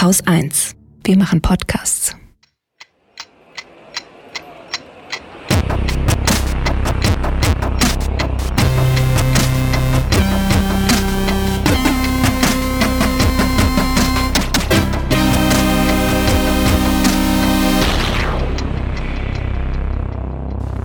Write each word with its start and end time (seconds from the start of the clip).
Haus 0.00 0.26
1. 0.26 0.76
Wir 1.04 1.18
machen 1.18 1.42
Podcasts. 1.42 2.16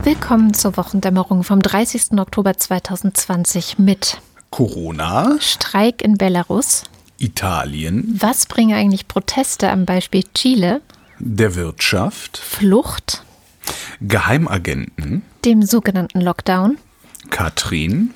Willkommen 0.03 0.53
zur 0.53 0.75
Wochendämmerung 0.75 1.45
vom 1.45 1.61
30. 1.61 2.19
Oktober 2.19 2.57
2020 2.57 3.79
mit 3.79 4.19
Corona, 4.49 5.37
Streik 5.39 6.01
in 6.01 6.17
Belarus. 6.17 6.83
Italien, 7.17 8.17
Was 8.19 8.45
bringen 8.45 8.75
eigentlich 8.75 9.07
Proteste 9.07 9.69
am 9.69 9.85
Beispiel 9.85 10.23
Chile? 10.33 10.81
der 11.19 11.55
Wirtschaft, 11.55 12.37
Flucht, 12.37 13.23
Geheimagenten, 14.01 15.21
dem 15.45 15.63
sogenannten 15.63 16.19
Lockdown. 16.19 16.77
Katrin. 17.29 18.13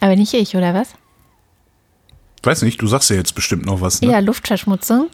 Aber 0.00 0.14
nicht 0.16 0.32
ich, 0.34 0.54
oder 0.56 0.72
was? 0.72 0.90
Weiß 2.44 2.62
nicht, 2.62 2.80
du 2.80 2.86
sagst 2.86 3.10
ja 3.10 3.16
jetzt 3.16 3.34
bestimmt 3.34 3.66
noch 3.66 3.80
was, 3.80 4.00
ne? 4.02 4.10
Ja, 4.12 4.18
Luftverschmutzung, 4.20 5.08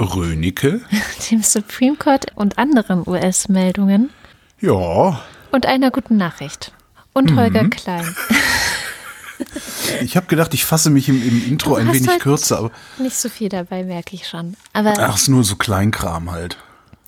Rönecke. 0.00 0.80
dem 1.30 1.42
Supreme 1.42 1.96
Court 1.96 2.26
und 2.34 2.58
anderen 2.58 3.06
US-Meldungen 3.06 4.08
Ja, 4.60 5.20
und 5.52 5.66
einer 5.66 5.90
guten 5.90 6.16
Nachricht. 6.16 6.72
Und 7.12 7.36
Holger 7.36 7.68
Klein. 7.68 8.14
ich 10.02 10.16
habe 10.16 10.26
gedacht, 10.26 10.54
ich 10.54 10.64
fasse 10.64 10.90
mich 10.90 11.08
im, 11.08 11.22
im 11.26 11.46
Intro 11.46 11.74
ein 11.74 11.92
wenig 11.92 12.08
halt 12.08 12.20
kürzer, 12.20 12.58
aber 12.58 12.70
Nicht 12.98 13.16
so 13.16 13.28
viel 13.28 13.48
dabei, 13.48 13.84
merke 13.84 14.14
ich 14.14 14.26
schon. 14.28 14.54
Aber 14.72 14.94
ach, 14.98 15.16
ist 15.16 15.28
nur 15.28 15.44
so 15.44 15.56
Kleinkram 15.56 16.30
halt. 16.30 16.56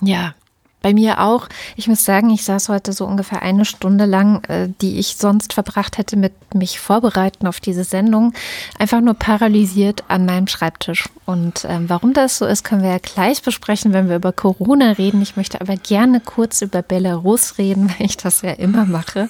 Ja, 0.00 0.34
bei 0.82 0.92
mir 0.92 1.20
auch. 1.20 1.48
Ich 1.76 1.88
muss 1.88 2.04
sagen, 2.04 2.30
ich 2.30 2.44
saß 2.44 2.68
heute 2.68 2.92
so 2.92 3.06
ungefähr 3.06 3.42
eine 3.42 3.64
Stunde 3.64 4.04
lang, 4.04 4.44
äh, 4.48 4.68
die 4.80 4.98
ich 4.98 5.16
sonst 5.16 5.52
verbracht 5.52 5.98
hätte 5.98 6.16
mit 6.16 6.32
mich 6.54 6.80
vorbereiten 6.80 7.46
auf 7.46 7.60
diese 7.60 7.84
Sendung, 7.84 8.34
einfach 8.78 9.00
nur 9.00 9.14
paralysiert 9.14 10.04
an 10.08 10.26
meinem 10.26 10.48
Schreibtisch. 10.48 11.08
Und 11.24 11.64
ähm, 11.68 11.88
warum 11.88 12.12
das 12.12 12.36
so 12.36 12.46
ist, 12.46 12.64
können 12.64 12.82
wir 12.82 12.90
ja 12.90 12.98
gleich 12.98 13.42
besprechen, 13.42 13.92
wenn 13.92 14.08
wir 14.08 14.16
über 14.16 14.32
Corona 14.32 14.92
reden. 14.92 15.22
Ich 15.22 15.36
möchte 15.36 15.60
aber 15.60 15.76
gerne 15.76 16.20
kurz 16.20 16.60
über 16.60 16.82
Belarus 16.82 17.58
reden, 17.58 17.88
weil 17.98 18.06
ich 18.06 18.16
das 18.16 18.42
ja 18.42 18.52
immer 18.52 18.84
mache. 18.84 19.28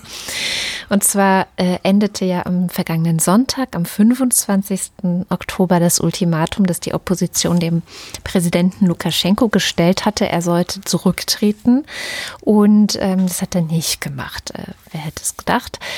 Und 0.88 1.04
zwar 1.04 1.46
äh, 1.56 1.78
endete 1.82 2.24
ja 2.24 2.46
am 2.46 2.68
vergangenen 2.68 3.18
Sonntag, 3.18 3.76
am 3.76 3.84
25. 3.84 4.92
Oktober, 5.28 5.80
das 5.80 6.00
Ultimatum, 6.00 6.66
das 6.66 6.80
die 6.80 6.94
Opposition 6.94 7.60
dem 7.60 7.82
Präsidenten 8.24 8.86
Lukaschenko 8.86 9.48
gestellt 9.48 10.06
hatte. 10.06 10.28
Er 10.28 10.42
sollte 10.42 10.80
zurücktreten. 10.80 11.41
Und 12.40 12.96
ähm, 13.00 13.26
das 13.26 13.42
hat 13.42 13.54
er 13.54 13.62
nicht 13.62 14.00
gemacht. 14.00 14.52
Äh, 14.54 14.72
wer 14.90 15.00
hätte 15.00 15.22
es 15.22 15.36
gedacht? 15.36 15.78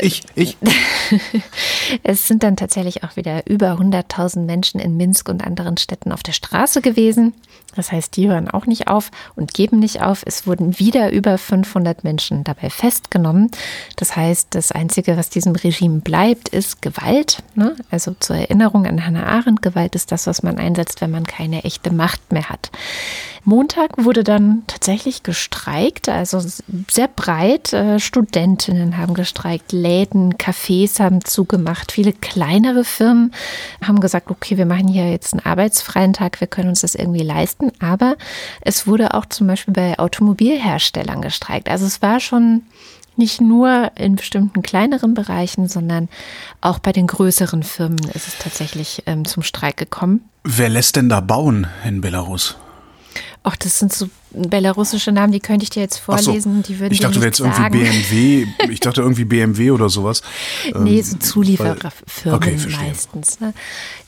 Ich, 0.00 0.22
ich, 0.34 0.56
Es 2.02 2.26
sind 2.28 2.42
dann 2.42 2.56
tatsächlich 2.56 3.04
auch 3.04 3.16
wieder 3.16 3.46
über 3.46 3.72
100.000 3.72 4.40
Menschen 4.40 4.80
in 4.80 4.96
Minsk 4.96 5.28
und 5.28 5.44
anderen 5.44 5.76
Städten 5.76 6.12
auf 6.12 6.22
der 6.22 6.32
Straße 6.32 6.80
gewesen. 6.80 7.32
Das 7.74 7.92
heißt, 7.92 8.16
die 8.16 8.28
hören 8.28 8.48
auch 8.48 8.66
nicht 8.66 8.88
auf 8.88 9.10
und 9.36 9.54
geben 9.54 9.78
nicht 9.78 10.02
auf. 10.02 10.22
Es 10.26 10.46
wurden 10.46 10.78
wieder 10.78 11.12
über 11.12 11.38
500 11.38 12.04
Menschen 12.04 12.44
dabei 12.44 12.70
festgenommen. 12.70 13.50
Das 13.96 14.16
heißt, 14.16 14.54
das 14.54 14.72
Einzige, 14.72 15.16
was 15.16 15.30
diesem 15.30 15.54
Regime 15.54 16.00
bleibt, 16.00 16.48
ist 16.48 16.82
Gewalt. 16.82 17.42
Ne? 17.54 17.76
Also 17.90 18.14
zur 18.20 18.36
Erinnerung 18.36 18.86
an 18.86 19.04
Hannah 19.04 19.26
Arendt, 19.26 19.62
Gewalt 19.62 19.94
ist 19.94 20.12
das, 20.12 20.26
was 20.26 20.42
man 20.42 20.58
einsetzt, 20.58 21.00
wenn 21.00 21.10
man 21.10 21.24
keine 21.24 21.64
echte 21.64 21.92
Macht 21.92 22.32
mehr 22.32 22.48
hat. 22.48 22.70
Montag 23.46 24.02
wurde 24.02 24.24
dann 24.24 24.62
tatsächlich 24.66 25.22
gestreikt, 25.22 26.08
also 26.08 26.42
sehr 26.90 27.08
breit. 27.08 27.74
Äh, 27.74 28.00
Studentinnen 28.00 28.96
haben 28.96 29.12
gestreikt, 29.12 29.72
Läden, 29.72 30.34
Cafés 30.34 30.98
haben 30.98 31.22
zugemacht, 31.22 31.92
viele 31.92 32.14
kleinere 32.14 32.84
Firmen 32.84 33.32
haben 33.82 34.00
gesagt, 34.00 34.30
okay, 34.30 34.56
wir 34.56 34.64
machen 34.64 34.88
hier 34.88 35.10
jetzt 35.10 35.34
einen 35.34 35.44
arbeitsfreien 35.44 36.14
Tag, 36.14 36.40
wir 36.40 36.46
können 36.46 36.70
uns 36.70 36.80
das 36.80 36.94
irgendwie 36.94 37.22
leisten. 37.22 37.63
Aber 37.80 38.16
es 38.60 38.86
wurde 38.86 39.14
auch 39.14 39.26
zum 39.26 39.46
Beispiel 39.46 39.74
bei 39.74 39.98
Automobilherstellern 39.98 41.22
gestreikt. 41.22 41.68
Also 41.68 41.86
es 41.86 42.02
war 42.02 42.20
schon 42.20 42.62
nicht 43.16 43.40
nur 43.40 43.92
in 43.96 44.16
bestimmten 44.16 44.62
kleineren 44.62 45.14
Bereichen, 45.14 45.68
sondern 45.68 46.08
auch 46.60 46.78
bei 46.78 46.92
den 46.92 47.06
größeren 47.06 47.62
Firmen 47.62 47.98
ist 48.12 48.28
es 48.28 48.38
tatsächlich 48.38 49.04
ähm, 49.06 49.24
zum 49.24 49.42
Streik 49.42 49.76
gekommen. 49.76 50.28
wer 50.42 50.68
lässt 50.68 50.96
denn 50.96 51.08
da 51.08 51.20
bauen 51.20 51.66
in 51.84 52.00
Belarus? 52.00 52.56
Ach, 53.46 53.56
das 53.56 53.78
sind 53.78 53.92
so 53.92 54.08
belarussische 54.32 55.12
Namen, 55.12 55.30
die 55.32 55.38
könnte 55.38 55.64
ich 55.64 55.70
dir 55.70 55.80
jetzt 55.80 56.02
Ach 56.06 56.18
so, 56.18 56.24
vorlesen. 56.24 56.62
Die 56.62 56.80
würden 56.80 56.94
ich 56.94 57.00
dachte, 57.00 57.18
nicht 57.18 57.26
jetzt 57.26 57.36
sagen. 57.36 57.78
irgendwie 57.78 58.46
BMW, 58.46 58.72
ich 58.72 58.80
dachte 58.80 59.02
irgendwie 59.02 59.26
BMW 59.26 59.70
oder 59.70 59.90
sowas. 59.90 60.22
Nee, 60.78 60.98
Ähm, 60.98 61.02
so 61.04 61.16
Zuliefererfirmen 61.18 62.36
Okay, 62.36 62.56
meistens. 62.80 63.40
Ne? 63.40 63.52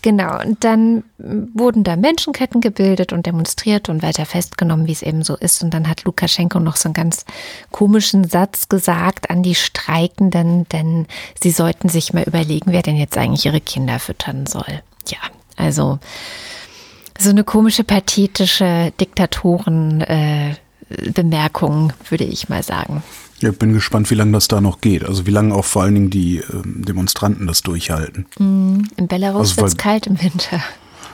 Genau, 0.01 0.41
und 0.41 0.65
dann 0.65 1.05
wurden 1.19 1.85
da 1.85 1.97
Menschenketten 1.97 2.63
gebildet 2.63 3.13
und 3.13 3.27
demonstriert 3.27 3.91
und 3.91 4.03
weiter 4.03 4.25
festgenommen, 4.25 4.87
wie 4.87 4.93
es 4.93 5.03
eben 5.03 5.23
so 5.23 5.37
ist. 5.37 5.63
Und 5.63 5.75
dann 5.75 5.87
hat 5.87 6.05
Lukaschenko 6.05 6.59
noch 6.59 6.77
so 6.77 6.89
einen 6.89 6.95
ganz 6.95 7.27
komischen 7.71 8.25
Satz 8.25 8.69
gesagt 8.71 9.29
an 9.29 9.43
die 9.43 9.55
Streikenden, 9.55 10.67
denn 10.71 11.07
sie 11.43 11.51
sollten 11.51 11.91
sich 11.91 12.15
mal 12.15 12.25
überlegen, 12.25 12.73
wer 12.73 12.83
denn 12.83 12.97
jetzt 12.97 13.19
eigentlich 13.19 13.45
ihre 13.45 13.61
Kinder 13.61 13.99
füttern 13.99 14.47
soll. 14.47 14.81
Ja, 15.09 15.19
also 15.57 15.99
so 17.19 17.31
eine 17.31 17.45
komische, 17.45 17.85
pathetische 17.85 18.93
Diktatoren-Bemerkung, 19.01 21.93
würde 22.09 22.25
ich 22.25 22.49
mal 22.49 22.63
sagen. 22.63 23.03
Ja, 23.41 23.53
bin 23.53 23.75
gespannt, 23.75 24.11
wie 24.11 24.15
lange 24.15 24.33
das 24.33 24.49
da 24.49 24.61
noch 24.61 24.81
geht. 24.81 25.05
Also 25.05 25.27
wie 25.27 25.31
lange 25.31 25.55
auch 25.55 25.65
vor 25.65 25.83
allen 25.83 25.95
Dingen 25.95 26.11
die 26.11 26.39
ähm, 26.39 26.85
Demonstranten 26.87 27.47
das 27.47 27.63
durchhalten. 27.63 28.27
In 28.39 29.09
Belarus 29.09 29.51
Also, 29.51 29.57
wird 29.59 29.69
es 29.69 29.77
kalt 29.77 30.07
im 30.07 30.23
Winter. 30.23 30.63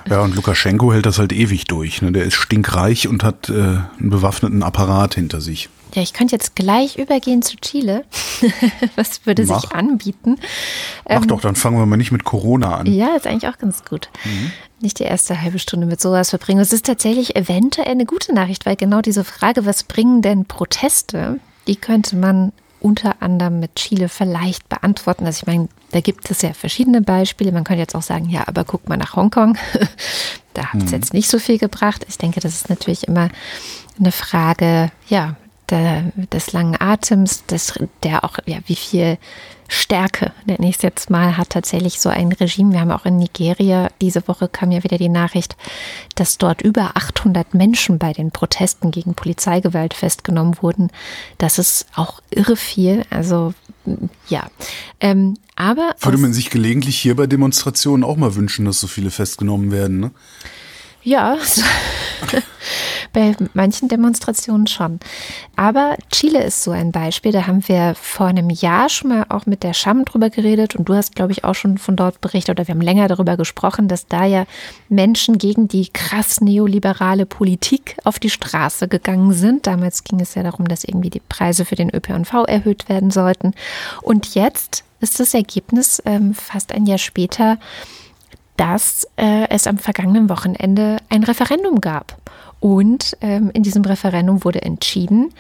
Ja, 0.09 0.21
und 0.21 0.35
Lukaschenko 0.35 0.93
hält 0.93 1.07
das 1.07 1.19
halt 1.19 1.33
ewig 1.33 1.65
durch. 1.65 2.03
Ne? 2.03 2.13
Der 2.13 2.25
ist 2.25 2.35
stinkreich 2.35 3.09
und 3.09 3.25
hat 3.25 3.49
äh, 3.49 3.53
einen 3.53 4.11
bewaffneten 4.11 4.63
Apparat 4.63 5.15
hinter 5.15 5.41
sich. 5.41 5.69
Ja, 5.95 6.03
ich 6.03 6.13
könnte 6.13 6.35
jetzt 6.35 6.57
gleich 6.57 6.97
übergehen 6.97 7.43
zu 7.43 7.57
Chile. 7.57 8.05
Was 8.97 9.27
würde 9.27 9.45
sich 9.45 9.55
Mach. 9.55 9.71
anbieten? 9.73 10.37
Mach 11.09 11.27
doch, 11.27 11.41
dann 11.41 11.55
fangen 11.55 11.79
wir 11.79 11.87
mal 11.87 11.97
nicht 11.97 12.13
mit 12.13 12.25
Corona 12.25 12.79
an. 12.79 12.87
Ja, 12.87 13.15
ist 13.15 13.27
eigentlich 13.27 13.53
auch 13.53 13.59
ganz 13.59 13.85
gut. 13.85 14.09
Nicht 14.81 14.99
die 14.99 15.05
erste 15.05 15.41
halbe 15.41 15.59
Stunde 15.59 15.87
mit 15.87 16.01
sowas 16.01 16.31
verbringen. 16.31 16.61
Es 16.61 16.73
ist 16.73 16.87
tatsächlich 16.87 17.37
eventuell 17.37 17.91
eine 17.91 18.07
gute 18.07 18.35
Nachricht, 18.35 18.65
weil 18.65 18.77
genau 18.77 19.03
diese 19.03 19.25
Frage, 19.25 19.67
was 19.67 19.85
bringen 19.85 20.23
denn 20.23 20.47
Proteste, 20.47 21.39
die 21.67 21.77
könnte 21.77 22.17
man 22.17 22.53
unter 22.81 23.23
anderem 23.23 23.61
mit 23.61 23.77
Chile 23.77 24.09
vielleicht 24.09 24.69
beantworten. 24.69 25.25
Also 25.25 25.43
ich 25.43 25.47
meine, 25.47 25.69
da 25.93 26.01
gibt 26.01 26.31
es 26.31 26.43
ja 26.43 26.53
verschiedene 26.53 27.01
Beispiele. 27.01 27.53
Man 27.53 27.65
könnte 27.65 27.81
jetzt 27.81 27.95
auch 27.95 28.03
sagen, 28.03 28.29
ja, 28.29 28.49
aber 28.49 28.65
guck 28.65 28.89
mal 28.89 28.97
nach 28.97 29.15
Hongkong. 29.15 29.57
da 30.55 30.73
hat 30.73 30.83
es 30.83 30.91
jetzt 30.91 31.15
nicht 31.15 31.29
so 31.29 31.39
viel 31.39 31.59
gebracht. 31.59 32.05
Ich 32.09 32.19
denke, 32.19 32.41
das 32.41 32.55
ist 32.55 32.69
natürlich 32.69 33.07
immer 33.07 33.29
eine 33.99 34.11
Frage, 34.13 34.91
ja, 35.09 35.37
der, 35.73 36.13
des 36.33 36.53
langen 36.53 36.81
Atems, 36.81 37.45
des, 37.47 37.75
der 38.03 38.25
auch, 38.25 38.39
ja, 38.47 38.59
wie 38.67 38.77
viel 38.77 39.19
Stärke, 39.69 40.33
nenne 40.45 40.69
ich 40.69 40.77
es 40.77 40.83
jetzt 40.83 41.09
mal, 41.09 41.39
hat 41.39 41.51
tatsächlich 41.51 41.99
so 41.99 42.11
ein 42.11 42.31
Regime. 42.31 42.73
Wir 42.73 42.81
haben 42.81 42.91
auch 42.91 43.07
in 43.07 43.17
Nigeria, 43.17 43.89
diese 44.03 44.29
Woche 44.29 44.47
kam 44.47 44.71
ja 44.71 44.85
wieder 44.85 44.99
die 44.99 45.09
Nachricht, 45.09 45.57
dass 46.15 46.37
dort 46.37 46.61
über 46.61 46.91
800 46.95 47.55
Menschen 47.55 47.99
bei 47.99 48.13
den 48.13 48.33
Protesten 48.33 48.91
gegen 48.91 49.15
Polizeigewalt 49.15 49.95
festgenommen 49.95 50.59
wurden. 50.61 50.91
Das 51.39 51.59
ist 51.59 51.87
auch 51.95 52.21
irre 52.31 52.57
viel. 52.57 53.05
Also, 53.09 53.55
ja. 54.29 54.47
Ähm, 55.01 55.39
aber. 55.57 55.95
Würde 56.01 56.19
man 56.19 56.35
sich 56.35 56.51
gelegentlich 56.51 56.99
hier 56.99 57.17
bei 57.17 57.27
Demonstrationen 57.27 58.05
auch 58.05 58.17
mal 58.17 58.35
wünschen, 58.35 58.67
dass 58.67 58.79
so 58.79 58.87
viele 58.87 59.11
festgenommen 59.11 59.73
werden. 59.73 60.01
Ne? 60.01 60.11
Ja, 61.05 61.37
bei 63.13 63.35
manchen 63.55 63.89
Demonstrationen 63.89 64.67
schon. 64.67 65.01
Aber 65.57 65.97
Chile 66.13 66.43
ist 66.45 66.63
so 66.63 66.71
ein 66.71 66.93
Beispiel. 66.93 67.33
Da 67.33 67.47
haben 67.47 67.67
wir 67.67 67.95
vor 67.95 68.27
einem 68.27 68.51
Jahr 68.51 68.89
schon 68.89 69.11
mal 69.11 69.27
auch 69.29 69.45
mit 69.47 69.65
der 69.65 69.75
Scham 69.75 70.05
drüber 70.05 70.31
geredet 70.31 70.77
und 70.77 70.89
du 70.89 70.95
hast, 70.95 71.15
glaube 71.17 71.33
ich, 71.33 71.45
auch 71.45 71.55
schon 71.55 71.79
von 71.79 71.97
dort 71.97 72.21
berichtet 72.21 72.59
oder 72.59 72.69
wir 72.69 72.75
haben 72.75 72.81
länger 72.81 73.09
darüber 73.09 73.37
gesprochen, 73.37 73.89
dass 73.89 74.07
da 74.07 74.25
ja 74.25 74.45
Menschen 74.89 75.39
gegen 75.39 75.67
die 75.67 75.89
krass 75.89 76.41
neoliberale 76.41 77.27
Politik 77.27 77.97
auf 78.05 78.19
die 78.19 78.31
Straße 78.31 78.87
gegangen 78.87 79.33
sind. 79.33 79.67
Damals 79.67 80.05
ging 80.05 80.21
es 80.21 80.35
ja 80.37 80.43
darum, 80.43 80.69
dass 80.69 80.85
irgendwie 80.85 81.11
die 81.11 81.21
Preise 81.21 81.65
für 81.65 81.77
den 81.77 81.95
ÖPNV 81.95 82.45
erhöht 82.47 82.89
werden 82.89 83.11
sollten. 83.11 83.55
Und 84.03 84.35
jetzt 84.35 84.85
ist 85.01 85.19
das 85.19 85.35
Ergebnis 85.35 86.01
ähm, 86.07 86.33
fast 86.33 86.73
ein 86.73 86.87
Jahr 86.87 86.99
später, 86.99 87.59
dass 88.57 89.07
äh, 89.17 89.49
es 89.49 89.67
am 89.67 89.79
vergangenen 89.79 90.29
Wochenende 90.29 90.99
ein 91.09 91.25
Referendum 91.25 91.81
gab. 91.81 92.17
Und 92.61 93.17
ähm, 93.21 93.51
in 93.55 93.63
diesem 93.63 93.85
Referendum 93.85 94.45
wurde 94.45 94.63
entschieden, 94.63 95.33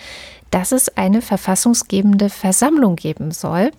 dass 0.51 0.73
es 0.73 0.97
eine 0.97 1.23
verfassungsgebende 1.23 2.31
Versammlung 2.31 2.97
geben 2.97 3.31
soll. 3.31 3.71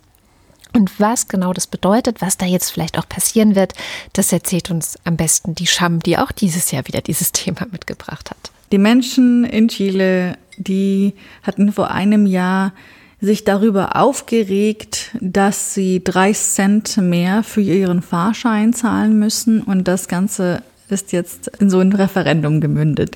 Und 0.76 1.00
was 1.00 1.28
genau 1.28 1.54
das 1.54 1.68
bedeutet, 1.68 2.22
was 2.22 2.38
da 2.38 2.46
jetzt 2.46 2.72
vielleicht 2.72 2.98
auch 2.98 3.08
passieren 3.08 3.56
wird, 3.56 3.74
das 4.14 4.32
erzählt 4.32 4.72
uns 4.72 4.98
am 5.04 5.18
besten 5.18 5.54
die 5.56 5.68
Scham, 5.68 6.00
die 6.00 6.18
auch 6.18 6.32
dieses 6.32 6.72
Jahr 6.72 6.88
wieder 6.88 7.02
dieses 7.02 7.32
Thema 7.34 7.68
mitgebracht 7.72 8.32
hat. 8.32 8.52
Die 8.72 8.80
Menschen 8.80 9.44
in 9.44 9.68
Chile, 9.68 10.38
die 10.58 11.14
hatten 11.44 11.72
vor 11.72 11.92
einem 11.92 12.26
Jahr 12.26 12.74
sich 13.24 13.46
darüber 13.46 13.96
aufgeregt, 13.96 15.12
dass 15.22 15.74
sie 15.74 16.04
drei 16.04 16.34
Cent 16.34 16.98
mehr 16.98 17.44
für 17.44 17.62
ihren 17.62 18.02
Fahrschein 18.02 18.74
zahlen 18.74 19.18
müssen 19.18 19.62
und 19.62 19.88
das 19.88 20.10
Ganze 20.10 20.62
ist 20.90 21.14
jetzt 21.14 21.48
in 21.60 21.70
so 21.70 21.80
ein 21.80 21.94
Referendum 21.94 22.60
gemündet. 22.60 23.16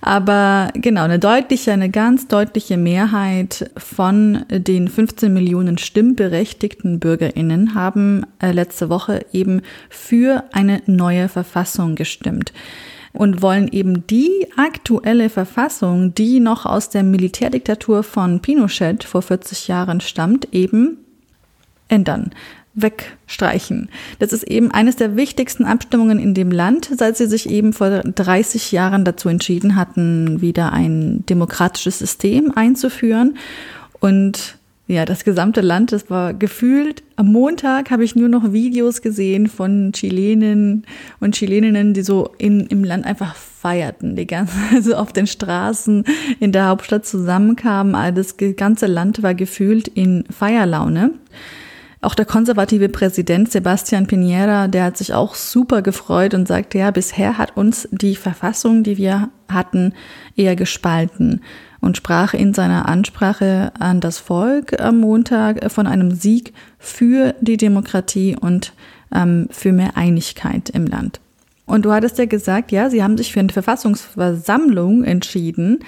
Aber 0.00 0.70
genau, 0.74 1.02
eine 1.02 1.20
deutliche, 1.20 1.72
eine 1.72 1.88
ganz 1.88 2.26
deutliche 2.26 2.76
Mehrheit 2.76 3.70
von 3.76 4.44
den 4.50 4.88
15 4.88 5.32
Millionen 5.32 5.78
stimmberechtigten 5.78 6.98
Bürgerinnen 6.98 7.74
haben 7.74 8.26
äh, 8.40 8.50
letzte 8.50 8.88
Woche 8.88 9.24
eben 9.32 9.62
für 9.88 10.44
eine 10.52 10.82
neue 10.86 11.28
Verfassung 11.28 11.94
gestimmt 11.94 12.52
und 13.12 13.42
wollen 13.42 13.68
eben 13.68 14.06
die 14.06 14.46
aktuelle 14.56 15.30
Verfassung, 15.30 16.14
die 16.14 16.40
noch 16.40 16.66
aus 16.66 16.90
der 16.90 17.02
Militärdiktatur 17.02 18.02
von 18.02 18.40
Pinochet 18.40 19.04
vor 19.04 19.22
40 19.22 19.68
Jahren 19.68 20.00
stammt, 20.00 20.52
eben 20.52 20.98
ändern 21.88 22.32
wegstreichen. 22.80 23.88
Das 24.18 24.32
ist 24.32 24.44
eben 24.44 24.70
eines 24.70 24.96
der 24.96 25.16
wichtigsten 25.16 25.64
Abstimmungen 25.64 26.18
in 26.18 26.34
dem 26.34 26.50
Land, 26.50 26.90
seit 26.96 27.16
sie 27.16 27.26
sich 27.26 27.48
eben 27.48 27.72
vor 27.72 27.90
30 27.90 28.72
Jahren 28.72 29.04
dazu 29.04 29.28
entschieden 29.28 29.76
hatten, 29.76 30.40
wieder 30.40 30.72
ein 30.72 31.24
demokratisches 31.26 31.98
System 31.98 32.52
einzuführen. 32.54 33.36
Und 34.00 34.57
ja, 34.88 35.04
das 35.04 35.22
gesamte 35.22 35.60
Land, 35.60 35.92
das 35.92 36.08
war 36.08 36.32
gefühlt. 36.32 37.02
Am 37.16 37.30
Montag 37.30 37.90
habe 37.90 38.04
ich 38.04 38.16
nur 38.16 38.30
noch 38.30 38.52
Videos 38.54 39.02
gesehen 39.02 39.46
von 39.46 39.92
Chilenen 39.92 40.86
und 41.20 41.34
Chileninnen, 41.34 41.92
die 41.92 42.00
so 42.00 42.30
in, 42.38 42.66
im 42.68 42.84
Land 42.84 43.04
einfach 43.04 43.34
feierten, 43.34 44.16
die 44.16 44.26
ganze, 44.26 44.54
also 44.74 44.94
auf 44.94 45.12
den 45.12 45.26
Straßen 45.26 46.04
in 46.40 46.52
der 46.52 46.68
Hauptstadt 46.68 47.04
zusammenkamen. 47.04 48.14
Das 48.14 48.36
ganze 48.56 48.86
Land 48.86 49.22
war 49.22 49.34
gefühlt 49.34 49.88
in 49.88 50.24
Feierlaune. 50.30 51.10
Auch 52.00 52.14
der 52.14 52.24
konservative 52.24 52.88
Präsident 52.88 53.52
Sebastian 53.52 54.06
Piñera, 54.06 54.68
der 54.68 54.84
hat 54.84 54.96
sich 54.96 55.12
auch 55.12 55.34
super 55.34 55.82
gefreut 55.82 56.32
und 56.32 56.48
sagte, 56.48 56.78
ja, 56.78 56.90
bisher 56.92 57.36
hat 57.36 57.58
uns 57.58 57.88
die 57.90 58.16
Verfassung, 58.16 58.84
die 58.84 58.96
wir 58.96 59.28
hatten, 59.50 59.92
eher 60.34 60.56
gespalten 60.56 61.42
und 61.80 61.96
sprach 61.96 62.34
in 62.34 62.54
seiner 62.54 62.88
Ansprache 62.88 63.72
an 63.78 64.00
das 64.00 64.18
Volk 64.18 64.80
am 64.80 64.98
Montag 64.98 65.70
von 65.70 65.86
einem 65.86 66.10
Sieg 66.12 66.52
für 66.78 67.34
die 67.40 67.56
Demokratie 67.56 68.36
und 68.38 68.72
ähm, 69.14 69.48
für 69.50 69.72
mehr 69.72 69.96
Einigkeit 69.96 70.70
im 70.70 70.86
Land. 70.86 71.20
Und 71.66 71.84
du 71.84 71.92
hattest 71.92 72.18
ja 72.18 72.24
gesagt, 72.24 72.72
ja, 72.72 72.88
sie 72.88 73.02
haben 73.02 73.18
sich 73.18 73.30
für 73.30 73.40
eine 73.40 73.50
Verfassungsversammlung 73.50 75.04
entschieden. 75.04 75.80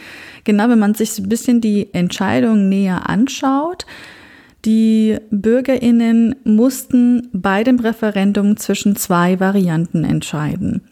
Genau, 0.45 0.69
wenn 0.69 0.79
man 0.79 0.95
sich 0.95 1.19
ein 1.19 1.29
bisschen 1.29 1.63
die 1.63 1.93
Entscheidung 1.95 2.69
näher 2.69 3.09
anschaut, 3.09 3.87
die 4.67 5.17
Bürgerinnen 5.31 6.37
mussten 6.45 7.29
bei 7.33 7.65
dem 7.65 7.81
Referendum 7.81 8.59
zwischen 8.59 8.95
zwei 8.95 9.41
Varianten 9.41 10.05
entscheiden. 10.05 10.83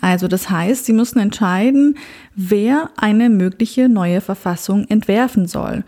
Also 0.00 0.28
das 0.28 0.50
heißt, 0.50 0.84
sie 0.84 0.92
mussten 0.92 1.18
entscheiden, 1.18 1.96
wer 2.34 2.90
eine 2.96 3.30
mögliche 3.30 3.88
neue 3.88 4.20
Verfassung 4.20 4.86
entwerfen 4.88 5.46
soll. 5.46 5.84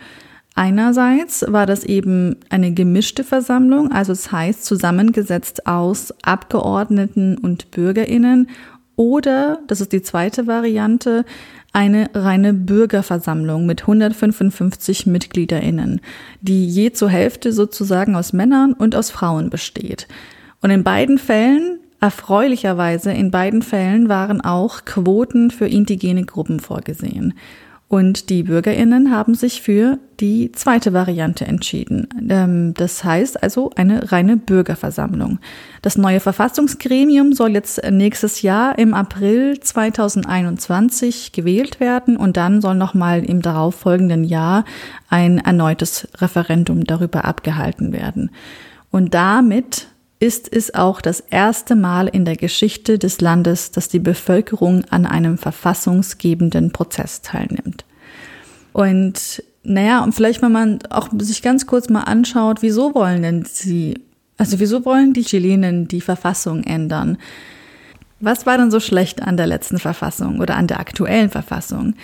Einerseits 0.56 1.44
war 1.48 1.66
das 1.66 1.82
eben 1.82 2.36
eine 2.48 2.72
gemischte 2.72 3.24
Versammlung, 3.24 3.90
also 3.90 4.12
das 4.12 4.30
heißt 4.30 4.64
zusammengesetzt 4.64 5.66
aus 5.66 6.14
Abgeordneten 6.22 7.36
und 7.38 7.72
Bürgerinnen 7.72 8.48
oder, 8.96 9.58
das 9.66 9.80
ist 9.80 9.92
die 9.92 10.02
zweite 10.02 10.46
Variante, 10.46 11.24
eine 11.72 12.08
reine 12.14 12.54
Bürgerversammlung 12.54 13.66
mit 13.66 13.82
155 13.82 15.06
Mitgliederinnen, 15.06 16.00
die 16.40 16.68
je 16.68 16.92
zur 16.92 17.08
Hälfte 17.08 17.52
sozusagen 17.52 18.14
aus 18.14 18.32
Männern 18.32 18.72
und 18.72 18.94
aus 18.94 19.10
Frauen 19.10 19.50
besteht. 19.50 20.06
Und 20.62 20.70
in 20.70 20.84
beiden 20.84 21.18
Fällen, 21.18 21.80
erfreulicherweise 22.04 23.12
in 23.12 23.30
beiden 23.30 23.62
Fällen 23.62 24.10
waren 24.10 24.42
auch 24.42 24.84
Quoten 24.84 25.50
für 25.50 25.66
indigene 25.66 26.26
Gruppen 26.26 26.60
vorgesehen. 26.60 27.32
Und 27.88 28.28
die 28.28 28.42
Bürgerinnen 28.42 29.10
haben 29.10 29.34
sich 29.34 29.62
für 29.62 29.98
die 30.20 30.52
zweite 30.52 30.92
Variante 30.92 31.46
entschieden. 31.46 32.08
Ähm, 32.28 32.74
das 32.74 33.04
heißt 33.04 33.42
also 33.42 33.70
eine 33.74 34.12
reine 34.12 34.36
Bürgerversammlung. 34.36 35.38
Das 35.80 35.96
neue 35.96 36.20
Verfassungsgremium 36.20 37.32
soll 37.32 37.52
jetzt 37.52 37.80
nächstes 37.90 38.42
Jahr 38.42 38.78
im 38.78 38.92
April 38.92 39.58
2021 39.58 41.32
gewählt 41.32 41.80
werden 41.80 42.18
und 42.18 42.36
dann 42.36 42.60
soll 42.60 42.74
nochmal 42.74 43.24
im 43.24 43.40
darauffolgenden 43.40 44.24
Jahr 44.24 44.66
ein 45.08 45.38
erneutes 45.38 46.06
Referendum 46.18 46.84
darüber 46.84 47.24
abgehalten 47.24 47.94
werden. 47.94 48.30
Und 48.90 49.14
damit 49.14 49.88
ist 50.20 50.52
es 50.52 50.74
auch 50.74 51.00
das 51.00 51.20
erste 51.20 51.74
Mal 51.74 52.08
in 52.08 52.24
der 52.24 52.36
Geschichte 52.36 52.98
des 52.98 53.20
Landes, 53.20 53.72
dass 53.72 53.88
die 53.88 53.98
Bevölkerung 53.98 54.84
an 54.90 55.06
einem 55.06 55.38
verfassungsgebenden 55.38 56.72
Prozess 56.72 57.22
teilnimmt. 57.22 57.84
Und 58.72 59.42
naja, 59.62 60.02
und 60.02 60.14
vielleicht, 60.14 60.42
wenn 60.42 60.52
man 60.52 60.80
auch 60.90 61.08
sich 61.18 61.42
ganz 61.42 61.66
kurz 61.66 61.88
mal 61.88 62.02
anschaut, 62.02 62.62
wieso 62.62 62.94
wollen 62.94 63.22
denn 63.22 63.44
sie, 63.44 64.00
also 64.36 64.60
wieso 64.60 64.84
wollen 64.84 65.12
die 65.12 65.24
Chilenen 65.24 65.88
die 65.88 66.00
Verfassung 66.00 66.64
ändern? 66.64 67.18
Was 68.20 68.46
war 68.46 68.58
denn 68.58 68.70
so 68.70 68.80
schlecht 68.80 69.22
an 69.22 69.36
der 69.36 69.46
letzten 69.46 69.78
Verfassung 69.78 70.40
oder 70.40 70.56
an 70.56 70.66
der 70.66 70.80
aktuellen 70.80 71.30
Verfassung? 71.30 71.94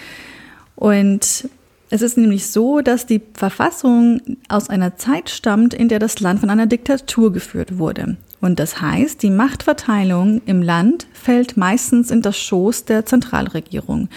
Und 0.75 1.49
es 1.91 2.03
ist 2.03 2.17
nämlich 2.17 2.47
so, 2.47 2.81
dass 2.81 3.05
die 3.05 3.21
Verfassung 3.35 4.21
aus 4.49 4.71
einer 4.71 4.97
Zeit 4.97 5.29
stammt, 5.29 5.75
in 5.75 5.89
der 5.89 5.99
das 5.99 6.21
Land 6.21 6.39
von 6.41 6.49
einer 6.49 6.67
Diktatur 6.67 7.33
geführt 7.33 7.79
wurde. 7.79 8.17
Und 8.41 8.61
das 8.61 8.81
heißt, 8.81 9.23
die 9.23 9.31
Machtverteilung 9.31 10.41
im 10.47 10.63
Land 10.63 11.09
fällt 11.13 11.57
meistens 11.57 12.13
in 12.13 12.23
das 12.23 12.39
Schoß 12.39 12.85
der 12.85 13.05
Zentralregierung. 13.05 14.09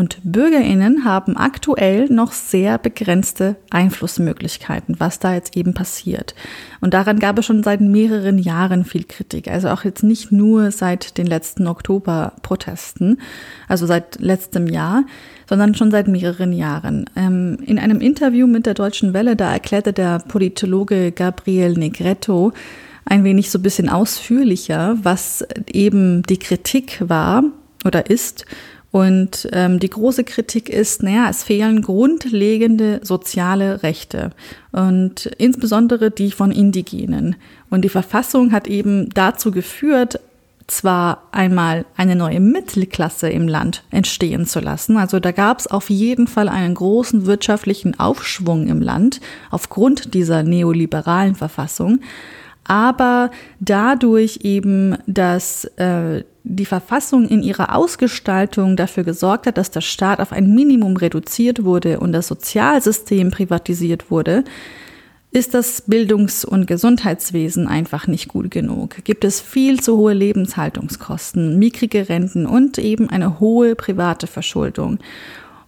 Und 0.00 0.16
Bürgerinnen 0.24 1.04
haben 1.04 1.36
aktuell 1.36 2.06
noch 2.06 2.32
sehr 2.32 2.78
begrenzte 2.78 3.56
Einflussmöglichkeiten, 3.68 4.98
was 4.98 5.18
da 5.18 5.34
jetzt 5.34 5.58
eben 5.58 5.74
passiert. 5.74 6.34
Und 6.80 6.94
daran 6.94 7.18
gab 7.18 7.38
es 7.38 7.44
schon 7.44 7.62
seit 7.62 7.82
mehreren 7.82 8.38
Jahren 8.38 8.86
viel 8.86 9.04
Kritik. 9.04 9.48
Also 9.48 9.68
auch 9.68 9.84
jetzt 9.84 10.02
nicht 10.02 10.32
nur 10.32 10.70
seit 10.70 11.18
den 11.18 11.26
letzten 11.26 11.66
Oktoberprotesten, 11.66 13.20
also 13.68 13.84
seit 13.84 14.18
letztem 14.20 14.68
Jahr, 14.68 15.04
sondern 15.46 15.74
schon 15.74 15.90
seit 15.90 16.08
mehreren 16.08 16.54
Jahren. 16.54 17.04
Ähm, 17.14 17.58
in 17.66 17.78
einem 17.78 18.00
Interview 18.00 18.46
mit 18.46 18.64
der 18.64 18.72
Deutschen 18.72 19.12
Welle, 19.12 19.36
da 19.36 19.52
erklärte 19.52 19.92
der 19.92 20.20
Politologe 20.20 21.12
Gabriel 21.12 21.74
Negretto 21.74 22.52
ein 23.04 23.22
wenig 23.22 23.50
so 23.50 23.58
ein 23.58 23.62
bisschen 23.62 23.90
ausführlicher, 23.90 24.96
was 25.02 25.44
eben 25.70 26.22
die 26.22 26.38
Kritik 26.38 27.02
war 27.06 27.42
oder 27.84 28.08
ist 28.08 28.46
und 28.92 29.48
ähm, 29.52 29.78
die 29.78 29.90
große 29.90 30.24
Kritik 30.24 30.68
ist, 30.68 31.02
naja, 31.02 31.28
es 31.30 31.44
fehlen 31.44 31.80
grundlegende 31.80 33.00
soziale 33.02 33.82
Rechte 33.82 34.32
und 34.72 35.26
insbesondere 35.38 36.10
die 36.10 36.32
von 36.32 36.50
Indigenen. 36.50 37.36
Und 37.70 37.82
die 37.82 37.88
Verfassung 37.88 38.52
hat 38.52 38.66
eben 38.66 39.08
dazu 39.10 39.52
geführt, 39.52 40.18
zwar 40.66 41.24
einmal 41.32 41.84
eine 41.96 42.16
neue 42.16 42.40
Mittelklasse 42.40 43.28
im 43.28 43.48
Land 43.48 43.82
entstehen 43.90 44.46
zu 44.46 44.60
lassen. 44.60 44.96
Also 44.96 45.20
da 45.20 45.32
gab 45.32 45.58
es 45.58 45.66
auf 45.66 45.90
jeden 45.90 46.26
Fall 46.26 46.48
einen 46.48 46.74
großen 46.74 47.26
wirtschaftlichen 47.26 47.98
Aufschwung 47.98 48.68
im 48.68 48.80
Land 48.80 49.20
aufgrund 49.50 50.14
dieser 50.14 50.42
neoliberalen 50.42 51.34
Verfassung 51.34 52.00
aber 52.70 53.32
dadurch 53.58 54.38
eben, 54.44 54.96
dass 55.08 55.64
äh, 55.76 56.22
die 56.44 56.66
Verfassung 56.66 57.26
in 57.26 57.42
ihrer 57.42 57.74
Ausgestaltung 57.74 58.76
dafür 58.76 59.02
gesorgt 59.02 59.48
hat, 59.48 59.58
dass 59.58 59.72
der 59.72 59.80
Staat 59.80 60.20
auf 60.20 60.30
ein 60.30 60.54
Minimum 60.54 60.96
reduziert 60.96 61.64
wurde 61.64 61.98
und 61.98 62.12
das 62.12 62.28
Sozialsystem 62.28 63.32
privatisiert 63.32 64.12
wurde, 64.12 64.44
ist 65.32 65.52
das 65.52 65.82
Bildungs- 65.82 66.44
und 66.44 66.68
Gesundheitswesen 66.68 67.66
einfach 67.66 68.06
nicht 68.06 68.28
gut 68.28 68.52
genug. 68.52 69.02
Gibt 69.02 69.24
es 69.24 69.40
viel 69.40 69.80
zu 69.80 69.96
hohe 69.96 70.12
Lebenshaltungskosten, 70.12 71.58
mickrige 71.58 72.08
Renten 72.08 72.46
und 72.46 72.78
eben 72.78 73.10
eine 73.10 73.40
hohe 73.40 73.74
private 73.74 74.28
Verschuldung. 74.28 75.00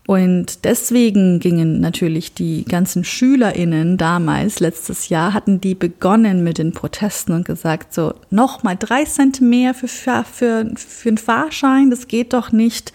Und 0.06 0.64
deswegen 0.64 1.38
gingen 1.38 1.80
natürlich 1.80 2.34
die 2.34 2.64
ganzen 2.64 3.04
SchülerInnen 3.04 3.98
damals, 3.98 4.58
letztes 4.58 5.08
Jahr, 5.08 5.32
hatten 5.32 5.60
die 5.60 5.76
begonnen 5.76 6.42
mit 6.42 6.58
den 6.58 6.72
Protesten 6.72 7.32
und 7.32 7.44
gesagt, 7.44 7.94
so, 7.94 8.14
nochmal 8.30 8.76
drei 8.76 9.04
Cent 9.04 9.40
mehr 9.40 9.74
für, 9.74 9.86
für, 9.86 10.72
für 10.74 11.08
einen 11.08 11.18
Fahrschein, 11.18 11.90
das 11.90 12.08
geht 12.08 12.32
doch 12.32 12.50
nicht. 12.50 12.92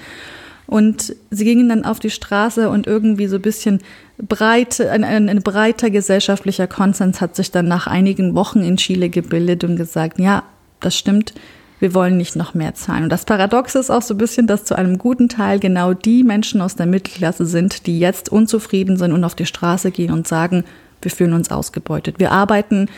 Und 0.66 1.16
sie 1.32 1.46
gingen 1.46 1.70
dann 1.70 1.86
auf 1.86 2.02
die 2.02 2.10
Straße 2.10 2.70
und 2.70 2.88
irgendwie 2.88 3.28
so 3.28 3.38
ein 3.38 3.42
bisschen 3.42 3.80
breit, 4.18 4.82
ein, 4.82 5.06
ein, 5.06 5.30
ein 5.30 5.42
breiter 5.42 5.90
gesellschaftlicher 5.90 6.68
Konsens 6.68 7.22
hat 7.22 7.38
sich 7.38 7.52
dann 7.52 7.70
nach 7.70 7.88
einigen 7.88 8.36
Wochen 8.36 8.60
in 8.60 8.76
Chile 8.76 9.10
gebildet 9.10 9.64
und 9.64 9.78
gesagt, 9.78 10.20
ja, 10.20 10.44
das 10.82 10.98
stimmt, 10.98 11.34
wir 11.80 11.94
wollen 11.94 12.18
nicht 12.18 12.36
noch 12.36 12.54
mehr 12.54 12.74
zahlen. 12.74 13.04
Und 13.04 13.10
das 13.10 13.26
Paradoxe 13.26 13.80
ist 13.80 13.90
auch 13.90 14.02
so 14.02 14.14
ein 14.14 14.18
bisschen, 14.18 14.48
dass 14.48 14.66
zu 14.66 14.76
einem 14.76 14.98
guten 14.98 15.30
Teil 15.30 15.60
genau 15.60 15.94
die 15.94 16.24
Menschen 16.24 16.62
aus 16.62 16.76
der 16.76 16.86
Mittelklasse 16.86 17.46
sind, 17.46 17.86
die 17.86 18.00
jetzt 18.00 18.30
unzufrieden 18.30 18.98
sind 18.98 19.12
und 19.12 19.24
auf 19.24 19.36
die 19.36 19.46
Straße 19.46 19.92
gehen 19.92 20.12
und 20.12 20.28
sagen, 20.28 20.64
wir 21.02 21.12
fühlen 21.12 21.34
uns 21.34 21.52
ausgebeutet. 21.52 22.20
Wir 22.20 22.32
arbeiten 22.32 22.90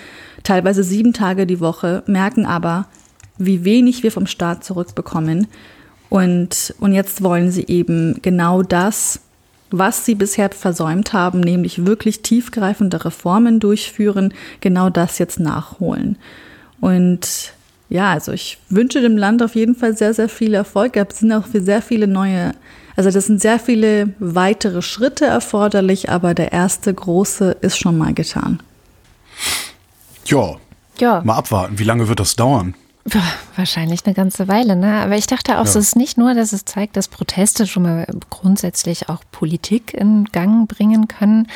teilweise 0.43 0.83
sieben 0.83 1.13
Tage 1.13 1.45
die 1.45 1.59
Woche, 1.59 2.03
merken 2.07 2.45
aber, 2.45 2.87
wie 3.37 3.65
wenig 3.65 4.03
wir 4.03 4.11
vom 4.11 4.27
Staat 4.27 4.63
zurückbekommen. 4.63 5.47
Und, 6.09 6.73
und 6.79 6.93
jetzt 6.93 7.21
wollen 7.21 7.51
sie 7.51 7.65
eben 7.67 8.21
genau 8.21 8.63
das, 8.63 9.21
was 9.71 10.05
sie 10.05 10.15
bisher 10.15 10.49
versäumt 10.49 11.13
haben, 11.13 11.41
nämlich 11.41 11.85
wirklich 11.85 12.21
tiefgreifende 12.21 13.05
Reformen 13.05 13.59
durchführen, 13.59 14.33
genau 14.61 14.89
das 14.89 15.19
jetzt 15.19 15.39
nachholen. 15.39 16.17
Und 16.79 17.53
ja, 17.89 18.11
also 18.11 18.31
ich 18.31 18.59
wünsche 18.69 19.01
dem 19.01 19.17
Land 19.17 19.41
auf 19.41 19.55
jeden 19.55 19.75
Fall 19.75 19.97
sehr, 19.97 20.13
sehr 20.13 20.29
viel 20.29 20.53
Erfolg. 20.53 20.95
Es 20.95 21.19
sind 21.19 21.31
auch 21.33 21.45
sehr 21.51 21.81
viele 21.81 22.07
neue, 22.07 22.51
also 22.95 23.09
das 23.09 23.25
sind 23.25 23.41
sehr 23.41 23.59
viele 23.59 24.13
weitere 24.19 24.81
Schritte 24.81 25.25
erforderlich, 25.25 26.09
aber 26.09 26.33
der 26.33 26.51
erste 26.51 26.93
große 26.93 27.57
ist 27.61 27.77
schon 27.77 27.97
mal 27.97 28.13
getan. 28.13 28.61
Ja. 30.25 30.57
Ja. 30.99 31.21
Mal 31.23 31.35
abwarten. 31.35 31.79
Wie 31.79 31.83
lange 31.83 32.07
wird 32.07 32.19
das 32.19 32.35
dauern? 32.35 32.75
Wahrscheinlich 33.55 34.05
eine 34.05 34.13
ganze 34.13 34.47
Weile, 34.47 34.75
ne? 34.75 35.01
Aber 35.01 35.15
ich 35.15 35.27
dachte 35.27 35.53
auch, 35.59 35.65
ja. 35.65 35.69
es 35.69 35.75
ist 35.75 35.95
nicht 35.95 36.17
nur, 36.17 36.33
dass 36.33 36.53
es 36.53 36.65
zeigt, 36.65 36.97
dass 36.97 37.07
Proteste 37.07 37.67
schon 37.67 37.83
mal 37.83 38.07
grundsätzlich 38.29 39.09
auch 39.09 39.21
Politik 39.31 39.93
in 39.93 40.25
Gang 40.25 40.67
bringen 40.67 41.07
können, 41.07 41.47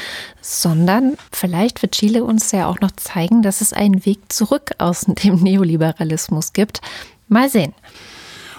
sondern 0.41 1.13
vielleicht 1.31 1.81
wird 1.81 1.93
Chile 1.93 2.23
uns 2.23 2.51
ja 2.51 2.67
auch 2.67 2.79
noch 2.79 2.91
zeigen, 2.91 3.41
dass 3.41 3.61
es 3.61 3.73
einen 3.73 4.05
Weg 4.05 4.31
zurück 4.31 4.71
aus 4.77 5.01
dem 5.07 5.35
Neoliberalismus 5.35 6.53
gibt. 6.53 6.81
Mal 7.27 7.49
sehen. 7.49 7.73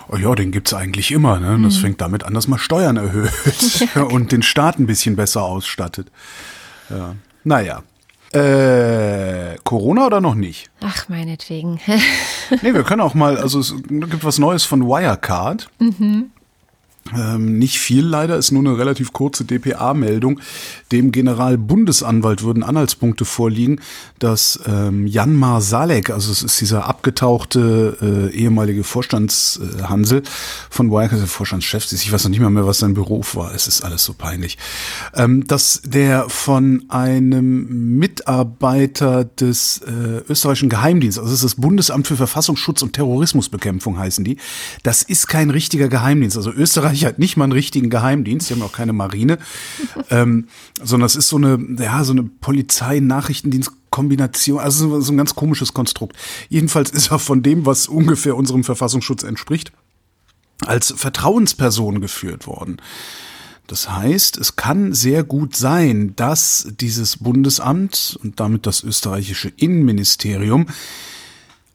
Oh 0.08 0.16
ja, 0.16 0.34
den 0.34 0.52
gibt 0.52 0.68
es 0.68 0.74
eigentlich 0.74 1.10
immer. 1.10 1.40
Ne? 1.40 1.58
Das 1.62 1.76
mhm. 1.76 1.80
fängt 1.80 2.00
damit 2.00 2.24
an, 2.24 2.34
dass 2.34 2.48
man 2.48 2.58
Steuern 2.58 2.96
erhöht 2.96 3.30
ja. 3.94 4.02
und 4.10 4.32
den 4.32 4.42
Staat 4.42 4.78
ein 4.78 4.86
bisschen 4.86 5.16
besser 5.16 5.42
ausstattet. 5.42 6.10
Ja. 6.90 7.14
Naja, 7.44 7.82
äh, 8.35 9.57
Corona 9.64 10.07
oder 10.07 10.21
noch 10.21 10.35
nicht? 10.35 10.71
Ach, 10.83 11.09
meinetwegen. 11.09 11.81
nee, 12.62 12.75
wir 12.75 12.83
können 12.83 13.00
auch 13.00 13.14
mal, 13.14 13.38
also 13.38 13.61
es 13.61 13.75
gibt 13.88 14.25
was 14.25 14.38
Neues 14.38 14.64
von 14.64 14.87
Wirecard. 14.87 15.69
Mhm. 15.79 16.31
Ähm, 17.14 17.58
nicht 17.58 17.78
viel 17.78 18.04
leider, 18.04 18.37
ist 18.37 18.50
nur 18.50 18.62
eine 18.62 18.78
relativ 18.78 19.12
kurze 19.12 19.44
DPA-Meldung. 19.44 20.40
Dem 20.90 21.12
Generalbundesanwalt 21.12 22.42
würden 22.42 22.62
Anhaltspunkte 22.62 23.26
vorliegen, 23.26 23.80
dass 24.18 24.58
ähm, 24.66 25.06
Janmar 25.06 25.61
Salek, 25.61 26.08
also 26.08 26.32
es 26.32 26.42
ist 26.42 26.61
dieser 26.62 26.87
abgetauchte 26.87 28.30
äh, 28.32 28.34
ehemalige 28.34 28.84
Vorstandshansel 28.84 30.20
äh, 30.20 30.23
von 30.70 30.90
Wirecard, 30.90 31.20
der 31.20 31.26
Vorstandschef, 31.26 31.92
ich 31.92 32.11
weiß 32.11 32.25
noch 32.25 32.30
nicht 32.30 32.40
mal 32.40 32.49
mehr, 32.49 32.66
was 32.66 32.78
sein 32.78 32.94
Beruf 32.94 33.37
war, 33.37 33.54
es 33.54 33.68
ist 33.68 33.84
alles 33.84 34.02
so 34.02 34.14
peinlich, 34.14 34.56
ähm, 35.14 35.46
dass 35.46 35.82
der 35.84 36.30
von 36.30 36.84
einem 36.88 37.99
Mitarbeiter 37.99 39.25
des 39.25 39.82
äh, 39.87 40.23
österreichischen 40.30 40.70
Geheimdienstes, 40.70 41.23
also 41.23 41.34
es 41.34 41.44
ist 41.44 41.44
das 41.44 41.61
Bundesamt 41.61 42.06
für 42.06 42.16
Verfassungsschutz 42.16 42.80
und 42.80 42.94
Terrorismusbekämpfung 42.94 43.99
heißen 43.99 44.25
die, 44.25 44.38
das 44.82 45.02
ist 45.02 45.28
kein 45.28 45.50
richtiger 45.50 45.88
Geheimdienst, 45.88 46.37
also 46.38 46.50
Österreich 46.50 46.93
Österreich 46.94 47.04
hat 47.04 47.18
nicht 47.18 47.36
mal 47.36 47.44
einen 47.44 47.52
richtigen 47.52 47.90
Geheimdienst, 47.90 48.48
die 48.48 48.54
haben 48.54 48.62
auch 48.62 48.72
keine 48.72 48.92
Marine, 48.92 49.38
ähm, 50.10 50.46
sondern 50.82 51.06
es 51.06 51.14
ist 51.16 51.28
so 51.28 51.36
eine, 51.36 51.58
ja, 51.78 52.04
so 52.04 52.12
eine 52.12 52.22
Polizei-Nachrichtendienst-Kombination, 52.24 54.60
also 54.60 55.00
so 55.00 55.12
ein 55.12 55.16
ganz 55.16 55.34
komisches 55.34 55.74
Konstrukt. 55.74 56.16
Jedenfalls 56.48 56.90
ist 56.90 57.10
er 57.10 57.18
von 57.18 57.42
dem, 57.42 57.66
was 57.66 57.88
ungefähr 57.88 58.36
unserem 58.36 58.62
Verfassungsschutz 58.64 59.24
entspricht, 59.24 59.72
als 60.64 60.94
Vertrauensperson 60.96 62.00
geführt 62.00 62.46
worden. 62.46 62.76
Das 63.66 63.90
heißt, 63.90 64.36
es 64.36 64.56
kann 64.56 64.92
sehr 64.92 65.24
gut 65.24 65.56
sein, 65.56 66.12
dass 66.16 66.68
dieses 66.80 67.16
Bundesamt 67.16 68.18
und 68.22 68.38
damit 68.38 68.66
das 68.66 68.82
österreichische 68.82 69.50
Innenministerium 69.56 70.66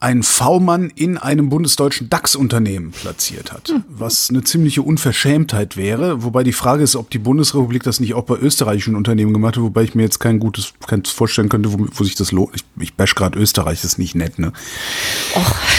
ein 0.01 0.23
V-Mann 0.23 0.91
in 0.95 1.17
einem 1.17 1.49
bundesdeutschen 1.49 2.09
DAX-Unternehmen 2.09 2.91
platziert 2.91 3.51
hat, 3.51 3.67
hm. 3.67 3.83
was 3.89 4.29
eine 4.29 4.43
ziemliche 4.43 4.81
Unverschämtheit 4.81 5.75
wäre. 5.75 6.23
Wobei 6.23 6.43
die 6.43 6.53
Frage 6.53 6.83
ist, 6.83 6.95
ob 6.95 7.09
die 7.09 7.17
Bundesrepublik 7.17 7.83
das 7.83 7.99
nicht 7.99 8.13
auch 8.13 8.23
bei 8.23 8.37
österreichischen 8.37 8.95
Unternehmen 8.95 9.33
gemacht 9.33 9.57
hat, 9.57 9.63
wobei 9.63 9.83
ich 9.83 9.95
mir 9.95 10.03
jetzt 10.03 10.19
kein 10.19 10.39
gutes 10.39 10.73
keins 10.87 11.09
vorstellen 11.09 11.49
könnte, 11.49 11.73
wo, 11.73 11.85
wo 11.91 12.03
sich 12.05 12.15
das 12.15 12.31
lohnt. 12.31 12.55
Ich, 12.55 12.63
ich 12.79 12.93
bash 12.93 13.13
gerade 13.13 13.37
Österreich, 13.37 13.81
das 13.81 13.93
ist 13.93 13.97
nicht 13.97 14.15
nett, 14.15 14.39
ne? 14.39 14.53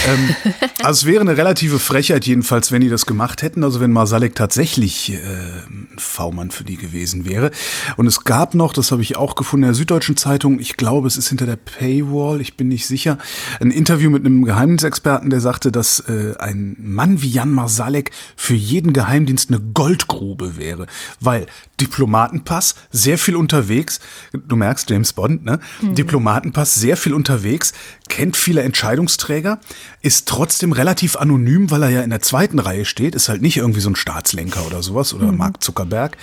Ähm, 0.07 0.35
also 0.83 0.99
es 0.99 1.05
wäre 1.05 1.21
eine 1.21 1.35
relative 1.35 1.79
Frechheit 1.79 2.25
jedenfalls, 2.25 2.71
wenn 2.71 2.81
die 2.81 2.89
das 2.89 3.07
gemacht 3.07 3.41
hätten, 3.41 3.63
also 3.63 3.79
wenn 3.79 3.91
Marsalek 3.91 4.35
tatsächlich 4.35 5.13
äh, 5.13 5.17
ein 5.17 5.87
V-Mann 5.97 6.51
für 6.51 6.63
die 6.63 6.77
gewesen 6.77 7.25
wäre. 7.25 7.49
Und 7.97 8.05
es 8.05 8.23
gab 8.23 8.53
noch, 8.53 8.73
das 8.73 8.91
habe 8.91 9.01
ich 9.01 9.17
auch 9.17 9.33
gefunden 9.33 9.63
in 9.63 9.69
der 9.69 9.75
Süddeutschen 9.75 10.15
Zeitung, 10.15 10.59
ich 10.59 10.77
glaube, 10.77 11.07
es 11.07 11.17
ist 11.17 11.29
hinter 11.29 11.47
der 11.47 11.55
Paywall, 11.55 12.39
ich 12.39 12.55
bin 12.55 12.67
nicht 12.67 12.85
sicher, 12.85 13.17
ein 13.59 13.71
Interview 13.71 14.10
mit 14.11 14.25
einem 14.25 14.45
Geheimdienstexperten, 14.45 15.29
der 15.29 15.41
sagte, 15.41 15.71
dass 15.71 16.01
äh, 16.01 16.35
ein 16.39 16.75
Mann 16.79 17.21
wie 17.21 17.29
Jan 17.29 17.51
Marsalek 17.51 18.11
für 18.35 18.53
jeden 18.53 18.93
Geheimdienst 18.93 19.49
eine 19.49 19.59
Goldgrube 19.59 20.57
wäre, 20.57 20.87
weil 21.19 21.47
Diplomatenpass, 21.79 22.75
sehr 22.91 23.17
viel 23.17 23.35
unterwegs, 23.35 23.99
du 24.33 24.55
merkst 24.55 24.89
James 24.89 25.13
Bond, 25.13 25.43
ne? 25.43 25.59
Mhm. 25.81 25.95
Diplomatenpass, 25.95 26.75
sehr 26.75 26.97
viel 26.97 27.13
unterwegs, 27.13 27.73
kennt 28.07 28.37
viele 28.37 28.61
Entscheidungsträger, 28.61 29.59
ist 30.01 30.27
trotzdem 30.27 30.71
relativ 30.71 31.15
anonym, 31.15 31.71
weil 31.71 31.83
er 31.83 31.89
ja 31.89 32.01
in 32.01 32.09
der 32.09 32.21
zweiten 32.21 32.59
Reihe 32.59 32.85
steht, 32.85 33.15
ist 33.15 33.29
halt 33.29 33.41
nicht 33.41 33.57
irgendwie 33.57 33.81
so 33.81 33.89
ein 33.89 33.95
Staatslenker 33.95 34.65
oder 34.67 34.83
sowas 34.83 35.13
oder 35.13 35.31
mhm. 35.31 35.37
Mark 35.37 35.63
Zuckerberg. 35.63 36.17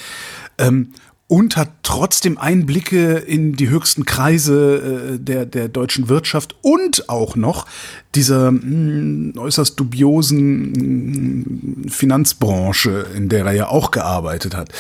Ähm, 0.59 0.93
und 1.29 1.59
hat 1.59 1.69
trotzdem 1.83 2.39
Einblicke 2.39 3.17
in 3.17 3.53
die 3.53 3.69
höchsten 3.69 4.07
Kreise 4.07 5.15
äh, 5.15 5.19
der, 5.19 5.45
der 5.45 5.69
deutschen 5.69 6.09
Wirtschaft 6.09 6.57
und 6.63 7.11
auch 7.11 7.37
noch 7.37 7.67
dieser 8.15 8.51
mh, 8.51 8.61
hm, 8.63 9.33
äußerst 9.37 9.79
dubiosen 9.79 10.73
mh, 10.73 11.85
hm, 11.85 11.89
Finanzbranche, 11.91 13.07
in 13.15 13.29
der 13.29 13.45
er 13.45 13.53
ja 13.53 13.69
auch 13.69 13.91
gearbeitet 13.91 14.57
hat. 14.57 14.71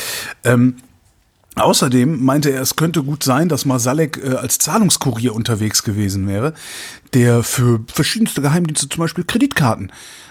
Ähm, 0.42 0.76
Außerdem 1.54 2.24
meinte 2.24 2.50
er, 2.50 2.62
es 2.62 2.76
könnte 2.76 3.02
gut 3.02 3.24
sein, 3.24 3.48
dass 3.48 3.64
Masalek 3.64 4.20
äh, 4.22 4.36
als 4.36 4.58
Zahlungskurier 4.58 5.34
unterwegs 5.34 5.82
gewesen 5.82 6.28
wäre, 6.28 6.54
der 7.14 7.42
für 7.42 7.80
verschiedenste 7.92 8.42
Geheimdienste 8.42 8.88
zum 8.88 9.00
Beispiel 9.00 9.24
Kreditkarten 9.24 9.90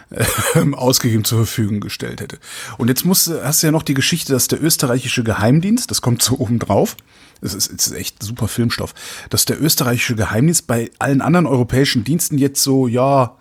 äh, 0.09 0.25
ausgegeben 0.73 1.23
zur 1.23 1.39
Verfügung 1.39 1.79
gestellt 1.79 2.21
hätte. 2.21 2.39
Und 2.77 2.87
jetzt 2.87 3.05
musst, 3.05 3.29
hast 3.29 3.61
du 3.61 3.67
ja 3.67 3.71
noch 3.71 3.83
die 3.83 3.93
Geschichte, 3.93 4.33
dass 4.33 4.47
der 4.47 4.63
österreichische 4.63 5.23
Geheimdienst, 5.23 5.91
das 5.91 6.01
kommt 6.01 6.21
so 6.21 6.37
oben 6.39 6.59
drauf, 6.59 6.95
es 7.41 7.53
ist, 7.53 7.67
ist 7.67 7.91
echt 7.91 8.23
super 8.23 8.47
Filmstoff, 8.47 8.93
dass 9.29 9.45
der 9.45 9.61
österreichische 9.61 10.15
Geheimdienst 10.15 10.67
bei 10.67 10.89
allen 10.99 11.21
anderen 11.21 11.45
europäischen 11.45 12.03
Diensten 12.03 12.37
jetzt 12.37 12.63
so, 12.63 12.87
ja, 12.87 13.37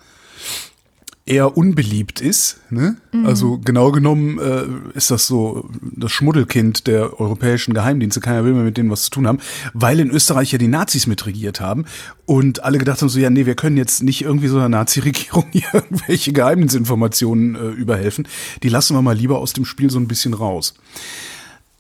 eher 1.26 1.56
unbeliebt 1.56 2.20
ist. 2.20 2.60
Ne? 2.70 2.96
Mhm. 3.12 3.26
Also 3.26 3.58
genau 3.58 3.90
genommen 3.90 4.38
äh, 4.38 4.96
ist 4.96 5.10
das 5.10 5.26
so 5.26 5.68
das 5.82 6.12
Schmuddelkind 6.12 6.86
der 6.86 7.20
europäischen 7.20 7.74
Geheimdienste. 7.74 8.20
Keiner 8.20 8.44
will 8.44 8.52
mehr 8.52 8.62
mit 8.62 8.76
denen 8.76 8.90
was 8.90 9.02
zu 9.02 9.10
tun 9.10 9.26
haben, 9.26 9.40
weil 9.74 9.98
in 9.98 10.10
Österreich 10.10 10.52
ja 10.52 10.58
die 10.58 10.68
Nazis 10.68 11.08
mitregiert 11.08 11.60
haben 11.60 11.84
und 12.26 12.62
alle 12.62 12.78
gedacht 12.78 13.02
haben 13.02 13.08
so, 13.08 13.18
ja, 13.18 13.28
nee, 13.28 13.44
wir 13.44 13.56
können 13.56 13.76
jetzt 13.76 14.04
nicht 14.04 14.22
irgendwie 14.22 14.46
so 14.46 14.56
einer 14.56 14.68
Nazi-Regierung 14.68 15.46
hier 15.52 15.66
irgendwelche 15.72 16.32
Geheimdienstinformationen 16.32 17.56
äh, 17.56 17.68
überhelfen. 17.70 18.28
Die 18.62 18.68
lassen 18.68 18.94
wir 18.94 19.02
mal 19.02 19.16
lieber 19.16 19.38
aus 19.38 19.52
dem 19.52 19.64
Spiel 19.64 19.90
so 19.90 19.98
ein 19.98 20.08
bisschen 20.08 20.32
raus. 20.32 20.74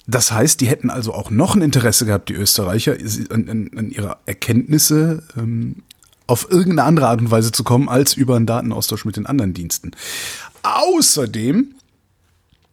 Das 0.08 0.32
heißt, 0.32 0.60
die 0.60 0.66
hätten 0.66 0.90
also 0.90 1.14
auch 1.14 1.30
noch 1.30 1.54
ein 1.54 1.62
Interesse 1.62 2.06
gehabt, 2.06 2.28
die 2.28 2.34
Österreicher, 2.34 2.96
an, 3.30 3.48
an, 3.48 3.70
an 3.76 3.90
ihre 3.90 4.18
Erkenntnisse 4.26 5.22
ähm, 5.36 5.82
auf 6.26 6.50
irgendeine 6.50 6.84
andere 6.84 7.08
Art 7.08 7.20
und 7.20 7.30
Weise 7.30 7.52
zu 7.52 7.64
kommen, 7.64 7.88
als 7.88 8.14
über 8.14 8.36
einen 8.36 8.46
Datenaustausch 8.46 9.04
mit 9.04 9.16
den 9.16 9.26
anderen 9.26 9.54
Diensten. 9.54 9.92
Außerdem 10.62 11.74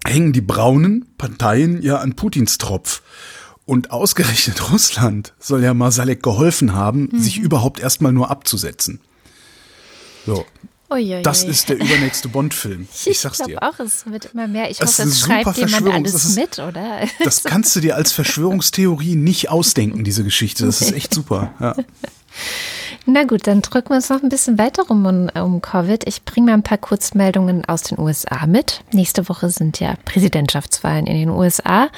hängen 0.05 0.33
die 0.33 0.41
braunen 0.41 1.05
Parteien 1.17 1.81
ja 1.81 1.97
an 1.97 2.15
Putins 2.15 2.57
Tropf. 2.57 3.01
Und 3.65 3.91
ausgerechnet 3.91 4.71
Russland 4.71 5.33
soll 5.39 5.63
ja 5.63 5.73
Masalek 5.73 6.21
geholfen 6.21 6.73
haben, 6.73 7.09
mhm. 7.11 7.19
sich 7.19 7.37
überhaupt 7.37 7.79
erstmal 7.79 8.11
nur 8.11 8.29
abzusetzen. 8.29 8.99
So. 10.25 10.45
Uiuiui. 10.89 11.23
Das 11.23 11.43
ist 11.43 11.69
der 11.69 11.77
übernächste 11.77 12.27
Bond-Film. 12.29 12.87
Ich 13.05 13.19
sag's 13.19 13.39
ich 13.39 13.45
dir. 13.47 13.63
auch, 13.63 13.79
es 13.79 14.05
wird 14.05 14.25
immer 14.33 14.47
mehr. 14.47 14.69
Ich 14.69 14.79
hoffe, 14.79 15.03
es 15.03 15.19
schreibt 15.19 15.57
jemand 15.57 15.87
alles 15.89 16.13
ist, 16.13 16.35
mit, 16.35 16.59
oder? 16.59 17.07
Das 17.23 17.43
kannst 17.43 17.75
du 17.75 17.79
dir 17.79 17.95
als 17.95 18.11
Verschwörungstheorie 18.11 19.15
nicht 19.15 19.49
ausdenken, 19.49 20.03
diese 20.03 20.23
Geschichte. 20.23 20.65
Das 20.65 20.81
ist 20.81 20.91
echt 20.91 21.13
super. 21.13 21.53
Ja. 21.59 21.75
Na 23.05 23.25
gut, 23.25 23.47
dann 23.47 23.61
drücken 23.61 23.89
wir 23.89 23.97
uns 23.97 24.09
noch 24.09 24.23
ein 24.23 24.29
bisschen 24.29 24.57
weiter 24.57 24.83
rum 24.87 25.05
um, 25.05 25.29
um 25.41 25.61
Covid. 25.61 26.07
Ich 26.07 26.23
bringe 26.23 26.47
mal 26.47 26.53
ein 26.53 26.63
paar 26.63 26.77
Kurzmeldungen 26.77 27.65
aus 27.65 27.83
den 27.83 27.99
USA 27.99 28.45
mit. 28.47 28.81
Nächste 28.93 29.27
Woche 29.27 29.49
sind 29.49 29.81
ja 29.81 29.95
Präsidentschaftswahlen 30.05 31.05
in 31.05 31.17
den 31.17 31.29
USA. 31.29 31.89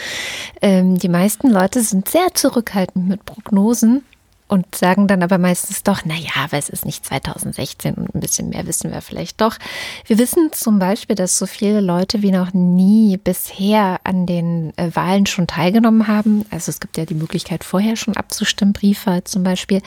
Ähm, 0.63 0.97
die 0.97 1.09
meisten 1.09 1.51
Leute 1.51 1.81
sind 1.81 2.09
sehr 2.09 2.33
zurückhaltend 2.33 3.07
mit 3.07 3.23
Prognosen 3.23 4.03
und 4.47 4.75
sagen 4.75 5.07
dann 5.07 5.23
aber 5.23 5.37
meistens 5.37 5.83
doch, 5.83 6.01
na 6.05 6.15
ja, 6.15 6.43
aber 6.43 6.57
es 6.57 6.69
ist 6.69 6.85
nicht 6.85 7.05
2016 7.05 7.95
und 7.95 8.13
ein 8.13 8.19
bisschen 8.19 8.49
mehr 8.49 8.67
wissen 8.67 8.91
wir 8.91 9.01
vielleicht 9.01 9.41
doch. 9.41 9.57
Wir 10.05 10.19
wissen 10.19 10.51
zum 10.53 10.77
Beispiel, 10.77 11.15
dass 11.15 11.37
so 11.37 11.47
viele 11.47 11.81
Leute 11.81 12.21
wie 12.21 12.31
noch 12.31 12.53
nie 12.53 13.17
bisher 13.17 13.99
an 14.03 14.25
den 14.25 14.71
äh, 14.77 14.91
Wahlen 14.93 15.25
schon 15.25 15.47
teilgenommen 15.47 16.07
haben. 16.07 16.45
Also 16.51 16.69
es 16.69 16.79
gibt 16.79 16.97
ja 16.97 17.05
die 17.05 17.15
Möglichkeit, 17.15 17.63
vorher 17.63 17.95
schon 17.95 18.15
abzustimmen, 18.15 18.73
Briefe 18.73 19.23
zum 19.23 19.43
Beispiel. 19.43 19.81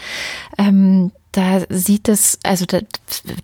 Ähm, 0.59 1.13
da 1.33 1.61
sieht 1.69 2.09
es, 2.09 2.39
also 2.43 2.65
das 2.65 2.83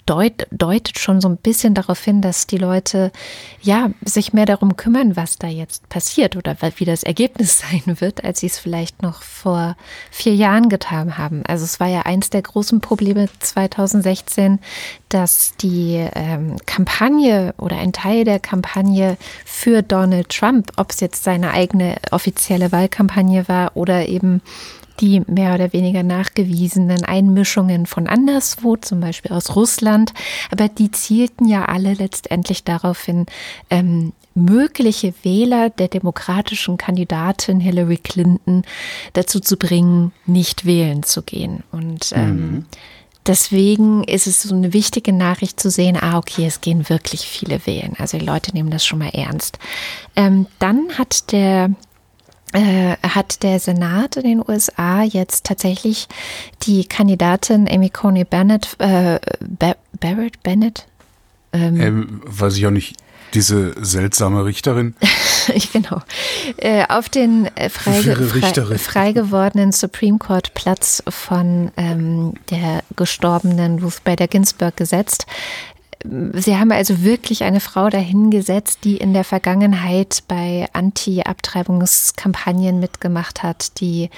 deut, 0.06 0.46
deutet 0.50 0.98
schon 0.98 1.20
so 1.20 1.28
ein 1.28 1.36
bisschen 1.36 1.74
darauf 1.74 2.02
hin, 2.02 2.22
dass 2.22 2.46
die 2.46 2.56
Leute 2.56 3.12
ja 3.60 3.90
sich 4.04 4.32
mehr 4.32 4.46
darum 4.46 4.76
kümmern, 4.76 5.16
was 5.16 5.36
da 5.36 5.48
jetzt 5.48 5.88
passiert 5.90 6.34
oder 6.34 6.56
wie 6.76 6.84
das 6.86 7.02
Ergebnis 7.02 7.58
sein 7.70 8.00
wird, 8.00 8.24
als 8.24 8.40
sie 8.40 8.46
es 8.46 8.58
vielleicht 8.58 9.02
noch 9.02 9.22
vor 9.22 9.76
vier 10.10 10.34
Jahren 10.34 10.70
getan 10.70 11.18
haben. 11.18 11.42
Also 11.46 11.64
es 11.64 11.78
war 11.78 11.88
ja 11.88 12.02
eins 12.02 12.30
der 12.30 12.42
großen 12.42 12.80
Probleme 12.80 13.28
2016, 13.40 14.60
dass 15.10 15.54
die 15.60 16.08
ähm, 16.14 16.56
Kampagne 16.66 17.54
oder 17.58 17.76
ein 17.76 17.92
Teil 17.92 18.24
der 18.24 18.40
Kampagne 18.40 19.18
für 19.44 19.82
Donald 19.82 20.30
Trump, 20.30 20.72
ob 20.76 20.90
es 20.90 21.00
jetzt 21.00 21.22
seine 21.22 21.52
eigene 21.52 21.96
offizielle 22.10 22.72
Wahlkampagne 22.72 23.46
war 23.46 23.76
oder 23.76 24.08
eben 24.08 24.40
die 25.00 25.20
mehr 25.26 25.54
oder 25.54 25.72
weniger 25.72 26.02
nachgewiesenen 26.02 27.04
Einmischungen 27.04 27.86
von 27.86 28.06
anderswo, 28.06 28.76
zum 28.76 29.00
Beispiel 29.00 29.32
aus 29.32 29.56
Russland, 29.56 30.12
aber 30.50 30.68
die 30.68 30.90
zielten 30.90 31.46
ja 31.46 31.64
alle 31.64 31.94
letztendlich 31.94 32.64
darauf 32.64 33.02
hin, 33.02 33.26
ähm, 33.70 34.12
mögliche 34.34 35.14
Wähler 35.22 35.70
der 35.70 35.88
demokratischen 35.88 36.76
Kandidatin 36.76 37.60
Hillary 37.60 37.98
Clinton 37.98 38.62
dazu 39.12 39.40
zu 39.40 39.56
bringen, 39.56 40.12
nicht 40.26 40.66
wählen 40.66 41.02
zu 41.02 41.22
gehen. 41.22 41.62
Und 41.70 42.12
ähm, 42.14 42.36
mhm. 42.36 42.64
deswegen 43.26 44.02
ist 44.04 44.26
es 44.26 44.42
so 44.42 44.54
eine 44.54 44.72
wichtige 44.72 45.12
Nachricht 45.12 45.60
zu 45.60 45.70
sehen, 45.70 45.96
ah, 45.96 46.18
okay, 46.18 46.46
es 46.46 46.60
gehen 46.60 46.88
wirklich 46.88 47.22
viele 47.22 47.64
wählen. 47.66 47.94
Also 47.98 48.18
die 48.18 48.26
Leute 48.26 48.52
nehmen 48.52 48.70
das 48.70 48.84
schon 48.84 48.98
mal 48.98 49.10
ernst. 49.10 49.58
Ähm, 50.16 50.46
dann 50.58 50.98
hat 50.98 51.30
der 51.32 51.70
hat 52.54 53.42
der 53.42 53.58
Senat 53.58 54.16
in 54.16 54.22
den 54.22 54.44
USA 54.46 55.02
jetzt 55.02 55.44
tatsächlich 55.44 56.08
die 56.62 56.84
Kandidatin 56.84 57.68
Amy 57.68 57.90
Coney 57.90 58.24
Bennett, 58.24 58.76
äh, 58.78 59.18
Barrett 60.00 60.42
Bennett? 60.42 60.86
Ähm, 61.52 61.80
ähm, 61.80 62.22
weiß 62.24 62.56
ich 62.56 62.66
auch 62.66 62.70
nicht, 62.70 62.96
diese 63.34 63.74
seltsame 63.84 64.44
Richterin. 64.44 64.94
genau. 65.72 66.00
Äh, 66.56 66.84
auf 66.88 67.08
den 67.08 67.46
äh, 67.56 67.68
frei, 67.68 68.02
frei, 68.02 68.78
frei, 68.78 69.12
gewordenen 69.12 69.72
Supreme 69.72 70.18
Court 70.18 70.54
Platz 70.54 71.02
von 71.08 71.72
ähm, 71.76 72.34
der 72.50 72.82
gestorbenen 72.96 73.80
Ruth 73.80 74.04
Bader 74.04 74.28
Ginsburg 74.28 74.76
gesetzt. 74.76 75.26
Sie 76.06 76.58
haben 76.58 76.70
also 76.70 77.02
wirklich 77.02 77.44
eine 77.44 77.60
Frau 77.60 77.88
dahingesetzt, 77.88 78.80
die 78.84 78.98
in 78.98 79.14
der 79.14 79.24
Vergangenheit 79.24 80.22
bei 80.28 80.68
Anti-Abtreibungskampagnen 80.74 82.78
mitgemacht 82.78 83.42
hat, 83.42 83.80
die 83.80 84.10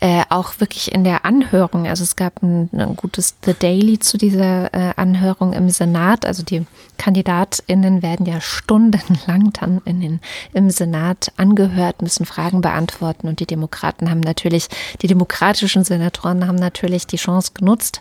äh, 0.00 0.22
auch 0.30 0.60
wirklich 0.60 0.92
in 0.92 1.04
der 1.04 1.26
Anhörung, 1.26 1.86
also 1.86 2.04
es 2.04 2.16
gab 2.16 2.42
ein, 2.42 2.70
ein 2.72 2.96
gutes 2.96 3.34
The 3.44 3.52
Daily 3.52 3.98
zu 3.98 4.16
dieser 4.16 4.72
äh, 4.72 4.94
Anhörung 4.96 5.52
im 5.52 5.68
Senat, 5.68 6.24
also 6.24 6.42
die 6.42 6.64
KandidatInnen 6.98 8.02
werden 8.02 8.26
ja 8.26 8.40
stundenlang 8.40 9.52
dann 9.52 9.80
in 9.84 10.00
den, 10.00 10.20
im 10.52 10.70
Senat 10.70 11.32
angehört, 11.36 12.02
müssen 12.02 12.26
Fragen 12.26 12.60
beantworten. 12.60 13.28
Und 13.28 13.40
die 13.40 13.46
Demokraten 13.46 14.10
haben 14.10 14.20
natürlich, 14.20 14.68
die 15.02 15.06
demokratischen 15.06 15.84
Senatoren 15.84 16.46
haben 16.46 16.56
natürlich 16.56 17.06
die 17.06 17.16
Chance 17.16 17.52
genutzt 17.54 18.00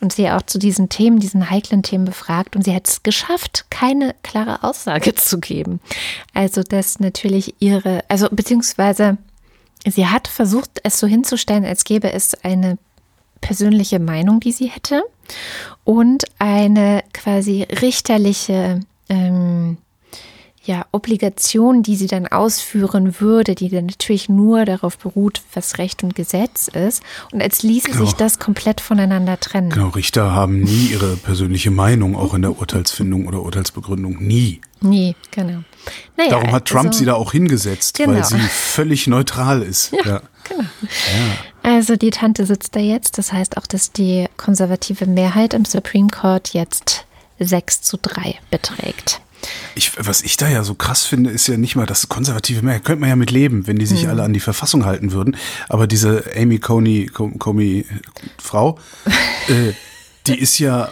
und 0.00 0.12
sie 0.12 0.30
auch 0.30 0.42
zu 0.42 0.58
diesen 0.58 0.88
Themen, 0.88 1.20
diesen 1.20 1.50
heiklen 1.50 1.82
Themen 1.82 2.04
befragt. 2.04 2.56
Und 2.56 2.62
sie 2.62 2.74
hat 2.74 2.88
es 2.88 3.02
geschafft, 3.02 3.66
keine 3.70 4.14
klare 4.22 4.62
Aussage 4.62 5.14
zu 5.14 5.38
geben. 5.40 5.80
Also, 6.32 6.62
dass 6.62 7.00
natürlich 7.00 7.54
ihre, 7.60 8.04
also 8.08 8.28
beziehungsweise 8.30 9.18
sie 9.86 10.06
hat 10.06 10.28
versucht, 10.28 10.80
es 10.82 10.98
so 10.98 11.06
hinzustellen, 11.06 11.64
als 11.64 11.84
gäbe 11.84 12.12
es 12.12 12.34
eine 12.44 12.78
persönliche 13.40 13.98
Meinung, 13.98 14.40
die 14.40 14.52
sie 14.52 14.68
hätte 14.68 15.02
und 15.84 16.24
eine 16.38 17.02
quasi 17.12 17.62
richterliche 17.62 18.80
ähm, 19.08 19.76
ja, 20.64 20.86
Obligation, 20.92 21.82
die 21.82 21.94
sie 21.94 22.06
dann 22.06 22.26
ausführen 22.26 23.20
würde, 23.20 23.54
die 23.54 23.68
dann 23.68 23.86
natürlich 23.86 24.28
nur 24.28 24.64
darauf 24.64 24.96
beruht, 24.98 25.42
was 25.52 25.78
Recht 25.78 26.02
und 26.02 26.14
Gesetz 26.14 26.68
ist. 26.68 27.02
Und 27.32 27.42
als 27.42 27.62
ließe 27.62 27.90
genau. 27.90 28.04
sich 28.04 28.14
das 28.14 28.38
komplett 28.38 28.80
voneinander 28.80 29.38
trennen. 29.38 29.70
Genau, 29.70 29.88
Richter 29.88 30.32
haben 30.32 30.60
nie 30.60 30.88
ihre 30.92 31.16
persönliche 31.16 31.70
Meinung, 31.70 32.16
auch 32.16 32.32
in 32.32 32.42
der 32.42 32.58
Urteilsfindung 32.58 33.26
oder 33.26 33.42
Urteilsbegründung. 33.42 34.16
Nie. 34.22 34.60
Nie, 34.80 35.14
genau. 35.30 35.60
Naja, 36.16 36.30
Darum 36.30 36.52
hat 36.52 36.66
Trump 36.66 36.88
also, 36.88 36.98
sie 36.98 37.04
da 37.04 37.14
auch 37.14 37.32
hingesetzt, 37.32 37.96
genau. 37.96 38.14
weil 38.14 38.24
sie 38.24 38.38
völlig 38.38 39.06
neutral 39.06 39.62
ist. 39.62 39.92
Ja, 40.04 40.10
ja. 40.10 40.22
genau. 40.48 40.62
Ja. 40.62 41.70
Also 41.70 41.96
die 41.96 42.10
Tante 42.10 42.44
sitzt 42.44 42.76
da 42.76 42.80
jetzt. 42.80 43.16
Das 43.16 43.32
heißt 43.32 43.56
auch, 43.56 43.66
dass 43.66 43.90
die 43.90 44.26
konservative 44.36 45.06
Mehrheit 45.06 45.54
im 45.54 45.64
Supreme 45.64 46.08
Court 46.08 46.52
jetzt 46.52 47.06
6 47.38 47.82
zu 47.82 47.96
3 47.96 48.38
beträgt. 48.50 49.20
Ich, 49.74 49.92
was 49.98 50.22
ich 50.22 50.36
da 50.36 50.48
ja 50.48 50.62
so 50.62 50.74
krass 50.74 51.04
finde, 51.04 51.30
ist 51.30 51.46
ja 51.46 51.56
nicht 51.56 51.76
mal 51.76 51.86
das 51.86 52.08
konservative 52.08 52.62
Mehrheit. 52.62 52.84
Könnte 52.84 53.00
man 53.00 53.08
ja 53.08 53.16
mit 53.16 53.30
leben, 53.30 53.66
wenn 53.66 53.78
die 53.78 53.86
sich 53.86 54.04
mhm. 54.04 54.10
alle 54.10 54.22
an 54.22 54.32
die 54.32 54.40
Verfassung 54.40 54.84
halten 54.84 55.12
würden. 55.12 55.36
Aber 55.68 55.86
diese 55.86 56.24
Amy 56.36 56.58
Coney, 56.58 57.06
Coney 57.06 57.86
Frau, 58.38 58.78
äh, 59.48 59.72
die 60.26 60.38
ist 60.38 60.58
ja, 60.58 60.88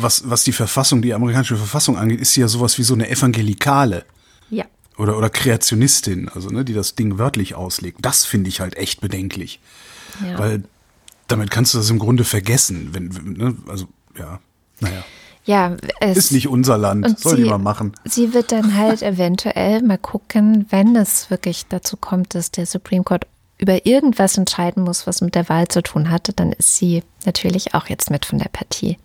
was, 0.00 0.28
was 0.28 0.44
die 0.44 0.52
Verfassung, 0.52 1.02
die 1.02 1.14
amerikanische 1.14 1.56
Verfassung 1.56 1.96
angeht, 1.96 2.20
ist 2.20 2.34
sie 2.34 2.40
ja 2.40 2.48
sowas 2.48 2.78
wie 2.78 2.82
so 2.82 2.94
eine 2.94 3.10
Evangelikale. 3.10 4.04
Ja. 4.50 4.64
Oder, 4.98 5.16
oder 5.16 5.30
Kreationistin, 5.30 6.28
also 6.28 6.50
ne, 6.50 6.64
die 6.64 6.74
das 6.74 6.94
Ding 6.94 7.18
wörtlich 7.18 7.54
auslegt. 7.54 7.98
Das 8.02 8.24
finde 8.24 8.48
ich 8.48 8.60
halt 8.60 8.76
echt 8.76 9.00
bedenklich. 9.00 9.60
Ja. 10.24 10.38
Weil 10.38 10.64
damit 11.26 11.50
kannst 11.50 11.72
du 11.74 11.78
das 11.78 11.88
im 11.90 11.98
Grunde 11.98 12.24
vergessen. 12.24 12.90
Wenn, 12.92 13.08
ne, 13.08 13.56
also, 13.68 13.86
ja, 14.18 14.40
naja. 14.80 15.04
Ja, 15.46 15.76
es 16.00 16.18
ist 16.18 16.32
nicht 16.32 16.48
unser 16.48 16.76
Land, 16.76 17.18
soll 17.18 17.36
sie, 17.36 17.44
die 17.44 17.48
mal 17.48 17.58
machen. 17.58 17.94
Sie 18.04 18.34
wird 18.34 18.52
dann 18.52 18.76
halt 18.76 19.02
eventuell 19.02 19.82
mal 19.82 19.96
gucken, 19.96 20.66
wenn 20.68 20.94
es 20.96 21.30
wirklich 21.30 21.66
dazu 21.66 21.96
kommt, 21.96 22.34
dass 22.34 22.50
der 22.50 22.66
Supreme 22.66 23.04
Court 23.04 23.26
über 23.60 23.86
irgendwas 23.86 24.38
entscheiden 24.38 24.82
muss, 24.82 25.06
was 25.06 25.20
mit 25.20 25.34
der 25.34 25.48
Wahl 25.48 25.68
zu 25.68 25.82
tun 25.82 26.10
hatte, 26.10 26.32
dann 26.32 26.52
ist 26.52 26.76
sie 26.76 27.02
natürlich 27.26 27.74
auch 27.74 27.88
jetzt 27.88 28.10
mit 28.10 28.24
von 28.24 28.38
der 28.38 28.48
Partie. 28.48 28.96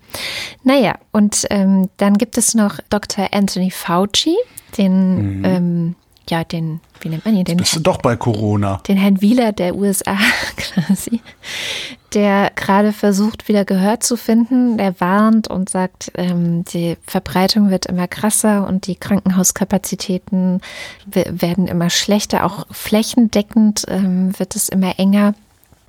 Naja, 0.64 0.94
und 1.12 1.46
ähm, 1.50 1.90
dann 1.98 2.16
gibt 2.18 2.38
es 2.38 2.54
noch 2.54 2.78
Dr. 2.88 3.28
Anthony 3.32 3.70
Fauci, 3.70 4.36
den, 4.78 5.38
mhm. 5.38 5.44
ähm, 5.44 5.94
ja, 6.30 6.44
den, 6.44 6.80
wie 7.00 7.08
nennt 7.08 7.24
man 7.24 7.36
ihn? 7.36 7.44
Den 7.44 7.56
bist 7.56 7.76
du 7.76 7.80
doch 7.80 7.98
bei 7.98 8.16
Corona. 8.16 8.80
Den 8.88 8.96
Herrn 8.96 9.20
Wieler 9.20 9.52
der 9.52 9.76
USA 9.76 10.16
quasi 10.56 11.20
der 12.16 12.50
gerade 12.54 12.94
versucht, 12.94 13.46
wieder 13.46 13.66
Gehör 13.66 14.00
zu 14.00 14.16
finden. 14.16 14.78
Der 14.78 14.98
warnt 15.00 15.48
und 15.48 15.68
sagt, 15.68 16.12
ähm, 16.14 16.64
die 16.64 16.96
Verbreitung 17.06 17.70
wird 17.70 17.84
immer 17.84 18.08
krasser 18.08 18.66
und 18.66 18.86
die 18.86 18.96
Krankenhauskapazitäten 18.96 20.62
werden 21.04 21.68
immer 21.68 21.90
schlechter. 21.90 22.46
Auch 22.46 22.66
flächendeckend 22.70 23.84
ähm, 23.88 24.36
wird 24.38 24.56
es 24.56 24.70
immer 24.70 24.98
enger. 24.98 25.34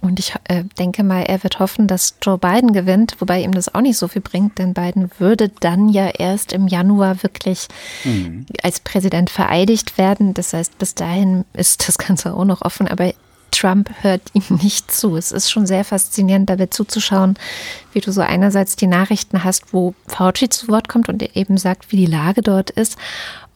Und 0.08 0.20
ich 0.20 0.34
äh, 0.46 0.64
denke 0.80 1.04
mal, 1.04 1.24
er 1.24 1.44
wird 1.44 1.60
hoffen, 1.60 1.88
dass 1.88 2.16
Joe 2.22 2.38
Biden 2.38 2.72
gewinnt, 2.72 3.18
wobei 3.20 3.42
ihm 3.42 3.52
das 3.52 3.76
auch 3.76 3.82
nicht 3.82 3.98
so 3.98 4.08
viel 4.08 4.22
bringt, 4.22 4.58
denn 4.58 4.74
Biden 4.74 5.12
würde 5.20 5.50
dann 5.60 5.90
ja 5.90 6.08
erst 6.08 6.54
im 6.54 6.70
Januar 6.70 7.24
wirklich 7.24 7.68
mhm. 8.06 8.46
als 8.64 8.80
Präsident 8.80 9.30
vereidigt 9.30 9.98
werden. 9.98 10.34
Das 10.34 10.54
heißt, 10.54 10.78
bis 10.78 10.96
dahin 10.96 11.44
ist 11.52 11.90
das 11.90 11.98
Ganze 11.98 12.34
auch 12.34 12.46
noch 12.46 12.62
offen. 12.62 12.88
Aber 12.88 13.12
Trump 13.52 13.90
hört 14.00 14.22
ihm 14.34 14.44
nicht 14.62 14.94
zu. 14.94 15.18
Es 15.18 15.34
ist 15.34 15.52
schon 15.52 15.68
sehr 15.68 15.84
faszinierend, 15.84 16.50
dabei 16.50 16.68
zuzuschauen, 16.68 17.38
wie 17.92 18.00
du 18.00 18.14
so 18.14 18.22
einerseits 18.22 18.78
die 18.78 18.88
Nachrichten 18.88 19.44
hast, 19.44 19.74
wo 19.74 19.94
Fauci 20.08 20.48
zu 20.48 20.70
Wort 20.70 20.88
kommt 20.88 21.10
und 21.10 21.22
eben 21.36 21.58
sagt, 21.58 21.92
wie 21.92 21.98
die 21.98 22.06
Lage 22.06 22.42
dort 22.42 22.70
ist. 22.70 22.96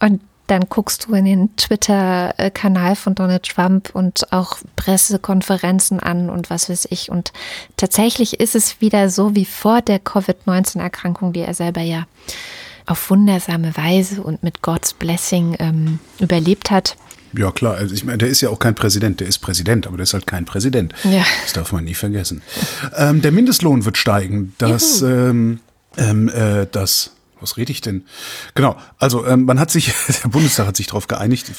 Und 0.00 0.20
dann 0.52 0.68
guckst 0.68 1.06
du 1.06 1.14
in 1.14 1.24
den 1.24 1.56
Twitter-Kanal 1.56 2.94
von 2.94 3.14
Donald 3.14 3.44
Trump 3.44 3.90
und 3.94 4.30
auch 4.32 4.58
Pressekonferenzen 4.76 5.98
an 5.98 6.28
und 6.28 6.50
was 6.50 6.68
weiß 6.68 6.88
ich. 6.90 7.10
Und 7.10 7.32
tatsächlich 7.78 8.38
ist 8.38 8.54
es 8.54 8.80
wieder 8.82 9.08
so 9.08 9.34
wie 9.34 9.46
vor 9.46 9.80
der 9.80 9.98
Covid-19-Erkrankung, 9.98 11.32
die 11.32 11.40
er 11.40 11.54
selber 11.54 11.80
ja 11.80 12.06
auf 12.84 13.08
wundersame 13.10 13.74
Weise 13.76 14.22
und 14.22 14.42
mit 14.42 14.60
God's 14.60 14.92
Blessing 14.92 15.56
ähm, 15.58 16.00
überlebt 16.18 16.70
hat 16.70 16.96
Ja, 17.34 17.50
klar. 17.50 17.76
Also 17.76 17.94
ich 17.94 18.04
meine, 18.04 18.18
der 18.18 18.28
ist 18.28 18.42
ja 18.42 18.50
auch 18.50 18.58
kein 18.58 18.74
Präsident. 18.74 19.20
Der 19.20 19.28
ist 19.28 19.38
Präsident, 19.38 19.86
aber 19.86 19.96
der 19.96 20.04
ist 20.04 20.12
halt 20.12 20.26
kein 20.26 20.44
Präsident. 20.44 20.92
Ja. 21.04 21.24
Das 21.44 21.54
darf 21.54 21.72
man 21.72 21.84
nie 21.84 21.94
vergessen. 21.94 22.42
Ähm, 22.96 23.22
der 23.22 23.32
Mindestlohn 23.32 23.86
wird 23.86 23.96
steigen. 23.96 24.54
Das, 24.58 25.00
ähm, 25.00 25.60
ähm, 25.96 26.28
äh, 26.28 26.66
das, 26.70 27.12
was 27.42 27.56
rede 27.56 27.72
ich 27.72 27.80
denn? 27.80 28.04
Genau. 28.54 28.76
Also 28.98 29.26
ähm, 29.26 29.44
man 29.44 29.60
hat 29.60 29.70
sich, 29.70 29.92
der 30.24 30.28
Bundestag 30.28 30.66
hat 30.66 30.76
sich 30.76 30.86
darauf 30.86 31.08
geeinigt. 31.08 31.50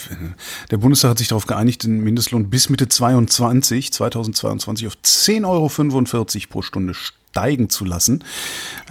Der 0.71 0.77
Bundestag 0.77 1.11
hat 1.11 1.17
sich 1.19 1.27
darauf 1.27 1.45
geeinigt, 1.45 1.83
den 1.83 1.99
Mindestlohn 1.99 2.49
bis 2.49 2.69
Mitte 2.69 2.87
22, 2.87 3.93
2022 3.93 4.87
auf 4.87 4.93
10,45 5.03 5.45
Euro 5.45 6.47
pro 6.49 6.61
Stunde 6.61 6.93
steigen 7.33 7.67
zu 7.67 7.83
lassen. 7.83 8.23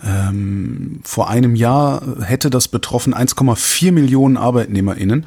Ähm, 0.04 0.98
vor 1.04 1.30
einem 1.30 1.54
Jahr 1.54 2.02
hätte 2.22 2.50
das 2.50 2.66
betroffen 2.66 3.14
1,4 3.14 3.92
Millionen 3.92 4.36
ArbeitnehmerInnen. 4.36 5.26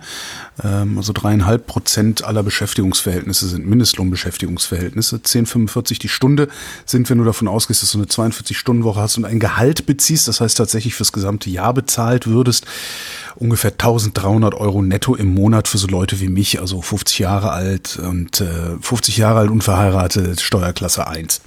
Ähm, 0.61 0.97
also 0.97 1.13
dreieinhalb 1.13 1.65
Prozent 1.65 2.25
aller 2.25 2.43
Beschäftigungsverhältnisse 2.43 3.47
sind 3.47 3.65
Mindestlohnbeschäftigungsverhältnisse. 3.67 5.15
10,45 5.15 5.99
die 6.01 6.09
Stunde 6.09 6.49
sind, 6.85 7.09
wenn 7.09 7.17
du 7.17 7.23
davon 7.23 7.47
ausgehst, 7.47 7.83
dass 7.83 7.93
du 7.93 7.99
eine 7.99 8.07
42-Stunden-Woche 8.07 8.99
hast 8.99 9.17
und 9.17 9.23
ein 9.23 9.39
Gehalt 9.39 9.85
beziehst, 9.85 10.27
das 10.27 10.41
heißt 10.41 10.57
tatsächlich 10.57 10.95
fürs 10.95 11.13
gesamte 11.13 11.49
Jahr 11.49 11.73
bezahlt 11.73 12.27
würdest, 12.27 12.65
ungefähr 13.37 13.71
1300 13.71 14.55
Euro 14.55 14.81
netto 14.81 15.15
im 15.15 15.33
Monat 15.33 15.69
für 15.69 15.77
so 15.77 15.87
Leute 15.87 16.19
wie 16.19 16.27
mich, 16.27 16.59
also 16.59 16.81
50 16.81 17.19
Jahre 17.19 17.51
alt 17.51 17.97
und 17.97 18.41
äh, 18.41 18.75
50 18.81 19.15
Jahre 19.15 19.39
alt 19.39 19.51
unverheiratet, 19.51 20.41
Steuerklasse 20.41 21.07
1. 21.07 21.39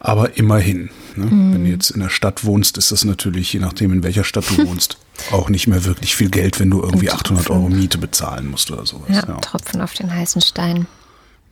Aber 0.00 0.38
immerhin, 0.38 0.88
ne? 1.14 1.26
mhm. 1.26 1.54
wenn 1.54 1.64
du 1.64 1.70
jetzt 1.70 1.90
in 1.90 2.00
der 2.00 2.08
Stadt 2.08 2.44
wohnst, 2.44 2.78
ist 2.78 2.90
das 2.90 3.04
natürlich, 3.04 3.52
je 3.52 3.60
nachdem 3.60 3.92
in 3.92 4.02
welcher 4.02 4.24
Stadt 4.24 4.46
du 4.48 4.66
wohnst, 4.66 4.96
auch 5.30 5.50
nicht 5.50 5.66
mehr 5.66 5.84
wirklich 5.84 6.16
viel 6.16 6.30
Geld, 6.30 6.58
wenn 6.58 6.70
du 6.70 6.82
irgendwie 6.82 7.10
800 7.10 7.50
Euro 7.50 7.68
Miete 7.68 7.98
bezahlen 7.98 8.50
musst 8.50 8.70
oder 8.70 8.86
sowas. 8.86 9.10
Ja, 9.10 9.24
ja. 9.28 9.34
Tropfen 9.36 9.82
auf 9.82 9.92
den 9.92 10.12
heißen 10.12 10.40
Stein. 10.40 10.86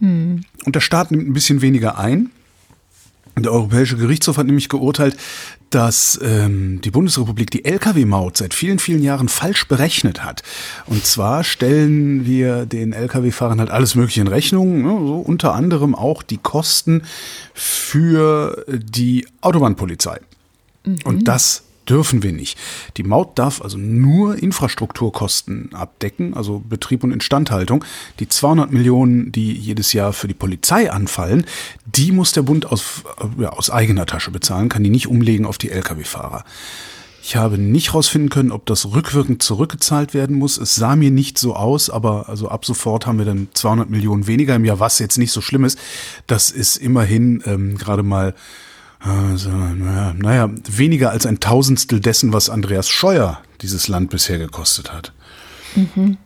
Mhm. 0.00 0.44
Und 0.64 0.74
der 0.74 0.80
Staat 0.80 1.10
nimmt 1.10 1.28
ein 1.28 1.34
bisschen 1.34 1.60
weniger 1.60 1.98
ein. 1.98 2.30
Der 3.36 3.52
Europäische 3.52 3.96
Gerichtshof 3.96 4.36
hat 4.36 4.46
nämlich 4.46 4.68
geurteilt, 4.68 5.16
dass 5.70 6.18
ähm, 6.22 6.80
die 6.80 6.90
Bundesrepublik 6.90 7.50
die 7.50 7.64
Lkw-Maut 7.64 8.36
seit 8.36 8.54
vielen, 8.54 8.78
vielen 8.78 9.02
Jahren 9.02 9.28
falsch 9.28 9.68
berechnet 9.68 10.24
hat. 10.24 10.42
Und 10.86 11.04
zwar 11.04 11.44
stellen 11.44 12.26
wir 12.26 12.66
den 12.66 12.92
Lkw-Fahrern 12.92 13.60
halt 13.60 13.70
alles 13.70 13.94
Mögliche 13.94 14.20
in 14.20 14.28
Rechnung, 14.28 14.82
ne, 14.82 14.88
so 14.88 15.16
unter 15.18 15.54
anderem 15.54 15.94
auch 15.94 16.22
die 16.22 16.38
Kosten 16.38 17.02
für 17.54 18.64
die 18.68 19.26
Autobahnpolizei. 19.40 20.20
Mhm. 20.84 20.98
Und 21.04 21.28
das 21.28 21.62
dürfen 21.88 22.22
wir 22.22 22.32
nicht. 22.32 22.58
Die 22.96 23.02
Maut 23.02 23.38
darf 23.38 23.62
also 23.62 23.78
nur 23.78 24.40
Infrastrukturkosten 24.40 25.74
abdecken, 25.74 26.34
also 26.34 26.62
Betrieb 26.66 27.04
und 27.04 27.12
Instandhaltung. 27.12 27.84
Die 28.20 28.28
200 28.28 28.72
Millionen, 28.72 29.32
die 29.32 29.52
jedes 29.52 29.92
Jahr 29.92 30.12
für 30.12 30.28
die 30.28 30.34
Polizei 30.34 30.90
anfallen, 30.90 31.46
die 31.86 32.12
muss 32.12 32.32
der 32.32 32.42
Bund 32.42 32.66
aus, 32.66 33.02
äh, 33.20 33.42
ja, 33.42 33.50
aus 33.50 33.70
eigener 33.70 34.06
Tasche 34.06 34.30
bezahlen, 34.30 34.68
kann 34.68 34.84
die 34.84 34.90
nicht 34.90 35.06
umlegen 35.06 35.46
auf 35.46 35.58
die 35.58 35.70
Lkw-Fahrer. 35.70 36.44
Ich 37.22 37.36
habe 37.36 37.58
nicht 37.58 37.88
herausfinden 37.88 38.30
können, 38.30 38.52
ob 38.52 38.64
das 38.64 38.86
rückwirkend 38.86 39.42
zurückgezahlt 39.42 40.14
werden 40.14 40.38
muss. 40.38 40.56
Es 40.56 40.76
sah 40.76 40.96
mir 40.96 41.10
nicht 41.10 41.36
so 41.36 41.54
aus, 41.54 41.90
aber 41.90 42.26
also 42.28 42.48
ab 42.48 42.64
sofort 42.64 43.06
haben 43.06 43.18
wir 43.18 43.26
dann 43.26 43.48
200 43.52 43.90
Millionen 43.90 44.26
weniger 44.26 44.54
im 44.54 44.64
Jahr, 44.64 44.80
was 44.80 44.98
jetzt 44.98 45.18
nicht 45.18 45.32
so 45.32 45.42
schlimm 45.42 45.64
ist. 45.64 45.78
Das 46.26 46.50
ist 46.50 46.76
immerhin 46.76 47.42
ähm, 47.44 47.76
gerade 47.76 48.02
mal 48.02 48.34
also, 49.00 49.50
naja, 49.50 50.14
naja, 50.16 50.50
weniger 50.68 51.10
als 51.10 51.24
ein 51.24 51.40
Tausendstel 51.40 52.00
dessen, 52.00 52.32
was 52.32 52.50
Andreas 52.50 52.88
Scheuer 52.88 53.40
dieses 53.60 53.88
Land 53.88 54.10
bisher 54.10 54.38
gekostet 54.38 54.92
hat. 54.92 55.12
Mhm. 55.76 56.18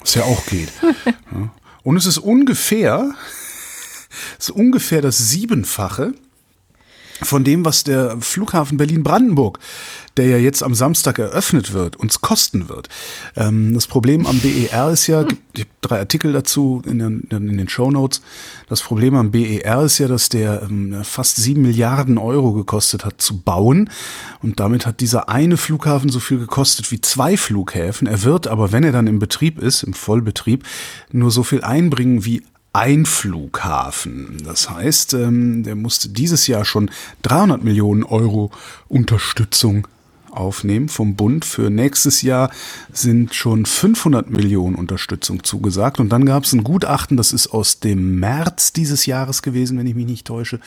Was 0.00 0.14
ja 0.14 0.24
auch 0.24 0.44
geht. 0.46 0.72
ja. 1.06 1.50
Und 1.82 1.96
es 1.96 2.06
ist 2.06 2.18
ungefähr, 2.18 3.14
es 4.38 4.48
ist 4.48 4.54
ungefähr 4.54 5.00
das 5.00 5.18
Siebenfache 5.18 6.14
von 7.24 7.44
dem, 7.44 7.64
was 7.64 7.84
der 7.84 8.16
Flughafen 8.20 8.76
Berlin-Brandenburg 8.76 9.58
der 10.16 10.26
ja 10.26 10.36
jetzt 10.36 10.62
am 10.62 10.74
Samstag 10.74 11.18
eröffnet 11.18 11.72
wird, 11.72 11.96
uns 11.96 12.20
kosten 12.20 12.68
wird. 12.68 12.88
Ähm, 13.36 13.72
das 13.74 13.86
Problem 13.86 14.26
am 14.26 14.38
BER 14.40 14.90
ist 14.90 15.06
ja, 15.06 15.22
ich 15.54 15.60
habe 15.60 15.70
drei 15.80 15.98
Artikel 16.00 16.32
dazu 16.32 16.82
in 16.86 16.98
den, 16.98 17.20
in 17.30 17.56
den 17.56 17.68
Show 17.68 17.90
Notes. 17.90 18.20
Das 18.68 18.82
Problem 18.82 19.14
am 19.14 19.30
BER 19.30 19.82
ist 19.82 19.98
ja, 19.98 20.08
dass 20.08 20.28
der 20.28 20.62
ähm, 20.62 21.02
fast 21.02 21.36
sieben 21.36 21.62
Milliarden 21.62 22.18
Euro 22.18 22.52
gekostet 22.52 23.04
hat 23.04 23.22
zu 23.22 23.40
bauen. 23.40 23.90
Und 24.42 24.60
damit 24.60 24.86
hat 24.86 25.00
dieser 25.00 25.28
eine 25.28 25.56
Flughafen 25.56 26.10
so 26.10 26.20
viel 26.20 26.38
gekostet 26.38 26.90
wie 26.90 27.00
zwei 27.00 27.36
Flughäfen. 27.36 28.06
Er 28.06 28.22
wird 28.22 28.48
aber, 28.48 28.72
wenn 28.72 28.84
er 28.84 28.92
dann 28.92 29.06
im 29.06 29.18
Betrieb 29.18 29.58
ist, 29.58 29.82
im 29.82 29.94
Vollbetrieb, 29.94 30.64
nur 31.10 31.30
so 31.30 31.42
viel 31.42 31.62
einbringen 31.62 32.24
wie 32.24 32.42
ein 32.72 33.04
Flughafen. 33.04 34.42
Das 34.44 34.70
heißt, 34.70 35.14
ähm, 35.14 35.62
der 35.62 35.74
musste 35.74 36.08
dieses 36.08 36.46
Jahr 36.46 36.64
schon 36.64 36.90
300 37.22 37.62
Millionen 37.62 38.02
Euro 38.02 38.50
Unterstützung 38.88 39.86
aufnehmen 40.32 40.88
vom 40.88 41.14
Bund. 41.14 41.44
Für 41.44 41.70
nächstes 41.70 42.22
Jahr 42.22 42.50
sind 42.92 43.34
schon 43.34 43.66
500 43.66 44.30
Millionen 44.30 44.74
Unterstützung 44.74 45.44
zugesagt. 45.44 46.00
Und 46.00 46.10
dann 46.10 46.26
gab 46.26 46.44
es 46.44 46.52
ein 46.52 46.64
Gutachten, 46.64 47.16
das 47.16 47.32
ist 47.32 47.48
aus 47.48 47.80
dem 47.80 48.18
März 48.18 48.72
dieses 48.72 49.06
Jahres 49.06 49.42
gewesen, 49.42 49.78
wenn 49.78 49.86
ich 49.86 49.94
mich 49.94 50.06
nicht 50.06 50.26
täusche. 50.26 50.60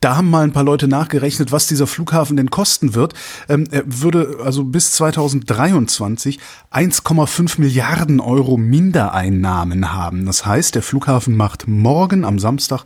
Da 0.00 0.16
haben 0.16 0.30
mal 0.30 0.44
ein 0.44 0.52
paar 0.52 0.64
Leute 0.64 0.88
nachgerechnet, 0.88 1.52
was 1.52 1.66
dieser 1.66 1.86
Flughafen 1.86 2.36
denn 2.36 2.50
kosten 2.50 2.94
wird. 2.94 3.14
Ähm, 3.48 3.66
er 3.70 3.84
würde 3.86 4.38
also 4.44 4.64
bis 4.64 4.92
2023 4.92 6.38
1,5 6.72 7.60
Milliarden 7.60 8.20
Euro 8.20 8.56
Mindereinnahmen 8.56 9.92
haben. 9.92 10.26
Das 10.26 10.44
heißt, 10.44 10.74
der 10.74 10.82
Flughafen 10.82 11.36
macht 11.36 11.68
morgen 11.68 12.24
am 12.24 12.38
Samstag, 12.38 12.84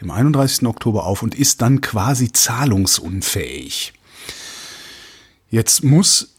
dem 0.00 0.10
31. 0.10 0.66
Oktober 0.66 1.04
auf 1.04 1.22
und 1.22 1.34
ist 1.34 1.62
dann 1.62 1.80
quasi 1.80 2.32
zahlungsunfähig. 2.32 3.92
Jetzt 5.50 5.84
muss 5.84 6.36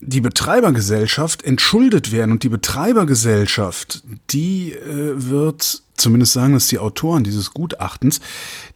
die 0.00 0.20
Betreibergesellschaft 0.20 1.42
entschuldet 1.42 2.12
werden 2.12 2.30
und 2.30 2.44
die 2.44 2.48
Betreibergesellschaft, 2.48 4.04
die 4.30 4.72
äh, 4.72 5.14
wird, 5.16 5.82
zumindest 5.96 6.34
sagen 6.34 6.54
es 6.54 6.68
die 6.68 6.78
Autoren 6.78 7.24
dieses 7.24 7.52
Gutachtens, 7.52 8.20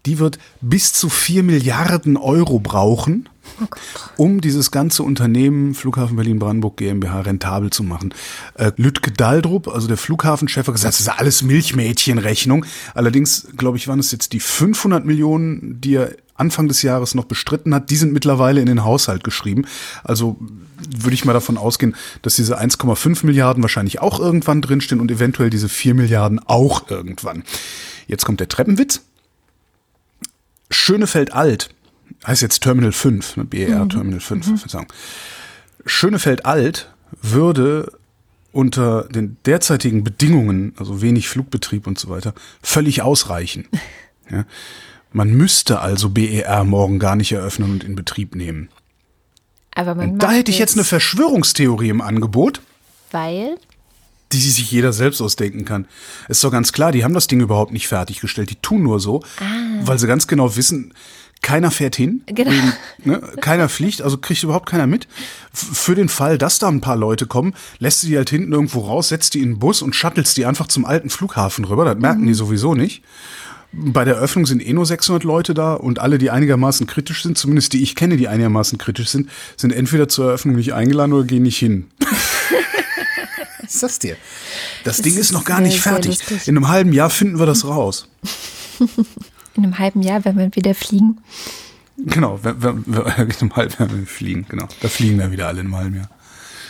die 0.05 0.19
wird 0.19 0.39
bis 0.61 0.93
zu 0.93 1.09
vier 1.09 1.45
Milliarden 1.45 2.17
Euro 2.17 2.59
brauchen, 2.59 3.29
oh 3.61 3.67
um 4.17 4.41
dieses 4.41 4.73
ganze 4.73 5.05
Unternehmen 5.05 5.75
Flughafen 5.75 6.17
Berlin-Brandenburg 6.17 6.77
GmbH 6.77 7.21
rentabel 7.21 7.71
zu 7.71 7.85
machen. 7.85 8.13
Äh, 8.55 8.73
Lütke 8.77 9.13
Daldrup, 9.13 9.69
also 9.69 9.87
der 9.87 9.99
Flughafenchef, 9.99 10.67
hat 10.67 10.75
gesagt, 10.75 10.95
das 10.95 11.01
ist 11.01 11.09
alles 11.09 11.43
Milchmädchenrechnung. 11.43 12.67
Allerdings, 12.95 13.47
glaube 13.57 13.77
ich, 13.77 13.87
waren 13.87 14.01
es 14.01 14.11
jetzt 14.11 14.33
die 14.33 14.41
500 14.41 15.05
Millionen, 15.05 15.81
die 15.81 15.95
er 15.95 16.17
Anfang 16.43 16.67
des 16.67 16.83
Jahres 16.83 17.15
noch 17.15 17.27
bestritten 17.27 17.73
hat, 17.73 17.91
die 17.91 17.97
sind 17.97 18.13
mittlerweile 18.13 18.61
in 18.61 18.67
den 18.67 18.85
Haushalt 18.85 19.23
geschrieben. 19.23 19.65
Also 20.03 20.37
würde 20.91 21.15
ich 21.15 21.25
mal 21.25 21.33
davon 21.33 21.57
ausgehen, 21.57 21.95
dass 22.23 22.35
diese 22.35 22.61
1,5 22.61 23.25
Milliarden 23.25 23.63
wahrscheinlich 23.63 24.01
auch 24.01 24.19
irgendwann 24.19 24.61
drinstehen 24.61 25.01
und 25.01 25.11
eventuell 25.13 25.51
diese 25.51 25.69
4 25.69 25.95
Milliarden 25.95 26.41
auch 26.45 26.91
irgendwann. 26.91 27.45
Jetzt 28.09 28.25
kommt 28.25 28.41
der 28.41 28.49
Treppenwitz. 28.49 29.03
Schönefeld 30.69 31.33
Alt, 31.33 31.71
heißt 32.27 32.43
jetzt 32.43 32.61
Terminal 32.61 32.93
5, 32.93 33.37
ne, 33.37 33.45
BER 33.45 33.85
mhm. 33.85 33.89
Terminal 33.89 34.21
5, 34.21 34.47
mhm. 34.49 34.57
Verzeihung. 34.57 34.87
Schönefeld 35.87 36.45
Alt 36.45 36.91
würde 37.21 37.93
unter 38.51 39.05
den 39.05 39.37
derzeitigen 39.47 40.03
Bedingungen, 40.03 40.75
also 40.77 41.03
wenig 41.03 41.29
Flugbetrieb 41.29 41.87
und 41.87 42.01
so 42.01 42.09
weiter, 42.09 42.35
völlig 42.63 43.03
ausreichen. 43.03 43.69
Ja. 44.31 44.47
Man 45.13 45.31
müsste 45.31 45.81
also 45.81 46.11
BER 46.11 46.65
morgen 46.65 46.99
gar 46.99 47.17
nicht 47.17 47.33
eröffnen 47.33 47.71
und 47.71 47.85
in 47.85 47.95
Betrieb 47.95 48.35
nehmen. 48.35 48.69
Aber 49.75 49.95
man 49.95 50.13
und 50.13 50.23
da 50.23 50.31
hätte 50.31 50.51
ich 50.51 50.59
jetzt 50.59 50.75
eine 50.75 50.85
Verschwörungstheorie 50.85 51.89
im 51.89 52.01
Angebot. 52.01 52.61
Weil? 53.11 53.57
Die 54.33 54.39
sich 54.39 54.71
jeder 54.71 54.93
selbst 54.93 55.21
ausdenken 55.21 55.65
kann. 55.65 55.87
Ist 56.29 56.43
doch 56.43 56.51
ganz 56.51 56.73
klar, 56.73 56.93
die 56.93 57.05
haben 57.05 57.15
das 57.15 57.27
Ding 57.27 57.41
überhaupt 57.41 57.73
nicht 57.73 57.89
fertiggestellt. 57.89 58.51
Die 58.51 58.57
tun 58.57 58.83
nur 58.83 59.01
so, 59.01 59.23
ah. 59.39 59.43
weil 59.83 59.99
sie 59.99 60.07
ganz 60.07 60.27
genau 60.27 60.57
wissen, 60.57 60.95
keiner 61.43 61.73
fährt 61.73 61.97
hin, 61.97 62.23
genau. 62.27 62.51
wegen, 62.53 62.73
ne, 63.05 63.21
keiner 63.41 63.69
fliegt, 63.69 64.01
also 64.01 64.17
kriegt 64.17 64.43
überhaupt 64.45 64.69
keiner 64.69 64.87
mit. 64.87 65.09
für 65.53 65.97
den 65.97 66.09
Fall, 66.09 66.39
dass 66.39 66.61
da 66.61 66.69
ein 66.69 66.81
paar 66.81 66.97
Leute 66.97 67.27
kommen, 67.27 67.55
lässt 67.79 68.03
du 68.03 68.07
die 68.07 68.17
halt 68.17 68.31
hinten 68.31 68.53
irgendwo 68.53 68.81
raus, 68.81 69.09
setzt 69.09 69.35
die 69.35 69.41
in 69.41 69.51
den 69.51 69.59
Bus 69.59 69.83
und 69.83 69.97
shuttles 69.97 70.35
die 70.35 70.47
einfach 70.47 70.69
zum 70.69 70.85
alten 70.85 71.11
Flughafen 71.11 71.65
rüber. 71.65 71.85
Das 71.85 71.99
merken 71.99 72.23
mhm. 72.23 72.29
die 72.29 72.35
sowieso 72.35 72.75
nicht. 72.75 73.03
Bei 73.73 74.05
der 74.05 74.17
Eröffnung 74.17 74.45
sind 74.45 74.67
eh 74.67 74.73
nur 74.73 74.85
600 74.85 75.25
Leute 75.25 75.55
da 75.55 75.75
und 75.75 75.99
alle, 75.99 76.19
die 76.19 76.31
einigermaßen 76.31 76.87
kritisch 76.87 77.23
sind, 77.23 77.39
zumindest 77.39 77.73
die 77.73 77.83
ich 77.83 77.95
kenne, 77.95 78.19
die 78.19 78.29
einigermaßen 78.29 78.77
kritisch 78.79 79.09
sind, 79.09 79.31
sind 79.57 79.73
entweder 79.73 80.09
zur 80.09 80.27
Eröffnung 80.27 80.57
nicht 80.57 80.75
eingeladen 80.75 81.13
oder 81.15 81.25
gehen 81.25 81.43
nicht 81.43 81.59
hin. 81.59 81.87
Was 83.63 83.75
ist 83.75 83.83
das 83.83 83.99
dir? 83.99 84.17
Das, 84.85 84.99
das 84.99 85.03
Ding 85.05 85.17
ist 85.17 85.33
noch 85.33 85.45
gar 85.45 85.61
nicht 85.61 85.81
fertig. 85.81 86.21
In 86.47 86.57
einem 86.57 86.69
halben 86.69 86.93
Jahr 86.93 87.09
finden 87.09 87.39
wir 87.39 87.47
das 87.47 87.65
raus. 87.65 88.09
In 89.55 89.65
einem 89.65 89.79
halben 89.79 90.03
Jahr, 90.03 90.25
wenn 90.25 90.39
wir 90.39 90.55
wieder 90.55 90.75
fliegen. 90.75 91.21
Genau, 91.99 92.39
wenn, 92.43 92.63
wenn, 92.63 92.85
wenn, 92.87 93.29
in 93.29 93.37
einem 93.41 93.55
halben 93.55 93.75
Jahr 93.79 93.91
wenn 93.91 94.01
wir 94.01 94.07
fliegen, 94.07 94.47
genau. 94.49 94.67
Da 94.81 94.89
fliegen 94.89 95.19
wir 95.19 95.31
wieder 95.31 95.47
alle 95.49 95.61
in 95.61 95.67
einem 95.67 95.77
halben 95.77 95.97
Jahr. 95.97 96.11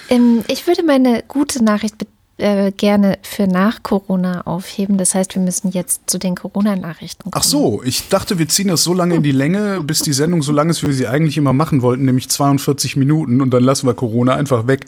Ähm, 0.09 0.43
ich 0.49 0.67
würde 0.67 0.83
meine 0.83 1.23
gute 1.29 1.63
Nachricht 1.63 1.95
äh, 2.39 2.73
gerne 2.73 3.19
für 3.23 3.47
nach 3.47 3.83
Corona 3.83 4.43
aufheben. 4.43 4.99
Das 4.99 5.15
heißt, 5.15 5.35
wir 5.35 5.43
müssen 5.43 5.71
jetzt 5.71 6.03
zu 6.07 6.19
den 6.19 6.35
Corona-Nachrichten 6.35 7.31
kommen. 7.31 7.35
Ach 7.35 7.43
so, 7.43 7.83
ich 7.85 8.09
dachte, 8.09 8.39
wir 8.39 8.49
ziehen 8.49 8.69
das 8.69 8.83
so 8.83 8.95
lange 8.95 9.17
in 9.17 9.23
die 9.23 9.33
Länge, 9.33 9.83
bis 9.83 10.01
die 10.01 10.13
Sendung 10.13 10.43
so 10.43 10.53
lang 10.53 10.71
ist, 10.71 10.83
wie 10.83 10.89
wir 10.89 10.95
sie 10.95 11.07
eigentlich 11.07 11.37
immer 11.37 11.53
machen 11.53 11.83
wollten, 11.83 12.05
nämlich 12.05 12.29
42 12.29 12.97
Minuten 12.97 13.41
und 13.41 13.51
dann 13.51 13.63
lassen 13.63 13.87
wir 13.87 13.95
Corona 13.95 14.35
einfach 14.35 14.67
weg. 14.67 14.87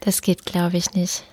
Das 0.00 0.22
geht, 0.22 0.44
glaube 0.44 0.76
ich, 0.76 0.92
nicht. 0.94 1.24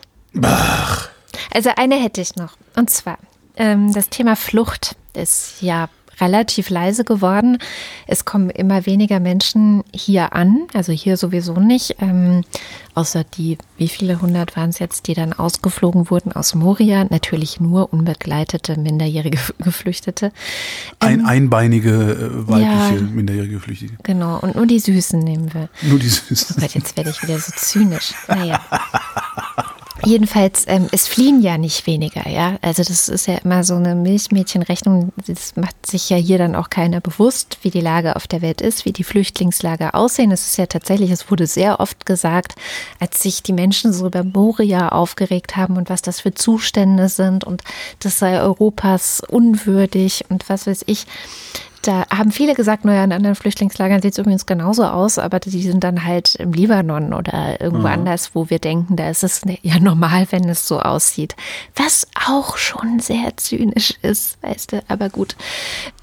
Ach. 0.42 1.10
Also 1.54 1.72
eine 1.76 1.96
hätte 1.96 2.22
ich 2.22 2.36
noch. 2.36 2.58
Und 2.76 2.90
zwar, 2.90 3.18
ähm, 3.56 3.94
das 3.94 4.10
Thema 4.10 4.36
Flucht 4.36 4.96
ist 5.14 5.62
ja 5.62 5.90
relativ 6.20 6.70
leise 6.70 7.04
geworden. 7.04 7.58
Es 8.08 8.26
kommen 8.26 8.50
immer 8.50 8.86
weniger 8.86 9.20
Menschen 9.20 9.84
hier 9.94 10.34
an, 10.34 10.68
also 10.74 10.92
hier 10.92 11.18
sowieso 11.18 11.54
nicht, 11.60 11.98
ähm, 12.00 12.44
außer 12.96 13.24
die, 13.24 13.58
wie 13.78 13.88
viele 13.88 14.22
hundert 14.22 14.56
waren 14.56 14.70
es 14.72 14.80
jetzt, 14.80 15.08
die 15.08 15.14
dann 15.14 15.34
ausgeflogen 15.34 16.10
wurden 16.10 16.32
aus 16.32 16.56
Moria. 16.56 17.06
Natürlich 17.10 17.60
nur 17.60 17.94
unbegleitete, 17.94 18.80
minderjährige 18.80 19.38
Geflüchtete. 19.64 20.32
Ein, 21.00 21.20
Ähm, 21.20 21.26
einbeinige 21.26 21.90
äh, 21.92 22.48
weibliche 22.48 22.96
ja. 22.96 23.02
minderjährige 23.14 23.54
Geflüchtete. 23.56 23.94
Genau, 24.04 24.40
und 24.40 24.56
nur 24.56 24.66
die 24.66 24.80
Süßen 24.80 25.20
nehmen 25.20 25.54
wir. 25.54 25.70
Nur 25.84 26.00
die 26.00 26.08
Oh 26.08 26.10
Süßen. 26.30 26.56
Gott, 26.60 26.74
jetzt 26.74 26.98
werde 26.98 27.10
ich 27.12 27.22
wieder 27.22 27.38
so 27.40 27.52
zynisch. 27.56 28.14
Naja. 28.28 28.60
Jedenfalls, 30.06 30.66
ähm, 30.68 30.88
es 30.92 31.08
fliehen 31.08 31.42
ja 31.42 31.58
nicht 31.58 31.88
weniger, 31.88 32.30
ja. 32.30 32.58
Also 32.62 32.84
das 32.84 33.10
ist 33.10 33.28
ja 33.28 33.38
immer 33.44 33.64
so 33.64 33.76
eine 33.76 33.96
Milchmädchenrechnung. 33.96 35.12
Das 35.26 35.56
macht 35.56 35.86
sich 35.86 36.10
ja 36.10 36.18
hier 36.18 36.38
dann 36.38 36.56
auch 36.56 36.70
keiner 36.70 37.02
bewusst, 37.02 37.58
wie 37.64 37.72
die 37.72 37.82
Lage 37.82 38.16
auf 38.16 38.28
der 38.28 38.42
Welt 38.42 38.62
ist, 38.62 38.86
wie 38.86 38.94
die 38.94 39.04
Flüchtlingslager 39.04 39.96
aussehen. 39.96 40.32
Es 40.32 40.46
ist 40.46 40.58
ja 40.58 40.68
tatsächlich, 40.68 41.10
es 41.10 41.32
wurde 41.32 41.48
sehr 41.48 41.80
oft 41.80 42.06
gesagt, 42.06 42.56
als 43.00 43.22
sich 43.22 43.42
die 43.42 43.54
Menschen 43.54 43.92
so 43.92 44.06
über 44.08 44.24
Moria 44.24 44.90
aufgeregt 44.90 45.58
haben 45.58 45.78
und 45.78 45.90
was 45.90 46.02
das 46.02 46.22
für 46.22 46.34
Zustände 46.34 47.10
sind 47.10 47.44
und 47.44 47.64
das 48.00 48.20
sei 48.20 48.40
Europas 48.40 49.22
unwürdig 49.28 50.26
und 50.30 50.48
was 50.48 50.68
weiß 50.68 50.84
ich. 50.86 51.08
Da 51.82 52.06
haben 52.10 52.32
viele 52.32 52.54
gesagt, 52.54 52.86
naja, 52.86 53.04
in 53.04 53.12
anderen 53.12 53.36
Flüchtlingslagern 53.36 54.02
sieht 54.02 54.14
es 54.14 54.18
übrigens 54.18 54.46
genauso 54.46 54.86
aus, 54.86 55.18
aber 55.20 55.40
die 55.40 55.62
sind 55.62 55.84
dann 55.84 56.06
halt 56.06 56.36
im 56.36 56.54
Libanon 56.54 57.14
oder 57.14 57.62
irgendwo 57.62 57.88
anders, 57.88 58.32
wo 58.34 58.50
wir 58.50 58.60
denken, 58.60 58.96
da 58.96 59.10
ist 59.10 59.24
es 59.24 59.42
ja 59.62 59.80
normal, 59.80 60.28
wenn 60.32 60.48
es 60.50 60.68
so 60.68 60.80
aussieht. 60.80 61.36
Was 61.76 62.08
auch 62.28 62.58
schon 62.58 63.00
sehr 63.00 63.38
zynisch 63.38 63.94
ist, 64.02 64.42
weißt 64.44 64.74
du, 64.74 64.84
aber 64.88 65.10
gut. 65.10 65.36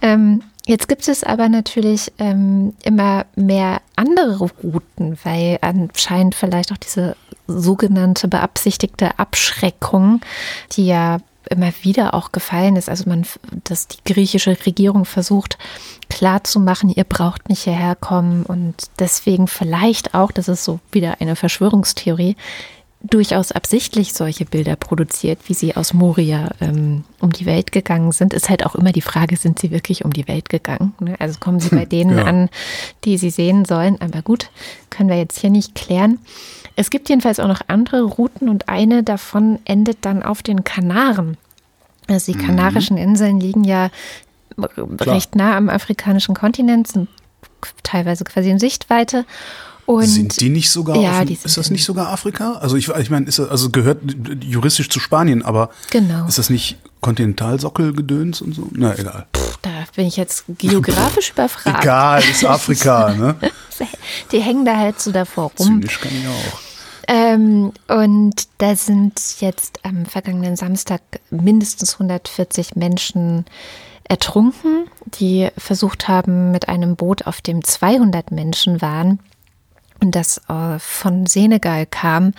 Ähm, 0.00 0.42
jetzt 0.66 0.88
gibt 0.88 1.06
es 1.08 1.24
aber 1.24 1.48
natürlich 1.48 2.12
ähm, 2.18 2.74
immer 2.82 3.26
mehr 3.34 3.80
andere 3.96 4.50
Routen, 4.62 5.18
weil 5.24 5.58
anscheinend 5.60 6.34
vielleicht 6.34 6.72
auch 6.72 6.78
diese 6.78 7.16
sogenannte 7.46 8.28
beabsichtigte 8.28 9.18
Abschreckung, 9.18 10.20
die 10.72 10.87
ja 10.87 11.18
immer 11.50 11.72
wieder 11.83 12.14
auch 12.14 12.33
gefallen 12.33 12.76
ist. 12.76 12.88
Also 12.88 13.09
man, 13.09 13.26
dass 13.64 13.88
die 13.88 13.98
griechische 14.04 14.57
Regierung 14.66 15.04
versucht 15.04 15.59
klarzumachen, 16.09 16.90
ihr 16.90 17.04
braucht 17.04 17.48
nicht 17.48 17.64
hierher 17.64 17.96
kommen 17.96 18.44
und 18.44 18.74
deswegen 18.98 19.46
vielleicht 19.46 20.14
auch, 20.14 20.33
das 20.33 20.48
ist 20.48 20.64
so 20.64 20.80
wieder 20.92 21.20
eine 21.20 21.37
Verschwörungstheorie, 21.37 22.37
durchaus 23.04 23.52
absichtlich 23.52 24.14
solche 24.14 24.46
Bilder 24.46 24.76
produziert, 24.76 25.38
wie 25.46 25.54
sie 25.54 25.76
aus 25.76 25.92
Moria 25.92 26.50
ähm, 26.61 27.04
um 27.20 27.30
die 27.30 27.44
Welt 27.44 27.70
gegangen 27.70 28.12
sind, 28.12 28.33
ist 28.33 28.48
halt 28.48 28.64
auch 28.64 28.74
immer 28.74 28.92
die 28.92 29.02
Frage, 29.02 29.37
sind 29.37 29.59
sie 29.59 29.70
wirklich 29.70 30.04
um 30.04 30.12
die 30.12 30.26
Welt 30.26 30.48
gegangen? 30.48 30.94
Ne? 31.00 31.14
Also 31.18 31.38
kommen 31.38 31.61
sie 31.61 31.68
bei 31.68 31.85
denen 31.85 32.16
ja. 32.16 32.24
an, 32.24 32.48
die 33.04 33.18
sie 33.18 33.30
sehen 33.30 33.66
sollen. 33.66 34.00
Aber 34.00 34.22
gut, 34.22 34.50
können 34.88 35.11
wir 35.11 35.18
jetzt 35.18 35.38
hier 35.38 35.50
nicht 35.50 35.74
klären. 35.74 36.18
Es 36.76 36.90
gibt 36.90 37.08
jedenfalls 37.08 37.38
auch 37.40 37.48
noch 37.48 37.60
andere 37.68 38.02
Routen 38.02 38.48
und 38.48 38.68
eine 38.68 39.02
davon 39.02 39.58
endet 39.64 39.98
dann 40.02 40.22
auf 40.22 40.42
den 40.42 40.64
Kanaren. 40.64 41.37
Also 42.08 42.32
die 42.32 42.38
Kanarischen 42.38 42.96
Inseln 42.96 43.40
liegen 43.40 43.64
ja 43.64 43.90
recht 45.00 45.34
nah 45.37 45.56
am 45.56 45.68
afrikanischen 45.68 46.34
Kontinent, 46.34 46.88
sind 46.88 47.08
teilweise 47.82 48.24
quasi 48.24 48.50
in 48.50 48.58
Sichtweite. 48.58 49.24
Und 49.87 50.06
sind 50.06 50.40
die 50.40 50.48
nicht 50.48 50.70
sogar? 50.70 50.96
Ja, 50.96 51.20
auf, 51.22 51.30
ist 51.30 51.56
das 51.56 51.70
nicht 51.70 51.84
sogar 51.84 52.08
Afrika? 52.08 52.54
Also 52.54 52.76
ich, 52.76 52.88
ich 52.88 53.10
meine, 53.10 53.26
also 53.26 53.70
gehört 53.70 54.00
juristisch 54.42 54.88
zu 54.88 54.98
Spanien, 54.98 55.42
aber 55.42 55.70
Genau. 55.90 56.26
ist 56.26 56.38
das 56.38 56.48
nicht 56.50 56.78
Kontinentalsockelgedöns 57.05 58.40
und 58.40 58.55
so? 58.55 58.69
Na 58.73 58.99
egal. 58.99 59.27
da 59.61 59.71
bin 59.95 60.07
ich 60.07 60.17
jetzt 60.17 60.45
geografisch 60.57 61.33
überfragt. 61.33 61.79
Egal, 61.83 62.23
ist 62.23 62.45
Afrika, 62.47 63.12
ne? 63.12 63.37
Die 64.33 64.40
hängen 64.40 64.64
da 64.64 64.79
halt 64.79 64.99
so 65.01 65.12
davor 65.12 65.53
rum. 65.59 65.83
Zynisch 65.83 66.01
kann 66.01 66.12
ich 66.12 66.27
auch. 66.27 66.61
Ähm, 67.07 67.73
und 67.88 68.49
da 68.57 68.75
sind 68.75 69.21
jetzt 69.40 69.81
am 69.83 70.07
vergangenen 70.07 70.57
Samstag 70.57 71.03
mindestens 71.29 71.93
140 71.95 72.75
Menschen 72.77 73.45
ertrunken, 74.05 74.87
die 75.05 75.51
versucht 75.59 76.09
haben, 76.09 76.53
mit 76.53 76.71
einem 76.71 76.97
Boot, 76.97 77.27
auf 77.27 77.43
dem 77.43 77.62
200 77.62 78.31
Menschen 78.31 78.81
waren, 78.81 79.19
und 80.01 80.14
das 80.14 80.40
äh, 80.49 80.79
von 80.79 81.27
Senegal 81.27 81.85
kam, 81.85 82.33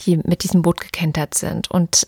die 0.00 0.16
mit 0.24 0.42
diesem 0.42 0.62
Boot 0.62 0.80
gekentert 0.80 1.34
sind. 1.34 1.70
Und 1.70 2.06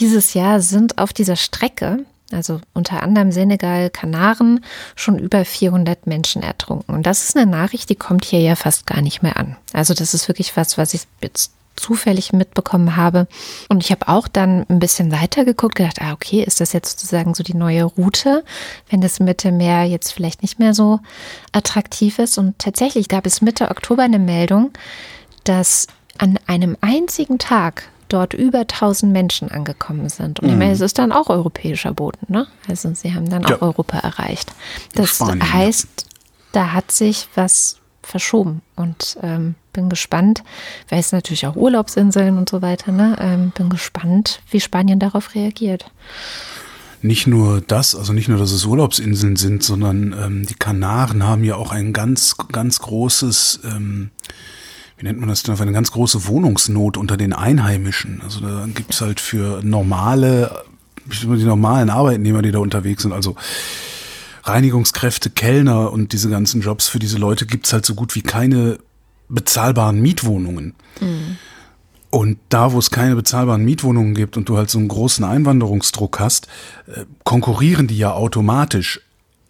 dieses 0.00 0.34
Jahr 0.34 0.60
sind 0.60 0.98
auf 0.98 1.12
dieser 1.12 1.36
Strecke, 1.36 2.04
also 2.32 2.60
unter 2.72 3.02
anderem 3.02 3.32
Senegal, 3.32 3.90
Kanaren, 3.90 4.64
schon 4.96 5.18
über 5.18 5.44
400 5.44 6.06
Menschen 6.06 6.42
ertrunken. 6.42 6.94
Und 6.94 7.06
das 7.06 7.24
ist 7.24 7.36
eine 7.36 7.50
Nachricht, 7.50 7.90
die 7.90 7.94
kommt 7.94 8.24
hier 8.24 8.40
ja 8.40 8.56
fast 8.56 8.86
gar 8.86 9.02
nicht 9.02 9.22
mehr 9.22 9.36
an. 9.36 9.56
Also 9.72 9.94
das 9.94 10.14
ist 10.14 10.28
wirklich 10.28 10.56
was, 10.56 10.78
was 10.78 10.94
ich 10.94 11.02
jetzt 11.20 11.52
zufällig 11.76 12.32
mitbekommen 12.32 12.96
habe. 12.96 13.26
Und 13.68 13.82
ich 13.82 13.90
habe 13.90 14.08
auch 14.08 14.28
dann 14.28 14.66
ein 14.68 14.78
bisschen 14.78 15.10
weiter 15.10 15.44
geguckt, 15.44 15.76
gedacht, 15.76 16.00
ah, 16.00 16.12
okay, 16.12 16.42
ist 16.42 16.60
das 16.60 16.72
jetzt 16.72 16.98
sozusagen 16.98 17.34
so 17.34 17.42
die 17.42 17.54
neue 17.54 17.84
Route, 17.84 18.44
wenn 18.90 19.00
das 19.00 19.20
Mittelmeer 19.20 19.84
jetzt 19.84 20.12
vielleicht 20.12 20.42
nicht 20.42 20.58
mehr 20.58 20.74
so 20.74 21.00
attraktiv 21.52 22.18
ist. 22.18 22.38
Und 22.38 22.58
tatsächlich 22.58 23.08
gab 23.08 23.26
es 23.26 23.40
Mitte 23.40 23.70
Oktober 23.70 24.02
eine 24.02 24.18
Meldung, 24.18 24.72
dass 25.44 25.86
an 26.18 26.38
einem 26.46 26.76
einzigen 26.80 27.38
Tag 27.38 27.88
dort 28.12 28.34
über 28.34 28.60
1000 28.60 29.12
Menschen 29.12 29.50
angekommen 29.50 30.08
sind. 30.08 30.40
Und 30.40 30.48
ich 30.48 30.56
meine, 30.56 30.72
es 30.72 30.80
ist 30.80 30.98
dann 30.98 31.12
auch 31.12 31.28
europäischer 31.30 31.92
Boden, 31.92 32.26
ne? 32.28 32.46
Also 32.68 32.92
sie 32.94 33.14
haben 33.14 33.28
dann 33.28 33.44
auch 33.44 33.50
Ja. 33.50 33.62
Europa 33.62 33.98
erreicht. 33.98 34.52
Das 34.94 35.16
Spanien, 35.16 35.38
ja. 35.38 35.52
heißt, 35.52 36.06
da 36.52 36.72
hat 36.72 36.92
sich 36.92 37.28
was 37.34 37.78
verschoben 38.02 38.62
und 38.76 39.16
ähm, 39.22 39.54
bin 39.72 39.88
gespannt, 39.88 40.42
weil 40.88 41.00
es 41.00 41.12
natürlich 41.12 41.46
auch 41.46 41.56
Urlaubsinseln 41.56 42.36
und 42.36 42.48
so 42.48 42.60
weiter, 42.62 42.92
ne? 42.92 43.16
Ähm, 43.20 43.52
bin 43.56 43.70
gespannt, 43.70 44.42
wie 44.50 44.60
Spanien 44.60 44.98
darauf 44.98 45.34
reagiert. 45.34 45.90
Nicht 47.00 47.26
nur 47.26 47.60
das, 47.60 47.96
also 47.96 48.12
nicht 48.12 48.28
nur, 48.28 48.38
dass 48.38 48.52
es 48.52 48.64
Urlaubsinseln 48.64 49.36
sind, 49.36 49.64
sondern 49.64 50.12
ähm, 50.12 50.46
die 50.46 50.54
Kanaren 50.54 51.24
haben 51.24 51.42
ja 51.42 51.56
auch 51.56 51.72
ein 51.72 51.92
ganz, 51.92 52.36
ganz 52.52 52.78
großes, 52.80 53.60
ähm, 53.64 54.10
wie 55.02 55.06
nennt 55.06 55.18
man 55.18 55.28
das 55.28 55.42
denn, 55.42 55.58
eine 55.58 55.72
ganz 55.72 55.90
große 55.90 56.28
Wohnungsnot 56.28 56.96
unter 56.96 57.16
den 57.16 57.32
Einheimischen. 57.32 58.20
Also 58.22 58.38
da 58.38 58.68
gibt's 58.72 59.00
halt 59.00 59.18
für 59.18 59.60
normale, 59.64 60.62
die 61.06 61.26
normalen 61.26 61.90
Arbeitnehmer, 61.90 62.40
die 62.40 62.52
da 62.52 62.60
unterwegs 62.60 63.02
sind, 63.02 63.12
also 63.12 63.34
Reinigungskräfte, 64.44 65.30
Kellner 65.30 65.90
und 65.90 66.12
diese 66.12 66.30
ganzen 66.30 66.60
Jobs, 66.60 66.86
für 66.86 67.00
diese 67.00 67.18
Leute 67.18 67.46
gibt's 67.46 67.72
halt 67.72 67.84
so 67.84 67.96
gut 67.96 68.14
wie 68.14 68.22
keine 68.22 68.78
bezahlbaren 69.28 70.00
Mietwohnungen. 70.00 70.74
Und 72.10 72.38
da, 72.48 72.72
wo 72.72 72.78
es 72.78 72.92
keine 72.92 73.16
bezahlbaren 73.16 73.64
Mietwohnungen 73.64 74.14
gibt 74.14 74.36
und 74.36 74.48
du 74.48 74.56
halt 74.56 74.70
so 74.70 74.78
einen 74.78 74.86
großen 74.86 75.24
Einwanderungsdruck 75.24 76.20
hast, 76.20 76.46
äh, 76.86 77.06
konkurrieren 77.24 77.88
die 77.88 77.98
ja 77.98 78.12
automatisch 78.12 79.00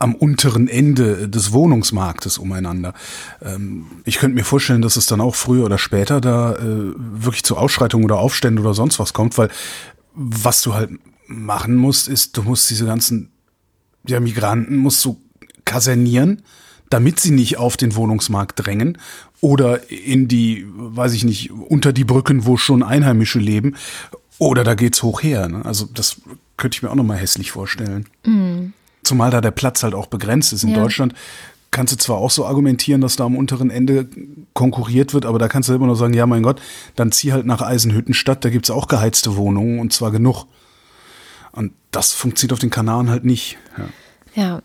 am 0.02 0.14
unteren 0.14 0.66
Ende 0.66 1.28
des 1.28 1.52
Wohnungsmarktes 1.52 2.38
umeinander. 2.38 2.92
Ähm, 3.40 3.86
ich 4.04 4.18
könnte 4.18 4.34
mir 4.34 4.44
vorstellen, 4.44 4.82
dass 4.82 4.96
es 4.96 5.06
dann 5.06 5.20
auch 5.20 5.36
früher 5.36 5.64
oder 5.64 5.78
später 5.78 6.20
da 6.20 6.54
äh, 6.54 6.92
wirklich 6.96 7.44
zu 7.44 7.56
Ausschreitungen 7.56 8.04
oder 8.04 8.18
Aufständen 8.18 8.64
oder 8.64 8.74
sonst 8.74 8.98
was 8.98 9.12
kommt, 9.12 9.38
weil 9.38 9.48
was 10.14 10.60
du 10.62 10.74
halt 10.74 10.90
machen 11.26 11.76
musst, 11.76 12.08
ist, 12.08 12.36
du 12.36 12.42
musst 12.42 12.68
diese 12.68 12.84
ganzen 12.84 13.30
ja, 14.06 14.18
Migranten 14.18 14.76
musst 14.76 15.04
du 15.04 15.20
kasernieren, 15.64 16.42
damit 16.90 17.20
sie 17.20 17.30
nicht 17.30 17.56
auf 17.56 17.76
den 17.76 17.94
Wohnungsmarkt 17.94 18.66
drängen 18.66 18.98
oder 19.40 19.88
in 19.90 20.26
die, 20.26 20.66
weiß 20.74 21.12
ich 21.12 21.24
nicht, 21.24 21.52
unter 21.52 21.92
die 21.92 22.04
Brücken, 22.04 22.44
wo 22.44 22.56
schon 22.56 22.82
Einheimische 22.82 23.38
leben. 23.38 23.76
Oder 24.38 24.64
da 24.64 24.74
geht's 24.74 25.02
hoch 25.04 25.22
her. 25.22 25.48
Ne? 25.48 25.64
Also 25.64 25.86
das 25.86 26.20
könnte 26.56 26.76
ich 26.76 26.82
mir 26.82 26.90
auch 26.90 26.96
nochmal 26.96 27.18
hässlich 27.18 27.52
vorstellen. 27.52 28.06
Zumal 29.12 29.30
da 29.30 29.42
der 29.42 29.50
Platz 29.50 29.82
halt 29.82 29.94
auch 29.94 30.06
begrenzt 30.06 30.54
ist. 30.54 30.62
In 30.64 30.70
Ja. 30.70 30.80
Deutschland 30.80 31.12
kannst 31.70 31.92
du 31.92 31.98
zwar 31.98 32.16
auch 32.16 32.30
so 32.30 32.46
argumentieren, 32.46 33.02
dass 33.02 33.16
da 33.16 33.24
am 33.26 33.36
unteren 33.36 33.68
Ende 33.68 34.08
konkurriert 34.54 35.12
wird, 35.12 35.26
aber 35.26 35.38
da 35.38 35.48
kannst 35.48 35.68
du 35.68 35.74
immer 35.74 35.86
noch 35.86 35.96
sagen, 35.96 36.14
ja 36.14 36.24
mein 36.26 36.42
Gott, 36.42 36.62
dann 36.96 37.12
zieh 37.12 37.30
halt 37.34 37.44
nach 37.44 37.60
Eisenhüttenstadt, 37.60 38.42
da 38.42 38.48
gibt's 38.48 38.70
auch 38.70 38.88
geheizte 38.88 39.36
Wohnungen 39.36 39.80
und 39.80 39.92
zwar 39.92 40.12
genug. 40.12 40.46
Und 41.52 41.72
das 41.90 42.14
funktioniert 42.14 42.54
auf 42.54 42.58
den 42.58 42.70
Kanaren 42.70 43.10
halt 43.10 43.24
nicht. 43.26 43.58
Ja. 43.76 43.88
Ja, 44.42 44.62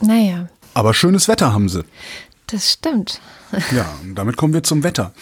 naja, 0.00 0.48
Aber 0.74 0.94
schönes 0.94 1.26
Wetter 1.26 1.52
haben 1.52 1.68
sie. 1.68 1.82
das 2.46 2.74
stimmt. 2.74 3.20
Ja, 3.74 3.86
und 4.04 4.14
damit 4.14 4.36
kommen 4.36 4.54
wir 4.54 4.62
zum 4.62 4.84
Wetter. 4.84 5.12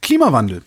Klimawandel. 0.00 0.62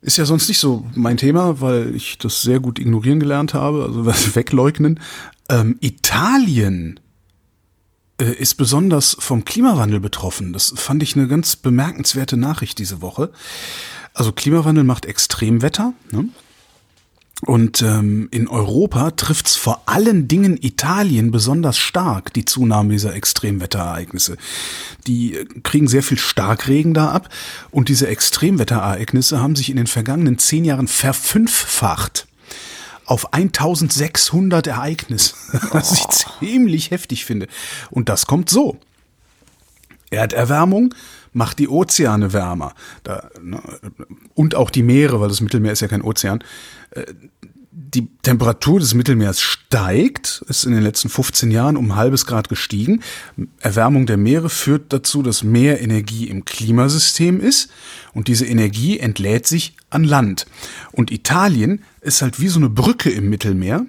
Ist 0.00 0.18
ja 0.18 0.26
sonst 0.26 0.48
nicht 0.48 0.58
so 0.58 0.84
mein 0.94 1.16
Thema, 1.16 1.60
weil 1.60 1.94
ich 1.96 2.18
das 2.18 2.42
sehr 2.42 2.60
gut 2.60 2.78
ignorieren 2.78 3.18
gelernt 3.20 3.54
habe, 3.54 3.84
also 3.84 4.04
wegleugnen. 4.36 5.00
Ähm, 5.48 5.76
Italien 5.80 7.00
äh, 8.20 8.32
ist 8.32 8.54
besonders 8.54 9.16
vom 9.18 9.44
Klimawandel 9.44 10.00
betroffen. 10.00 10.52
Das 10.52 10.72
fand 10.76 11.02
ich 11.02 11.16
eine 11.16 11.28
ganz 11.28 11.56
bemerkenswerte 11.56 12.36
Nachricht 12.36 12.78
diese 12.78 13.02
Woche. 13.02 13.30
Also 14.14 14.32
Klimawandel 14.32 14.84
macht 14.84 15.04
Extremwetter. 15.04 15.92
Ne? 16.12 16.28
Und 17.42 17.82
ähm, 17.82 18.28
in 18.30 18.48
Europa 18.48 19.10
trifft 19.10 19.48
es 19.48 19.56
vor 19.56 19.82
allen 19.86 20.28
Dingen 20.28 20.56
Italien 20.56 21.30
besonders 21.30 21.76
stark, 21.76 22.32
die 22.32 22.44
Zunahme 22.44 22.92
dieser 22.92 23.14
Extremwetterereignisse. 23.14 24.36
Die 25.06 25.34
äh, 25.34 25.44
kriegen 25.62 25.88
sehr 25.88 26.02
viel 26.02 26.16
Starkregen 26.16 26.94
da 26.94 27.10
ab 27.10 27.28
und 27.70 27.88
diese 27.88 28.06
Extremwetterereignisse 28.06 29.40
haben 29.40 29.56
sich 29.56 29.68
in 29.68 29.76
den 29.76 29.88
vergangenen 29.88 30.38
zehn 30.38 30.64
Jahren 30.64 30.88
verfünffacht 30.88 32.28
auf 33.06 33.32
1600 33.32 34.66
Ereignisse, 34.66 35.34
was 35.70 35.92
ich 35.92 36.08
ziemlich 36.08 36.90
heftig 36.90 37.24
finde. 37.24 37.46
Und 37.90 38.08
das 38.08 38.26
kommt 38.26 38.50
so. 38.50 38.78
Erderwärmung 40.10 40.94
macht 41.32 41.58
die 41.58 41.68
Ozeane 41.68 42.32
wärmer. 42.32 42.74
Da, 43.02 43.28
ne, 43.42 43.60
und 44.34 44.54
auch 44.54 44.70
die 44.70 44.82
Meere, 44.82 45.20
weil 45.20 45.28
das 45.28 45.40
Mittelmeer 45.40 45.72
ist 45.72 45.80
ja 45.80 45.88
kein 45.88 46.02
Ozean. 46.02 46.42
Die 47.94 48.08
Temperatur 48.22 48.80
des 48.80 48.94
Mittelmeers 48.94 49.40
steigt, 49.40 50.44
ist 50.48 50.64
in 50.64 50.72
den 50.72 50.82
letzten 50.82 51.08
15 51.08 51.52
Jahren 51.52 51.76
um 51.76 51.92
ein 51.92 51.96
halbes 51.96 52.26
Grad 52.26 52.48
gestiegen. 52.48 53.02
Erwärmung 53.60 54.06
der 54.06 54.16
Meere 54.16 54.50
führt 54.50 54.92
dazu, 54.92 55.22
dass 55.22 55.44
mehr 55.44 55.80
Energie 55.80 56.28
im 56.28 56.44
Klimasystem 56.44 57.40
ist 57.40 57.70
und 58.12 58.26
diese 58.26 58.46
Energie 58.46 58.98
entlädt 58.98 59.46
sich 59.46 59.76
an 59.90 60.02
Land. 60.02 60.46
Und 60.90 61.12
Italien 61.12 61.84
ist 62.00 62.20
halt 62.20 62.40
wie 62.40 62.48
so 62.48 62.58
eine 62.58 62.68
Brücke 62.68 63.10
im 63.10 63.30
Mittelmeer. 63.30 63.86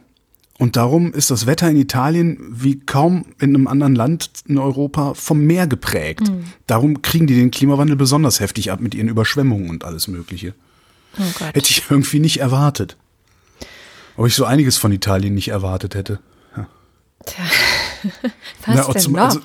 Und 0.57 0.77
darum 0.77 1.11
ist 1.11 1.31
das 1.31 1.47
Wetter 1.47 1.69
in 1.69 1.75
Italien 1.75 2.37
wie 2.49 2.79
kaum 2.79 3.25
in 3.39 3.55
einem 3.55 3.67
anderen 3.67 3.95
Land 3.95 4.29
in 4.47 4.57
Europa 4.57 5.13
vom 5.15 5.41
Meer 5.41 5.67
geprägt. 5.67 6.29
Mhm. 6.29 6.45
Darum 6.67 7.01
kriegen 7.01 7.27
die 7.27 7.35
den 7.35 7.51
Klimawandel 7.51 7.97
besonders 7.97 8.39
heftig 8.39 8.71
ab 8.71 8.79
mit 8.79 8.95
ihren 8.95 9.09
Überschwemmungen 9.09 9.69
und 9.69 9.83
alles 9.83 10.07
Mögliche. 10.07 10.53
Oh 11.17 11.45
Hätte 11.53 11.71
ich 11.71 11.83
irgendwie 11.89 12.19
nicht 12.19 12.39
erwartet. 12.39 12.97
Ob 14.17 14.27
ich 14.27 14.35
so 14.35 14.45
einiges 14.45 14.77
von 14.77 14.91
Italien 14.91 15.33
nicht 15.33 15.49
erwartet 15.49 15.95
hätte. 15.95 16.19
Ja. 16.55 16.67
Tja. 17.25 17.43
Was 18.65 18.75
Na, 18.75 18.93
denn 18.93 19.01
zum, 19.01 19.15
also, 19.15 19.39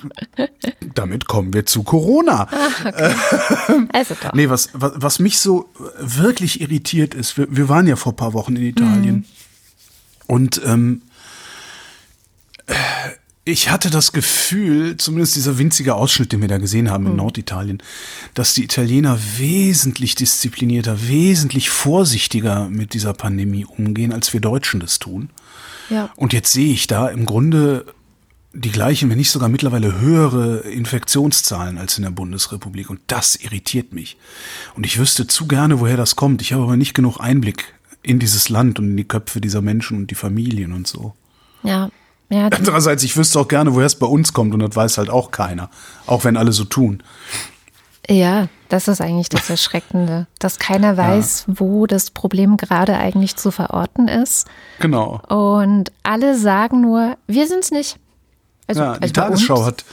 damit 0.93 1.27
kommen 1.27 1.53
wir 1.53 1.65
zu 1.65 1.83
Corona. 1.83 2.47
Ah, 2.51 2.69
okay. 2.85 3.87
Also 3.91 4.15
doch. 4.21 4.33
nee, 4.33 4.49
was, 4.49 4.69
was, 4.73 4.93
was 4.95 5.19
mich 5.19 5.39
so 5.39 5.69
wirklich 5.97 6.61
irritiert 6.61 7.15
ist, 7.15 7.37
wir, 7.37 7.47
wir 7.49 7.69
waren 7.69 7.87
ja 7.87 7.95
vor 7.95 8.13
ein 8.13 8.17
paar 8.17 8.33
Wochen 8.33 8.55
in 8.55 8.63
Italien. 8.63 9.15
Mhm. 9.15 9.25
Und 10.27 10.61
ähm, 10.63 11.01
ich 13.43 13.69
hatte 13.69 13.89
das 13.89 14.11
Gefühl, 14.11 14.97
zumindest 14.97 15.35
dieser 15.35 15.57
winzige 15.57 15.95
Ausschnitt, 15.95 16.31
den 16.31 16.41
wir 16.41 16.47
da 16.47 16.59
gesehen 16.59 16.91
haben 16.91 17.05
in 17.05 17.13
mhm. 17.13 17.17
Norditalien, 17.17 17.81
dass 18.35 18.53
die 18.53 18.63
Italiener 18.63 19.17
wesentlich 19.37 20.13
disziplinierter, 20.15 21.07
wesentlich 21.07 21.69
vorsichtiger 21.69 22.69
mit 22.69 22.93
dieser 22.93 23.13
Pandemie 23.13 23.65
umgehen, 23.65 24.13
als 24.13 24.33
wir 24.33 24.41
Deutschen 24.41 24.79
das 24.79 24.99
tun. 24.99 25.29
Ja. 25.89 26.11
Und 26.15 26.33
jetzt 26.33 26.51
sehe 26.51 26.71
ich 26.71 26.85
da 26.85 27.07
im 27.07 27.25
Grunde 27.25 27.85
die 28.53 28.71
gleichen, 28.71 29.09
wenn 29.09 29.17
nicht 29.17 29.31
sogar 29.31 29.49
mittlerweile 29.49 29.99
höhere 29.99 30.59
Infektionszahlen 30.59 31.77
als 31.77 31.97
in 31.97 32.03
der 32.03 32.11
Bundesrepublik. 32.11 32.89
Und 32.89 32.99
das 33.07 33.35
irritiert 33.35 33.93
mich. 33.93 34.17
Und 34.75 34.85
ich 34.85 34.99
wüsste 34.99 35.25
zu 35.25 35.47
gerne, 35.47 35.79
woher 35.79 35.97
das 35.97 36.15
kommt. 36.15 36.41
Ich 36.41 36.53
habe 36.53 36.63
aber 36.63 36.77
nicht 36.77 36.93
genug 36.93 37.19
Einblick 37.19 37.73
in 38.03 38.19
dieses 38.19 38.49
Land 38.49 38.77
und 38.77 38.89
in 38.91 38.97
die 38.97 39.07
Köpfe 39.07 39.41
dieser 39.41 39.61
Menschen 39.61 39.97
und 39.97 40.11
die 40.11 40.15
Familien 40.15 40.73
und 40.73 40.85
so. 40.85 41.15
Ja, 41.63 41.89
ja, 42.31 42.47
Andererseits, 42.47 43.03
ich 43.03 43.17
wüsste 43.17 43.39
auch 43.39 43.47
gerne, 43.47 43.75
woher 43.75 43.85
es 43.85 43.95
bei 43.95 44.07
uns 44.07 44.31
kommt 44.31 44.53
und 44.53 44.61
das 44.61 44.73
weiß 44.75 44.97
halt 44.97 45.09
auch 45.09 45.31
keiner. 45.31 45.69
Auch 46.07 46.23
wenn 46.23 46.37
alle 46.37 46.53
so 46.53 46.63
tun. 46.63 47.03
Ja, 48.09 48.47
das 48.69 48.87
ist 48.87 49.01
eigentlich 49.01 49.27
das 49.27 49.49
Erschreckende, 49.49 50.27
dass 50.39 50.57
keiner 50.57 50.95
weiß, 50.95 51.45
ja. 51.47 51.53
wo 51.59 51.87
das 51.87 52.09
Problem 52.09 52.55
gerade 52.55 52.95
eigentlich 52.95 53.35
zu 53.35 53.51
verorten 53.51 54.07
ist. 54.07 54.47
Genau. 54.79 55.21
Und 55.27 55.91
alle 56.03 56.37
sagen 56.37 56.79
nur, 56.79 57.17
wir 57.27 57.47
sind 57.47 57.65
es 57.65 57.71
nicht. 57.71 57.97
Also, 58.67 58.81
ja, 58.81 58.93
die 58.93 59.01
also 59.01 59.13
Tagesschau 59.13 59.65
hat 59.65 59.83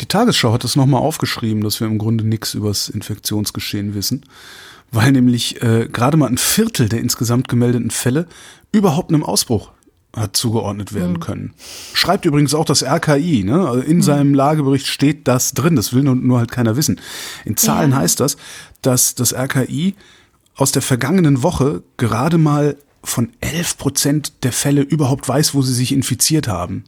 die 0.00 0.06
Tagesschau 0.06 0.52
hat 0.52 0.64
es 0.64 0.76
nochmal 0.76 1.02
aufgeschrieben, 1.02 1.62
dass 1.62 1.78
wir 1.78 1.86
im 1.86 1.98
Grunde 1.98 2.24
nichts 2.24 2.54
über 2.54 2.68
das 2.68 2.88
Infektionsgeschehen 2.88 3.94
wissen, 3.94 4.24
weil 4.90 5.12
nämlich 5.12 5.62
äh, 5.62 5.88
gerade 5.92 6.16
mal 6.16 6.26
ein 6.26 6.38
Viertel 6.38 6.88
der 6.88 7.00
insgesamt 7.00 7.48
gemeldeten 7.48 7.90
Fälle 7.90 8.26
überhaupt 8.72 9.10
einem 9.10 9.22
Ausbruch 9.22 9.70
hat 10.16 10.36
zugeordnet 10.36 10.94
werden 10.94 11.14
mhm. 11.14 11.20
können. 11.20 11.54
Schreibt 11.92 12.24
übrigens 12.24 12.54
auch 12.54 12.64
das 12.64 12.82
RKI, 12.82 13.44
ne? 13.44 13.68
Also 13.68 13.80
in 13.80 13.98
mhm. 13.98 14.02
seinem 14.02 14.34
Lagebericht 14.34 14.86
steht 14.86 15.28
das 15.28 15.52
drin, 15.52 15.76
das 15.76 15.92
will 15.92 16.02
nur, 16.02 16.14
nur 16.14 16.38
halt 16.38 16.50
keiner 16.50 16.76
wissen. 16.76 17.00
In 17.44 17.56
Zahlen 17.56 17.90
ja. 17.90 17.98
heißt 17.98 18.20
das, 18.20 18.36
dass 18.82 19.14
das 19.14 19.34
RKI 19.34 19.94
aus 20.56 20.72
der 20.72 20.82
vergangenen 20.82 21.42
Woche 21.42 21.82
gerade 21.96 22.38
mal 22.38 22.76
von 23.04 23.30
11 23.40 23.78
Prozent 23.78 24.32
der 24.44 24.52
Fälle 24.52 24.82
überhaupt 24.82 25.28
weiß, 25.28 25.54
wo 25.54 25.62
sie 25.62 25.74
sich 25.74 25.92
infiziert 25.92 26.48
haben. 26.48 26.84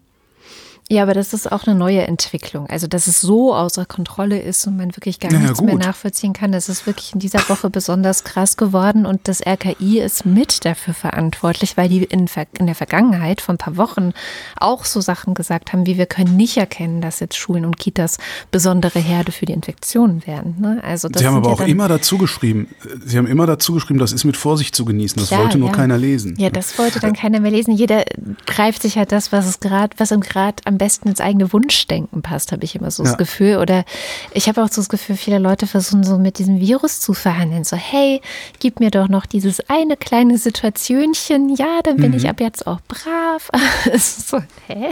Ja, 0.92 1.05
aber 1.05 1.14
das 1.14 1.33
ist 1.33 1.50
auch 1.53 1.68
eine 1.68 1.79
neue 1.79 2.03
Entwicklung. 2.03 2.66
Also, 2.66 2.88
dass 2.88 3.07
es 3.07 3.20
so 3.20 3.55
außer 3.55 3.87
Kontrolle 3.87 4.40
ist 4.40 4.66
und 4.66 4.76
man 4.76 4.96
wirklich 4.96 5.20
gar 5.20 5.31
ja, 5.31 5.38
nichts 5.38 5.61
ja, 5.61 5.66
mehr 5.66 5.76
nachvollziehen 5.76 6.33
kann, 6.33 6.50
das 6.50 6.68
ist 6.68 6.85
wirklich 6.85 7.12
in 7.12 7.20
dieser 7.20 7.48
Woche 7.48 7.70
besonders 7.70 8.24
krass 8.24 8.57
geworden. 8.57 9.07
Und 9.07 9.29
das 9.29 9.40
RKI 9.40 10.00
ist 10.00 10.26
mit 10.26 10.64
dafür 10.64 10.92
verantwortlich, 10.92 11.76
weil 11.76 11.88
die 11.88 12.03
in, 12.03 12.26
in, 12.59 12.66
der 12.66 12.74
Vergangenheit 12.74 13.40
vor 13.40 13.55
ein 13.55 13.59
paar 13.59 13.76
Wochen 13.76 14.11
auch 14.57 14.85
so 14.85 15.00
Sachen 15.00 15.35
gesagt 15.35 15.72
haben, 15.72 15.87
wie 15.87 15.96
wir 15.96 16.07
können 16.07 16.37
nicht 16.37 16.57
erkennen, 16.57 17.00
dass 17.00 17.20
jetzt 17.20 17.37
Schulen 17.37 17.64
und 17.64 17.76
Kitas 17.76 18.18
besondere 18.50 18.98
Herde 18.98 19.31
für 19.31 19.46
die 19.46 19.53
Infektionen 19.53 20.26
werden. 20.26 20.57
Ne? 20.59 20.81
Also 20.83 21.09
das 21.09 21.22
Sie 21.22 21.29
haben 21.29 21.37
aber 21.37 21.50
ja 21.50 21.55
auch 21.55 21.61
immer 21.61 21.87
dazu 21.87 22.18
geschrieben, 22.18 22.66
Sie 23.07 23.16
haben 23.16 23.29
immer 23.29 23.46
dazu 23.46 23.74
geschrieben, 23.74 24.00
das 24.00 24.12
ist 24.12 24.24
mit 24.24 24.37
Vorsicht 24.37 24.74
zu 24.74 24.85
genießen. 24.85 25.20
Das 25.20 25.29
Klar, 25.29 25.42
wollte 25.42 25.59
nur 25.59 25.68
ja. 25.68 25.74
keiner 25.76 25.98
lesen. 25.98 26.35
Ja, 26.37 26.50
das 26.50 26.76
wollte 26.81 26.98
dann 26.98 27.12
keiner 27.12 27.38
mehr 27.38 27.53
lesen. 27.53 27.76
Jeder 27.76 28.03
greift 28.46 28.83
sich 28.83 28.98
halt 28.98 29.12
das, 29.12 29.31
was 29.31 29.46
es 29.46 29.61
gerade, 29.61 29.94
was 29.96 30.11
ihm 30.11 30.22
gerade 30.22 30.57
am 30.64 30.80
besten 30.81 31.09
ins 31.09 31.21
eigene 31.21 31.53
Wunschdenken 31.53 32.23
passt, 32.23 32.53
habe 32.53 32.64
ich 32.64 32.75
immer 32.75 32.90
so 32.90 33.05
ja. 33.05 33.11
das 33.11 33.19
Gefühl. 33.19 33.59
Oder 33.59 33.85
ich 34.33 34.49
habe 34.49 34.62
auch 34.62 34.69
so 34.69 34.81
das 34.81 34.88
Gefühl, 34.88 35.16
viele 35.16 35.38
Leute 35.38 35.66
versuchen 35.66 36.03
so 36.03 36.19
mit 36.19 36.38
diesem 36.38 36.59
Virus 36.59 37.01
zu 37.01 37.12
verhandeln. 37.12 37.64
So, 37.64 37.77
hey, 37.77 38.23
gib 38.61 38.81
mir 38.81 38.90
doch 38.90 39.09
noch 39.09 39.27
dieses 39.27 39.61
eine 39.69 39.99
kleine 39.99 40.38
Situationchen. 40.38 41.55
Ja, 41.55 41.81
dann 41.85 41.99
bin 41.99 42.12
mhm. 42.12 42.16
ich 42.16 42.29
ab 42.29 42.40
jetzt 42.40 42.66
auch 42.66 42.81
brav. 42.88 43.51
so, 43.99 44.38
hä? 44.66 44.88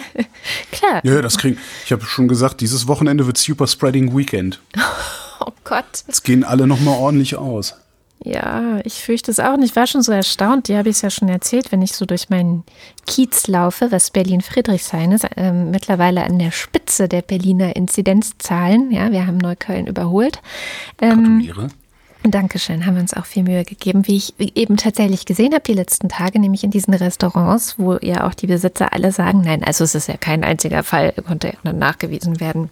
Klar. 0.70 1.00
Ja, 1.04 1.22
das 1.22 1.38
kriegen. 1.38 1.58
Ich 1.86 1.92
habe 1.92 2.04
schon 2.04 2.28
gesagt, 2.28 2.60
dieses 2.60 2.86
Wochenende 2.86 3.26
wird 3.26 3.38
Super 3.38 3.66
Spreading 3.66 4.16
Weekend. 4.16 4.60
Oh 5.40 5.52
Gott. 5.62 6.02
Jetzt 6.08 6.24
gehen 6.24 6.42
alle 6.42 6.66
nochmal 6.66 6.98
ordentlich 6.98 7.36
aus. 7.36 7.76
Ja, 8.24 8.80
ich 8.84 8.94
fürchte 8.94 9.30
es 9.30 9.38
auch 9.38 9.56
nicht. 9.56 9.70
Ich 9.70 9.76
war 9.76 9.86
schon 9.86 10.02
so 10.02 10.10
erstaunt, 10.10 10.68
die 10.68 10.76
habe 10.76 10.88
ich 10.88 10.96
es 10.96 11.02
ja 11.02 11.10
schon 11.10 11.28
erzählt, 11.28 11.70
wenn 11.70 11.82
ich 11.82 11.92
so 11.92 12.04
durch 12.04 12.30
meinen 12.30 12.64
Kiez 13.06 13.46
laufe, 13.46 13.92
was 13.92 14.10
Berlin-Friedrichshain 14.10 15.12
ist, 15.12 15.24
äh, 15.36 15.52
mittlerweile 15.52 16.24
an 16.24 16.38
der 16.38 16.50
Spitze 16.50 17.08
der 17.08 17.22
Berliner 17.22 17.76
Inzidenzzahlen. 17.76 18.90
Ja, 18.90 19.12
wir 19.12 19.26
haben 19.26 19.38
Neukölln 19.38 19.86
überholt. 19.86 20.40
Ähm, 21.00 21.40
Gratuliere. 21.46 21.68
Dankeschön, 22.24 22.84
haben 22.84 22.96
wir 22.96 23.02
uns 23.02 23.14
auch 23.14 23.24
viel 23.24 23.44
Mühe 23.44 23.64
gegeben, 23.64 24.06
wie 24.08 24.16
ich 24.16 24.34
eben 24.38 24.76
tatsächlich 24.76 25.24
gesehen 25.24 25.54
habe 25.54 25.62
die 25.62 25.72
letzten 25.72 26.08
Tage, 26.08 26.40
nämlich 26.40 26.64
in 26.64 26.72
diesen 26.72 26.92
Restaurants, 26.92 27.78
wo 27.78 27.96
ja 28.02 28.26
auch 28.26 28.34
die 28.34 28.48
Besitzer 28.48 28.92
alle 28.92 29.12
sagen, 29.12 29.42
nein, 29.42 29.62
also 29.62 29.84
es 29.84 29.94
ist 29.94 30.08
ja 30.08 30.16
kein 30.16 30.42
einziger 30.42 30.82
Fall, 30.82 31.14
konnte 31.26 31.54
ja 31.62 31.72
nachgewiesen 31.72 32.40
werden 32.40 32.70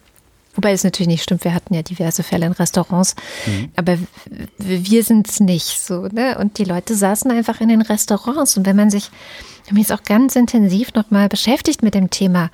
Wobei 0.56 0.72
es 0.72 0.84
natürlich 0.84 1.08
nicht 1.08 1.22
stimmt, 1.22 1.44
wir 1.44 1.54
hatten 1.54 1.74
ja 1.74 1.82
diverse 1.82 2.22
Fälle 2.22 2.46
in 2.46 2.52
Restaurants, 2.52 3.14
mhm. 3.46 3.68
aber 3.76 3.98
wir 4.58 5.04
sind 5.04 5.28
es 5.28 5.38
nicht 5.38 5.80
so, 5.80 6.08
ne? 6.08 6.38
Und 6.38 6.58
die 6.58 6.64
Leute 6.64 6.94
saßen 6.94 7.30
einfach 7.30 7.60
in 7.60 7.68
den 7.68 7.82
Restaurants. 7.82 8.56
Und 8.56 8.66
wenn 8.66 8.76
man 8.76 8.90
sich, 8.90 9.10
ich 9.62 9.66
habe 9.66 9.74
mich 9.74 9.88
jetzt 9.88 9.92
auch 9.92 10.04
ganz 10.04 10.34
intensiv 10.34 10.94
nochmal 10.94 11.28
beschäftigt 11.28 11.82
mit 11.82 11.94
dem 11.94 12.10
Thema, 12.10 12.50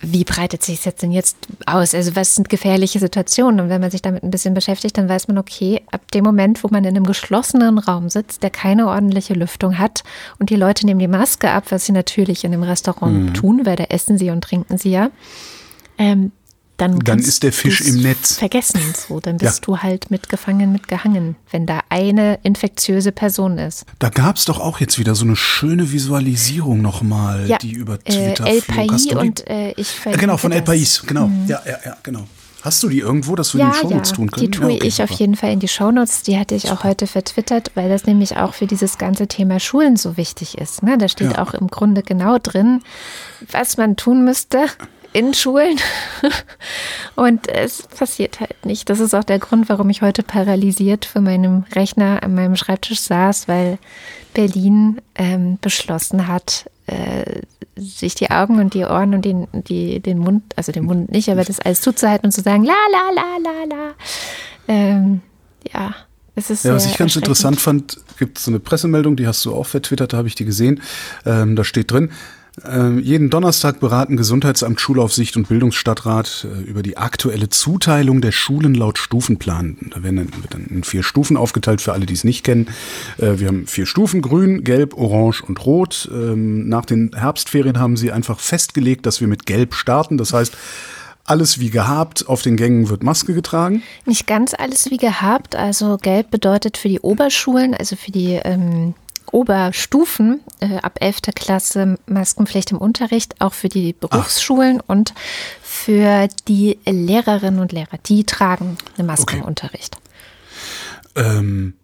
wie 0.00 0.24
breitet 0.24 0.62
sich 0.62 0.78
es 0.78 0.84
jetzt 0.84 1.02
denn 1.02 1.10
jetzt 1.10 1.36
aus? 1.66 1.92
Also 1.92 2.14
was 2.14 2.36
sind 2.36 2.48
gefährliche 2.48 3.00
Situationen? 3.00 3.60
Und 3.60 3.68
wenn 3.68 3.80
man 3.80 3.90
sich 3.90 4.00
damit 4.00 4.22
ein 4.22 4.30
bisschen 4.30 4.54
beschäftigt, 4.54 4.96
dann 4.96 5.08
weiß 5.08 5.26
man, 5.26 5.38
okay, 5.38 5.82
ab 5.90 6.10
dem 6.12 6.24
Moment, 6.24 6.62
wo 6.62 6.68
man 6.68 6.84
in 6.84 6.96
einem 6.96 7.04
geschlossenen 7.04 7.78
Raum 7.78 8.08
sitzt, 8.08 8.44
der 8.44 8.50
keine 8.50 8.86
ordentliche 8.86 9.34
Lüftung 9.34 9.76
hat 9.76 10.04
und 10.38 10.50
die 10.50 10.56
Leute 10.56 10.86
nehmen 10.86 11.00
die 11.00 11.08
Maske 11.08 11.50
ab, 11.50 11.64
was 11.70 11.84
sie 11.84 11.92
natürlich 11.92 12.44
in 12.44 12.52
einem 12.52 12.62
Restaurant 12.62 13.12
mhm. 13.12 13.34
tun, 13.34 13.66
weil 13.66 13.76
da 13.76 13.84
essen 13.84 14.18
sie 14.18 14.30
und 14.30 14.42
trinken 14.42 14.78
sie 14.78 14.90
ja, 14.90 15.10
ähm, 15.98 16.30
dann, 16.78 17.00
dann 17.00 17.18
ist 17.18 17.42
der 17.42 17.52
Fisch 17.52 17.80
im 17.80 18.00
Netz. 18.00 18.38
Vergessen 18.38 18.80
so, 18.94 19.20
dann 19.20 19.36
bist 19.38 19.56
ja. 19.56 19.60
du 19.66 19.78
halt 19.78 20.10
mitgefangen, 20.10 20.72
mitgehangen, 20.72 21.36
wenn 21.50 21.66
da 21.66 21.80
eine 21.88 22.38
infektiöse 22.44 23.12
Person 23.12 23.58
ist. 23.58 23.84
Da 23.98 24.08
gab 24.08 24.36
es 24.36 24.44
doch 24.44 24.60
auch 24.60 24.80
jetzt 24.80 24.98
wieder 24.98 25.14
so 25.14 25.24
eine 25.24 25.36
schöne 25.36 25.92
Visualisierung 25.92 26.80
nochmal, 26.80 27.46
ja, 27.48 27.58
die 27.58 27.72
über 27.72 27.98
Twitter 27.98 28.46
äh, 28.46 28.56
El 28.56 28.62
Pais 28.62 29.06
und 29.06 29.46
äh, 29.48 29.72
ich 29.72 30.06
äh, 30.06 30.16
Genau, 30.16 30.36
von 30.36 30.52
El 30.52 30.62
Pais, 30.62 31.02
genau. 31.04 31.26
Mhm. 31.26 31.46
Ja, 31.48 31.60
ja, 31.66 31.78
ja, 31.84 31.96
genau. 32.02 32.26
Hast 32.62 32.82
du 32.82 32.88
die 32.88 32.98
irgendwo, 32.98 33.36
dass 33.36 33.54
wir 33.54 33.60
ja, 33.60 33.70
die 33.70 33.70
in 33.70 33.74
die 33.74 33.88
Shownotes 33.88 34.10
ja, 34.10 34.16
tun 34.16 34.30
können? 34.30 34.46
Die 34.46 34.50
tue 34.50 34.70
ja, 34.70 34.76
okay, 34.76 34.86
ich 34.86 35.02
auf 35.02 35.08
super. 35.10 35.20
jeden 35.20 35.36
Fall 35.36 35.52
in 35.52 35.60
die 35.60 35.68
Shownotes. 35.68 36.22
Die 36.22 36.38
hatte 36.38 36.54
ich 36.54 36.70
auch 36.70 36.84
heute 36.84 37.06
vertwittert, 37.06 37.72
weil 37.74 37.88
das 37.88 38.06
nämlich 38.06 38.36
auch 38.36 38.54
für 38.54 38.66
dieses 38.66 38.98
ganze 38.98 39.28
Thema 39.28 39.60
Schulen 39.60 39.96
so 39.96 40.16
wichtig 40.16 40.58
ist. 40.58 40.82
Ne? 40.82 40.98
Da 40.98 41.08
steht 41.08 41.32
Ja. 41.32 41.42
auch 41.42 41.54
im 41.54 41.68
Grunde 41.68 42.02
genau 42.02 42.38
drin, 42.38 42.82
was 43.50 43.76
man 43.76 43.96
tun 43.96 44.24
müsste 44.24 44.66
in 45.12 45.34
Schulen. 45.34 45.78
Und 47.16 47.48
es 47.48 47.82
passiert 47.82 48.40
halt 48.40 48.64
nicht. 48.64 48.88
Das 48.90 49.00
ist 49.00 49.14
auch 49.14 49.24
der 49.24 49.38
Grund, 49.38 49.68
warum 49.68 49.90
ich 49.90 50.02
heute 50.02 50.22
paralysiert 50.22 51.04
vor 51.04 51.22
meinem 51.22 51.64
Rechner 51.74 52.22
an 52.22 52.34
meinem 52.34 52.56
Schreibtisch 52.56 53.00
saß, 53.00 53.48
weil 53.48 53.78
Berlin 54.34 55.00
ähm, 55.14 55.58
beschlossen 55.60 56.28
hat, 56.28 56.70
äh, 56.86 57.42
sich 57.76 58.14
die 58.14 58.30
Augen 58.30 58.58
und 58.58 58.74
die 58.74 58.84
Ohren 58.84 59.14
und 59.14 59.24
den, 59.24 59.46
die, 59.52 60.00
den 60.00 60.18
Mund, 60.18 60.42
also 60.56 60.72
den 60.72 60.84
Mund 60.84 61.10
nicht, 61.10 61.28
aber 61.28 61.44
das 61.44 61.60
alles 61.60 61.80
zuzuhalten 61.80 62.26
und 62.26 62.32
zu 62.32 62.42
sagen, 62.42 62.64
la 62.64 62.74
la 62.92 63.10
la 63.14 63.36
la 63.42 63.76
la. 63.76 63.94
Ähm, 64.66 65.20
ja, 65.72 65.94
es 66.34 66.50
ist 66.50 66.64
Ja, 66.64 66.74
was 66.74 66.86
ich 66.86 66.96
ganz 66.96 67.16
interessant 67.16 67.60
fand, 67.60 67.98
gibt 68.18 68.38
es 68.38 68.44
so 68.44 68.50
eine 68.50 68.60
Pressemeldung, 68.60 69.16
die 69.16 69.26
hast 69.26 69.44
du 69.44 69.54
auch 69.54 69.66
vertwittert, 69.66 70.12
da 70.12 70.18
habe 70.18 70.28
ich 70.28 70.34
die 70.34 70.44
gesehen. 70.44 70.82
Ähm, 71.24 71.56
da 71.56 71.64
steht 71.64 71.90
drin, 71.90 72.10
ähm, 72.66 72.98
jeden 72.98 73.30
Donnerstag 73.30 73.80
beraten 73.80 74.16
Gesundheitsamt, 74.16 74.80
Schulaufsicht 74.80 75.36
und 75.36 75.48
Bildungsstadtrat 75.48 76.46
äh, 76.46 76.62
über 76.62 76.82
die 76.82 76.96
aktuelle 76.96 77.48
Zuteilung 77.48 78.20
der 78.20 78.32
Schulen 78.32 78.74
laut 78.74 78.98
Stufenplan. 78.98 79.76
Da 79.90 80.02
werden 80.02 80.30
dann, 80.50 80.66
in 80.66 80.84
vier 80.84 81.02
Stufen 81.02 81.36
aufgeteilt 81.36 81.80
für 81.80 81.92
alle, 81.92 82.06
die 82.06 82.14
es 82.14 82.24
nicht 82.24 82.44
kennen. 82.44 82.68
Äh, 83.18 83.38
wir 83.38 83.48
haben 83.48 83.66
vier 83.66 83.86
Stufen, 83.86 84.22
grün, 84.22 84.64
gelb, 84.64 84.94
orange 84.94 85.42
und 85.42 85.64
rot. 85.64 86.08
Ähm, 86.12 86.68
nach 86.68 86.84
den 86.84 87.12
Herbstferien 87.14 87.78
haben 87.78 87.96
sie 87.96 88.12
einfach 88.12 88.40
festgelegt, 88.40 89.06
dass 89.06 89.20
wir 89.20 89.28
mit 89.28 89.46
gelb 89.46 89.74
starten. 89.74 90.18
Das 90.18 90.32
heißt, 90.32 90.56
alles 91.28 91.60
wie 91.60 91.70
gehabt, 91.70 92.26
auf 92.28 92.42
den 92.42 92.56
Gängen 92.56 92.88
wird 92.88 93.02
Maske 93.02 93.34
getragen. 93.34 93.82
Nicht 94.06 94.26
ganz 94.26 94.54
alles 94.54 94.90
wie 94.90 94.96
gehabt. 94.96 95.56
Also 95.56 95.98
gelb 95.98 96.30
bedeutet 96.30 96.78
für 96.78 96.88
die 96.88 97.00
Oberschulen, 97.00 97.74
also 97.74 97.96
für 97.96 98.10
die 98.10 98.40
ähm, 98.42 98.94
Oberstufen 99.32 100.40
äh, 100.60 100.76
ab 100.78 100.98
11. 101.00 101.22
Klasse 101.34 101.98
Maskenpflicht 102.06 102.72
im 102.72 102.78
Unterricht, 102.78 103.40
auch 103.40 103.54
für 103.54 103.68
die 103.68 103.92
Berufsschulen 103.92 104.80
und 104.80 105.14
für 105.62 106.28
die 106.46 106.78
Lehrerinnen 106.84 107.60
und 107.60 107.72
Lehrer. 107.72 107.98
Die 108.06 108.24
tragen 108.24 108.78
eine 108.96 109.06
Maske 109.06 109.32
Okay. 109.34 109.38
im 109.38 109.44
Unterricht. 109.44 109.96
Ähm, 111.14 111.74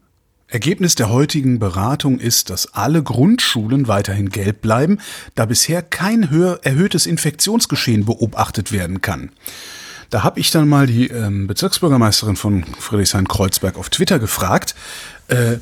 Ergebnis 0.49 0.95
der 0.95 1.11
heutigen 1.11 1.59
Beratung 1.59 2.21
ist, 2.21 2.49
dass 2.51 2.75
alle 2.75 3.03
Grundschulen 3.03 3.89
weiterhin 3.89 4.29
gelb 4.29 4.61
bleiben, 4.61 5.01
da 5.35 5.47
bisher 5.47 5.83
kein 5.83 6.31
höher 6.31 6.61
erhöhtes 6.63 7.07
Infektionsgeschehen 7.07 8.05
beobachtet 8.05 8.71
werden 8.71 9.01
kann. 9.01 9.33
Da 10.11 10.23
habe 10.23 10.39
ich 10.39 10.53
dann 10.53 10.69
mal 10.69 10.87
die 10.87 11.09
ähm, 11.09 11.49
Bezirksbürgermeisterin 11.49 12.37
von 12.37 12.63
Friedrichshain-Kreuzberg 12.79 13.77
auf 13.77 13.91
Twitter 13.91 14.21
gefragt, 14.21 14.77
äh, 15.27 15.57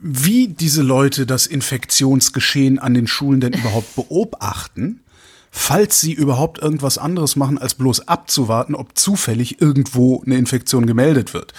wie 0.00 0.48
diese 0.48 0.82
Leute 0.82 1.26
das 1.26 1.46
Infektionsgeschehen 1.46 2.78
an 2.78 2.94
den 2.94 3.06
Schulen 3.06 3.40
denn 3.40 3.52
überhaupt 3.52 3.94
beobachten, 3.96 5.00
falls 5.50 6.00
sie 6.00 6.12
überhaupt 6.12 6.58
irgendwas 6.58 6.98
anderes 6.98 7.34
machen, 7.34 7.56
als 7.56 7.74
bloß 7.74 8.08
abzuwarten, 8.08 8.74
ob 8.74 8.96
zufällig 8.98 9.60
irgendwo 9.60 10.22
eine 10.26 10.36
Infektion 10.36 10.84
gemeldet 10.84 11.32
wird. 11.32 11.54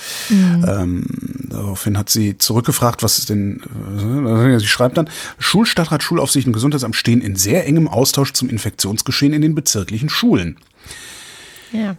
Ähm, 0.67 1.05
daraufhin 1.49 1.97
hat 1.97 2.09
sie 2.09 2.37
zurückgefragt, 2.37 3.01
was 3.01 3.17
ist 3.17 3.29
denn, 3.29 3.61
äh, 3.97 4.59
sie 4.59 4.67
schreibt 4.67 4.97
dann, 4.97 5.09
Schulstadtrat, 5.39 6.03
Schulaufsicht 6.03 6.45
und 6.45 6.53
Gesundheitsamt 6.53 6.95
stehen 6.95 7.21
in 7.21 7.35
sehr 7.35 7.65
engem 7.65 7.87
Austausch 7.87 8.33
zum 8.33 8.49
Infektionsgeschehen 8.49 9.33
in 9.33 9.41
den 9.41 9.55
bezirklichen 9.55 10.09
Schulen. 10.09 10.57
Ja. 11.71 11.97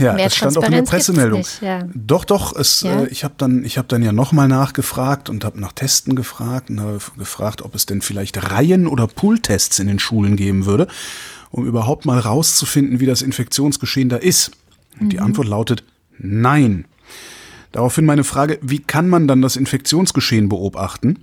Ja, 0.00 0.14
Mehr 0.14 0.24
das 0.24 0.34
stand 0.36 0.58
auch 0.58 0.64
in 0.64 0.72
der 0.72 0.82
Pressemeldung. 0.82 1.38
nicht, 1.38 1.62
ja. 1.62 1.84
Doch, 1.94 2.24
doch. 2.24 2.56
Es, 2.56 2.80
Ja? 2.80 3.02
äh, 3.02 3.08
ich 3.08 3.22
habe 3.22 3.34
dann, 3.38 3.64
ich 3.64 3.78
habe 3.78 3.86
dann 3.86 4.02
ja 4.02 4.10
nochmal 4.12 4.48
nachgefragt 4.48 5.28
und 5.30 5.44
habe 5.44 5.60
nach 5.60 5.72
Testen 5.72 6.16
gefragt 6.16 6.70
und 6.70 6.80
habe 6.80 6.98
gefragt, 7.16 7.62
ob 7.62 7.74
es 7.76 7.86
denn 7.86 8.02
vielleicht 8.02 8.50
Reihen 8.50 8.88
oder 8.88 9.06
Pooltests 9.06 9.78
in 9.78 9.86
den 9.86 10.00
Schulen 10.00 10.34
geben 10.36 10.66
würde, 10.66 10.88
um 11.50 11.64
überhaupt 11.66 12.04
mal 12.04 12.18
rauszufinden, 12.18 12.98
wie 12.98 13.06
das 13.06 13.22
Infektionsgeschehen 13.22 14.08
da 14.08 14.16
ist. 14.16 14.50
Und 14.98 15.06
Mhm. 15.06 15.10
die 15.10 15.20
Antwort 15.20 15.46
lautet 15.46 15.84
Nein. 16.18 16.86
Daraufhin 17.70 18.04
meine 18.06 18.24
Frage: 18.24 18.58
Wie 18.62 18.80
kann 18.80 19.08
man 19.08 19.28
dann 19.28 19.40
das 19.42 19.54
Infektionsgeschehen 19.56 20.48
beobachten? 20.48 21.20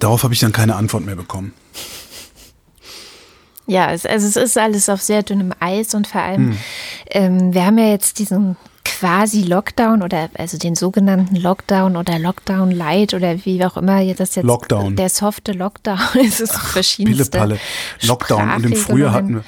Darauf 0.00 0.22
habe 0.24 0.34
ich 0.34 0.40
dann 0.40 0.52
keine 0.52 0.74
Antwort 0.76 1.04
mehr 1.06 1.16
bekommen. 1.16 1.52
Ja, 3.68 3.92
es, 3.92 4.06
also 4.06 4.26
es 4.26 4.36
ist 4.36 4.58
alles 4.58 4.88
auf 4.88 5.02
sehr 5.02 5.22
dünnem 5.22 5.52
Eis 5.60 5.94
und 5.94 6.06
vor 6.06 6.22
Hm. 6.22 6.28
allem, 6.28 6.58
ähm, 7.10 7.54
wir 7.54 7.66
haben 7.66 7.78
ja 7.78 7.90
jetzt 7.90 8.18
diesen 8.18 8.56
quasi 8.84 9.42
Lockdown 9.42 10.02
oder 10.02 10.30
also 10.36 10.58
den 10.58 10.74
sogenannten 10.74 11.36
Lockdown 11.36 11.96
oder 11.96 12.18
Lockdown 12.18 12.70
Light 12.72 13.14
oder 13.14 13.44
wie 13.44 13.64
auch 13.64 13.76
immer 13.76 14.02
das 14.14 14.34
jetzt 14.34 14.44
Lockdown. 14.44 14.96
der 14.96 15.10
softe 15.10 15.52
Lockdown 15.52 15.98
ist 16.14 16.40
es 16.40 16.50
verschiedenste 16.50 17.30
Pillepalle, 17.30 17.58
Lockdown. 18.02 18.50
Und 18.56 18.64
im 18.64 18.74
Frühjahr 18.74 19.12
hatten 19.12 19.34
wir. 19.36 19.44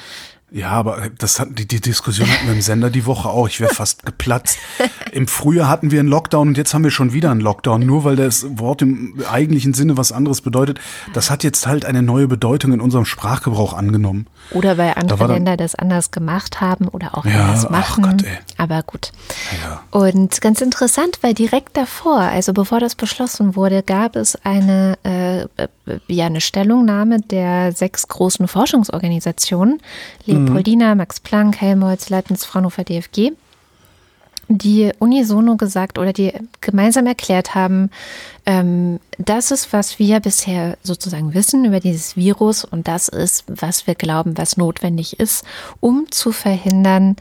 Ja, 0.53 0.70
aber 0.70 1.09
das 1.18 1.38
hat, 1.38 1.59
die, 1.59 1.66
die 1.68 1.80
Diskussion 1.80 2.28
hatten 2.28 2.46
wir 2.46 2.55
im 2.55 2.61
Sender 2.61 2.90
die 2.90 3.07
Woche 3.07 3.28
auch. 3.28 3.46
Ich 3.48 3.61
wäre 3.61 3.72
fast 3.72 4.05
geplatzt. 4.05 4.59
Im 5.12 5.28
Frühjahr 5.28 5.68
hatten 5.68 5.90
wir 5.92 6.01
einen 6.01 6.09
Lockdown 6.09 6.48
und 6.48 6.57
jetzt 6.57 6.74
haben 6.74 6.82
wir 6.84 6.90
schon 6.90 7.12
wieder 7.12 7.30
einen 7.30 7.40
Lockdown. 7.40 7.84
Nur 7.86 8.03
weil 8.05 8.16
das 8.16 8.46
Wort 8.59 8.82
im 8.82 9.14
eigentlichen 9.30 9.74
Sinne 9.74 9.96
was 9.96 10.11
anderes 10.12 10.40
bedeutet. 10.40 10.80
Das 11.12 11.30
hat 11.30 11.44
jetzt 11.44 11.66
halt 11.66 11.84
eine 11.84 12.03
neue 12.03 12.26
Bedeutung 12.28 12.72
in 12.72 12.80
unserem 12.80 13.05
Sprachgebrauch 13.05 13.74
angenommen. 13.74 14.26
Oder 14.51 14.76
weil 14.78 14.94
andere 14.96 15.18
dann- 15.18 15.30
Länder 15.30 15.57
das 15.57 15.74
anders 15.76 16.11
gemacht 16.11 16.61
haben 16.61 16.88
oder 16.88 17.16
auch 17.16 17.24
Ja, 17.24 17.44
anders 17.46 17.66
ach 17.66 17.70
machen. 17.70 18.03
Gott. 18.05 18.24
Aber 18.57 18.82
gut. 18.82 19.12
Ja. 19.62 19.82
Und 19.90 20.40
ganz 20.40 20.61
interessant, 20.61 21.18
weil 21.22 21.34
direkt 21.34 21.76
davor, 21.76 22.18
also 22.18 22.53
bevor 22.53 22.80
das 22.80 22.94
beschlossen 22.96 23.55
wurde, 23.57 23.82
gab 23.84 24.16
es 24.16 24.36
eine, 24.44 24.98
äh, 25.05 25.42
äh, 25.42 25.46
ja, 26.09 26.26
eine 26.26 26.40
Stellungnahme 26.40 27.20
der 27.20 27.72
sechs 27.72 28.09
großen 28.09 28.48
Forschungsorganisationen, 28.48 29.80
Leopoldina, 30.47 30.95
Max 30.95 31.20
Planck, 31.20 31.61
Helmholtz, 31.61 32.11
Leibniz, 32.11 32.45
Fraunhofer, 32.45 32.84
DFG, 32.84 33.32
die 34.49 34.91
unisono 34.99 35.57
gesagt 35.57 35.97
oder 35.99 36.12
die 36.12 36.32
gemeinsam 36.61 37.07
erklärt 37.07 37.55
haben, 37.55 37.91
ähm, 38.47 38.99
das 39.16 39.53
ist, 39.53 39.72
was 39.72 39.99
wir 39.99 40.18
bisher 40.20 40.76
sozusagen 40.82 41.34
wissen 41.34 41.64
über 41.64 41.78
dieses 41.78 42.16
Virus 42.16 42.64
und 42.64 42.88
das 42.88 43.09
ist, 43.09 43.45
was 43.47 43.86
wir 43.86 43.95
glauben, 43.95 44.36
was 44.36 44.57
notwendig 44.57 45.20
ist, 45.20 45.45
um 45.78 46.11
zu 46.11 46.32
verhindern, 46.32 47.16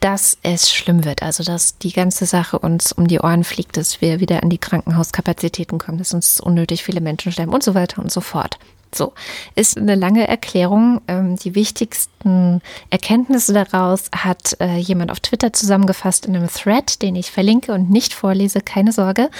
dass 0.00 0.38
es 0.44 0.70
schlimm 0.70 1.04
wird. 1.04 1.22
Also, 1.22 1.42
dass 1.42 1.78
die 1.78 1.92
ganze 1.92 2.26
Sache 2.26 2.58
uns 2.60 2.92
um 2.92 3.08
die 3.08 3.18
Ohren 3.18 3.42
fliegt, 3.42 3.76
dass 3.76 4.00
wir 4.00 4.20
wieder 4.20 4.42
an 4.42 4.50
die 4.50 4.58
Krankenhauskapazitäten 4.58 5.78
kommen, 5.78 5.98
dass 5.98 6.14
uns 6.14 6.40
unnötig 6.40 6.84
viele 6.84 7.00
Menschen 7.00 7.32
sterben 7.32 7.52
und 7.52 7.64
so 7.64 7.74
weiter 7.74 8.00
und 8.00 8.12
so 8.12 8.20
fort. 8.20 8.58
So, 8.94 9.12
ist 9.54 9.76
eine 9.76 9.94
lange 9.94 10.26
Erklärung. 10.26 11.00
Ähm, 11.08 11.36
die 11.36 11.54
wichtigsten 11.54 12.60
Erkenntnisse 12.90 13.52
daraus 13.52 14.10
hat 14.12 14.56
äh, 14.60 14.78
jemand 14.78 15.10
auf 15.10 15.20
Twitter 15.20 15.52
zusammengefasst 15.52 16.26
in 16.26 16.36
einem 16.36 16.48
Thread, 16.48 17.02
den 17.02 17.16
ich 17.16 17.30
verlinke 17.30 17.72
und 17.72 17.90
nicht 17.90 18.14
vorlese, 18.14 18.60
keine 18.60 18.92
Sorge. 18.92 19.30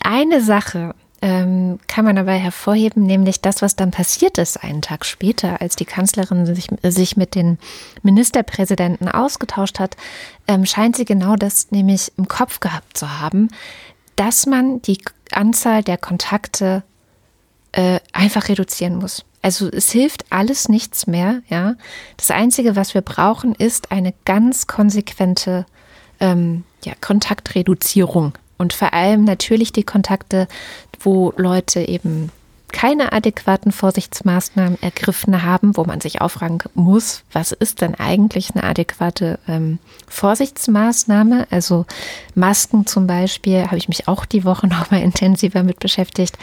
Eine 0.00 0.40
Sache 0.40 0.94
ähm, 1.24 1.78
kann 1.86 2.04
man 2.04 2.18
aber 2.18 2.32
hervorheben, 2.32 3.04
nämlich 3.04 3.40
das, 3.40 3.62
was 3.62 3.76
dann 3.76 3.90
passiert 3.90 4.36
ist 4.36 4.62
einen 4.62 4.82
Tag 4.82 5.06
später, 5.06 5.62
als 5.62 5.74
die 5.74 5.86
Kanzlerin 5.86 6.44
sich, 6.44 6.68
sich 6.82 7.16
mit 7.16 7.34
den 7.34 7.58
Ministerpräsidenten 8.02 9.08
ausgetauscht 9.08 9.78
hat, 9.78 9.96
ähm, 10.46 10.66
scheint 10.66 10.96
sie 10.96 11.06
genau 11.06 11.36
das 11.36 11.70
nämlich 11.70 12.12
im 12.18 12.28
Kopf 12.28 12.60
gehabt 12.60 12.98
zu 12.98 13.20
haben, 13.20 13.48
dass 14.16 14.44
man 14.44 14.82
die 14.82 14.98
Anzahl 15.32 15.82
der 15.82 15.96
Kontakte 15.96 16.82
äh, 17.74 18.00
einfach 18.12 18.48
reduzieren 18.48 18.96
muss. 18.96 19.24
Also 19.42 19.68
es 19.68 19.90
hilft 19.90 20.24
alles 20.30 20.68
nichts 20.68 21.06
mehr. 21.06 21.42
Ja, 21.48 21.74
das 22.16 22.30
Einzige, 22.30 22.76
was 22.76 22.94
wir 22.94 23.02
brauchen, 23.02 23.54
ist 23.54 23.90
eine 23.90 24.14
ganz 24.24 24.66
konsequente 24.66 25.66
ähm, 26.20 26.64
ja, 26.84 26.94
Kontaktreduzierung 27.00 28.32
und 28.58 28.72
vor 28.72 28.94
allem 28.94 29.24
natürlich 29.24 29.72
die 29.72 29.82
Kontakte, 29.82 30.46
wo 31.00 31.32
Leute 31.36 31.80
eben 31.80 32.30
keine 32.74 33.12
adäquaten 33.12 33.70
Vorsichtsmaßnahmen 33.70 34.82
ergriffen 34.82 35.44
haben, 35.44 35.76
wo 35.76 35.84
man 35.84 36.00
sich 36.00 36.20
auch 36.20 36.30
fragen 36.30 36.58
muss, 36.74 37.22
was 37.30 37.52
ist 37.52 37.82
denn 37.82 37.94
eigentlich 37.94 38.50
eine 38.50 38.64
adäquate 38.64 39.38
ähm, 39.46 39.78
Vorsichtsmaßnahme? 40.08 41.46
Also 41.50 41.86
Masken 42.34 42.84
zum 42.84 43.06
Beispiel, 43.06 43.66
habe 43.66 43.76
ich 43.76 43.86
mich 43.86 44.08
auch 44.08 44.24
die 44.24 44.44
Woche 44.44 44.66
noch 44.66 44.90
mal 44.90 45.00
intensiver 45.00 45.62
mit 45.62 45.78
beschäftigt. 45.78 46.36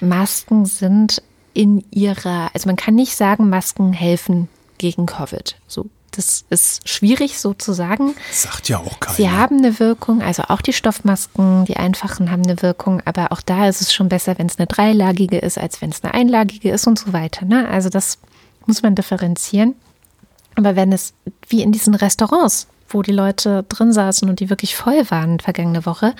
Masken 0.00 0.66
sind 0.66 1.22
in 1.54 1.84
ihrer, 1.92 2.50
also 2.52 2.68
man 2.68 2.76
kann 2.76 2.96
nicht 2.96 3.14
sagen, 3.14 3.48
Masken 3.48 3.92
helfen 3.92 4.48
gegen 4.78 5.06
Covid. 5.06 5.56
So, 5.68 5.86
das 6.10 6.44
ist 6.50 6.88
schwierig 6.88 7.38
so 7.38 7.54
zu 7.54 7.72
sagen. 7.72 8.14
Sagt 8.32 8.68
ja 8.68 8.78
auch 8.78 9.00
keiner. 9.00 9.16
Sie 9.16 9.30
haben 9.30 9.58
eine 9.58 9.78
Wirkung, 9.78 10.22
also 10.22 10.44
auch 10.48 10.60
die 10.60 10.72
Stoffmasken, 10.72 11.64
die 11.64 11.76
einfachen 11.76 12.30
haben 12.30 12.42
eine 12.42 12.62
Wirkung, 12.62 13.02
aber 13.04 13.32
auch 13.32 13.40
da 13.40 13.68
ist 13.68 13.80
es 13.80 13.92
schon 13.92 14.08
besser, 14.08 14.38
wenn 14.38 14.46
es 14.46 14.58
eine 14.58 14.66
dreilagige 14.66 15.38
ist, 15.38 15.58
als 15.58 15.80
wenn 15.80 15.90
es 15.90 16.02
eine 16.02 16.14
einlagige 16.14 16.70
ist 16.70 16.86
und 16.86 16.98
so 16.98 17.12
weiter. 17.12 17.44
Ne? 17.44 17.68
Also 17.68 17.88
das 17.88 18.18
muss 18.66 18.82
man 18.82 18.94
differenzieren. 18.94 19.74
Aber 20.54 20.76
wenn 20.76 20.92
es 20.92 21.14
wie 21.48 21.62
in 21.62 21.72
diesen 21.72 21.94
Restaurants, 21.94 22.66
wo 22.88 23.02
die 23.02 23.12
Leute 23.12 23.64
drin 23.68 23.92
saßen 23.92 24.28
und 24.28 24.40
die 24.40 24.50
wirklich 24.50 24.76
voll 24.76 25.10
waren 25.10 25.40
vergangene 25.40 25.86
Woche, 25.86 26.14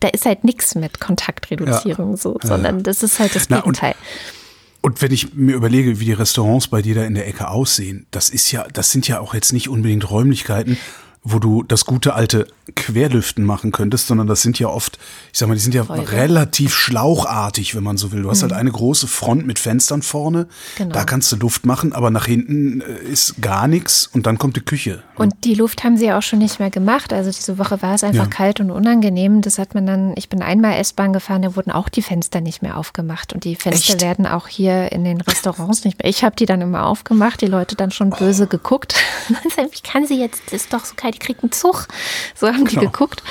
da 0.00 0.08
ist 0.08 0.26
halt 0.26 0.44
nichts 0.44 0.74
mit 0.74 1.00
Kontaktreduzierung 1.00 2.12
ja. 2.12 2.16
so, 2.16 2.38
sondern 2.42 2.76
ja. 2.76 2.82
das 2.82 3.02
ist 3.02 3.18
halt 3.18 3.34
das 3.34 3.48
Gegenteil. 3.48 3.92
Und, 3.92 4.43
und 4.84 5.00
wenn 5.00 5.12
ich 5.12 5.32
mir 5.32 5.56
überlege, 5.56 5.98
wie 5.98 6.04
die 6.04 6.12
Restaurants 6.12 6.68
bei 6.68 6.82
dir 6.82 6.94
da 6.94 7.04
in 7.04 7.14
der 7.14 7.26
Ecke 7.26 7.48
aussehen, 7.48 8.04
das 8.10 8.28
ist 8.28 8.52
ja, 8.52 8.66
das 8.70 8.92
sind 8.92 9.08
ja 9.08 9.18
auch 9.18 9.32
jetzt 9.32 9.54
nicht 9.54 9.70
unbedingt 9.70 10.10
Räumlichkeiten, 10.10 10.76
wo 11.24 11.38
du 11.38 11.62
das 11.62 11.86
gute 11.86 12.14
alte 12.14 12.46
Querlüften 12.76 13.44
machen 13.44 13.72
könntest, 13.72 14.06
sondern 14.06 14.26
das 14.26 14.42
sind 14.42 14.58
ja 14.58 14.68
oft, 14.68 14.98
ich 15.32 15.38
sag 15.38 15.48
mal, 15.48 15.54
die 15.54 15.60
sind 15.60 15.74
ja 15.74 15.84
Folge. 15.84 16.12
relativ 16.12 16.74
schlauchartig, 16.74 17.74
wenn 17.74 17.82
man 17.82 17.96
so 17.96 18.12
will. 18.12 18.22
Du 18.22 18.30
hast 18.30 18.42
halt 18.42 18.52
mhm. 18.52 18.56
halt 18.56 18.60
eine 18.60 18.72
große 18.72 19.06
Front 19.06 19.46
mit 19.46 19.58
Fenstern 19.58 20.02
vorne, 20.02 20.46
genau. 20.76 20.92
da 20.92 21.04
kannst 21.04 21.32
du 21.32 21.36
Luft 21.36 21.64
machen, 21.64 21.94
aber 21.94 22.10
nach 22.10 22.26
hinten 22.26 22.82
äh, 22.82 23.10
ist 23.10 23.40
gar 23.40 23.68
nichts 23.68 24.06
und 24.06 24.26
dann 24.26 24.36
kommt 24.36 24.56
die 24.56 24.60
Küche. 24.60 25.02
Und 25.16 25.32
die 25.44 25.54
Luft 25.54 25.82
haben 25.82 25.96
sie 25.96 26.06
ja 26.06 26.18
auch 26.18 26.22
schon 26.22 26.40
nicht 26.40 26.58
mehr 26.58 26.70
gemacht. 26.70 27.12
Also 27.12 27.30
diese 27.30 27.58
Woche 27.58 27.80
war 27.80 27.94
es 27.94 28.04
einfach 28.04 28.24
ja. 28.24 28.30
kalt 28.30 28.60
und 28.60 28.70
unangenehm. 28.70 29.40
Das 29.40 29.58
hat 29.58 29.74
man 29.74 29.86
dann, 29.86 30.12
ich 30.16 30.28
bin 30.28 30.42
einmal 30.42 30.74
S-Bahn 30.74 31.12
gefahren, 31.12 31.42
da 31.42 31.56
wurden 31.56 31.70
auch 31.70 31.88
die 31.88 32.02
Fenster 32.02 32.40
nicht 32.40 32.62
mehr 32.62 32.76
aufgemacht 32.76 33.32
und 33.32 33.44
die 33.44 33.56
Fenster 33.56 33.94
Echt? 33.94 34.02
werden 34.02 34.26
auch 34.26 34.46
hier 34.48 34.92
in 34.92 35.04
den 35.04 35.20
Restaurants 35.22 35.84
nicht 35.84 36.02
mehr. 36.02 36.10
Ich 36.10 36.22
habe 36.22 36.36
die 36.36 36.46
dann 36.46 36.60
immer 36.60 36.84
aufgemacht, 36.84 37.40
die 37.40 37.46
Leute 37.46 37.76
dann 37.76 37.90
schon 37.90 38.10
böse 38.10 38.44
oh. 38.44 38.48
geguckt. 38.48 38.94
Wie 39.56 39.88
kann 39.88 40.06
sie 40.06 40.20
jetzt, 40.20 40.42
das 40.46 40.64
ist 40.64 40.72
doch 40.72 40.84
so 40.84 40.94
kalt 40.96 41.13
die 41.14 41.18
kriegt 41.18 41.42
einen 41.42 41.52
Zug. 41.52 41.88
So 42.34 42.48
haben 42.48 42.66
die 42.66 42.76
genau. 42.76 42.90
geguckt. 42.90 43.22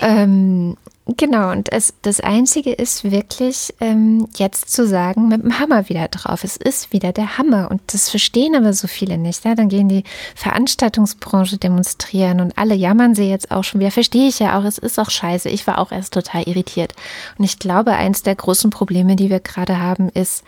Ähm, 0.00 0.76
genau, 1.16 1.50
und 1.50 1.72
es, 1.72 1.94
das 2.02 2.20
Einzige 2.20 2.72
ist 2.72 3.10
wirklich 3.10 3.74
ähm, 3.80 4.28
jetzt 4.36 4.70
zu 4.70 4.86
sagen, 4.86 5.28
mit 5.28 5.42
dem 5.42 5.58
Hammer 5.58 5.88
wieder 5.88 6.08
drauf. 6.08 6.44
Es 6.44 6.56
ist 6.56 6.92
wieder 6.92 7.12
der 7.12 7.38
Hammer. 7.38 7.70
Und 7.70 7.80
das 7.88 8.10
verstehen 8.10 8.54
aber 8.54 8.72
so 8.72 8.86
viele 8.86 9.18
nicht. 9.18 9.44
Ja? 9.44 9.54
Dann 9.54 9.68
gehen 9.68 9.88
die 9.88 10.04
Veranstaltungsbranche 10.34 11.58
demonstrieren 11.58 12.40
und 12.40 12.56
alle 12.58 12.74
jammern 12.74 13.14
sie 13.14 13.28
jetzt 13.28 13.50
auch 13.50 13.64
schon 13.64 13.80
wieder. 13.80 13.90
Verstehe 13.90 14.28
ich 14.28 14.38
ja 14.38 14.58
auch, 14.58 14.64
es 14.64 14.78
ist 14.78 14.98
auch 14.98 15.10
scheiße. 15.10 15.48
Ich 15.48 15.66
war 15.66 15.78
auch 15.78 15.92
erst 15.92 16.14
total 16.14 16.44
irritiert. 16.44 16.92
Und 17.38 17.44
ich 17.44 17.58
glaube, 17.58 17.92
eins 17.92 18.22
der 18.22 18.36
großen 18.36 18.70
Probleme, 18.70 19.16
die 19.16 19.30
wir 19.30 19.40
gerade 19.40 19.80
haben, 19.80 20.08
ist 20.10 20.44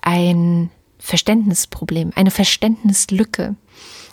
ein 0.00 0.70
Verständnisproblem, 0.98 2.12
eine 2.14 2.30
Verständnislücke. 2.30 3.56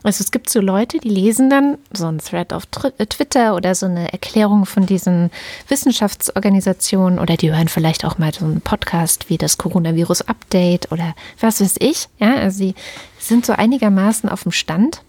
Also 0.04 0.24
es 0.24 0.32
gibt 0.32 0.50
so 0.50 0.60
Leute, 0.62 0.98
die 0.98 1.10
lesen 1.10 1.50
dann 1.50 1.78
so 1.94 2.08
ein 2.08 2.18
Thread 2.18 2.54
auf 2.54 2.64
äh, 2.98 3.06
Twitter 3.06 3.56
oder 3.56 3.76
so 3.76 3.86
eine 3.86 4.12
Erklärung 4.12 4.66
von 4.66 4.86
diesen 4.86 5.30
Wissenschaftsorganisationen 5.68 7.20
oder 7.20 7.38
die 7.38 7.52
hören 7.52 7.68
vielleicht 7.68 8.04
auch 8.04 8.18
mal 8.18 8.34
so 8.34 8.46
einen 8.46 8.62
Podcast 8.62 9.30
wie 9.30 9.38
das 9.38 9.58
Coronavirus 9.58 10.24
Update 10.24 10.92
oder 10.92 11.14
was 11.40 11.62
weiß 11.62 11.76
ich. 11.80 12.08
Ja, 12.18 12.36
also 12.36 12.58
sie 12.58 12.76
sind 13.20 13.46
so 13.46 13.54
einigermaßen 13.54 14.28
auf 14.30 14.44
dem 14.44 14.52
Stand. 14.52 15.02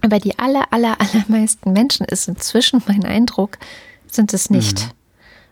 Aber 0.00 0.20
die 0.20 0.38
aller, 0.38 0.66
aller, 0.70 0.96
allermeisten 1.00 1.72
Menschen 1.72 2.06
ist 2.06 2.28
inzwischen 2.28 2.82
mein 2.86 3.04
Eindruck, 3.04 3.58
sind 4.06 4.32
es 4.32 4.50
nicht. 4.50 4.80
Mhm. 4.80 4.90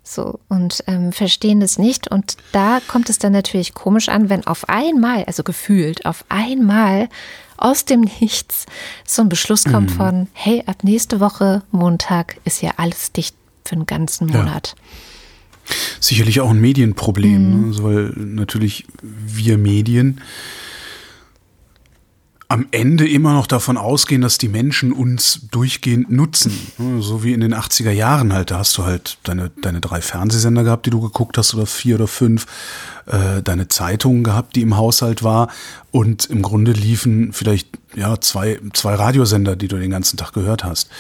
So, 0.05 0.41
und 0.49 0.83
ähm, 0.89 1.13
verstehen 1.13 1.61
das 1.61 1.79
nicht. 1.79 2.11
Und 2.11 2.37
da 2.51 2.81
kommt 2.89 3.09
es 3.09 3.19
dann 3.19 3.33
natürlich 3.33 3.73
komisch 3.73 4.09
an, 4.09 4.29
wenn 4.29 4.47
auf 4.47 4.69
einmal, 4.69 5.25
also 5.25 5.43
gefühlt, 5.43 6.07
auf 6.07 6.25
einmal 6.29 7.09
aus 7.63 7.85
dem 7.85 8.03
Nichts 8.21 8.67
so 9.07 9.23
ein 9.23 9.29
Beschluss 9.29 9.65
kommt 9.65 9.91
mhm. 9.91 9.95
von, 9.95 10.29
hey, 10.33 10.63
ab 10.67 10.83
nächste 10.83 11.21
Woche 11.21 11.63
Montag 11.71 12.37
ist 12.45 12.63
ja 12.63 12.73
alles 12.77 13.13
dicht 13.13 13.35
für 13.65 13.77
einen 13.77 13.87
ganzen 13.87 14.27
Monat. 14.27 14.75
Ja. 14.77 15.75
Sicherlich 16.01 16.41
auch 16.41 16.51
ein 16.51 16.61
Medienproblem, 16.61 17.55
mhm. 17.55 17.61
ne? 17.61 17.67
also, 17.69 17.85
weil 17.85 18.13
natürlich 18.17 18.85
wir 19.03 19.59
Medien 19.59 20.21
am 22.53 22.67
Ende 22.71 23.09
immer 23.09 23.33
noch 23.33 23.47
davon 23.47 23.79
ausgehen, 23.79 24.21
dass 24.21 24.37
die 24.37 24.51
Menschen 24.51 24.93
uns 24.93 25.41
durchgehend 25.51 26.11
nutzen. 26.11 26.53
So 27.01 27.25
wie 27.25 27.33
in 27.33 27.41
den 27.41 27.55
80er 27.55 27.91
Jahren 27.91 28.35
halt. 28.35 28.51
Da 28.51 28.59
hast 28.59 28.77
du 28.77 28.85
halt 28.85 29.17
deine, 29.23 29.51
deine 29.63 29.81
drei 29.81 30.03
Fernsehsender 30.03 30.63
gehabt, 30.63 30.85
die 30.85 30.91
du 30.91 31.01
geguckt 31.01 31.39
hast, 31.39 31.55
oder 31.55 31.65
vier 31.65 31.95
oder 31.95 32.07
fünf, 32.07 32.45
äh, 33.07 33.41
deine 33.43 33.69
Zeitungen 33.69 34.23
gehabt, 34.23 34.55
die 34.55 34.61
im 34.61 34.77
Haushalt 34.77 35.23
war. 35.23 35.49
Und 35.93 36.27
im 36.27 36.43
Grunde 36.43 36.73
liefen 36.73 37.33
vielleicht 37.33 37.69
ja 37.95 38.21
zwei, 38.21 38.61
zwei 38.75 38.97
Radiosender, 38.97 39.57
die 39.57 39.69
du 39.69 39.79
den 39.79 39.91
ganzen 39.91 40.19
Tag 40.19 40.35
gehört 40.35 40.63
hast. 40.63 40.91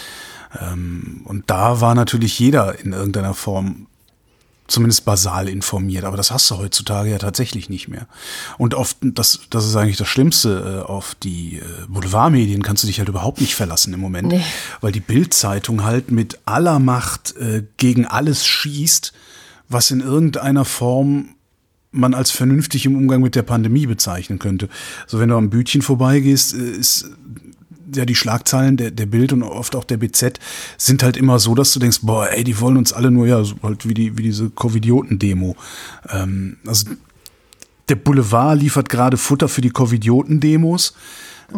Ähm, 0.58 1.20
und 1.24 1.50
da 1.50 1.82
war 1.82 1.94
natürlich 1.94 2.38
jeder 2.38 2.78
in 2.78 2.94
irgendeiner 2.94 3.34
Form 3.34 3.88
zumindest 4.66 5.04
basal 5.04 5.48
informiert. 5.48 6.04
Aber 6.04 6.16
das 6.16 6.30
hast 6.30 6.50
du 6.50 6.58
heutzutage 6.58 7.10
ja 7.10 7.18
tatsächlich 7.18 7.68
nicht 7.68 7.88
mehr. 7.88 8.06
Und 8.58 8.74
oft, 8.74 8.98
das, 9.02 9.40
das 9.50 9.66
ist 9.66 9.76
eigentlich 9.76 9.96
das 9.96 10.08
Schlimmste, 10.08 10.82
äh, 10.82 10.90
auf 10.90 11.14
die 11.14 11.58
äh, 11.58 11.62
Boulevardmedien 11.88 12.62
kannst 12.62 12.82
du 12.82 12.86
dich 12.86 12.98
halt 12.98 13.08
überhaupt 13.08 13.40
nicht 13.40 13.54
verlassen 13.54 13.92
im 13.92 14.00
Moment, 14.00 14.28
nee. 14.28 14.44
weil 14.80 14.92
die 14.92 15.00
Bildzeitung 15.00 15.84
halt 15.84 16.10
mit 16.10 16.38
aller 16.44 16.78
Macht 16.78 17.36
äh, 17.36 17.64
gegen 17.76 18.06
alles 18.06 18.46
schießt, 18.46 19.12
was 19.68 19.90
in 19.90 20.00
irgendeiner 20.00 20.64
Form 20.64 21.34
man 21.92 22.14
als 22.14 22.30
vernünftig 22.30 22.86
im 22.86 22.96
Umgang 22.96 23.20
mit 23.20 23.34
der 23.34 23.42
Pandemie 23.42 23.86
bezeichnen 23.86 24.38
könnte. 24.38 24.68
So, 25.06 25.20
wenn 25.20 25.28
du 25.28 25.36
am 25.36 25.50
Bütchen 25.50 25.82
vorbeigehst, 25.82 26.54
ist 26.54 27.10
ja, 27.94 28.04
die 28.04 28.14
Schlagzeilen 28.14 28.76
der, 28.76 28.90
der 28.90 29.06
Bild 29.06 29.32
und 29.32 29.42
oft 29.42 29.76
auch 29.76 29.84
der 29.84 29.96
BZ 29.96 30.38
sind 30.76 31.02
halt 31.02 31.16
immer 31.16 31.38
so, 31.38 31.54
dass 31.54 31.72
du 31.72 31.80
denkst, 31.80 32.00
boah, 32.02 32.28
ey, 32.30 32.44
die 32.44 32.60
wollen 32.60 32.76
uns 32.76 32.92
alle 32.92 33.10
nur, 33.10 33.26
ja, 33.26 33.42
so 33.44 33.56
halt 33.62 33.88
wie, 33.88 33.94
die, 33.94 34.16
wie 34.18 34.22
diese 34.22 34.50
Covidioten-Demo. 34.50 35.56
Ähm, 36.10 36.56
also 36.66 36.90
der 37.88 37.96
Boulevard 37.96 38.58
liefert 38.60 38.88
gerade 38.88 39.16
Futter 39.16 39.48
für 39.48 39.60
die 39.60 39.70
Covidioten-Demos. 39.70 40.94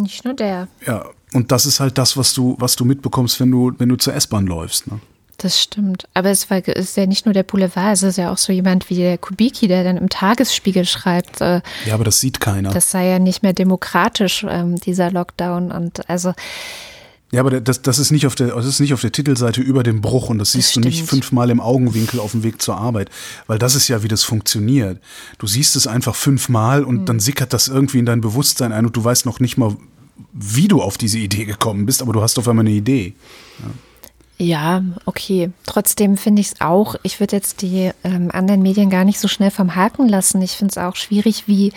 Nicht 0.01 0.25
nur 0.25 0.35
der. 0.35 0.69
Ja, 0.87 1.07
und 1.33 1.53
das 1.53 1.67
ist 1.67 1.81
halt 1.81 1.99
das, 1.99 2.17
was 2.17 2.33
du, 2.33 2.57
was 2.59 2.77
du 2.77 2.85
mitbekommst, 2.85 3.41
wenn 3.41 3.51
du, 3.51 3.73
wenn 3.79 3.89
du 3.89 3.97
zur 3.97 4.15
S-Bahn 4.15 4.47
läufst. 4.47 4.87
Ne? 4.87 5.01
Das 5.39 5.61
stimmt. 5.61 6.07
Aber 6.15 6.31
es 6.31 6.49
war, 6.51 6.67
ist 6.67 6.97
ja 6.97 7.07
nicht 7.07 7.27
nur 7.27 7.33
der 7.33 7.43
Boulevard, 7.43 7.95
es 7.95 8.03
ist 8.03 8.19
ja 8.19 8.33
auch 8.33 8.39
so 8.39 8.53
jemand 8.53 8.89
wie 8.91 8.97
der 8.97 9.19
Kubicki, 9.19 9.67
der 9.67 9.85
dann 9.85 9.97
im 9.97 10.09
Tagesspiegel 10.09 10.85
schreibt. 10.85 11.41
Äh, 11.41 11.61
ja, 11.87 11.95
aber 11.95 12.05
das 12.05 12.21
sieht 12.21 12.41
keiner. 12.41 12.71
Das 12.71 12.91
sei 12.91 13.09
ja 13.09 13.19
nicht 13.19 13.43
mehr 13.43 13.53
demokratisch, 13.53 14.47
ähm, 14.49 14.77
dieser 14.77 15.11
Lockdown. 15.11 15.73
Und 15.73 16.09
also. 16.09 16.35
Ja, 17.33 17.41
aber 17.41 17.61
das, 17.61 17.83
das, 17.83 17.99
ist 17.99 18.13
nicht 18.13 18.27
auf 18.27 18.37
der, 18.37 18.55
das 18.55 18.67
ist 18.67 18.79
nicht 18.79 18.95
auf 18.95 19.01
der 19.01 19.11
Titelseite 19.11 19.61
über 19.61 19.83
dem 19.83 20.01
Bruch 20.01 20.29
und 20.29 20.39
das 20.39 20.53
siehst 20.53 20.69
das 20.69 20.75
du 20.75 20.89
nicht 20.89 21.05
fünfmal 21.05 21.51
im 21.51 21.59
Augenwinkel 21.59 22.21
auf 22.21 22.31
dem 22.31 22.45
Weg 22.45 22.63
zur 22.63 22.77
Arbeit, 22.77 23.11
weil 23.49 23.59
das 23.59 23.75
ist 23.75 23.89
ja, 23.89 24.05
wie 24.05 24.09
das 24.09 24.23
funktioniert. 24.23 25.01
Du 25.39 25.49
siehst 25.49 25.75
es 25.75 25.89
einfach 25.89 26.15
fünfmal 26.15 26.85
und 26.85 27.01
mhm. 27.01 27.05
dann 27.07 27.21
sickert 27.21 27.53
das 27.53 27.67
irgendwie 27.67 27.99
in 27.99 28.07
dein 28.07 28.21
Bewusstsein 28.21 28.73
ein 28.73 28.87
und 28.87 28.95
du 28.97 29.03
weißt 29.03 29.27
noch 29.27 29.41
nicht 29.41 29.57
mal, 29.57 29.77
wie 30.33 30.69
du 30.69 30.81
auf 30.81 30.97
diese 30.97 31.19
Idee 31.19 31.45
gekommen 31.45 31.87
bist, 31.87 32.03
aber 32.03 32.13
du 32.13 32.23
hast 32.23 32.39
auf 32.39 32.47
einmal 32.47 32.67
eine 32.67 32.75
Idee. 32.75 33.15
Ja. 33.59 33.71
Ja, 34.37 34.83
okay. 35.07 35.53
Trotzdem 35.65 36.17
finde 36.17 36.41
ich 36.41 36.53
es 36.53 36.61
auch, 36.61 36.97
ich 37.05 37.21
würde 37.21 37.37
jetzt 37.37 37.63
die 37.63 37.93
ähm, 38.03 38.31
anderen 38.33 38.63
Medien 38.63 38.91
gar 38.91 39.05
nicht 39.05 39.21
so 39.21 39.29
schnell 39.29 39.53
vom 39.53 39.77
Haken 39.77 40.09
lassen. 40.09 40.43
Ich 40.43 40.53
finde 40.53 40.73
es 40.73 40.79
auch 40.79 40.97
schwierig, 40.97 41.45
wie 41.47 41.69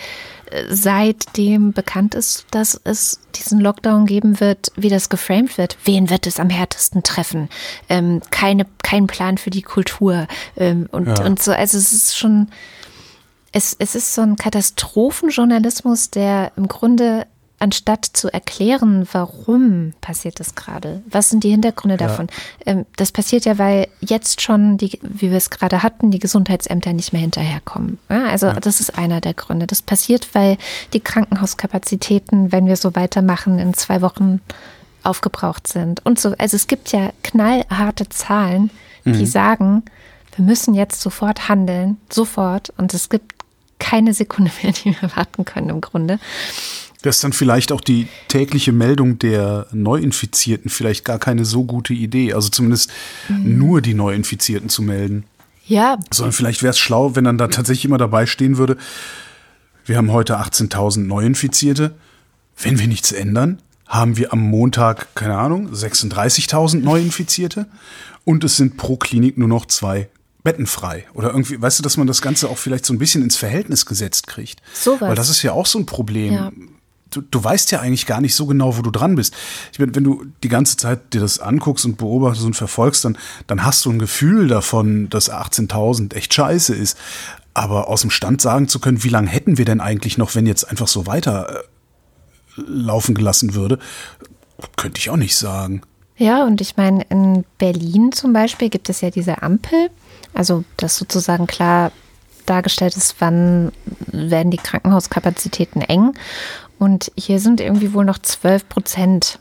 äh, 0.50 0.64
seitdem 0.68 1.72
bekannt 1.72 2.16
ist, 2.16 2.46
dass 2.50 2.80
es 2.82 3.20
diesen 3.36 3.60
Lockdown 3.60 4.06
geben 4.06 4.40
wird, 4.40 4.72
wie 4.74 4.88
das 4.88 5.08
geframed 5.08 5.56
wird. 5.56 5.78
Wen 5.84 6.10
wird 6.10 6.26
es 6.26 6.40
am 6.40 6.50
härtesten 6.50 7.04
treffen? 7.04 7.48
Ähm, 7.88 8.22
keine, 8.30 8.66
kein 8.82 9.06
Plan 9.06 9.38
für 9.38 9.50
die 9.50 9.62
Kultur 9.62 10.26
ähm, 10.56 10.88
und, 10.90 11.06
ja. 11.06 11.24
und 11.24 11.40
so. 11.40 11.52
Also 11.52 11.78
es 11.78 11.92
ist 11.92 12.18
schon, 12.18 12.48
es, 13.52 13.76
es 13.78 13.94
ist 13.94 14.14
so 14.14 14.22
ein 14.22 14.34
Katastrophenjournalismus, 14.34 16.10
der 16.10 16.50
im 16.56 16.66
Grunde 16.66 17.26
anstatt 17.58 18.04
zu 18.04 18.32
erklären, 18.32 19.08
warum 19.12 19.92
passiert 20.00 20.40
das 20.40 20.54
gerade, 20.54 21.02
was 21.10 21.30
sind 21.30 21.44
die 21.44 21.50
Hintergründe 21.50 21.96
ja. 22.00 22.06
davon. 22.06 22.28
Ähm, 22.64 22.86
das 22.96 23.12
passiert 23.12 23.44
ja, 23.44 23.58
weil 23.58 23.88
jetzt 24.00 24.40
schon, 24.40 24.78
die, 24.78 24.98
wie 25.02 25.30
wir 25.30 25.36
es 25.36 25.50
gerade 25.50 25.82
hatten, 25.82 26.10
die 26.10 26.18
Gesundheitsämter 26.18 26.92
nicht 26.92 27.12
mehr 27.12 27.22
hinterherkommen. 27.22 27.98
Ja, 28.08 28.26
also 28.26 28.46
ja. 28.46 28.54
das 28.54 28.80
ist 28.80 28.96
einer 28.96 29.20
der 29.20 29.34
Gründe. 29.34 29.66
Das 29.66 29.82
passiert, 29.82 30.34
weil 30.34 30.56
die 30.92 31.00
Krankenhauskapazitäten, 31.00 32.52
wenn 32.52 32.66
wir 32.66 32.76
so 32.76 32.94
weitermachen, 32.94 33.58
in 33.58 33.74
zwei 33.74 34.02
Wochen 34.02 34.40
aufgebraucht 35.02 35.66
sind 35.66 36.04
und 36.04 36.20
so. 36.20 36.34
Also 36.38 36.56
es 36.56 36.66
gibt 36.66 36.92
ja 36.92 37.10
knallharte 37.22 38.08
Zahlen, 38.08 38.70
die 39.04 39.10
mhm. 39.10 39.26
sagen, 39.26 39.82
wir 40.36 40.44
müssen 40.44 40.74
jetzt 40.74 41.00
sofort 41.00 41.48
handeln, 41.48 41.96
sofort. 42.10 42.72
Und 42.76 42.94
es 42.94 43.08
gibt 43.08 43.34
keine 43.78 44.14
Sekunde 44.14 44.50
mehr, 44.62 44.72
die 44.72 44.96
wir 45.00 45.16
warten 45.16 45.44
können 45.44 45.70
im 45.70 45.80
Grunde. 45.80 46.18
Das 47.02 47.16
ist 47.16 47.24
dann 47.24 47.32
vielleicht 47.32 47.70
auch 47.70 47.80
die 47.80 48.08
tägliche 48.26 48.72
Meldung 48.72 49.18
der 49.18 49.66
Neuinfizierten 49.72 50.70
vielleicht 50.70 51.04
gar 51.04 51.18
keine 51.18 51.44
so 51.44 51.64
gute 51.64 51.94
Idee. 51.94 52.32
Also 52.32 52.48
zumindest 52.48 52.90
mhm. 53.28 53.58
nur 53.58 53.80
die 53.80 53.94
Neuinfizierten 53.94 54.68
zu 54.68 54.82
melden. 54.82 55.24
Ja. 55.66 55.98
Sondern 56.10 56.32
vielleicht 56.32 56.62
wäre 56.62 56.72
es 56.72 56.78
schlau, 56.78 57.14
wenn 57.14 57.24
dann 57.24 57.38
da 57.38 57.48
tatsächlich 57.48 57.84
immer 57.84 57.98
dabei 57.98 58.26
stehen 58.26 58.56
würde, 58.56 58.76
wir 59.84 59.96
haben 59.96 60.12
heute 60.12 60.38
18.000 60.38 61.00
Neuinfizierte. 61.00 61.94
Wenn 62.60 62.78
wir 62.78 62.88
nichts 62.88 63.12
ändern, 63.12 63.62
haben 63.86 64.16
wir 64.16 64.32
am 64.32 64.40
Montag, 64.40 65.14
keine 65.14 65.38
Ahnung, 65.38 65.72
36.000 65.72 66.80
Neuinfizierte 66.80 67.66
und 68.24 68.44
es 68.44 68.56
sind 68.56 68.76
pro 68.76 68.96
Klinik 68.96 69.38
nur 69.38 69.48
noch 69.48 69.66
zwei 69.66 70.08
Betten 70.42 70.66
frei. 70.66 71.06
Oder 71.14 71.30
irgendwie, 71.30 71.60
weißt 71.60 71.78
du, 71.78 71.82
dass 71.82 71.96
man 71.96 72.06
das 72.06 72.20
Ganze 72.20 72.48
auch 72.48 72.58
vielleicht 72.58 72.84
so 72.84 72.92
ein 72.92 72.98
bisschen 72.98 73.22
ins 73.22 73.36
Verhältnis 73.36 73.86
gesetzt 73.86 74.26
kriegt. 74.26 74.60
So 74.74 75.00
was. 75.00 75.08
Weil 75.08 75.14
das 75.14 75.30
ist 75.30 75.42
ja 75.42 75.52
auch 75.52 75.66
so 75.66 75.78
ein 75.78 75.86
Problem. 75.86 76.32
Ja 76.34 76.52
du, 77.10 77.20
du 77.22 77.42
weißt 77.42 77.70
ja 77.70 77.80
eigentlich 77.80 78.06
gar 78.06 78.20
nicht 78.20 78.34
so 78.34 78.46
genau, 78.46 78.76
wo 78.76 78.82
du 78.82 78.90
dran 78.90 79.14
bist. 79.14 79.34
Ich 79.72 79.78
meine, 79.78 79.94
wenn 79.94 80.04
du 80.04 80.24
die 80.42 80.48
ganze 80.48 80.76
Zeit 80.76 81.14
dir 81.14 81.20
das 81.20 81.38
anguckst 81.38 81.84
und 81.84 81.98
beobachtest 81.98 82.46
und 82.46 82.54
verfolgst, 82.54 83.04
dann, 83.04 83.18
dann 83.46 83.64
hast 83.64 83.84
du 83.84 83.90
ein 83.90 83.98
Gefühl 83.98 84.48
davon, 84.48 85.08
dass 85.08 85.30
18.000 85.30 86.14
echt 86.14 86.34
scheiße 86.34 86.74
ist. 86.74 86.98
Aber 87.54 87.88
aus 87.88 88.02
dem 88.02 88.10
Stand 88.10 88.40
sagen 88.40 88.68
zu 88.68 88.78
können, 88.78 89.02
wie 89.02 89.08
lange 89.08 89.28
hätten 89.28 89.58
wir 89.58 89.64
denn 89.64 89.80
eigentlich 89.80 90.18
noch, 90.18 90.34
wenn 90.34 90.46
jetzt 90.46 90.64
einfach 90.64 90.88
so 90.88 91.06
weiter 91.06 91.64
äh, 92.56 92.62
laufen 92.66 93.14
gelassen 93.14 93.54
würde, 93.54 93.78
könnte 94.76 94.98
ich 94.98 95.10
auch 95.10 95.16
nicht 95.16 95.36
sagen. 95.36 95.82
Ja, 96.16 96.44
und 96.44 96.60
ich 96.60 96.76
meine, 96.76 97.04
in 97.10 97.44
Berlin 97.58 98.10
zum 98.12 98.32
Beispiel 98.32 98.70
gibt 98.70 98.88
es 98.88 99.00
ja 99.00 99.10
diese 99.10 99.42
Ampel, 99.42 99.90
also 100.34 100.64
das 100.76 100.96
sozusagen 100.96 101.46
klar 101.46 101.92
dargestellt 102.44 102.96
ist, 102.96 103.16
wann 103.20 103.72
werden 104.06 104.50
die 104.50 104.56
Krankenhauskapazitäten 104.56 105.82
eng. 105.82 106.14
Und 106.78 107.10
hier 107.16 107.40
sind 107.40 107.60
irgendwie 107.60 107.92
wohl 107.92 108.04
noch 108.04 108.18
12 108.18 108.68
Prozent 108.68 109.38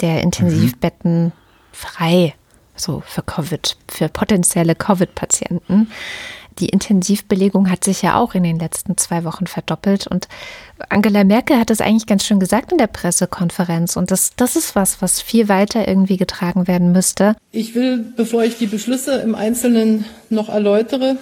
der 0.00 0.22
Intensivbetten 0.22 1.26
mhm. 1.26 1.32
frei, 1.72 2.34
so 2.74 3.02
für 3.06 3.22
Covid, 3.22 3.76
für 3.88 4.08
potenzielle 4.08 4.74
Covid-Patienten. 4.74 5.88
Die 6.58 6.70
Intensivbelegung 6.70 7.70
hat 7.70 7.84
sich 7.84 8.00
ja 8.00 8.18
auch 8.18 8.34
in 8.34 8.42
den 8.42 8.58
letzten 8.58 8.96
zwei 8.96 9.24
Wochen 9.24 9.46
verdoppelt. 9.46 10.06
Und 10.06 10.26
Angela 10.88 11.22
Merkel 11.22 11.58
hat 11.58 11.70
es 11.70 11.82
eigentlich 11.82 12.06
ganz 12.06 12.24
schön 12.24 12.40
gesagt 12.40 12.72
in 12.72 12.78
der 12.78 12.86
Pressekonferenz. 12.86 13.96
Und 13.96 14.10
das, 14.10 14.32
das 14.36 14.56
ist 14.56 14.74
was, 14.74 15.02
was 15.02 15.20
viel 15.20 15.48
weiter 15.48 15.86
irgendwie 15.86 16.16
getragen 16.16 16.66
werden 16.66 16.92
müsste. 16.92 17.36
Ich 17.52 17.74
will, 17.74 18.06
bevor 18.16 18.42
ich 18.44 18.56
die 18.56 18.66
Beschlüsse 18.66 19.16
im 19.16 19.34
Einzelnen 19.34 20.06
noch 20.30 20.48
erläutere, 20.48 21.18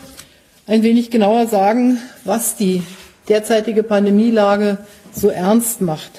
ein 0.66 0.82
wenig 0.82 1.10
genauer 1.10 1.48
sagen, 1.48 1.98
was 2.24 2.56
die 2.56 2.82
derzeitige 3.28 3.82
Pandemielage 3.82 4.78
so 5.14 5.28
ernst 5.28 5.80
macht. 5.80 6.10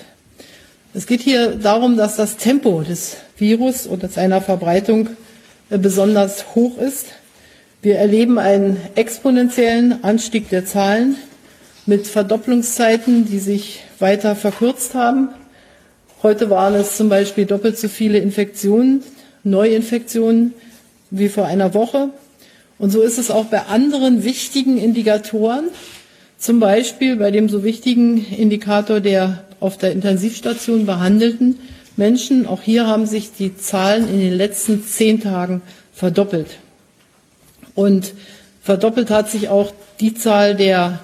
Es 0.93 1.08
geht 1.08 1.22
hier 1.22 1.56
darum, 1.56 1.98
dass 1.98 2.16
das 2.16 2.38
Tempo 2.38 2.82
des 2.82 3.18
Virus 3.38 3.86
und 3.86 4.10
seiner 4.12 4.41
Verbreitung 4.41 5.10
äh, 5.70 5.78
besonders 5.78 6.56
hoch 6.56 6.78
ist. 6.78 7.08
Wir 7.82 7.98
erleben 7.98 8.39
einen 8.39 8.78
exponentiellen 8.96 10.04
Anstieg 10.04 10.50
der 10.50 10.66
Zahlen 10.66 11.18
mit 11.86 12.08
Verdopplungszeiten, 12.08 13.26
die 13.26 13.39
sich 13.39 13.84
weiter 14.00 14.36
verkürzt 14.36 14.96
haben. 14.96 15.30
Heute 16.24 16.50
waren 16.50 16.74
es 16.76 16.98
zum 16.98 17.10
Beispiel 17.10 17.46
doppelt 17.46 17.78
so 17.78 17.88
viele 17.88 18.18
Infektionen, 18.18 19.04
Neuinfektionen 19.43 20.54
wie 21.12 21.30
vor 21.30 21.46
einer 21.46 21.74
Woche. 21.74 22.10
Und 22.80 22.91
so 22.91 23.02
ist 23.02 23.20
es 23.20 23.30
auch 23.30 23.46
bei 23.46 23.62
anderen 23.68 24.24
wichtigen 24.24 24.78
Indikatoren, 24.78 25.66
zum 26.46 26.60
Beispiel 26.60 27.16
bei 27.16 27.32
dem 27.32 27.50
so 27.50 27.64
wichtigen 27.64 28.24
Indikator 28.24 29.00
der 29.00 29.46
auf 29.60 29.80
der 29.80 29.91
Intensivstation 29.91 30.86
behandelten 30.86 31.58
Menschen. 31.98 32.46
Auch 32.46 32.62
hier 32.62 32.86
haben 32.86 33.08
sich 33.08 33.32
die 33.34 33.58
Zahlen 33.58 34.08
in 34.08 34.20
den 34.20 34.34
letzten 34.34 34.84
zehn 34.84 35.20
Tagen 35.22 35.64
verdoppelt. 35.91 36.58
Und 37.74 38.14
verdoppelt 38.62 39.10
hat 39.10 39.32
sich 39.32 39.50
auch 39.50 39.74
die 40.00 40.14
Zahl 40.14 40.56
der 40.56 41.00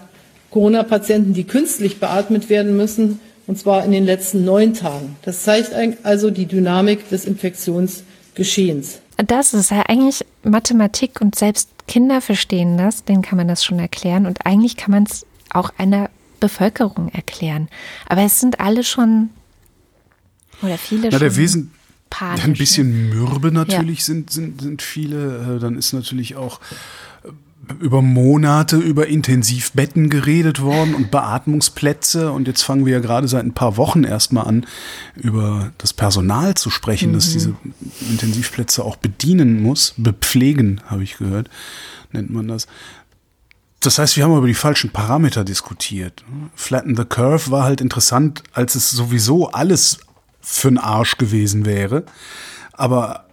Corona-Patienten, 0.52 1.34
die 1.34 1.46
künstlich 1.46 2.00
beatmet 2.00 2.50
werden 2.50 2.78
müssen, 2.78 3.20
und 3.48 3.58
zwar 3.58 3.84
in 3.84 3.92
den 3.92 4.06
letzten 4.06 4.46
neun 4.46 4.76
Tagen. 4.76 5.16
Das 5.24 5.42
zeigt 5.42 5.74
also 6.04 6.30
die 6.30 6.46
Dynamik 6.46 7.10
des 7.10 7.26
Infektionsgeschehens. 7.26 9.00
Das 9.26 9.56
ist 9.56 9.72
ja 9.72 9.84
eigentlich 9.88 10.24
Mathematik 10.44 11.20
und 11.20 11.34
selbst 11.34 11.70
Kinder 11.88 12.22
verstehen 12.22 12.78
das, 12.78 13.04
denen 13.06 13.24
kann 13.24 13.38
man 13.38 13.48
das 13.48 13.64
schon 13.64 13.80
erklären 13.80 14.26
und 14.26 14.46
eigentlich 14.46 14.78
kann 14.78 14.92
man 14.92 15.04
es 15.04 15.26
auch 15.56 15.72
einer 15.78 16.10
Bevölkerung 16.40 17.10
erklären. 17.10 17.70
Aber 18.08 18.22
es 18.24 18.40
sind 18.40 18.60
alle 18.60 18.84
schon 18.84 19.30
oder 20.62 20.78
viele 20.78 21.04
Na, 21.06 21.12
schon. 21.12 21.20
Der 21.20 21.36
Wesen, 21.38 21.72
panisch, 22.10 22.44
ein 22.44 22.54
bisschen 22.54 23.10
ne? 23.10 23.16
mürbe 23.16 23.52
natürlich 23.52 24.00
Ja. 24.00 24.06
sind, 24.06 24.32
sind, 24.32 24.62
sind 24.62 24.82
viele. 24.82 25.56
Äh, 25.58 25.60
Dann 25.60 25.78
ist 25.78 25.94
natürlich 25.94 26.36
auch 26.36 26.60
äh, 27.24 27.74
über 27.80 28.02
Monate 28.02 28.78
über 28.78 29.08
Intensivbetten 29.08 30.10
geredet 30.10 30.62
worden 30.62 30.96
und 30.96 31.12
Beatmungsplätze. 31.12 32.32
Und 32.32 32.48
jetzt 32.48 32.64
fangen 32.64 32.86
wir 32.86 32.94
ja 32.94 33.00
gerade 33.00 33.28
seit 33.28 33.46
ein 33.46 33.54
paar 33.54 33.78
Wochen 33.78 34.04
erstmal 34.04 34.48
an, 34.48 34.66
über 35.16 35.72
das 35.78 35.94
Personal 35.94 36.56
zu 36.56 36.70
sprechen, 36.70 37.14
das 37.14 37.32
diese 37.32 37.56
Intensivplätze 38.10 38.84
auch 38.84 38.96
bedienen 38.96 39.62
muss. 39.62 39.94
Bepflegen, 39.98 40.82
habe 40.88 41.04
ich 41.04 41.18
gehört, 41.18 41.50
nennt 42.12 42.32
man 42.32 42.48
das. 42.48 42.68
Das 43.82 43.98
heißt, 43.98 44.16
wir 44.16 44.24
haben 44.24 44.38
über 44.38 44.48
die 44.48 44.54
falschen 44.54 44.92
Parameter 44.92 45.44
diskutiert. 45.44 46.24
Flatten 46.56 46.96
the 46.96 47.04
Curve 47.04 47.50
war 47.50 47.64
halt 47.64 47.82
interessant, 47.82 48.44
als 48.54 48.76
es 48.76 48.92
sowieso 48.92 49.50
alles 49.50 50.00
für 50.40 50.70
den 50.70 50.78
Arsch 50.78 51.18
gewesen 51.18 51.66
wäre. 51.66 52.04
Aber 52.74 53.26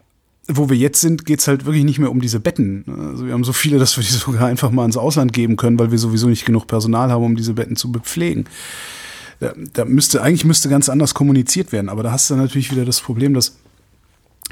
wo 0.48 0.70
wir 0.70 0.76
jetzt 0.78 1.02
sind, 1.02 1.26
geht's 1.26 1.46
halt 1.46 1.66
wirklich 1.66 1.84
nicht 1.84 1.98
mehr 1.98 2.10
um 2.10 2.22
diese 2.22 2.40
Betten. 2.40 2.84
Also 3.10 3.26
wir 3.26 3.34
haben 3.34 3.44
so 3.44 3.52
viele, 3.52 3.78
dass 3.78 3.96
wir 3.98 4.04
die 4.04 4.10
sogar 4.10 4.48
einfach 4.48 4.70
mal 4.70 4.86
ins 4.86 4.96
Ausland 4.96 5.34
geben 5.34 5.56
können, 5.56 5.78
weil 5.78 5.90
wir 5.90 5.98
sowieso 5.98 6.28
nicht 6.28 6.46
genug 6.46 6.66
Personal 6.66 7.10
haben, 7.10 7.24
um 7.24 7.36
diese 7.36 7.52
Betten 7.52 7.76
zu 7.76 7.92
bepflegen. 7.92 8.46
Da, 9.40 9.52
da 9.74 9.84
müsste, 9.84 10.22
eigentlich 10.22 10.46
müsste 10.46 10.70
ganz 10.70 10.88
anders 10.88 11.12
kommuniziert 11.12 11.72
werden. 11.72 11.90
Aber 11.90 12.02
da 12.02 12.10
hast 12.10 12.30
du 12.30 12.36
natürlich 12.36 12.70
wieder 12.70 12.86
das 12.86 13.02
Problem, 13.02 13.34
dass 13.34 13.58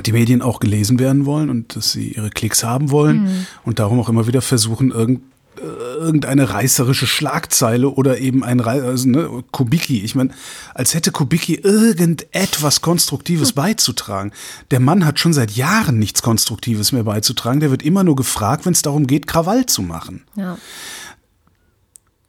die 0.04 0.12
Medien 0.12 0.42
auch 0.42 0.60
gelesen 0.60 0.98
werden 0.98 1.24
wollen 1.24 1.48
und 1.48 1.74
dass 1.74 1.92
sie 1.92 2.12
ihre 2.12 2.28
Klicks 2.28 2.62
haben 2.62 2.90
wollen 2.90 3.46
und 3.64 3.78
darum 3.78 3.98
auch 3.98 4.10
immer 4.10 4.26
wieder 4.26 4.42
versuchen, 4.42 4.90
irgend, 4.90 5.22
irgendeine 5.58 6.50
reißerische 6.50 7.06
Schlagzeile 7.06 7.88
oder 7.88 8.18
eben 8.18 8.44
ein 8.44 8.60
also, 8.60 9.08
ne, 9.08 9.44
Kubicki. 9.50 10.00
Ich 10.00 10.14
meine, 10.14 10.30
als 10.74 10.94
hätte 10.94 11.12
Kubicki 11.12 11.54
irgendetwas 11.54 12.80
Konstruktives 12.80 13.52
beizutragen. 13.52 14.32
Der 14.70 14.80
Mann 14.80 15.04
hat 15.04 15.18
schon 15.18 15.32
seit 15.32 15.52
Jahren 15.52 15.98
nichts 15.98 16.22
Konstruktives 16.22 16.92
mehr 16.92 17.04
beizutragen. 17.04 17.60
Der 17.60 17.70
wird 17.70 17.82
immer 17.82 18.04
nur 18.04 18.16
gefragt, 18.16 18.66
wenn 18.66 18.72
es 18.72 18.82
darum 18.82 19.06
geht, 19.06 19.26
Krawall 19.26 19.66
zu 19.66 19.82
machen. 19.82 20.24
Ja. 20.36 20.58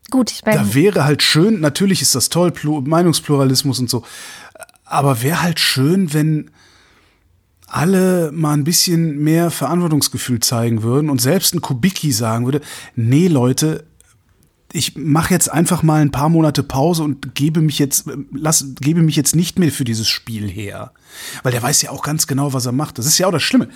Gut, 0.09 0.31
ich 0.31 0.45
meine, 0.45 0.59
Da 0.59 0.73
wäre 0.73 1.03
halt 1.03 1.21
schön, 1.21 1.59
natürlich 1.59 2.01
ist 2.01 2.15
das 2.15 2.29
toll, 2.29 2.51
Plu 2.51 2.81
Meinungspluralismus 2.81 3.79
und 3.79 3.89
so, 3.89 4.03
aber 4.85 5.21
wäre 5.21 5.41
halt 5.41 5.59
schön, 5.59 6.13
wenn 6.13 6.49
alle 7.67 8.31
mal 8.31 8.53
ein 8.53 8.63
bisschen 8.63 9.19
mehr 9.19 9.51
Verantwortungsgefühl 9.51 10.39
zeigen 10.39 10.83
würden 10.83 11.09
und 11.09 11.21
selbst 11.21 11.53
ein 11.53 11.61
Kubicki 11.61 12.11
sagen 12.11 12.45
würde, 12.45 12.61
nee 12.95 13.27
Leute, 13.27 13.85
ich 14.73 14.97
mache 14.97 15.33
jetzt 15.33 15.51
einfach 15.51 15.83
mal 15.83 16.01
ein 16.01 16.11
paar 16.11 16.29
Monate 16.29 16.63
Pause 16.63 17.03
und 17.03 17.35
gebe 17.35 17.61
mich 17.61 17.79
jetzt, 17.79 18.09
lass, 18.33 18.73
gebe 18.79 19.01
mich 19.01 19.15
jetzt 19.15 19.35
nicht 19.35 19.59
mehr 19.59 19.71
für 19.71 19.83
dieses 19.83 20.07
Spiel 20.07 20.49
her. 20.49 20.91
Weil 21.43 21.51
der 21.51 21.63
weiß 21.63 21.81
ja 21.81 21.91
auch 21.91 22.03
ganz 22.03 22.27
genau, 22.27 22.53
was 22.53 22.65
er 22.65 22.73
macht. 22.73 22.97
Das 22.97 23.05
ist 23.05 23.17
ja 23.17 23.27
auch 23.27 23.31
das 23.31 23.43
Schlimme. 23.43 23.69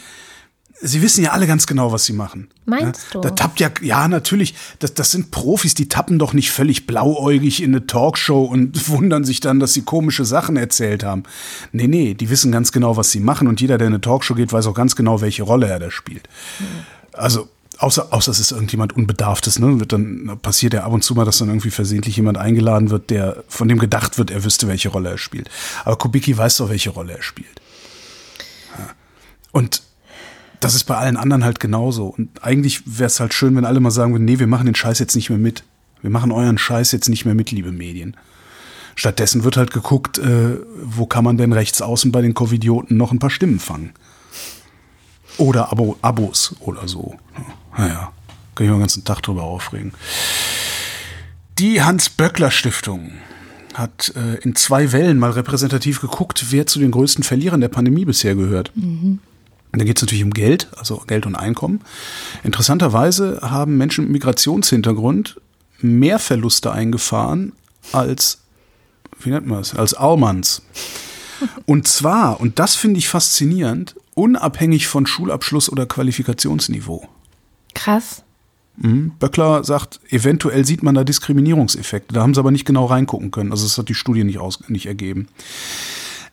Sie 0.83 1.01
wissen 1.01 1.23
ja 1.23 1.31
alle 1.31 1.45
ganz 1.45 1.67
genau, 1.67 1.91
was 1.91 2.05
sie 2.05 2.13
machen. 2.13 2.47
Meinst 2.65 3.05
ja, 3.13 3.13
du? 3.13 3.21
Da 3.21 3.29
tappt 3.31 3.59
ja, 3.59 3.69
ja, 3.81 4.07
natürlich. 4.07 4.55
Das, 4.79 4.93
das 4.93 5.11
sind 5.11 5.29
Profis, 5.29 5.75
die 5.75 5.87
tappen 5.87 6.17
doch 6.17 6.33
nicht 6.33 6.51
völlig 6.51 6.87
blauäugig 6.87 7.61
in 7.61 7.71
eine 7.71 7.85
Talkshow 7.85 8.43
und 8.43 8.87
wundern 8.89 9.23
sich 9.23 9.39
dann, 9.39 9.59
dass 9.59 9.73
sie 9.73 9.83
komische 9.83 10.25
Sachen 10.25 10.57
erzählt 10.57 11.03
haben. 11.03 11.23
Nee, 11.71 11.87
nee, 11.87 12.13
die 12.15 12.29
wissen 12.29 12.51
ganz 12.51 12.71
genau, 12.71 12.97
was 12.97 13.11
sie 13.11 13.19
machen 13.19 13.47
und 13.47 13.61
jeder, 13.61 13.77
der 13.77 13.87
in 13.87 13.93
eine 13.93 14.01
Talkshow 14.01 14.33
geht, 14.33 14.51
weiß 14.51 14.65
auch 14.67 14.73
ganz 14.73 14.95
genau, 14.95 15.21
welche 15.21 15.43
Rolle 15.43 15.67
er 15.67 15.79
da 15.79 15.91
spielt. 15.91 16.27
Also, 17.13 17.47
außer, 17.77 18.07
außer 18.11 18.31
es 18.31 18.39
ist 18.39 18.51
irgendjemand 18.51 18.95
Unbedarftes, 18.95 19.59
ne? 19.59 19.79
Wird 19.79 19.93
dann 19.93 20.39
passiert 20.41 20.73
ja 20.73 20.83
ab 20.83 20.93
und 20.93 21.03
zu 21.03 21.13
mal, 21.13 21.25
dass 21.25 21.37
dann 21.37 21.49
irgendwie 21.49 21.71
versehentlich 21.71 22.15
jemand 22.15 22.37
eingeladen 22.37 22.89
wird, 22.89 23.09
der 23.09 23.43
von 23.47 23.67
dem 23.67 23.77
gedacht 23.77 24.17
wird, 24.17 24.31
er 24.31 24.43
wüsste, 24.43 24.67
welche 24.67 24.89
Rolle 24.89 25.09
er 25.09 25.17
spielt. 25.17 25.49
Aber 25.85 25.97
Kubicki 25.97 26.37
weiß 26.37 26.57
doch, 26.57 26.69
welche 26.69 26.89
Rolle 26.89 27.17
er 27.17 27.23
spielt. 27.23 27.61
Und 29.51 29.81
das 30.61 30.75
ist 30.75 30.85
bei 30.85 30.95
allen 30.95 31.17
anderen 31.17 31.43
halt 31.43 31.59
genauso. 31.59 32.07
Und 32.07 32.43
eigentlich 32.43 32.83
wäre 32.85 33.07
es 33.07 33.19
halt 33.19 33.33
schön, 33.33 33.55
wenn 33.55 33.65
alle 33.65 33.79
mal 33.79 33.91
sagen 33.91 34.13
würden, 34.13 34.25
nee, 34.25 34.39
wir 34.39 34.47
machen 34.47 34.67
den 34.67 34.75
Scheiß 34.75 34.99
jetzt 34.99 35.15
nicht 35.15 35.29
mehr 35.29 35.39
mit. 35.39 35.63
Wir 36.01 36.09
machen 36.09 36.31
euren 36.31 36.57
Scheiß 36.57 36.91
jetzt 36.91 37.09
nicht 37.09 37.25
mehr 37.25 37.35
mit, 37.35 37.51
liebe 37.51 37.71
Medien. 37.71 38.15
Stattdessen 38.95 39.43
wird 39.43 39.57
halt 39.57 39.71
geguckt, 39.71 40.17
äh, 40.19 40.57
wo 40.83 41.05
kann 41.05 41.23
man 41.23 41.37
denn 41.37 41.53
rechts 41.53 41.81
außen 41.81 42.11
bei 42.11 42.21
den 42.21 42.33
Covidioten 42.33 42.97
noch 42.97 43.11
ein 43.11 43.19
paar 43.19 43.29
Stimmen 43.29 43.59
fangen. 43.59 43.93
Oder 45.37 45.71
Abo, 45.71 45.97
Abos 46.01 46.55
oder 46.59 46.87
so. 46.87 47.15
Naja, 47.77 48.11
kann 48.53 48.65
ich 48.65 48.69
mal 48.69 48.77
den 48.77 48.81
ganzen 48.81 49.03
Tag 49.03 49.21
drüber 49.21 49.43
aufregen. 49.43 49.93
Die 51.57 51.81
Hans-Böckler-Stiftung 51.81 53.13
hat 53.73 54.13
äh, 54.15 54.35
in 54.41 54.55
zwei 54.55 54.91
Wellen 54.91 55.17
mal 55.17 55.31
repräsentativ 55.31 56.01
geguckt, 56.01 56.47
wer 56.49 56.67
zu 56.67 56.79
den 56.79 56.91
größten 56.91 57.23
Verlierern 57.23 57.61
der 57.61 57.69
Pandemie 57.69 58.05
bisher 58.05 58.35
gehört. 58.35 58.71
Und 58.75 59.21
Da 59.73 59.85
geht 59.85 59.97
es 59.97 60.03
natürlich 60.03 60.23
um 60.23 60.31
Geld, 60.31 60.67
also 60.77 61.03
Geld 61.07 61.25
und 61.25 61.35
Einkommen. 61.35 61.81
Interessanterweise 62.43 63.39
haben 63.41 63.77
Menschen 63.77 64.05
mit 64.05 64.13
Migrationshintergrund 64.13 65.39
mehr 65.79 66.19
Verluste 66.19 66.71
eingefahren 66.71 67.53
als, 67.93 68.39
wie 69.21 69.29
nennt 69.29 69.47
man 69.47 69.59
es, 69.59 69.73
als 69.73 69.93
Almans. 69.93 70.61
Und 71.65 71.87
zwar, 71.87 72.39
und 72.39 72.59
das 72.59 72.75
finde 72.75 72.99
ich 72.99 73.09
faszinierend, 73.09 73.95
unabhängig 74.13 74.87
von 74.87 75.07
Schulabschluss 75.07 75.71
oder 75.71 75.87
Qualifikationsniveau. 75.87 77.07
krass. 77.73 78.21
Mhm. 78.77 79.13
Böckler 79.19 79.63
sagt, 79.63 79.99
eventuell 80.09 80.65
sieht 80.65 80.83
man 80.83 80.95
da 80.95 81.03
Diskriminierungseffekte. 81.03 82.13
Da 82.13 82.21
haben 82.21 82.33
sie 82.33 82.39
aber 82.39 82.51
nicht 82.51 82.65
genau 82.65 82.85
reingucken 82.85 83.31
können. 83.31 83.51
Also 83.51 83.65
das 83.65 83.77
hat 83.77 83.89
die 83.89 83.95
Studie 83.95 84.23
nicht, 84.23 84.37
aus, 84.37 84.69
nicht 84.69 84.85
ergeben. 84.85 85.27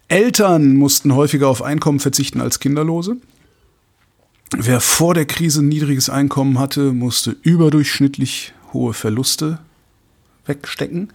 Eltern 0.08 0.74
mussten 0.74 1.14
häufiger 1.14 1.48
auf 1.48 1.62
Einkommen 1.62 2.00
verzichten 2.00 2.40
als 2.40 2.60
Kinderlose. 2.60 3.16
Wer 4.56 4.80
vor 4.80 5.14
der 5.14 5.26
Krise 5.26 5.60
ein 5.60 5.68
niedriges 5.68 6.08
Einkommen 6.08 6.58
hatte, 6.58 6.92
musste 6.92 7.36
überdurchschnittlich 7.42 8.54
hohe 8.72 8.94
Verluste 8.94 9.58
wegstecken. 10.46 11.12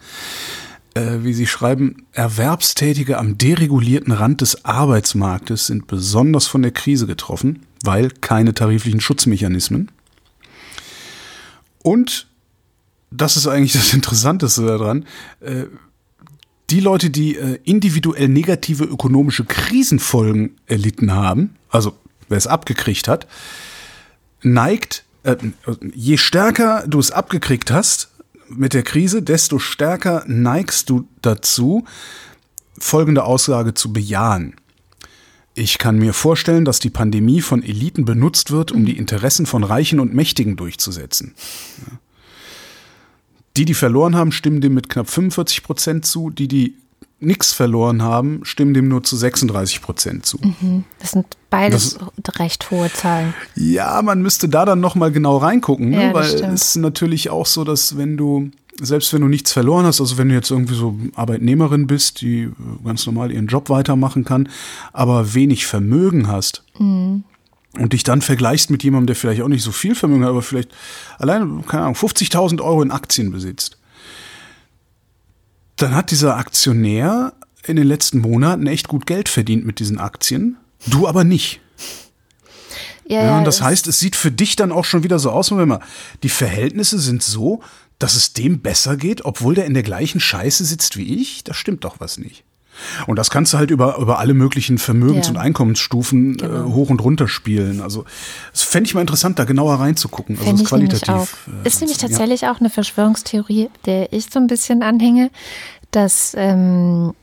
Äh, 0.94 1.20
wie 1.24 1.34
Sie 1.34 1.48
schreiben, 1.48 2.06
Erwerbstätige 2.12 3.18
am 3.18 3.38
deregulierten 3.38 4.14
Rand 4.14 4.42
des 4.42 4.66
Arbeitsmarktes 4.66 5.66
sind 5.66 5.88
besonders 5.88 6.46
von 6.46 6.62
der 6.62 6.72
Krise 6.72 7.08
getroffen, 7.08 7.66
weil 7.84 8.10
keine 8.10 8.54
tariflichen 8.54 9.02
Schutzmechanismen. 9.02 9.90
Und 11.82 12.28
das 13.10 13.36
ist 13.36 13.48
eigentlich 13.48 13.74
das 13.74 13.94
Interessanteste 13.94 14.66
daran. 14.66 15.06
Äh, 15.40 15.66
die 16.70 16.80
Leute, 16.80 17.10
die 17.10 17.36
äh, 17.36 17.60
individuell 17.64 18.28
negative 18.28 18.84
ökonomische 18.84 19.46
Krisenfolgen 19.46 20.56
erlitten 20.68 21.12
haben, 21.12 21.56
also 21.70 21.98
wer 22.34 22.38
es 22.40 22.48
abgekriegt 22.48 23.08
hat, 23.08 23.28
neigt, 24.42 25.06
äh, 25.22 25.38
je 25.94 26.18
stärker 26.18 26.84
du 26.88 27.00
es 27.00 27.12
abgekriegt 27.12 27.70
hast 27.70 28.10
mit 28.50 28.74
der 28.74 28.82
Krise, 28.82 29.22
desto 29.22 29.60
stärker 29.60 30.24
neigst 30.26 30.90
du 30.90 31.08
dazu, 31.22 31.86
folgende 32.80 33.24
Aussage 33.24 33.76
zu 33.76 33.94
bejahen. 33.94 34.56
Ich 35.54 35.78
kann 35.78 36.00
mir 36.00 36.14
vorstellen, 36.14 36.66
dass 36.66 36.80
die 36.80 36.90
Pandemie 36.90 37.42
von 37.42 37.62
Eliten 37.62 38.04
benutzt 38.04 38.50
wird, 38.50 38.72
um 38.72 38.84
die 38.84 38.98
Interessen 38.98 39.46
von 39.46 39.64
Reichen 39.64 40.00
und 40.00 40.14
Mächtigen 40.14 40.56
durchzusetzen. 40.56 41.36
Die, 43.56 43.66
die 43.66 43.76
verloren 43.76 44.16
haben, 44.16 44.32
stimmen 44.32 44.62
dem 44.62 44.74
mit 44.74 44.90
knapp 44.90 45.08
45 45.08 45.62
Prozent 45.62 46.06
zu. 46.08 46.32
Die, 46.32 46.48
die 46.48 46.76
nichts 47.26 47.54
verloren 47.54 48.02
haben, 48.02 48.42
stimmen 48.44 48.74
dem 48.74 48.88
nur 48.88 49.04
zu 49.04 49.16
36 49.16 49.82
Prozent 49.82 50.26
zu. 50.26 50.38
Mhm. 50.42 50.84
Das 51.00 51.12
sind 51.12 51.26
beides 51.50 51.98
das, 52.18 52.40
recht 52.40 52.72
hohe 52.72 52.92
Zahlen. 52.92 53.34
Ja, 53.56 54.02
man 54.02 54.22
müsste 54.22 54.50
da 54.50 54.66
dann 54.66 54.80
noch 54.80 54.96
mal 54.96 55.12
genau 55.12 55.38
reingucken, 55.38 55.90
ne? 55.90 56.06
ja, 56.06 56.14
weil 56.14 56.26
stimmt. 56.26 56.54
es 56.54 56.70
ist 56.70 56.76
natürlich 56.78 57.30
auch 57.30 57.46
so, 57.46 57.64
dass 57.64 57.98
wenn 57.98 58.18
du 58.18 58.52
selbst 58.82 59.14
wenn 59.14 59.22
du 59.22 59.28
nichts 59.28 59.52
verloren 59.52 59.86
hast, 59.86 60.02
also 60.02 60.18
wenn 60.18 60.30
du 60.30 60.36
jetzt 60.36 60.50
irgendwie 60.50 60.76
so 60.76 60.98
Arbeitnehmerin 61.16 61.88
bist, 61.88 62.22
die 62.22 62.50
ganz 62.84 63.06
normal 63.06 63.32
ihren 63.32 63.48
Job 63.48 63.70
weitermachen 63.70 64.26
kann, 64.26 64.50
aber 64.92 65.34
wenig 65.34 65.66
Vermögen 65.66 66.28
hast 66.28 66.64
mhm. 66.80 67.24
und 67.78 67.94
dich 67.94 68.04
dann 68.04 68.22
vergleichst 68.22 68.72
mit 68.72 68.84
jemandem, 68.84 69.08
der 69.08 69.16
vielleicht 69.16 69.42
auch 69.42 69.48
nicht 69.48 69.64
so 69.64 69.72
viel 69.72 69.96
Vermögen 69.96 70.24
hat, 70.24 70.32
aber 70.32 70.42
vielleicht 70.42 70.72
alleine, 71.20 71.64
keine 71.68 71.84
Ahnung, 71.84 71.96
50.000 71.96 72.62
Euro 72.62 72.82
in 72.82 72.92
Aktien 72.92 73.32
besitzt, 73.32 73.78
dann 75.84 75.96
hat 75.96 76.12
dieser 76.12 76.38
Aktionär 76.38 77.34
in 77.66 77.76
den 77.76 77.86
letzten 77.86 78.20
Monaten 78.20 78.68
echt 78.68 78.88
gut 78.88 79.06
Geld 79.06 79.28
verdient 79.28 79.66
mit 79.66 79.80
diesen 79.80 80.00
Aktien, 80.00 80.58
du 80.88 81.08
aber 81.08 81.24
nicht. 81.24 81.60
Ja, 83.06 83.26
ja, 83.26 83.38
und 83.38 83.44
das 83.44 83.62
heißt, 83.62 83.88
es 83.88 84.00
sieht 84.00 84.16
für 84.16 84.32
dich 84.32 84.56
dann 84.56 84.72
auch 84.72 84.86
schon 84.86 85.04
wieder 85.04 85.20
so 85.20 85.30
aus, 85.32 85.52
wenn 85.52 85.68
man, 85.68 85.84
die 86.24 86.30
Verhältnisse 86.30 87.00
sind 87.00 87.22
so, 87.22 87.62
dass 88.00 88.16
es 88.16 88.32
dem 88.32 88.62
besser 88.62 88.96
geht, 88.96 89.26
obwohl 89.26 89.56
der 89.56 89.66
in 89.66 89.74
der 89.74 89.84
gleichen 89.84 90.22
Scheiße 90.22 90.64
sitzt 90.64 90.96
wie 90.96 91.22
ich? 91.22 91.44
Da 91.44 91.54
stimmt 91.54 91.84
doch 91.84 92.00
was 92.00 92.18
nicht. 92.18 92.46
Und 93.08 93.18
das 93.18 93.30
kannst 93.30 93.54
du 93.54 93.58
halt 93.58 93.72
über, 93.72 93.98
über 93.98 94.20
alle 94.20 94.34
möglichen 94.34 94.78
Vermögens- 94.78 95.28
ja. 95.28 95.32
und 95.32 95.38
Einkommensstufen 95.38 96.36
äh, 96.36 96.38
genau. 96.38 96.68
äh, 96.68 96.74
hoch 96.74 96.90
und 96.90 97.02
runter 97.02 97.28
spielen. 97.28 97.82
Also, 97.82 98.06
das 98.52 98.64
fände 98.64 98.88
ich 98.88 98.96
mal 98.96 99.02
interessant, 99.02 99.40
da 99.40 99.44
genauer 99.46 99.76
reinzugucken. 99.76 100.38
Also, 100.40 100.52
das 100.52 100.64
qualitativ. 100.66 101.48
Äh, 101.64 101.68
ist 101.68 101.82
nämlich 101.82 101.98
tatsächlich 101.98 102.42
ja. 102.42 102.54
auch 102.54 102.60
eine 102.60 102.70
Verschwörungstheorie, 102.70 103.70
der 103.86 104.12
ich 104.14 104.28
so 104.32 104.40
ein 104.40 104.48
bisschen 104.48 104.84
anhänge, 104.84 105.32
dass 105.92 106.34
ähm, 106.38 107.14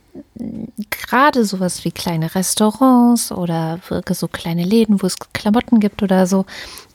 gerade 0.89 1.45
sowas 1.45 1.85
wie 1.85 1.91
kleine 1.91 2.33
Restaurants 2.35 3.31
oder 3.31 3.79
so 4.11 4.27
kleine 4.27 4.63
Läden, 4.63 5.01
wo 5.01 5.07
es 5.07 5.17
Klamotten 5.33 5.79
gibt 5.79 6.03
oder 6.03 6.27
so, 6.27 6.45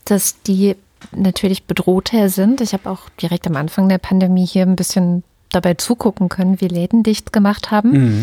dass 0.05 0.43
die 0.43 0.77
natürlich 1.13 1.65
bedrohter 1.65 2.29
sind. 2.29 2.61
Ich 2.61 2.73
habe 2.73 2.91
auch 2.91 3.09
direkt 3.21 3.47
am 3.47 3.57
Anfang 3.57 3.89
der 3.89 3.99
Pandemie 3.99 4.47
hier 4.47 4.63
ein 4.63 4.77
bisschen 4.77 5.23
dabei 5.51 5.75
zugucken 5.75 6.29
können, 6.29 6.61
wie 6.61 6.69
Läden 6.69 7.03
dicht 7.03 7.33
gemacht 7.33 7.71
haben. 7.71 7.91
Mhm. 7.91 8.21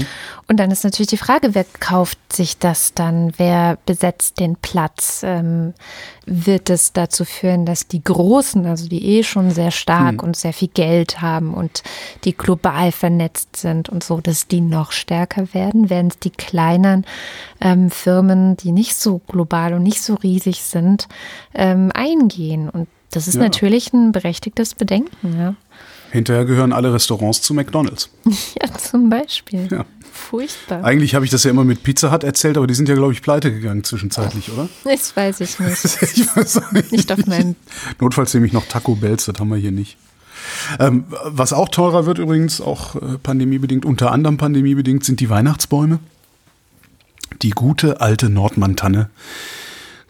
Und 0.48 0.60
dann 0.60 0.72
ist 0.72 0.84
natürlich 0.84 1.08
die 1.08 1.18
Frage, 1.18 1.56
wer 1.56 1.66
kauft 1.80 2.20
sich 2.32 2.58
das 2.58 2.94
dann? 2.94 3.34
Wer 3.38 3.78
besetzt 3.86 4.40
den 4.40 4.56
Platz? 4.56 5.22
Ähm, 5.24 5.74
wird 6.26 6.70
es 6.70 6.94
dazu 6.94 7.26
führen, 7.26 7.66
dass 7.66 7.88
die 7.88 8.04
Großen, 8.04 8.66
also 8.66 8.88
die 8.88 9.18
eh 9.18 9.24
schon 9.24 9.52
sehr 9.52 9.72
stark 9.72 10.22
mhm. 10.22 10.28
und 10.28 10.36
sehr 10.36 10.54
viel 10.54 10.70
Geld 10.70 11.22
haben 11.22 11.54
und 11.54 11.84
die 12.24 12.34
global 12.34 12.92
vernetzt 12.92 13.58
sind 13.58 13.90
und 13.90 14.04
so, 14.04 14.22
dass 14.22 14.48
die 14.48 14.62
noch 14.62 14.92
stärker 14.92 15.54
werden? 15.54 15.90
Werden 15.90 16.08
es 16.08 16.20
die 16.20 16.30
kleinen 16.30 17.06
ähm, 17.62 17.90
Firmen, 17.90 18.58
die 18.58 18.72
nicht 18.72 18.96
so 18.96 19.20
global 19.28 19.74
und 19.74 19.84
nicht 19.84 20.02
so 20.02 20.16
riesig 20.16 20.62
sind, 20.64 21.08
ähm, 21.54 21.92
eingehen? 21.94 22.70
Und 22.70 22.88
das 23.12 23.28
ist 23.28 23.36
ja. 23.36 23.42
natürlich 23.42 23.94
ein 23.94 24.12
berechtigtes 24.12 24.76
Bedenken. 24.76 25.40
Ja. 25.40 25.56
Hinterher 26.14 26.46
gehören 26.46 26.74
alle 26.74 26.94
Restaurants 26.94 27.42
zu 27.42 27.56
McDonalds. 27.56 28.10
Ja, 28.62 28.72
zum 28.78 29.10
Beispiel. 29.10 29.68
Ja. 29.72 29.84
Furchtbar. 30.12 30.84
Eigentlich 30.84 31.16
habe 31.16 31.26
ich 31.26 31.32
das 31.32 31.44
ja 31.44 31.50
immer 31.50 31.64
mit 31.64 31.82
Pizza 31.82 32.12
Hut 32.12 32.24
erzählt, 32.24 32.56
aber 32.56 32.68
die 32.68 32.76
sind 32.76 32.88
ja, 32.88 32.94
glaube 32.94 33.14
ich, 33.14 33.24
pleite 33.24 33.52
gegangen 33.52 33.84
zwischenzeitlich, 33.84 34.52
oder? 34.52 34.70
Das 34.84 35.16
weiß 35.16 35.40
ich 35.40 35.58
nicht. 35.58 35.84
ich 36.02 36.36
weiß 36.36 36.72
nicht. 36.72 36.92
nicht 36.92 37.12
auf 37.12 37.26
meinen. 37.26 37.56
Notfalls 38.00 38.32
nehme 38.36 38.46
ich 38.46 38.54
noch 38.54 38.68
Taco 38.68 38.94
Bells, 38.94 39.26
das 39.26 39.40
haben 39.40 39.50
wir 39.50 39.58
hier 39.58 39.72
nicht. 39.72 39.98
Ähm, 40.80 41.06
was 41.26 41.52
auch 41.52 41.70
teurer 41.70 42.06
wird 42.06 42.20
übrigens, 42.20 42.62
auch 42.62 42.96
äh, 42.96 43.18
pandemiebedingt, 43.18 43.84
unter 43.84 44.12
anderem 44.12 44.38
pandemiebedingt, 44.38 45.04
sind 45.04 45.20
die 45.20 45.32
Weihnachtsbäume. 45.32 45.98
Die 47.42 47.50
gute 47.50 48.02
alte 48.02 48.30
Nordmantanne 48.30 49.10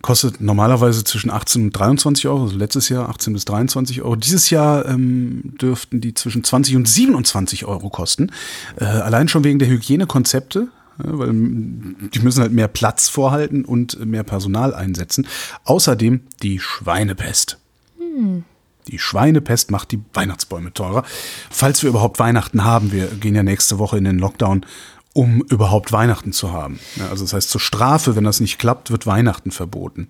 kostet 0.03 0.41
normalerweise 0.41 1.03
zwischen 1.05 1.31
18 1.31 1.63
und 1.63 1.71
23 1.71 2.27
Euro, 2.27 2.43
also 2.43 2.57
letztes 2.57 2.89
Jahr 2.89 3.09
18 3.09 3.33
bis 3.33 3.45
23 3.45 4.01
Euro. 4.01 4.17
Dieses 4.17 4.49
Jahr 4.49 4.85
ähm, 4.85 5.55
dürften 5.59 6.01
die 6.01 6.13
zwischen 6.13 6.43
20 6.43 6.75
und 6.75 6.87
27 6.87 7.65
Euro 7.65 7.89
kosten. 7.89 8.29
Äh, 8.75 8.83
allein 8.83 9.29
schon 9.29 9.45
wegen 9.45 9.59
der 9.59 9.69
Hygienekonzepte, 9.69 10.67
ja, 11.03 11.17
weil 11.17 11.31
die 11.31 12.19
müssen 12.19 12.41
halt 12.41 12.51
mehr 12.51 12.67
Platz 12.67 13.07
vorhalten 13.07 13.63
und 13.63 14.05
mehr 14.05 14.23
Personal 14.23 14.75
einsetzen. 14.75 15.25
Außerdem 15.63 16.19
die 16.43 16.59
Schweinepest. 16.59 17.57
Hm. 17.97 18.43
Die 18.89 18.99
Schweinepest 18.99 19.71
macht 19.71 19.93
die 19.93 20.01
Weihnachtsbäume 20.13 20.73
teurer. 20.73 21.03
Falls 21.49 21.81
wir 21.81 21.89
überhaupt 21.89 22.19
Weihnachten 22.19 22.65
haben, 22.65 22.91
wir 22.91 23.07
gehen 23.07 23.35
ja 23.35 23.43
nächste 23.43 23.79
Woche 23.79 23.97
in 23.97 24.03
den 24.03 24.19
Lockdown, 24.19 24.65
um 25.13 25.41
überhaupt 25.43 25.91
Weihnachten 25.91 26.33
zu 26.33 26.51
haben. 26.51 26.79
Also 27.09 27.23
das 27.23 27.33
heißt, 27.33 27.49
zur 27.49 27.61
Strafe, 27.61 28.15
wenn 28.15 28.23
das 28.23 28.39
nicht 28.39 28.57
klappt, 28.57 28.91
wird 28.91 29.05
Weihnachten 29.05 29.51
verboten. 29.51 30.07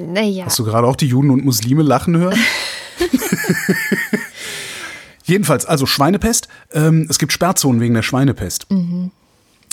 Naja. 0.00 0.46
Hast 0.46 0.58
du 0.58 0.64
gerade 0.64 0.86
auch 0.86 0.96
die 0.96 1.06
Juden 1.06 1.30
und 1.30 1.44
Muslime 1.44 1.82
lachen 1.82 2.16
hören? 2.16 2.38
Jedenfalls, 5.24 5.66
also 5.66 5.86
Schweinepest. 5.86 6.48
Ähm, 6.72 7.06
es 7.10 7.18
gibt 7.18 7.32
Sperrzonen 7.32 7.80
wegen 7.80 7.94
der 7.94 8.02
Schweinepest. 8.02 8.70
Mhm. 8.70 9.10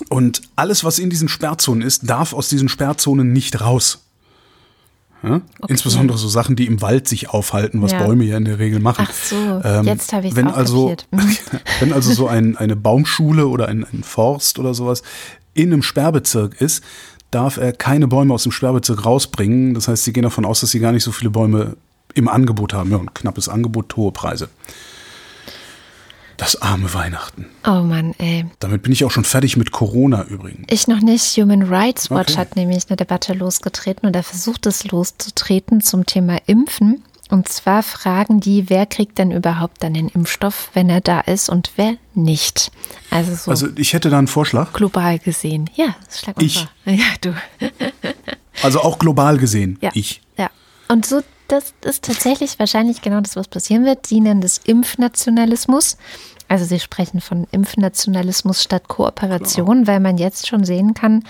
Und 0.09 0.41
alles, 0.57 0.83
was 0.83 0.99
in 0.99 1.09
diesen 1.09 1.29
Sperrzonen 1.29 1.81
ist, 1.81 2.09
darf 2.09 2.33
aus 2.33 2.49
diesen 2.49 2.67
Sperrzonen 2.67 3.31
nicht 3.31 3.61
raus. 3.61 4.04
Ja? 5.23 5.35
Okay. 5.35 5.43
Insbesondere 5.67 6.17
so 6.17 6.27
Sachen, 6.27 6.55
die 6.55 6.65
im 6.65 6.81
Wald 6.81 7.07
sich 7.07 7.29
aufhalten, 7.29 7.81
was 7.81 7.91
ja. 7.91 8.03
Bäume 8.03 8.25
ja 8.25 8.37
in 8.37 8.45
der 8.45 8.59
Regel 8.59 8.79
machen. 8.79 9.07
Ach 9.09 9.13
so, 9.13 9.61
ähm, 9.63 9.85
jetzt 9.85 10.13
habe 10.13 10.25
ich 10.27 10.31
es 10.31 10.35
wenn 10.37 10.47
also, 10.47 10.95
mhm. 11.11 11.19
Wenn 11.79 11.93
also 11.93 12.13
so 12.13 12.27
ein, 12.27 12.57
eine 12.57 12.75
Baumschule 12.75 13.47
oder 13.47 13.67
ein, 13.67 13.85
ein 13.91 14.03
Forst 14.03 14.59
oder 14.59 14.73
sowas 14.73 15.03
in 15.53 15.71
einem 15.71 15.81
Sperrbezirk 15.81 16.59
ist, 16.61 16.83
darf 17.31 17.57
er 17.57 17.73
keine 17.73 18.07
Bäume 18.07 18.33
aus 18.33 18.43
dem 18.43 18.51
Sperrbezirk 18.51 19.05
rausbringen. 19.05 19.73
Das 19.73 19.87
heißt, 19.87 20.03
sie 20.03 20.13
gehen 20.13 20.23
davon 20.23 20.45
aus, 20.45 20.61
dass 20.61 20.71
sie 20.71 20.79
gar 20.79 20.91
nicht 20.91 21.03
so 21.03 21.11
viele 21.11 21.31
Bäume 21.31 21.75
im 22.13 22.27
Angebot 22.27 22.73
haben. 22.73 22.91
Ja, 22.91 22.97
ein 22.97 23.13
knappes 23.13 23.49
Angebot, 23.49 23.95
hohe 23.95 24.11
Preise. 24.11 24.49
Das 26.37 26.61
arme 26.61 26.93
Weihnachten. 26.93 27.45
Oh 27.65 27.81
Mann, 27.81 28.13
ey. 28.17 28.45
Damit 28.59 28.83
bin 28.83 28.91
ich 28.91 29.05
auch 29.05 29.11
schon 29.11 29.23
fertig 29.23 29.55
mit 29.57 29.71
Corona 29.71 30.23
übrigens. 30.23 30.65
Ich 30.69 30.87
noch 30.87 30.99
nicht. 30.99 31.37
Human 31.37 31.63
Rights 31.63 32.11
Watch 32.11 32.33
okay. 32.33 32.41
hat 32.41 32.55
nämlich 32.55 32.83
eine 32.89 32.97
Debatte 32.97 33.33
losgetreten 33.33 34.07
oder 34.07 34.21
versucht 34.23 34.65
es 34.65 34.83
loszutreten 34.85 35.81
zum 35.81 36.05
Thema 36.05 36.37
Impfen. 36.45 37.03
Und 37.29 37.49
zwar 37.49 37.81
fragen 37.81 38.39
die, 38.39 38.69
wer 38.69 38.85
kriegt 38.85 39.17
denn 39.17 39.31
überhaupt 39.31 39.81
dann 39.81 39.95
den 39.95 40.09
Impfstoff, 40.09 40.69
wenn 40.73 40.89
er 40.89 41.01
da 41.01 41.21
ist 41.21 41.49
und 41.49 41.71
wer 41.75 41.95
nicht. 42.13 42.71
Also, 43.09 43.33
so 43.33 43.51
also 43.51 43.67
ich 43.75 43.93
hätte 43.93 44.09
da 44.09 44.19
einen 44.19 44.27
Vorschlag. 44.27 44.73
Global 44.73 45.17
gesehen. 45.17 45.69
Ja, 45.73 45.95
schlag 46.11 46.37
mal 46.37 46.45
ich. 46.45 46.59
vor. 46.59 46.69
Ja, 46.93 47.05
du. 47.21 47.33
also 48.61 48.81
auch 48.81 48.99
global 48.99 49.37
gesehen. 49.37 49.79
Ja. 49.81 49.89
Ich. 49.93 50.21
Ja. 50.37 50.51
Und 50.87 51.05
so 51.05 51.21
das 51.47 51.73
ist 51.81 52.03
tatsächlich 52.03 52.57
wahrscheinlich 52.59 53.01
genau 53.01 53.21
das, 53.21 53.35
was 53.35 53.47
passieren 53.47 53.85
wird. 53.85 54.07
Sie 54.07 54.19
nennen 54.19 54.41
das 54.41 54.57
Impfnationalismus. 54.57 55.97
Also 56.47 56.65
Sie 56.65 56.79
sprechen 56.79 57.21
von 57.21 57.47
Impfnationalismus 57.51 58.61
statt 58.61 58.87
Kooperation, 58.87 59.83
Klar. 59.83 59.87
weil 59.87 59.99
man 59.99 60.17
jetzt 60.17 60.47
schon 60.47 60.63
sehen 60.63 60.93
kann, 60.93 61.23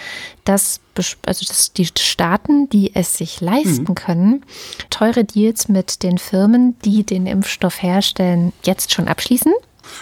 dass, 0.44 0.82
also 1.26 1.46
dass 1.46 1.72
die 1.72 1.86
Staaten, 1.86 2.68
die 2.70 2.94
es 2.96 3.14
sich 3.14 3.40
leisten 3.40 3.86
mhm. 3.90 3.96
können, 3.96 4.46
teure 4.90 5.24
Deals 5.24 5.70
mit 5.70 6.04
den 6.04 6.18
Firmen, 6.18 6.78
die 6.84 7.06
den 7.06 7.28
Impfstoff 7.28 7.82
herstellen, 7.82 8.52
jetzt 8.64 8.94
schon 8.94 9.08
abschließen. 9.08 9.54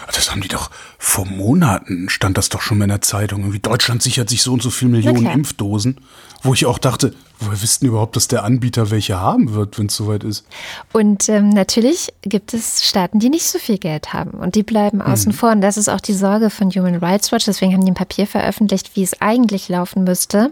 Das 0.06 0.30
haben 0.30 0.40
die 0.40 0.48
doch 0.48 0.70
vor 0.98 1.26
Monaten, 1.26 2.08
stand 2.08 2.38
das 2.38 2.48
doch 2.48 2.62
schon 2.62 2.78
mal 2.78 2.84
in 2.84 2.90
der 2.90 3.02
Zeitung. 3.02 3.40
Irgendwie 3.40 3.60
Deutschland 3.60 4.02
sichert 4.02 4.30
sich 4.30 4.42
so 4.42 4.52
und 4.52 4.62
so 4.62 4.70
viele 4.70 4.90
Millionen 4.90 5.26
Impfdosen, 5.26 6.00
wo 6.42 6.54
ich 6.54 6.66
auch 6.66 6.78
dachte, 6.78 7.14
Woher 7.44 7.62
wissen 7.62 7.86
überhaupt, 7.86 8.16
dass 8.16 8.28
der 8.28 8.44
Anbieter 8.44 8.90
welche 8.90 9.20
haben 9.20 9.54
wird, 9.54 9.78
wenn 9.78 9.86
es 9.86 9.96
soweit 9.96 10.24
ist? 10.24 10.46
Und 10.92 11.28
ähm, 11.28 11.50
natürlich 11.50 12.12
gibt 12.22 12.54
es 12.54 12.84
Staaten, 12.84 13.18
die 13.18 13.28
nicht 13.28 13.46
so 13.46 13.58
viel 13.58 13.78
Geld 13.78 14.12
haben 14.12 14.30
und 14.30 14.54
die 14.54 14.62
bleiben 14.62 15.02
außen 15.02 15.32
mhm. 15.32 15.36
vor. 15.36 15.50
Und 15.52 15.60
das 15.60 15.76
ist 15.76 15.88
auch 15.88 16.00
die 16.00 16.14
Sorge 16.14 16.50
von 16.50 16.70
Human 16.70 16.96
Rights 16.96 17.32
Watch. 17.32 17.44
Deswegen 17.44 17.72
haben 17.72 17.84
die 17.84 17.90
ein 17.90 17.94
Papier 17.94 18.26
veröffentlicht, 18.26 18.96
wie 18.96 19.02
es 19.02 19.20
eigentlich 19.20 19.68
laufen 19.68 20.04
müsste. 20.04 20.50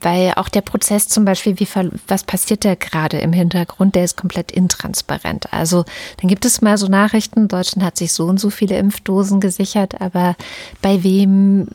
Weil 0.00 0.34
auch 0.36 0.48
der 0.48 0.60
Prozess 0.60 1.08
zum 1.08 1.24
Beispiel, 1.24 1.58
wie, 1.58 1.68
was 2.06 2.24
passiert 2.24 2.64
da 2.64 2.74
gerade 2.74 3.18
im 3.18 3.32
Hintergrund, 3.32 3.94
der 3.94 4.04
ist 4.04 4.16
komplett 4.16 4.52
intransparent. 4.52 5.52
Also 5.52 5.84
dann 6.20 6.28
gibt 6.28 6.44
es 6.44 6.60
mal 6.60 6.78
so 6.78 6.86
Nachrichten, 6.86 7.48
Deutschland 7.48 7.84
hat 7.84 7.96
sich 7.96 8.12
so 8.12 8.26
und 8.26 8.38
so 8.38 8.50
viele 8.50 8.76
Impfdosen 8.78 9.40
gesichert, 9.40 10.00
aber 10.00 10.36
bei 10.82 11.02
wem 11.02 11.68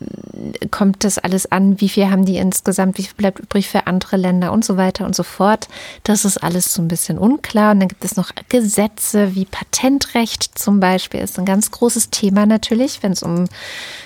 kommt 0.70 1.03
das 1.03 1.18
alles 1.18 1.51
an? 1.51 1.80
Wie 1.82 1.89
viel 1.89 2.09
haben 2.09 2.26
die 2.26 2.38
insgesamt? 2.38 2.97
Wie 2.97 3.03
viel 3.03 3.16
bleibt 3.16 3.39
übrig 3.39 3.68
für 3.68 3.88
andere 3.88 4.18
Länder? 4.18 4.50
Und 4.51 4.65
so 4.65 4.77
weiter 4.77 5.05
und 5.05 5.15
so 5.15 5.23
fort. 5.23 5.67
Das 6.03 6.25
ist 6.25 6.37
alles 6.37 6.73
so 6.73 6.81
ein 6.81 6.87
bisschen 6.87 7.17
unklar. 7.17 7.71
Und 7.71 7.79
dann 7.79 7.89
gibt 7.89 8.05
es 8.05 8.15
noch 8.15 8.31
Gesetze 8.49 9.35
wie 9.35 9.45
Patentrecht 9.45 10.57
zum 10.57 10.79
Beispiel, 10.79 11.21
ist 11.21 11.39
ein 11.39 11.45
ganz 11.45 11.71
großes 11.71 12.09
Thema 12.09 12.45
natürlich, 12.45 13.03
wenn 13.03 13.13
es 13.13 13.23
um 13.23 13.45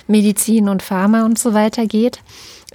Medizin 0.08 0.70
und 0.70 0.84
Pharma 0.84 1.26
und 1.26 1.40
so 1.40 1.54
weiter 1.54 1.86
geht. 1.86 2.20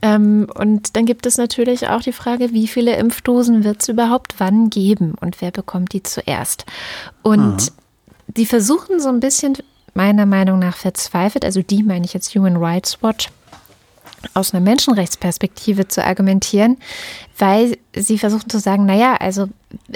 Ähm, 0.02 0.46
und 0.54 0.96
dann 0.96 1.04
gibt 1.04 1.26
es 1.26 1.36
natürlich 1.36 1.88
auch 1.88 2.00
die 2.00 2.12
Frage, 2.12 2.52
wie 2.52 2.68
viele 2.68 2.96
Impfdosen 2.96 3.64
wird 3.64 3.82
es 3.82 3.88
überhaupt 3.88 4.34
wann 4.38 4.70
geben 4.70 5.14
und 5.20 5.40
wer 5.40 5.50
bekommt 5.50 5.92
die 5.92 6.02
zuerst? 6.02 6.64
Und 7.22 7.40
Aha. 7.40 7.70
die 8.28 8.46
versuchen 8.46 9.00
so 9.00 9.08
ein 9.08 9.20
bisschen, 9.20 9.56
meiner 9.92 10.26
Meinung 10.26 10.58
nach 10.58 10.76
verzweifelt, 10.76 11.44
also 11.44 11.62
die 11.62 11.82
meine 11.82 12.04
ich 12.04 12.14
jetzt 12.14 12.34
Human 12.34 12.56
Rights 12.56 13.02
Watch, 13.02 13.28
aus 14.34 14.52
einer 14.52 14.62
Menschenrechtsperspektive 14.62 15.88
zu 15.88 16.04
argumentieren, 16.04 16.76
weil 17.38 17.78
sie 17.96 18.18
versuchen 18.18 18.50
zu 18.50 18.58
sagen, 18.58 18.84
naja, 18.84 19.16
also 19.16 19.48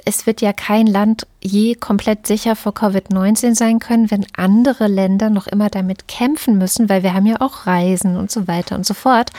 es 0.04 0.26
wird 0.26 0.40
ja 0.40 0.52
kein 0.52 0.86
Land 0.86 1.26
je 1.42 1.74
komplett 1.74 2.26
sicher 2.26 2.56
vor 2.56 2.72
Covid-19 2.72 3.54
sein 3.54 3.80
können, 3.80 4.10
wenn 4.10 4.26
andere 4.34 4.86
Länder 4.86 5.28
noch 5.30 5.46
immer 5.46 5.68
damit 5.68 6.08
kämpfen 6.08 6.56
müssen, 6.56 6.88
weil 6.88 7.02
wir 7.02 7.12
haben 7.12 7.26
ja 7.26 7.40
auch 7.40 7.66
Reisen 7.66 8.16
und 8.16 8.30
so 8.30 8.48
weiter 8.48 8.76
und 8.76 8.86
so 8.86 8.94
fort. 8.94 9.30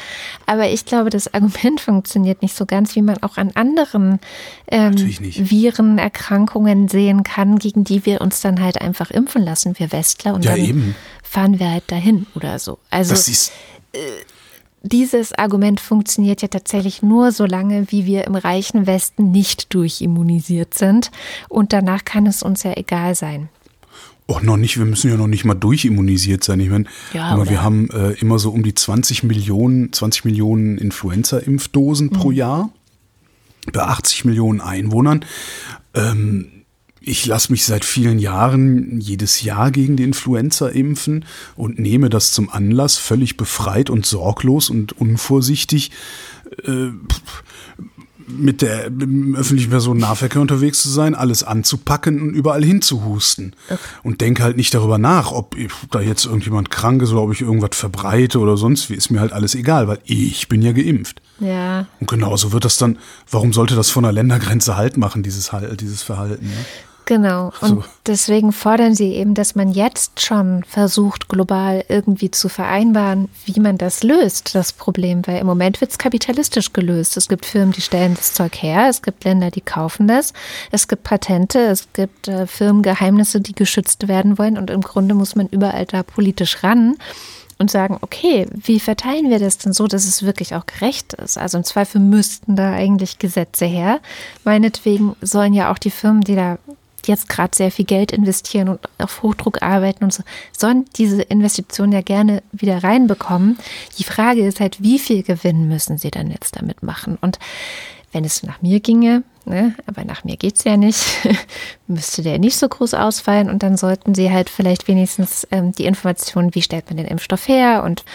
Aber 0.46 0.70
ich 0.70 0.86
glaube, 0.86 1.10
das 1.10 1.34
Argument 1.34 1.82
funktioniert 1.82 2.42
nicht 2.42 2.56
so 2.56 2.66
ganz, 2.66 2.96
wie 2.96 3.02
man 3.02 3.22
auch 3.24 3.38
an 3.38 3.52
anderen 3.56 4.20
ähm, 4.68 4.96
Virenerkrankungen 4.96 6.88
sehen 6.90 7.24
kann, 7.24 7.58
gegen 7.58 7.84
die 7.84 8.06
wir 8.06 8.22
uns 8.22 8.42
dann 8.42 8.62
halt 8.62 8.82
einfach 8.82 9.10
impfen 9.10 9.44
lassen, 9.44 9.80
wir 9.80 9.92
Westler, 9.92 10.36
und 10.36 10.46
ja, 10.46 10.52
dann 10.52 10.60
eben. 10.60 10.96
fahren 11.24 11.60
wir 11.60 11.72
halt 11.72 11.92
dahin 11.92 12.28
oder 12.36 12.60
so. 12.60 12.78
Also 12.92 13.12
das 13.12 13.28
ist 13.28 13.52
äh, 13.94 13.98
dieses 14.86 15.34
Argument 15.34 15.80
funktioniert 15.80 16.42
ja 16.42 16.48
tatsächlich 16.48 17.02
nur 17.02 17.32
so 17.32 17.46
lange, 17.46 17.92
wie 17.92 18.06
wir 18.06 18.26
im 18.26 18.36
reichen 18.36 18.88
Westen 18.88 19.32
nicht 19.32 19.74
durchimmunisiert 19.74 20.74
sind. 20.74 21.12
Und 21.50 21.74
danach 21.74 22.06
kann 22.06 22.28
es 22.28 22.44
uns 22.44 22.64
ja 22.64 22.74
egal 22.78 23.16
sein. 23.16 23.50
Och, 24.28 24.42
noch 24.42 24.58
nicht, 24.58 24.78
wir 24.78 24.86
müssen 24.86 25.10
ja 25.10 25.18
noch 25.18 25.28
nicht 25.28 25.46
mal 25.46 25.54
durchimmunisiert 25.54 26.44
sein. 26.44 26.60
Ich 26.60 26.70
meine, 26.70 26.86
ja, 27.14 27.48
wir 27.48 27.62
haben 27.62 27.90
äh, 27.92 28.12
immer 28.14 28.40
so 28.40 28.50
um 28.52 28.64
die 28.64 28.74
20 28.74 29.24
Millionen, 29.24 29.94
20 29.94 30.26
Millionen 30.26 30.78
Influenza-Impfdosen 30.78 32.08
mhm. 32.08 32.12
pro 32.12 32.32
Jahr 32.32 32.70
bei 33.72 33.82
80 33.82 34.26
Millionen 34.26 34.62
Einwohnern. 34.62 35.26
Ähm, 35.94 36.55
ich 37.08 37.26
lasse 37.28 37.52
mich 37.52 37.66
seit 37.66 37.86
vielen 37.86 38.18
Jahren 38.18 39.00
jedes 39.00 39.44
Jahr 39.44 39.70
gegen 39.70 39.96
die 39.96 40.04
Influenza 40.04 40.68
impfen 40.70 41.24
und 41.56 41.78
nehme 41.78 42.10
das 42.10 42.32
zum 42.32 42.50
Anlass, 42.50 42.98
völlig 42.98 43.38
befreit 43.38 43.92
und 43.92 44.08
sorglos 44.08 44.72
und 44.72 44.94
unvorsichtig 44.94 45.92
äh, 46.64 46.90
mit 48.28 48.64
der 48.64 48.86
öffentlichen 49.36 49.70
Personennahverkehr 49.70 50.42
unterwegs 50.42 50.82
zu 50.82 50.90
sein, 50.90 51.14
alles 51.14 51.44
anzupacken 51.44 52.20
und 52.22 52.34
überall 52.34 52.64
hinzuhusten. 52.64 53.56
Okay. 53.70 53.80
Und 54.02 54.22
denke 54.22 54.42
halt 54.42 54.58
nicht 54.58 54.74
darüber 54.74 54.98
nach, 54.98 55.32
ob 55.32 55.56
da 55.92 56.02
jetzt 56.02 56.26
irgendjemand 56.26 56.72
krank 56.72 57.04
ist 57.04 57.12
oder 57.12 57.22
ob 57.22 57.32
ich 57.32 57.42
irgendwas 57.42 57.78
verbreite 57.78 58.40
oder 58.40 58.58
sonst 58.58 58.90
wie, 58.90 58.96
ist 58.96 59.12
mir 59.12 59.20
halt 59.20 59.32
alles 59.32 59.54
egal, 59.54 59.88
weil 59.88 60.00
ich 60.06 60.48
bin 60.48 60.64
ja 60.64 60.72
geimpft. 60.72 61.22
Ja. 61.40 61.86
Und 62.00 62.10
genauso 62.10 62.52
wird 62.52 62.66
das 62.66 62.78
dann, 62.78 62.98
warum 63.30 63.54
sollte 63.54 63.76
das 63.76 63.92
von 63.92 64.04
der 64.04 64.12
Ländergrenze 64.12 64.76
halt 64.76 64.98
machen, 64.98 65.22
dieses, 65.22 65.52
dieses 65.80 66.02
Verhalten? 66.02 66.46
Ja? 66.46 66.66
Genau. 67.06 67.52
Und 67.62 67.70
so. 67.70 67.84
deswegen 68.08 68.52
fordern 68.52 68.96
sie 68.96 69.14
eben, 69.14 69.36
dass 69.36 69.54
man 69.54 69.72
jetzt 69.72 70.22
schon 70.22 70.64
versucht, 70.64 71.30
global 71.30 71.86
irgendwie 71.88 72.32
zu 72.32 72.50
vereinbaren, 72.50 73.30
wie 73.46 73.60
man 73.60 73.78
das 73.78 74.02
löst, 74.02 74.56
das 74.56 74.74
Problem. 74.74 75.22
Weil 75.26 75.40
im 75.40 75.48
Moment 75.48 75.82
wird 75.82 75.92
es 75.92 75.98
kapitalistisch 76.00 76.74
gelöst. 76.74 77.16
Es 77.16 77.28
gibt 77.28 77.46
Firmen, 77.46 77.74
die 77.74 77.82
stellen 77.82 78.16
das 78.16 78.34
Zeug 78.34 78.56
her. 78.56 78.88
Es 78.90 79.04
gibt 79.04 79.24
Länder, 79.24 79.52
die 79.52 79.62
kaufen 79.62 80.08
das. 80.08 80.34
Es 80.72 80.88
gibt 80.88 81.04
Patente. 81.04 81.60
Es 81.60 81.88
gibt 81.94 82.28
äh, 82.28 82.48
Firmengeheimnisse, 82.48 83.40
die 83.40 83.54
geschützt 83.54 84.08
werden 84.08 84.40
wollen. 84.40 84.58
Und 84.58 84.72
im 84.72 84.82
Grunde 84.82 85.14
muss 85.14 85.36
man 85.36 85.48
überall 85.48 85.86
da 85.86 86.02
politisch 86.02 86.64
ran 86.64 86.96
und 87.58 87.72
sagen, 87.72 87.98
okay, 88.02 88.48
wie 88.52 88.80
verteilen 88.80 89.30
wir 89.30 89.40
das 89.40 89.58
denn 89.58 89.74
so, 89.74 89.88
dass 89.88 90.06
es 90.06 90.24
wirklich 90.24 90.56
auch 90.56 90.66
gerecht 90.66 91.14
ist? 91.14 91.38
Also 91.38 91.58
im 91.58 91.64
Zweifel 91.64 92.02
müssten 92.02 92.56
da 92.56 92.74
eigentlich 92.74 93.20
Gesetze 93.20 93.66
her. 93.66 94.00
Meinetwegen 94.44 95.16
sollen 95.22 95.54
ja 95.54 95.72
auch 95.72 95.78
die 95.78 95.92
Firmen, 95.92 96.22
die 96.22 96.36
da 96.36 96.58
jetzt 97.08 97.30
gerade 97.30 97.56
sehr 97.56 97.72
viel 97.72 97.86
Geld 97.86 98.12
investieren 98.12 98.70
und 98.70 98.80
auf 98.98 99.24
Hochdruck 99.24 99.62
arbeiten 99.62 100.04
und 100.04 100.14
so, 100.14 100.24
sollen 100.58 100.86
diese 100.98 101.22
Investitionen 101.22 101.92
ja 101.92 102.02
gerne 102.02 102.44
wieder 102.52 102.84
reinbekommen. 102.84 103.58
Die 103.98 104.04
Frage 104.04 104.46
ist 104.46 104.60
halt, 104.60 104.82
wie 104.82 105.00
viel 105.00 105.24
Gewinn 105.24 105.68
müssen 105.68 105.98
sie 105.98 106.12
dann 106.12 106.32
jetzt 106.32 106.58
damit 106.58 106.84
machen? 106.84 107.18
Und 107.22 107.40
wenn 108.12 108.24
es 108.24 108.44
nach 108.44 108.62
mir 108.62 108.80
ginge, 108.80 109.24
ne, 109.44 109.76
aber 109.88 110.06
nach 110.06 110.24
mir 110.24 110.38
geht 110.38 110.56
es 110.56 110.64
ja 110.64 110.78
nicht, 110.78 111.04
müsste 111.88 112.24
der 112.24 112.40
nicht 112.40 112.58
so 112.58 112.68
groß 112.70 112.94
ausfallen 112.94 113.50
und 113.50 113.62
dann 113.62 113.76
sollten 113.76 114.16
sie 114.16 114.32
halt 114.32 114.50
vielleicht 114.50 114.88
wenigstens 114.88 115.48
ähm, 115.52 115.74
die 115.74 115.86
Informationen, 115.86 116.56
wie 116.56 116.62
stellt 116.62 116.90
man 116.90 116.98
den 116.98 117.08
Impfstoff 117.08 117.48
her 117.48 117.84
und 117.84 118.06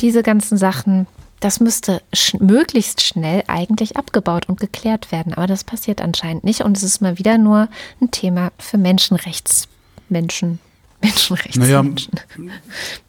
diese 0.00 0.22
ganzen 0.22 0.56
Sachen 0.56 1.06
das 1.44 1.60
müsste 1.60 2.00
sch 2.14 2.34
möglichst 2.40 3.02
schnell 3.02 3.44
eigentlich 3.48 3.98
abgebaut 3.98 4.48
und 4.48 4.58
geklärt 4.58 5.12
werden. 5.12 5.34
Aber 5.34 5.46
das 5.46 5.62
passiert 5.62 6.00
anscheinend 6.00 6.42
nicht. 6.42 6.62
Und 6.62 6.74
es 6.74 6.82
ist 6.82 7.02
mal 7.02 7.18
wieder 7.18 7.36
nur 7.36 7.68
ein 8.00 8.10
Thema 8.10 8.50
für 8.58 8.78
Menschenrechtsmenschen. 8.78 10.58
Menschenrechtsmenschen. 11.02 12.12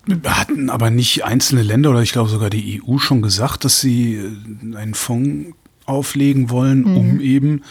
Naja, 0.05 0.37
hatten 0.37 0.69
aber 0.69 0.89
nicht 0.89 1.23
einzelne 1.23 1.63
Länder 1.63 1.91
oder 1.91 2.01
ich 2.01 2.11
glaube 2.11 2.29
sogar 2.29 2.49
die 2.49 2.81
EU 2.83 2.97
schon 2.97 3.21
gesagt, 3.21 3.63
dass 3.63 3.79
sie 3.79 4.15
äh, 4.15 4.75
einen 4.75 4.95
Fonds 4.95 5.55
auflegen 5.85 6.49
wollen, 6.49 6.81
mhm. 6.81 6.97
um 6.97 7.21
eben 7.21 7.63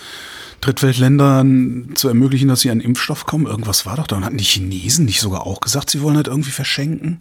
Drittweltländern 0.62 1.90
zu 1.94 2.08
ermöglichen, 2.08 2.48
dass 2.48 2.60
sie 2.60 2.70
an 2.70 2.80
Impfstoff 2.80 3.26
kommen. 3.26 3.46
Irgendwas 3.46 3.84
war 3.84 3.96
doch 3.96 4.06
da. 4.06 4.16
Und 4.16 4.24
hatten 4.24 4.38
die 4.38 4.44
Chinesen 4.44 5.04
nicht 5.04 5.20
sogar 5.20 5.46
auch 5.46 5.60
gesagt, 5.60 5.90
sie 5.90 6.00
wollen 6.00 6.16
halt 6.16 6.28
irgendwie 6.28 6.52
verschenken? 6.52 7.18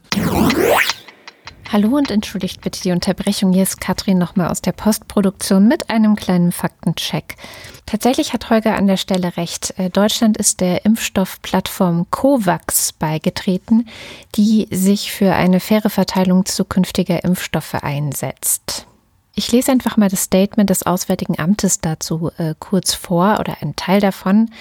Hallo 1.74 1.98
und 1.98 2.12
entschuldigt 2.12 2.62
bitte 2.62 2.84
die 2.84 2.92
Unterbrechung. 2.92 3.52
Hier 3.52 3.64
ist 3.64 3.82
Katrin 3.82 4.20
nochmal 4.20 4.50
aus 4.50 4.62
der 4.62 4.74
Postproduktion 4.74 5.68
mit 5.68 5.90
einem 5.90 6.16
kleinen 6.16 6.52
Faktencheck. 6.52 7.36
Tatsächlich 7.88 8.32
hat 8.32 8.52
Holger 8.52 8.76
an 8.76 8.86
der 8.86 8.98
Stelle 8.98 9.38
recht. 9.38 9.74
Äh, 9.80 9.90
Deutschland 9.90 10.38
ist 10.38 10.62
der 10.62 10.86
Impfstoffplattform 10.86 12.06
COVAX 12.12 12.94
beigetreten, 12.94 13.88
die 14.36 14.68
sich 14.70 15.12
für 15.12 15.34
eine 15.34 15.60
faire 15.60 15.90
Verteilung 15.90 16.46
zukünftiger 16.46 17.24
Impfstoffe 17.24 17.74
einsetzt. 17.74 18.86
Ich 19.36 19.52
lese 19.52 19.72
einfach 19.72 19.98
mal 19.98 20.10
das 20.10 20.26
Statement 20.26 20.70
des 20.70 20.84
Auswärtigen 20.84 21.40
Amtes 21.40 21.82
dazu 21.82 22.30
äh, 22.38 22.54
kurz 22.60 22.94
vor 22.94 23.38
oder 23.40 23.58
ein 23.62 23.76
Teil 23.76 24.00
davon. 24.00 24.52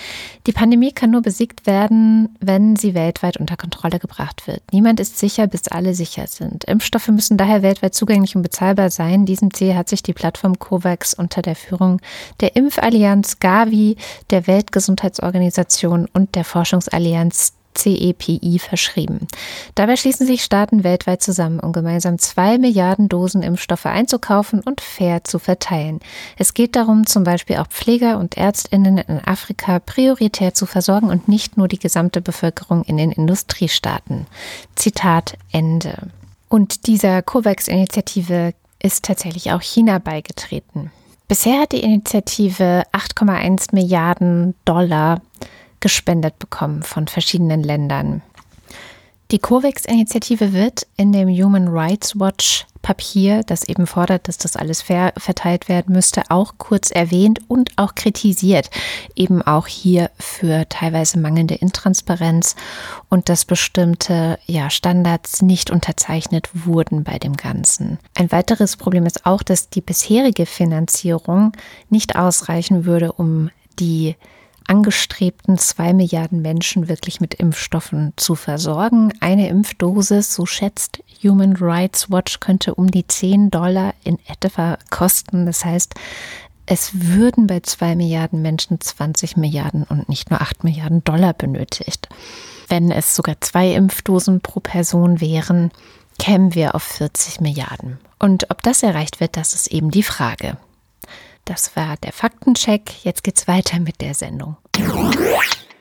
Die 0.46 0.52
Pandemie 0.52 0.92
kann 0.92 1.10
nur 1.10 1.20
besiegt 1.20 1.66
werden, 1.66 2.34
wenn 2.40 2.76
sie 2.76 2.94
weltweit 2.94 3.36
unter 3.36 3.58
Kontrolle 3.58 3.98
gebracht 3.98 4.46
wird. 4.46 4.62
Niemand 4.72 4.98
ist 4.98 5.18
sicher, 5.18 5.46
bis 5.46 5.68
alle 5.68 5.92
sicher 5.92 6.26
sind. 6.26 6.64
Impfstoffe 6.64 7.08
müssen 7.08 7.36
daher 7.36 7.62
weltweit 7.62 7.94
zugänglich 7.94 8.34
und 8.34 8.42
bezahlbar 8.42 8.88
sein. 8.88 9.26
Diesem 9.26 9.52
Ziel 9.52 9.74
hat 9.76 9.90
sich 9.90 10.02
die 10.02 10.14
Plattform 10.14 10.58
COVAX 10.58 11.12
unter 11.12 11.42
der 11.42 11.54
Führung 11.54 12.00
der 12.40 12.56
Impfallianz 12.56 13.40
Gavi, 13.40 13.96
der 14.30 14.46
Weltgesundheitsorganisation 14.46 16.08
und 16.14 16.34
der 16.34 16.44
Forschungsallianz 16.44 17.52
CEPI 17.74 18.58
verschrieben. 18.58 19.26
Dabei 19.74 19.96
schließen 19.96 20.26
sich 20.26 20.42
Staaten 20.42 20.84
weltweit 20.84 21.22
zusammen, 21.22 21.60
um 21.60 21.72
gemeinsam 21.72 22.18
zwei 22.18 22.58
Milliarden 22.58 23.08
Dosen 23.08 23.42
Impfstoffe 23.42 23.86
einzukaufen 23.86 24.60
und 24.60 24.80
fair 24.80 25.24
zu 25.24 25.38
verteilen. 25.38 26.00
Es 26.38 26.54
geht 26.54 26.76
darum, 26.76 27.06
zum 27.06 27.24
Beispiel 27.24 27.56
auch 27.56 27.68
Pfleger 27.68 28.18
und 28.18 28.36
Ärztinnen 28.36 28.98
in 28.98 29.20
Afrika 29.24 29.78
prioritär 29.78 30.54
zu 30.54 30.66
versorgen 30.66 31.10
und 31.10 31.28
nicht 31.28 31.56
nur 31.56 31.68
die 31.68 31.78
gesamte 31.78 32.20
Bevölkerung 32.20 32.82
in 32.84 32.96
den 32.96 33.12
Industriestaaten. 33.12 34.26
Zitat 34.74 35.36
Ende. 35.50 36.08
Und 36.48 36.86
dieser 36.86 37.22
COVAX-Initiative 37.22 38.52
ist 38.78 39.04
tatsächlich 39.04 39.52
auch 39.52 39.62
China 39.62 39.98
beigetreten. 39.98 40.90
Bisher 41.28 41.60
hat 41.60 41.72
die 41.72 41.82
Initiative 41.82 42.82
8,1 42.92 43.74
Milliarden 43.74 44.54
Dollar 44.66 45.22
gespendet 45.82 46.38
bekommen 46.38 46.82
von 46.82 47.06
verschiedenen 47.06 47.62
Ländern. 47.62 48.22
Die 49.30 49.38
COVAX-Initiative 49.38 50.52
wird 50.52 50.86
in 50.96 51.12
dem 51.12 51.28
Human 51.28 51.68
Rights 51.68 52.18
Watch 52.18 52.66
Papier, 52.82 53.42
das 53.46 53.66
eben 53.66 53.86
fordert, 53.86 54.28
dass 54.28 54.36
das 54.36 54.56
alles 54.56 54.82
fair 54.82 55.14
verteilt 55.16 55.68
werden 55.68 55.94
müsste, 55.94 56.24
auch 56.30 56.54
kurz 56.58 56.90
erwähnt 56.90 57.40
und 57.48 57.70
auch 57.76 57.94
kritisiert. 57.94 58.70
Eben 59.14 59.40
auch 59.40 59.68
hier 59.68 60.10
für 60.18 60.68
teilweise 60.68 61.18
mangelnde 61.18 61.54
Intransparenz 61.54 62.56
und 63.08 63.28
dass 63.28 63.44
bestimmte 63.44 64.38
ja, 64.46 64.68
Standards 64.68 65.40
nicht 65.40 65.70
unterzeichnet 65.70 66.50
wurden 66.52 67.04
bei 67.04 67.18
dem 67.18 67.36
Ganzen. 67.36 67.98
Ein 68.14 68.32
weiteres 68.32 68.76
Problem 68.76 69.06
ist 69.06 69.24
auch, 69.24 69.42
dass 69.42 69.70
die 69.70 69.80
bisherige 69.80 70.44
Finanzierung 70.44 71.52
nicht 71.88 72.16
ausreichen 72.16 72.84
würde, 72.84 73.12
um 73.12 73.50
die 73.78 74.16
angestrebten 74.72 75.58
zwei 75.58 75.92
Milliarden 75.92 76.40
Menschen 76.40 76.88
wirklich 76.88 77.20
mit 77.20 77.34
Impfstoffen 77.34 78.14
zu 78.16 78.34
versorgen. 78.34 79.12
Eine 79.20 79.50
Impfdosis, 79.50 80.34
so 80.34 80.46
schätzt 80.46 81.02
Human 81.22 81.54
Rights 81.56 82.10
Watch, 82.10 82.40
könnte 82.40 82.74
um 82.74 82.90
die 82.90 83.06
10 83.06 83.50
Dollar 83.50 83.92
in 84.02 84.18
etwa 84.26 84.78
kosten. 84.88 85.44
Das 85.44 85.66
heißt, 85.66 85.94
es 86.64 86.90
würden 86.94 87.46
bei 87.46 87.60
zwei 87.60 87.94
Milliarden 87.94 88.40
Menschen 88.40 88.80
20 88.80 89.36
Milliarden 89.36 89.82
und 89.82 90.08
nicht 90.08 90.30
nur 90.30 90.40
8 90.40 90.64
Milliarden 90.64 91.04
Dollar 91.04 91.34
benötigt. 91.34 92.08
Wenn 92.68 92.90
es 92.90 93.14
sogar 93.14 93.38
zwei 93.42 93.74
Impfdosen 93.74 94.40
pro 94.40 94.60
Person 94.60 95.20
wären, 95.20 95.70
kämen 96.18 96.54
wir 96.54 96.74
auf 96.74 96.82
40 96.82 97.42
Milliarden. 97.42 97.98
Und 98.18 98.50
ob 98.50 98.62
das 98.62 98.82
erreicht 98.82 99.20
wird, 99.20 99.36
das 99.36 99.52
ist 99.52 99.66
eben 99.66 99.90
die 99.90 100.02
Frage. 100.02 100.56
Das 101.44 101.76
war 101.76 101.98
der 101.98 102.12
Faktencheck. 102.12 103.04
Jetzt 103.04 103.22
geht's 103.22 103.46
weiter 103.48 103.78
mit 103.80 104.00
der 104.00 104.14
Sendung. 104.14 104.56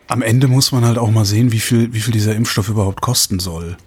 Am 0.07 0.21
Ende 0.21 0.47
muss 0.47 0.71
man 0.71 0.83
halt 0.85 0.97
auch 0.97 1.09
mal 1.09 1.25
sehen, 1.25 1.51
wie 1.51 1.59
viel, 1.59 1.93
wie 1.93 2.01
viel 2.01 2.11
dieser 2.13 2.35
Impfstoff 2.35 2.67
überhaupt 2.69 3.01
kosten 3.01 3.39
soll. 3.39 3.77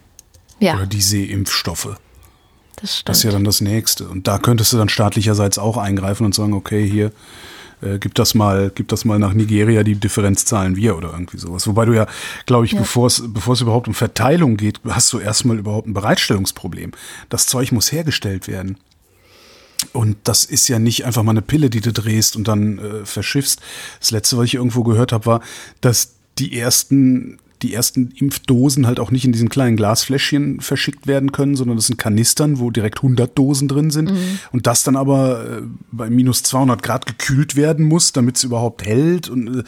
Ja. 0.60 0.74
Oder 0.76 0.86
diese 0.86 1.18
Impfstoffe. 1.18 1.96
Das 2.76 2.96
stimmt. 2.98 3.08
Das 3.08 3.18
ist 3.18 3.22
ja 3.24 3.30
dann 3.32 3.44
das 3.44 3.60
Nächste. 3.60 4.08
Und 4.08 4.26
da 4.26 4.38
könntest 4.38 4.72
du 4.72 4.78
dann 4.78 4.88
staatlicherseits 4.88 5.58
auch 5.58 5.76
eingreifen 5.76 6.24
und 6.24 6.34
sagen, 6.34 6.54
okay, 6.54 6.88
hier, 6.88 7.12
äh, 7.82 7.98
gib 7.98 8.14
das 8.14 8.34
mal, 8.34 8.72
gib 8.74 8.88
das 8.88 9.04
mal 9.04 9.18
nach 9.18 9.34
Nigeria, 9.34 9.82
die 9.82 9.96
Differenz 9.96 10.44
zahlen 10.46 10.76
wir 10.76 10.96
oder 10.96 11.10
irgendwie 11.12 11.38
sowas. 11.38 11.66
Wobei 11.66 11.84
du 11.84 11.92
ja, 11.92 12.06
glaube 12.46 12.64
ich, 12.64 12.72
Ja. 12.72 12.78
bevor 12.80 13.06
es, 13.06 13.22
bevor 13.26 13.54
es 13.54 13.60
überhaupt 13.60 13.86
um 13.88 13.94
Verteilung 13.94 14.56
geht, 14.56 14.80
hast 14.88 15.12
du 15.12 15.18
erstmal 15.18 15.58
überhaupt 15.58 15.86
ein 15.88 15.94
Bereitstellungsproblem. 15.94 16.92
Das 17.28 17.46
Zeug 17.46 17.70
muss 17.72 17.92
hergestellt 17.92 18.48
werden. 18.48 18.78
Und 19.92 20.16
das 20.24 20.44
ist 20.44 20.68
ja 20.68 20.78
nicht 20.78 21.04
einfach 21.04 21.22
mal 21.22 21.30
eine 21.30 21.42
Pille, 21.42 21.70
die 21.70 21.80
du 21.80 21.92
drehst 21.92 22.36
und 22.36 22.48
dann 22.48 22.78
äh, 22.78 23.04
verschiffst. 23.04 23.60
Das 24.00 24.10
letzte, 24.10 24.36
was 24.36 24.46
ich 24.46 24.54
irgendwo 24.54 24.82
gehört 24.82 25.12
habe, 25.12 25.26
war, 25.26 25.40
dass 25.80 26.14
die 26.38 26.58
ersten, 26.58 27.38
die 27.62 27.74
ersten 27.74 28.10
Impfdosen 28.12 28.86
halt 28.86 29.00
auch 29.00 29.10
nicht 29.10 29.24
in 29.24 29.32
diesen 29.32 29.48
kleinen 29.48 29.76
Glasfläschchen 29.76 30.60
verschickt 30.60 31.06
werden 31.06 31.32
können, 31.32 31.56
sondern 31.56 31.76
das 31.76 31.86
sind 31.86 31.98
Kanistern, 31.98 32.58
wo 32.58 32.70
direkt 32.70 32.98
100 32.98 33.36
Dosen 33.36 33.68
drin 33.68 33.90
sind. 33.90 34.12
Und 34.52 34.66
das 34.66 34.82
dann 34.82 34.96
aber 34.96 35.58
äh, 35.58 35.62
bei 35.92 36.10
minus 36.10 36.42
200 36.42 36.82
Grad 36.82 37.06
gekühlt 37.06 37.56
werden 37.56 37.86
muss, 37.86 38.12
damit 38.12 38.36
es 38.36 38.44
überhaupt 38.44 38.84
hält. 38.84 39.28
Und 39.28 39.60
äh, 39.60 39.62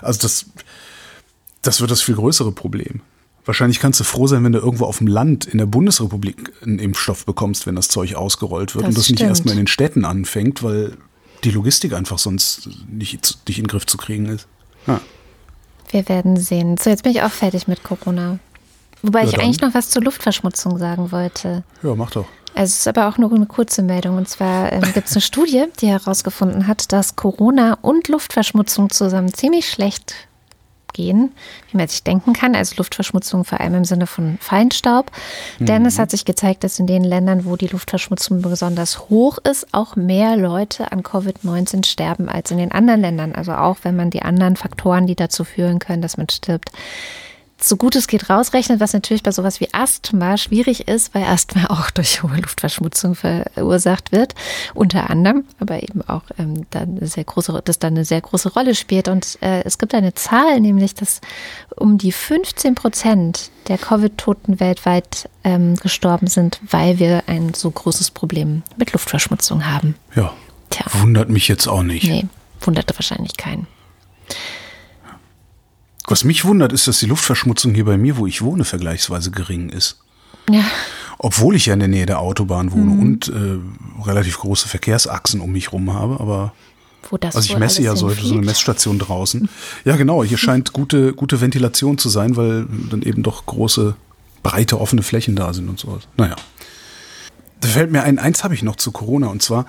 also 0.00 0.20
das, 0.20 0.46
das 1.62 1.80
wird 1.80 1.90
das 1.90 2.02
viel 2.02 2.14
größere 2.16 2.52
Problem. 2.52 3.00
Wahrscheinlich 3.44 3.80
kannst 3.80 3.98
du 3.98 4.04
froh 4.04 4.26
sein, 4.28 4.44
wenn 4.44 4.52
du 4.52 4.60
irgendwo 4.60 4.84
auf 4.84 4.98
dem 4.98 5.08
Land 5.08 5.46
in 5.46 5.58
der 5.58 5.66
Bundesrepublik 5.66 6.52
einen 6.62 6.78
Impfstoff 6.78 7.26
bekommst, 7.26 7.66
wenn 7.66 7.74
das 7.74 7.88
Zeug 7.88 8.14
ausgerollt 8.14 8.74
wird 8.74 8.84
Das 8.84 8.90
und 8.90 8.98
das 8.98 9.08
nicht 9.08 9.18
stimmt. 9.18 9.30
erstmal 9.30 9.52
in 9.54 9.58
den 9.62 9.66
Städten 9.66 10.04
anfängt, 10.04 10.62
weil 10.62 10.96
die 11.42 11.50
Logistik 11.50 11.92
einfach 11.92 12.18
sonst 12.18 12.68
nicht, 12.88 13.38
nicht 13.48 13.58
in 13.58 13.64
den 13.64 13.68
Griff 13.68 13.84
zu 13.86 13.96
kriegen 13.96 14.26
ist. 14.26 14.46
Ja. 14.86 15.00
Wir 15.90 16.08
werden 16.08 16.36
sehen. 16.36 16.76
So, 16.78 16.88
jetzt 16.90 17.02
bin 17.02 17.12
ich 17.12 17.22
auch 17.22 17.30
fertig 17.32 17.66
mit 17.66 17.82
Corona. 17.82 18.38
Wobei 19.02 19.20
Ja, 19.22 19.26
ich 19.26 19.32
dann. 19.32 19.40
eigentlich 19.40 19.60
noch 19.60 19.74
was 19.74 19.90
zur 19.90 20.02
Luftverschmutzung 20.02 20.78
sagen 20.78 21.10
wollte. 21.10 21.64
ja, 21.82 21.94
mach 21.96 22.12
doch. 22.12 22.26
Also 22.54 22.70
es 22.70 22.78
ist 22.80 22.88
aber 22.88 23.08
auch 23.08 23.18
nur 23.18 23.32
eine 23.32 23.46
kurze 23.46 23.82
Meldung. 23.82 24.18
Und 24.18 24.28
zwar 24.28 24.70
ähm, 24.72 24.82
gibt 24.94 25.08
es 25.08 25.14
eine 25.14 25.22
Studie, 25.22 25.64
die 25.80 25.88
herausgefunden 25.88 26.66
hat, 26.68 26.92
dass 26.92 27.16
Corona 27.16 27.78
und 27.82 28.08
Luftverschmutzung 28.08 28.90
zusammen 28.90 29.32
ziemlich 29.34 29.68
schlecht 29.68 30.14
gehen, 30.92 31.32
wie 31.70 31.76
man 31.76 31.88
sich 31.88 32.02
denken 32.02 32.32
kann. 32.32 32.54
Also 32.54 32.74
Luftverschmutzung 32.78 33.44
vor 33.44 33.60
allem 33.60 33.74
im 33.74 33.84
Sinne 33.84 34.06
von 34.06 34.38
Feinstaub. 34.40 35.10
Denn 35.58 35.86
es 35.86 35.98
hat 35.98 36.10
sich 36.10 36.24
gezeigt, 36.24 36.64
dass 36.64 36.78
in 36.78 36.86
den 36.86 37.04
Ländern, 37.04 37.44
wo 37.44 37.56
die 37.56 37.68
Luftverschmutzung 37.68 38.42
besonders 38.42 39.08
hoch 39.10 39.38
ist, 39.38 39.66
auch 39.72 39.96
mehr 39.96 40.36
Leute 40.36 40.92
an 40.92 41.02
Covid-19 41.02 41.86
sterben 41.86 42.28
als 42.28 42.50
in 42.50 42.58
den 42.58 42.72
anderen 42.72 43.00
Ländern. 43.00 43.32
Also 43.34 43.52
auch 43.52 43.78
wenn 43.82 43.96
man 43.96 44.10
die 44.10 44.22
anderen 44.22 44.56
Faktoren, 44.56 45.06
die 45.06 45.16
dazu 45.16 45.44
führen 45.44 45.78
können, 45.78 46.02
dass 46.02 46.16
man 46.16 46.28
stirbt, 46.28 46.70
so 47.64 47.76
gut 47.76 47.96
es 47.96 48.06
geht 48.06 48.28
rausrechnet, 48.30 48.80
was 48.80 48.92
natürlich 48.92 49.22
bei 49.22 49.30
sowas 49.30 49.60
wie 49.60 49.72
Asthma 49.72 50.36
schwierig 50.36 50.88
ist, 50.88 51.14
weil 51.14 51.24
Asthma 51.24 51.66
auch 51.68 51.90
durch 51.90 52.22
hohe 52.22 52.36
Luftverschmutzung 52.36 53.14
verursacht 53.14 54.12
wird, 54.12 54.34
unter 54.74 55.10
anderem, 55.10 55.44
aber 55.58 55.82
eben 55.82 56.02
auch 56.02 56.22
ähm, 56.38 56.66
dann 56.70 56.96
eine 56.98 57.06
sehr 57.06 57.24
große, 57.24 57.60
das 57.64 57.78
dann 57.78 57.94
eine 57.94 58.04
sehr 58.04 58.20
große 58.20 58.52
Rolle 58.52 58.74
spielt. 58.74 59.08
Und 59.08 59.38
äh, 59.40 59.62
es 59.64 59.78
gibt 59.78 59.94
eine 59.94 60.14
Zahl, 60.14 60.60
nämlich, 60.60 60.94
dass 60.94 61.20
um 61.76 61.98
die 61.98 62.12
15 62.12 62.74
Prozent 62.74 63.50
der 63.68 63.78
Covid-Toten 63.78 64.60
weltweit 64.60 65.28
ähm, 65.44 65.76
gestorben 65.76 66.26
sind, 66.26 66.60
weil 66.68 66.98
wir 66.98 67.24
ein 67.26 67.54
so 67.54 67.70
großes 67.70 68.10
Problem 68.10 68.62
mit 68.76 68.92
Luftverschmutzung 68.92 69.66
haben. 69.66 69.94
Ja. 70.14 70.32
Tja. 70.70 70.86
Wundert 71.00 71.28
mich 71.28 71.48
jetzt 71.48 71.66
auch 71.66 71.82
nicht. 71.82 72.04
Nee, 72.04 72.24
wunderte 72.60 72.94
wahrscheinlich 72.96 73.36
keinen. 73.36 73.66
Was 76.12 76.24
mich 76.24 76.44
wundert, 76.44 76.74
ist, 76.74 76.86
dass 76.86 76.98
die 76.98 77.06
Luftverschmutzung 77.06 77.72
hier 77.72 77.86
bei 77.86 77.96
mir, 77.96 78.18
wo 78.18 78.26
ich 78.26 78.42
wohne, 78.42 78.64
vergleichsweise 78.64 79.30
gering 79.30 79.70
ist. 79.70 79.98
Ja, 80.50 80.62
Obwohl 81.18 81.56
ich 81.56 81.64
ja 81.66 81.72
in 81.72 81.78
der 81.78 81.88
Nähe 81.88 82.04
der 82.04 82.18
Autobahn 82.18 82.70
wohne 82.72 82.90
Mhm. 82.90 83.00
und 83.00 83.28
äh, 83.28 84.02
relativ 84.04 84.38
große 84.38 84.68
Verkehrsachsen 84.68 85.40
um 85.40 85.52
mich 85.52 85.72
rum 85.72 85.94
habe, 85.94 86.20
aber 86.20 86.52
wo 87.08 87.16
das 87.16 87.34
Also 87.34 87.50
ich 87.50 87.58
messe 87.58 87.80
ja 87.80 87.96
so, 87.96 88.10
so 88.10 88.34
eine. 88.34 88.42
Messstation 88.44 88.98
draußen. 88.98 89.48
Ja, 89.86 89.96
genau. 89.96 90.22
Hier 90.22 90.36
scheint 90.36 90.74
gute, 90.74 91.14
gute 91.14 91.40
Ventilation 91.40 91.96
zu 91.96 92.10
sein, 92.10 92.36
weil 92.36 92.66
dann 92.90 93.00
eben 93.00 93.22
doch 93.22 93.46
große, 93.46 93.96
breite, 94.42 94.78
offene 94.82 95.02
Flächen 95.02 95.34
da 95.34 95.54
sind 95.54 95.66
und 95.70 95.80
sowas. 95.80 96.02
Naja. 96.18 96.36
Da 97.60 97.68
fällt 97.68 97.90
mir 97.90 98.02
ein, 98.02 98.18
eins 98.18 98.44
habe 98.44 98.52
ich 98.54 98.62
noch 98.62 98.76
zu 98.76 98.92
Corona 98.92 99.28
und 99.28 99.40
zwar 99.40 99.64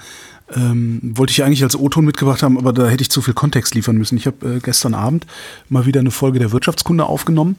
ähm, 0.55 0.99
wollte 1.15 1.31
ich 1.31 1.43
eigentlich 1.43 1.63
als 1.63 1.75
O-Ton 1.75 2.05
mitgebracht 2.05 2.43
haben, 2.43 2.57
aber 2.57 2.73
da 2.73 2.87
hätte 2.87 3.01
ich 3.01 3.09
zu 3.09 3.21
viel 3.21 3.33
Kontext 3.33 3.75
liefern 3.75 3.97
müssen. 3.97 4.17
Ich 4.17 4.25
habe 4.25 4.55
äh, 4.55 4.59
gestern 4.59 4.93
Abend 4.93 5.25
mal 5.69 5.85
wieder 5.85 5.99
eine 5.99 6.11
Folge 6.11 6.39
der 6.39 6.51
Wirtschaftskunde 6.51 7.05
aufgenommen. 7.05 7.57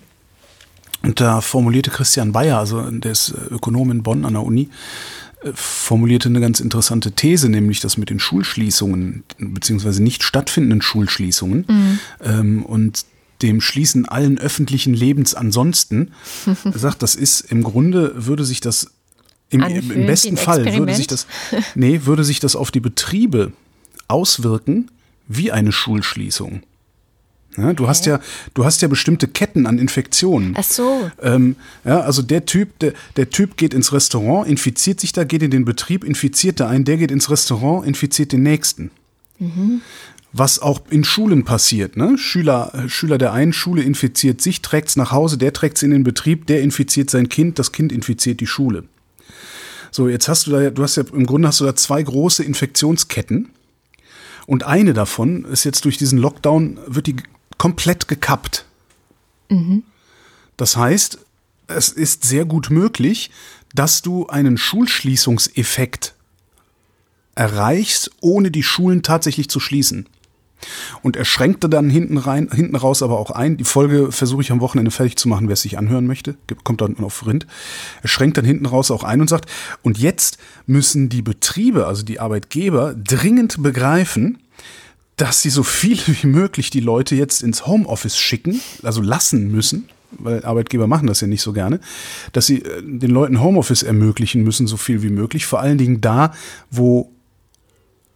Und 1.03 1.21
da 1.21 1.41
formulierte 1.41 1.91
Christian 1.91 2.33
Bayer, 2.33 2.59
also 2.59 2.81
der 2.91 3.13
ist 3.13 3.31
äh, 3.31 3.55
Ökonom 3.55 3.91
in 3.91 4.03
Bonn 4.03 4.25
an 4.25 4.35
der 4.35 4.43
Uni, 4.43 4.71
äh, 5.43 5.51
formulierte 5.55 6.29
eine 6.29 6.41
ganz 6.41 6.61
interessante 6.61 7.13
These, 7.13 7.49
nämlich 7.49 7.81
das 7.81 7.97
mit 7.97 8.11
den 8.11 8.21
Schulschließungen, 8.21 9.25
beziehungsweise 9.39 10.03
nicht 10.03 10.23
stattfindenden 10.23 10.83
Schulschließungen 10.83 11.99
ähm, 12.23 12.65
und 12.65 13.05
dem 13.43 13.61
Schließen 13.61 14.09
allen 14.09 14.39
öffentlichen 14.39 14.95
Lebens 14.95 15.35
ansonsten. 15.35 16.13
Er 16.65 16.79
sagt, 16.79 17.03
das 17.03 17.15
ist 17.15 17.41
im 17.41 17.63
Grunde, 17.63 18.27
würde 18.27 18.45
sich 18.45 18.61
das 18.61 18.91
im, 19.51 19.63
Anfühlen 19.63 20.01
im 20.01 20.07
besten 20.07 20.37
Fall 20.37 20.65
würde 20.77 20.95
sich 20.95 21.07
das, 21.07 21.27
nee, 21.75 22.01
würde 22.05 22.25
sich 22.25 22.41
das 22.41 22.57
auf 22.57 22.71
die 22.71 22.81
Betriebe 22.81 23.53
auswirken 24.09 24.91
wie 25.29 25.53
eine 25.53 25.73
Schulschließung. 25.73 26.63
Ja, 27.57 27.73
du 27.73 27.87
hast 27.87 28.07
ja, 28.07 28.21
du 28.55 28.65
hast 28.65 28.83
ja 28.83 28.89
bestimmte 28.89 29.29
Ketten 29.29 29.67
an 29.67 29.79
Infektionen. 29.79 30.55
Ach 30.59 30.65
so. 30.65 31.09
Ähm, 31.23 31.57
ja, 31.85 32.01
also 32.01 32.21
der 32.21 32.47
Typ, 32.47 32.79
der, 32.81 32.95
der 33.17 33.31
Typ 33.31 33.57
geht 33.57 33.75
ins 33.75 33.93
Restaurant, 33.93 34.49
infiziert 34.49 35.01
sich 35.01 35.13
da, 35.13 35.25
geht 35.25 35.43
in 35.43 35.53
den 35.53 35.65
Betrieb, 35.65 36.03
infiziert 36.03 36.59
da 36.59 36.69
einen, 36.69 36.85
der 36.85 36.97
geht 36.97 37.13
ins 37.13 37.31
Restaurant, 37.31 37.87
infiziert 37.87 38.33
den 38.33 38.43
nächsten. 38.43 38.91
Was 40.33 40.59
auch 40.59 40.83
in 40.91 41.05
Schulen 41.05 41.45
passiert, 41.45 41.97
ne? 41.97 42.19
Schüler, 42.19 42.73
Schüler 42.89 43.19
der 43.19 43.33
einen 43.33 43.53
Schule 43.53 43.83
infiziert 43.83 44.41
sich, 44.41 44.63
trägt's 44.63 44.97
nach 44.97 45.13
Hause, 45.13 45.39
der 45.39 45.53
trägt's 45.53 45.83
in 45.83 45.91
den 45.91 46.03
Betrieb, 46.03 46.47
der 46.47 46.61
infiziert 46.61 47.09
sein 47.09 47.29
Kind, 47.29 47.61
das 47.61 47.71
Kind 47.71 47.93
infiziert 47.93 48.41
die 48.41 48.49
Schule. 48.49 48.85
So, 49.95 50.09
jetzt 50.09 50.27
hast 50.27 50.49
du 50.49 50.51
da, 50.51 50.71
du 50.71 50.83
hast 50.83 50.97
ja, 50.97 51.05
im 51.13 51.25
Grunde 51.25 51.47
hast 51.47 51.61
du 51.61 51.65
da 51.65 51.77
zwei 51.77 52.03
große 52.03 52.43
Infektionsketten. 52.43 53.51
Und 54.45 54.65
eine 54.65 54.93
davon 54.93 55.45
ist 55.45 55.63
jetzt 55.63 55.85
durch 55.85 55.99
diesen 55.99 56.19
Lockdown, 56.19 56.81
wird 56.89 57.07
die 57.07 57.15
komplett 57.59 58.09
gekappt. 58.09 58.65
Das 60.57 60.77
heißt, 60.77 61.19
es 61.69 61.91
ist 61.91 62.25
sehr 62.25 62.45
gut 62.45 62.71
möglich, 62.71 63.31
dass 63.73 64.03
du 64.03 64.27
einen 64.27 64.59
Schulschließungseffekt 64.59 66.17
erreichst, 67.37 68.11
ohne 68.21 68.51
die 68.51 68.65
Schulen 68.65 69.05
tatsächlich 69.05 69.49
zu 69.49 69.61
schließen. 69.61 70.09
Und 71.03 71.17
er 71.17 71.25
schränkte 71.25 71.69
dann 71.69 71.91
hinten 71.91 72.19
rein, 72.19 72.49
hinten 72.53 72.77
raus 72.77 73.03
aber 73.03 73.19
auch 73.19 73.31
ein. 73.31 73.57
Die 73.57 73.65
Folge 73.65 74.13
versuche 74.13 74.43
ich 74.43 74.53
am 74.53 74.61
Wochenende 74.61 74.91
fertig 74.91 75.17
zu 75.17 75.29
machen, 75.29 75.49
wer 75.49 75.55
es 75.55 75.63
sich 75.63 75.79
anhören 75.79 76.07
möchte. 76.07 76.37
Kommt 76.63 76.81
dann 76.81 76.99
auf 77.01 77.27
Rind. 77.27 77.47
Er 78.03 78.09
schränkt 78.09 78.39
dann 78.39 78.45
hinten 78.45 78.67
raus 78.67 78.91
auch 78.91 79.05
ein 79.05 79.21
und 79.21 79.29
sagt, 79.29 79.51
und 79.83 79.99
jetzt 79.99 80.39
müssen 80.67 81.09
die 81.09 81.23
Betriebe, 81.23 81.87
also 81.87 82.03
die 82.03 82.21
Arbeitgeber, 82.21 82.95
dringend 82.95 83.63
begreifen, 83.63 84.39
dass 85.17 85.43
sie 85.43 85.51
so 85.51 85.63
viel 85.63 85.99
wie 86.07 86.27
möglich 86.27 86.71
die 86.71 86.81
Leute 86.81 87.15
jetzt 87.15 87.43
ins 87.43 87.67
Homeoffice 87.67 88.17
schicken, 88.19 88.61
also 88.83 89.01
lassen 89.01 89.51
müssen, 89.51 89.89
weil 90.19 90.45
Arbeitgeber 90.45 90.87
machen 90.87 91.07
das 91.07 91.21
ja 91.21 91.27
nicht 91.27 91.43
so 91.43 91.53
gerne, 91.53 91.81
dass 92.33 92.47
sie 92.47 92.63
äh, 92.63 92.83
den 92.83 93.11
Leuten 93.11 93.41
Homeoffice 93.41 93.83
ermöglichen 93.83 94.43
müssen, 94.43 94.67
so 94.67 94.77
viel 94.77 95.03
wie 95.03 95.11
möglich. 95.11 95.47
Vor 95.47 95.61
allen 95.61 95.79
Dingen 95.79 96.01
da, 96.01 96.33
wo 96.71 97.14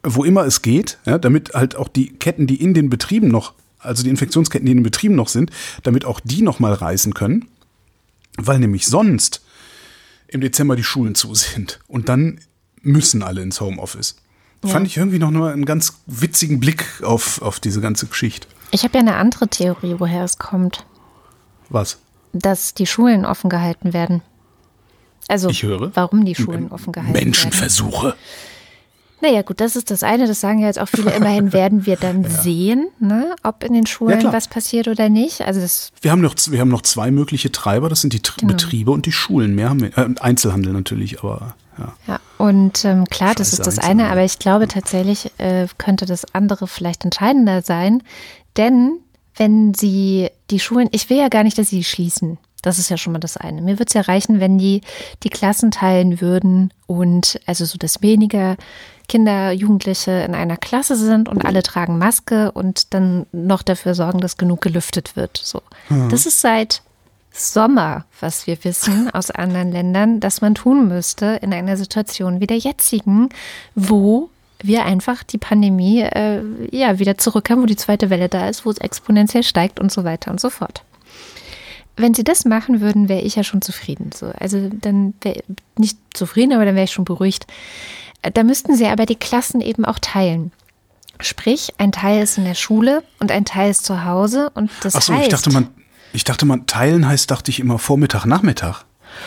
wo 0.02 0.24
immer 0.24 0.44
es 0.44 0.62
geht, 0.62 0.98
ja, 1.04 1.18
damit 1.18 1.54
halt 1.54 1.76
auch 1.76 1.88
die 1.88 2.10
Ketten, 2.10 2.46
die 2.46 2.60
in 2.60 2.74
den 2.74 2.90
Betrieben 2.90 3.28
noch, 3.28 3.54
also 3.78 4.02
die 4.02 4.10
Infektionsketten, 4.10 4.66
die 4.66 4.72
in 4.72 4.78
den 4.78 4.84
Betrieben 4.84 5.14
noch 5.14 5.28
sind, 5.28 5.50
damit 5.82 6.04
auch 6.04 6.20
die 6.20 6.42
noch 6.42 6.60
mal 6.60 6.72
reißen 6.72 7.14
können, 7.14 7.48
weil 8.36 8.58
nämlich 8.58 8.86
sonst 8.86 9.42
im 10.28 10.40
Dezember 10.40 10.76
die 10.76 10.84
Schulen 10.84 11.14
zu 11.14 11.34
sind 11.34 11.80
und 11.88 12.08
dann 12.08 12.40
müssen 12.82 13.22
alle 13.22 13.42
ins 13.42 13.60
Homeoffice. 13.60 14.16
Ja. 14.64 14.70
Fand 14.70 14.86
ich 14.86 14.96
irgendwie 14.96 15.18
noch 15.18 15.30
nur 15.30 15.50
einen 15.50 15.64
ganz 15.64 16.00
witzigen 16.06 16.60
Blick 16.60 17.02
auf, 17.02 17.42
auf 17.42 17.60
diese 17.60 17.80
ganze 17.80 18.06
Geschichte. 18.06 18.48
Ich 18.70 18.84
habe 18.84 18.94
ja 18.94 19.00
eine 19.00 19.16
andere 19.16 19.48
Theorie, 19.48 19.96
woher 19.98 20.24
es 20.24 20.38
kommt. 20.38 20.84
Was? 21.68 21.98
Dass 22.32 22.74
die 22.74 22.86
Schulen 22.86 23.24
offen 23.24 23.50
gehalten 23.50 23.92
werden. 23.92 24.22
Also, 25.28 25.48
ich 25.48 25.62
höre. 25.62 25.94
warum 25.94 26.24
die 26.24 26.34
Schulen 26.34 26.70
offen 26.70 26.92
gehalten 26.92 27.12
Menschenversuche. 27.12 27.92
werden. 27.92 28.16
Menschenversuche. 28.16 28.47
Naja, 29.20 29.42
gut, 29.42 29.60
das 29.60 29.74
ist 29.74 29.90
das 29.90 30.02
eine. 30.02 30.26
Das 30.26 30.40
sagen 30.40 30.60
ja 30.60 30.66
jetzt 30.66 30.78
auch 30.78 30.88
viele. 30.88 31.10
Immerhin 31.12 31.52
werden 31.52 31.86
wir 31.86 31.96
dann 31.96 32.22
ja. 32.22 32.30
sehen, 32.30 32.88
ne, 33.00 33.34
ob 33.42 33.64
in 33.64 33.72
den 33.72 33.86
Schulen 33.86 34.20
ja, 34.20 34.32
was 34.32 34.48
passiert 34.48 34.88
oder 34.88 35.08
nicht. 35.08 35.40
Also 35.40 35.60
das 35.60 35.90
wir, 36.00 36.10
haben 36.12 36.20
noch, 36.20 36.34
wir 36.48 36.60
haben 36.60 36.68
noch 36.68 36.82
zwei 36.82 37.10
mögliche 37.10 37.50
Treiber. 37.50 37.88
Das 37.88 38.00
sind 38.00 38.12
die 38.12 38.22
genau. 38.22 38.52
Betriebe 38.52 38.90
und 38.90 39.06
die 39.06 39.12
Schulen. 39.12 39.54
Mehr 39.54 39.70
haben 39.70 39.80
wir. 39.80 39.96
Äh, 39.96 40.14
Einzelhandel 40.20 40.72
natürlich, 40.72 41.20
aber 41.20 41.56
ja. 41.78 41.94
Ja, 42.06 42.20
und 42.38 42.84
ähm, 42.84 43.04
klar, 43.06 43.30
Scheiße 43.30 43.38
das 43.38 43.52
ist 43.52 43.66
das 43.66 43.78
eine. 43.78 44.10
Aber 44.10 44.24
ich 44.24 44.38
glaube 44.38 44.68
tatsächlich 44.68 45.32
äh, 45.38 45.66
könnte 45.78 46.06
das 46.06 46.34
andere 46.34 46.66
vielleicht 46.66 47.04
entscheidender 47.04 47.62
sein. 47.62 48.02
Denn 48.56 48.98
wenn 49.36 49.74
sie 49.74 50.30
die 50.50 50.60
Schulen, 50.60 50.88
ich 50.92 51.10
will 51.10 51.18
ja 51.18 51.28
gar 51.28 51.44
nicht, 51.44 51.58
dass 51.58 51.70
sie 51.70 51.84
schließen. 51.84 52.38
Das 52.62 52.78
ist 52.78 52.90
ja 52.90 52.96
schon 52.96 53.12
mal 53.12 53.20
das 53.20 53.36
eine. 53.36 53.62
Mir 53.62 53.74
würde 53.78 53.86
es 53.86 53.94
ja 53.94 54.00
reichen, 54.00 54.40
wenn 54.40 54.58
die 54.58 54.80
die 55.22 55.30
Klassen 55.30 55.70
teilen 55.70 56.20
würden 56.20 56.72
und 56.86 57.40
also 57.46 57.64
so, 57.64 57.78
dass 57.78 58.02
weniger 58.02 58.56
Kinder, 59.08 59.52
Jugendliche 59.52 60.10
in 60.10 60.34
einer 60.34 60.56
Klasse 60.56 60.94
sind 60.94 61.28
und 61.28 61.44
alle 61.44 61.62
tragen 61.62 61.98
Maske 61.98 62.52
und 62.52 62.92
dann 62.92 63.26
noch 63.32 63.62
dafür 63.62 63.94
sorgen, 63.94 64.20
dass 64.20 64.36
genug 64.36 64.60
gelüftet 64.60 65.16
wird. 65.16 65.40
So. 65.42 65.62
Mhm. 65.88 66.10
Das 66.10 66.26
ist 66.26 66.40
seit 66.40 66.82
Sommer, 67.32 68.04
was 68.20 68.46
wir 68.46 68.62
wissen 68.64 69.10
aus 69.10 69.30
anderen 69.30 69.72
Ländern, 69.72 70.20
dass 70.20 70.40
man 70.40 70.54
tun 70.54 70.88
müsste 70.88 71.38
in 71.42 71.52
einer 71.52 71.76
Situation 71.76 72.40
wie 72.40 72.46
der 72.46 72.58
jetzigen, 72.58 73.30
wo 73.74 74.28
wir 74.60 74.84
einfach 74.84 75.22
die 75.22 75.38
Pandemie 75.38 76.00
äh, 76.00 76.42
ja 76.70 76.98
wieder 76.98 77.16
zurück 77.16 77.48
haben, 77.48 77.62
wo 77.62 77.66
die 77.66 77.76
zweite 77.76 78.10
Welle 78.10 78.28
da 78.28 78.48
ist, 78.48 78.66
wo 78.66 78.70
es 78.70 78.78
exponentiell 78.78 79.44
steigt 79.44 79.78
und 79.78 79.92
so 79.92 80.04
weiter 80.04 80.30
und 80.30 80.40
so 80.40 80.50
fort. 80.50 80.82
Wenn 81.96 82.14
sie 82.14 82.24
das 82.24 82.44
machen 82.44 82.80
würden, 82.80 83.08
wäre 83.08 83.22
ich 83.22 83.36
ja 83.36 83.44
schon 83.44 83.62
zufrieden. 83.62 84.10
So. 84.14 84.30
Also 84.38 84.68
dann 84.72 85.14
wäre 85.20 85.42
nicht 85.76 85.98
zufrieden, 86.12 86.52
aber 86.52 86.64
dann 86.64 86.74
wäre 86.74 86.84
ich 86.84 86.92
schon 86.92 87.04
beruhigt. 87.04 87.46
Da 88.22 88.42
müssten 88.42 88.74
sie 88.76 88.86
aber 88.86 89.06
die 89.06 89.16
Klassen 89.16 89.60
eben 89.60 89.84
auch 89.84 89.98
teilen. 89.98 90.52
Sprich, 91.20 91.74
ein 91.78 91.92
Teil 91.92 92.22
ist 92.22 92.38
in 92.38 92.44
der 92.44 92.54
Schule 92.54 93.02
und 93.18 93.32
ein 93.32 93.44
Teil 93.44 93.70
ist 93.70 93.84
zu 93.84 94.04
Hause 94.04 94.50
und 94.54 94.70
das 94.82 94.94
Ach 94.94 95.02
so, 95.02 95.14
heißt. 95.14 95.24
Ich 95.24 95.28
dachte, 95.30 95.50
man, 95.50 95.68
ich 96.12 96.24
dachte, 96.24 96.46
man 96.46 96.66
teilen 96.66 97.06
heißt, 97.06 97.30
dachte 97.30 97.50
ich 97.50 97.60
immer 97.60 97.78
Vormittag, 97.78 98.24
Nachmittag. 98.24 98.84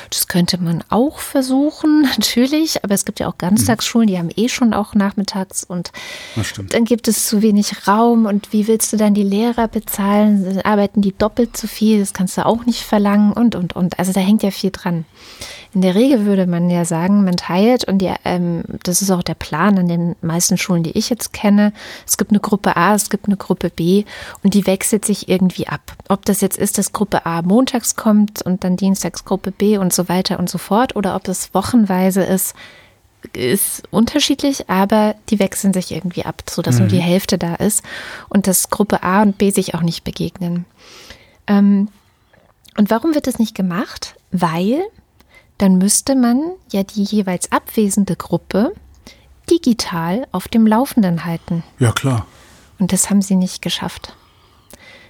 Das 0.09 0.27
könnte 0.27 0.57
man 0.57 0.83
auch 0.89 1.19
versuchen, 1.19 2.01
natürlich, 2.17 2.83
aber 2.83 2.93
es 2.93 3.03
gibt 3.05 3.19
ja 3.19 3.27
auch 3.27 3.37
Ganztagsschulen, 3.37 4.07
die 4.07 4.17
haben 4.17 4.29
eh 4.35 4.47
schon 4.47 4.73
auch 4.73 4.93
nachmittags 4.93 5.63
und 5.63 5.91
dann 6.69 6.85
gibt 6.85 7.07
es 7.07 7.25
zu 7.25 7.41
wenig 7.41 7.87
Raum 7.87 8.25
und 8.25 8.53
wie 8.53 8.67
willst 8.67 8.93
du 8.93 8.97
dann 8.97 9.13
die 9.13 9.23
Lehrer 9.23 9.67
bezahlen? 9.67 10.45
Dann 10.45 10.61
arbeiten 10.61 11.01
die 11.01 11.17
doppelt 11.17 11.57
so 11.57 11.67
viel, 11.67 11.99
das 11.99 12.13
kannst 12.13 12.37
du 12.37 12.45
auch 12.45 12.65
nicht 12.65 12.83
verlangen 12.83 13.33
und 13.33 13.55
und 13.55 13.75
und. 13.75 13.99
Also 13.99 14.13
da 14.13 14.19
hängt 14.19 14.43
ja 14.43 14.51
viel 14.51 14.71
dran. 14.71 15.05
In 15.74 15.82
der 15.82 15.95
Regel 15.95 16.26
würde 16.26 16.47
man 16.47 16.69
ja 16.69 16.84
sagen, 16.84 17.24
man 17.24 17.38
teilt 17.38 17.86
und 17.86 17.99
die, 17.99 18.11
ähm, 18.26 18.63
das 18.84 19.01
ist 19.01 19.09
auch 19.09 19.24
der 19.24 19.36
Plan 19.36 19.78
an 19.80 19.88
den 19.88 20.15
meisten 20.22 20.57
Schulen, 20.57 20.84
die 20.84 20.97
ich 20.97 21.09
jetzt 21.09 21.32
kenne. 21.32 21.72
Es 22.05 22.17
gibt 22.17 22.32
eine 22.32 22.41
Gruppe 22.41 22.76
A, 22.76 22.93
es 22.93 23.09
gibt 23.09 23.28
eine 23.28 23.38
Gruppe 23.38 23.69
B 23.69 24.03
und 24.43 24.53
die 24.53 24.67
wechselt 24.67 25.05
sich 25.05 25.30
irgendwie 25.30 25.67
ab. 25.67 25.95
Ob 26.09 26.26
das 26.26 26.41
jetzt 26.41 26.57
ist, 26.57 26.78
dass 26.78 26.91
Gruppe 26.91 27.26
A 27.26 27.41
montags 27.41 27.95
kommt 27.95 28.41
und 28.41 28.65
dann 28.65 28.76
dienstags 28.76 29.24
Gruppe 29.24 29.51
B 29.51 29.78
und 29.78 29.93
so 29.93 30.09
weiter 30.09 30.39
und 30.39 30.49
so 30.49 30.57
fort 30.57 30.97
oder 30.97 31.15
ob 31.15 31.30
es 31.30 31.53
wochenweise 31.53 32.22
ist, 32.24 32.53
ist 33.32 33.84
unterschiedlich, 33.91 34.69
aber 34.69 35.15
die 35.30 35.39
wechseln 35.39 35.74
sich 35.74 35.91
irgendwie 35.91 36.26
ab, 36.26 36.43
sodass 36.49 36.76
mhm. 36.76 36.82
nur 36.82 36.89
die 36.89 37.01
Hälfte 37.01 37.38
da 37.38 37.55
ist 37.55 37.82
und 38.28 38.47
dass 38.47 38.72
Gruppe 38.72 39.03
A 39.03 39.22
und 39.22 39.38
B 39.38 39.51
sich 39.51 39.74
auch 39.74 39.84
nicht 39.84 40.03
begegnen. 40.03 40.65
Ähm, 41.47 41.88
und 42.78 42.89
warum 42.89 43.13
wird 43.13 43.28
das 43.28 43.39
nicht 43.39 43.55
gemacht? 43.55 44.15
Weil 44.32 44.82
dann 45.62 45.78
müsste 45.78 46.16
man 46.16 46.41
ja 46.72 46.84
die 46.84 47.03
jeweils 47.03 47.51
abwesende 47.51 48.16
Gruppe 48.16 48.74
digital 49.49 50.28
auf 50.32 50.47
dem 50.47 50.66
Laufenden 50.66 51.24
halten. 51.24 51.64
Ja, 51.78 51.91
klar. 51.91 52.26
Und 52.80 52.93
das 52.93 53.12
haben 53.12 53.22
sie 53.22 53.36
nicht 53.36 53.62
geschafft. 53.62 54.16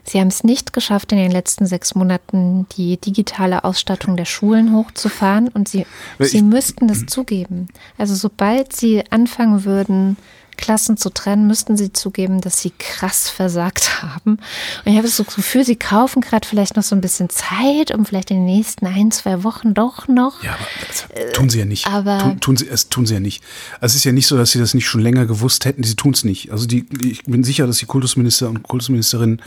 Sie 0.03 0.19
haben 0.19 0.27
es 0.27 0.43
nicht 0.43 0.73
geschafft, 0.73 1.11
in 1.13 1.19
den 1.19 1.31
letzten 1.31 1.65
sechs 1.67 1.95
Monaten 1.95 2.67
die 2.75 2.97
digitale 2.97 3.63
Ausstattung 3.63 4.17
der 4.17 4.25
Schulen 4.25 4.75
hochzufahren 4.75 5.47
und 5.47 5.69
sie, 5.69 5.85
sie 6.19 6.41
müssten 6.41 6.87
das 6.87 7.05
zugeben. 7.07 7.67
Also 7.97 8.15
sobald 8.15 8.75
sie 8.75 9.03
anfangen 9.09 9.63
würden, 9.63 10.17
Klassen 10.61 10.95
zu 10.95 11.09
trennen, 11.09 11.47
müssten 11.47 11.75
sie 11.75 11.91
zugeben, 11.91 12.39
dass 12.39 12.61
sie 12.61 12.71
krass 12.77 13.29
versagt 13.29 14.01
haben. 14.01 14.37
Und 14.85 14.91
ich 14.91 14.97
habe 14.97 15.07
so 15.07 15.23
das 15.23 15.35
Gefühl, 15.35 15.65
sie 15.65 15.75
kaufen 15.75 16.21
gerade 16.21 16.47
vielleicht 16.47 16.77
noch 16.77 16.83
so 16.83 16.95
ein 16.95 17.01
bisschen 17.01 17.29
Zeit, 17.29 17.91
um 17.93 18.05
vielleicht 18.05 18.31
in 18.31 18.37
den 18.37 18.45
nächsten 18.45 18.85
ein, 18.85 19.11
zwei 19.11 19.43
Wochen 19.43 19.73
doch 19.73 20.07
noch. 20.07 20.43
Ja, 20.43 20.53
aber 20.53 21.31
tun 21.33 21.49
sie 21.49 21.59
ja 21.59 21.65
nicht. 21.65 21.87
Aber 21.87 22.19
tun, 22.19 22.39
tun, 22.39 22.57
sie, 22.57 22.69
es 22.69 22.87
tun 22.87 23.05
sie 23.05 23.15
ja 23.15 23.19
nicht. 23.19 23.43
Also 23.81 23.93
es 23.93 23.95
ist 23.97 24.03
ja 24.05 24.11
nicht 24.11 24.27
so, 24.27 24.37
dass 24.37 24.51
sie 24.51 24.59
das 24.59 24.73
nicht 24.73 24.87
schon 24.87 25.01
länger 25.01 25.25
gewusst 25.25 25.65
hätten. 25.65 25.83
Sie 25.83 25.95
tun 25.95 26.13
es 26.13 26.23
nicht. 26.23 26.51
Also 26.51 26.65
die, 26.65 26.85
ich 27.03 27.23
bin 27.23 27.43
sicher, 27.43 27.67
dass 27.67 27.79
die 27.79 27.85
Kultusminister 27.85 28.47
und 28.47 28.63
Kultusministerin 28.63 29.41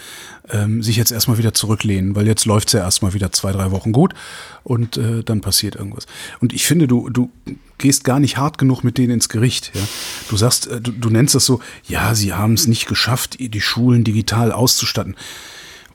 ähm, 0.51 0.83
sich 0.83 0.97
jetzt 0.97 1.13
erstmal 1.13 1.39
wieder 1.39 1.55
zurücklehnen, 1.55 2.17
weil 2.17 2.27
jetzt 2.27 2.45
läuft 2.45 2.69
es 2.69 2.73
ja 2.75 2.81
erstmal 2.81 3.15
wieder 3.15 3.33
zwei, 3.33 3.53
drei 3.53 3.71
Wochen 3.71 3.93
gut 3.93 4.15
und 4.63 4.97
äh, 4.97 5.23
dann 5.23 5.41
passiert 5.41 5.77
irgendwas. 5.77 6.07
Und 6.41 6.53
ich 6.53 6.67
finde, 6.67 6.89
du, 6.89 7.09
du 7.09 7.31
gehst 7.79 8.05
gar 8.05 8.21
nicht 8.21 8.37
hart 8.37 8.59
genug 8.59 8.85
mit 8.85 8.99
denen 8.99 9.15
ins 9.15 9.29
Gericht. 9.29 9.73
Ja? 9.75 9.83
Du 10.29 10.37
sagst, 10.37 10.67
äh, 10.67 10.81
du, 10.81 10.93
du 10.93 11.11
nennst 11.11 11.35
das 11.35 11.47
so, 11.47 11.61
ja, 11.87 12.15
sie 12.15 12.33
haben 12.33 12.55
es 12.55 12.67
nicht 12.67 12.87
geschafft, 12.87 13.37
die 13.39 13.61
Schulen 13.61 14.05
digital 14.05 14.53
auszustatten. 14.53 15.17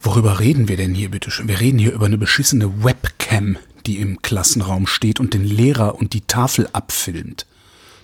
Worüber 0.01 0.39
reden 0.39 0.67
wir 0.67 0.77
denn 0.77 0.95
hier 0.95 1.11
bitte 1.11 1.29
schön? 1.29 1.47
Wir 1.47 1.59
reden 1.59 1.79
hier 1.79 1.93
über 1.93 2.05
eine 2.05 2.17
beschissene 2.17 2.83
Webcam, 2.83 3.57
die 3.85 3.97
im 3.97 4.21
Klassenraum 4.21 4.87
steht 4.87 5.19
und 5.19 5.33
den 5.33 5.43
Lehrer 5.43 5.95
und 5.95 6.13
die 6.13 6.21
Tafel 6.21 6.69
abfilmt. 6.71 7.45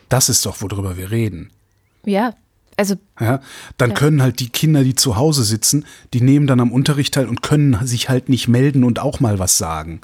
Das 0.10 0.30
ist 0.30 0.46
doch, 0.46 0.62
worüber 0.62 0.98
wir 0.98 1.12
reden. 1.12 1.52
Ja, 2.06 2.36
also. 2.78 2.96
Ja, 3.20 3.40
dann 3.78 3.92
ja. 3.92 3.96
können 3.96 4.22
halt 4.22 4.40
die 4.40 4.50
Kinder, 4.50 4.84
die 4.84 4.96
zu 4.96 5.16
Hause 5.16 5.44
sitzen, 5.44 5.86
die 6.14 6.22
nehmen 6.22 6.48
dann 6.48 6.60
am 6.60 6.72
Unterricht 6.72 7.14
teil 7.14 7.28
und 7.28 7.42
können 7.42 7.86
sich 7.86 8.10
halt 8.10 8.30
nicht 8.30 8.48
melden 8.48 8.84
und 8.84 9.00
auch 9.00 9.20
mal 9.20 9.40
was 9.40 9.58
sagen. 9.58 10.02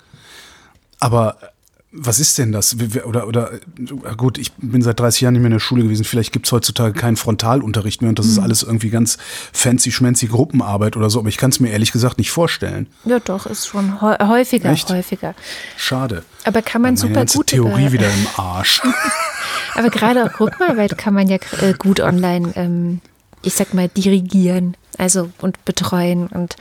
Aber 1.00 1.38
was 1.94 2.20
ist 2.20 2.38
denn 2.38 2.54
das? 2.54 2.78
Oder, 3.06 3.28
oder 3.28 3.52
gut, 4.16 4.38
ich 4.38 4.54
bin 4.54 4.82
seit 4.82 5.00
30 5.00 5.22
Jahren 5.22 5.34
nicht 5.34 5.42
mehr 5.42 5.48
in 5.48 5.54
der 5.54 5.60
Schule 5.60 5.84
gewesen. 5.84 6.06
Vielleicht 6.06 6.32
gibt 6.32 6.46
es 6.46 6.52
heutzutage 6.54 6.94
keinen 6.94 7.18
Frontalunterricht 7.18 8.02
mehr 8.02 8.10
und 8.10 8.18
das 8.18 8.28
mhm. 8.28 8.32
ist 8.32 8.40
alles 8.40 8.64
irgendwie 8.64 8.90
ganz 8.90 9.18
fancy 9.52 9.92
schmancy 9.92 10.28
Gruppenarbeit 10.28 10.96
oder 10.96 11.10
so, 11.10 11.20
aber 11.20 11.28
ich 11.28 11.38
kann 11.38 11.52
es 11.52 11.60
mir 11.60 11.70
ehrlich 11.70 11.92
gesagt 11.92 12.18
nicht 12.18 12.32
vorstellen. 12.32 12.88
Ja, 13.04 13.20
doch, 13.20 13.46
ist 13.46 13.68
schon 13.68 14.02
häufiger, 14.02 14.72
Echt? 14.72 14.90
häufiger. 14.90 15.36
Schade. 15.76 16.24
Aber 16.46 16.62
kann 16.62 16.82
man 16.82 16.94
Meine 16.94 16.98
super 16.98 17.14
ganze 17.14 17.38
gut. 17.38 17.48
Theorie 17.48 17.84
über 17.84 17.92
wieder 17.92 18.08
im 18.08 18.28
Arsch. 18.38 18.82
aber 19.76 19.90
gerade 19.90 20.24
auch 20.24 20.32
Gruppenarbeit 20.32 20.98
kann 20.98 21.14
man 21.14 21.28
ja 21.28 21.38
äh, 21.62 21.74
gut 21.78 22.00
online, 22.00 22.54
ähm, 22.56 23.02
ich 23.44 23.54
sag 23.54 23.74
mal, 23.74 23.88
dirigieren 23.88 24.76
also 24.98 25.30
und 25.42 25.64
betreuen. 25.66 26.28
Und 26.28 26.56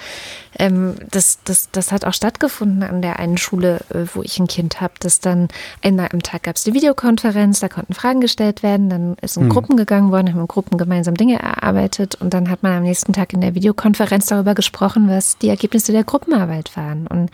ähm, 0.59 0.95
das, 1.11 1.41
das, 1.45 1.71
das 1.71 1.93
hat 1.93 2.05
auch 2.05 2.15
stattgefunden 2.15 2.83
an 2.83 3.03
der 3.03 3.19
einen 3.19 3.39
Schule, 3.39 3.81
äh, 3.91 4.07
wo 4.15 4.23
ich 4.23 4.39
ein 4.39 4.47
Kind 4.47 4.81
habe, 4.81 4.95
dass 5.01 5.21
dann 5.21 5.49
einmal 5.83 6.09
am 6.13 6.23
Tag 6.23 6.45
gab 6.45 6.57
es 6.57 6.65
die 6.65 6.75
Videokonferenz, 6.75 7.61
da 7.61 7.69
konnten 7.69 7.95
Fragen 7.95 8.21
gestellt 8.21 8.63
werden, 8.63 8.89
dann 8.89 9.17
ist 9.21 9.37
in 9.37 9.45
mhm. 9.45 9.51
Gruppen 9.51 9.77
gegangen 9.77 10.11
worden, 10.11 10.33
haben 10.33 10.41
in 10.41 10.49
Gruppen 10.49 10.79
gemeinsam 10.79 11.17
Dinge 11.17 11.39
erarbeitet 11.39 12.15
und 12.15 12.33
dann 12.33 12.51
hat 12.51 12.63
man 12.63 12.79
am 12.79 12.83
nächsten 12.83 13.13
Tag 13.13 13.33
in 13.33 13.41
der 13.41 13.55
Videokonferenz 13.55 14.27
darüber 14.27 14.55
gesprochen, 14.55 15.09
was 15.09 15.39
die 15.39 15.49
Ergebnisse 15.49 15.93
der 15.93 16.05
Gruppenarbeit 16.05 16.77
waren. 16.77 17.07
Und 17.07 17.31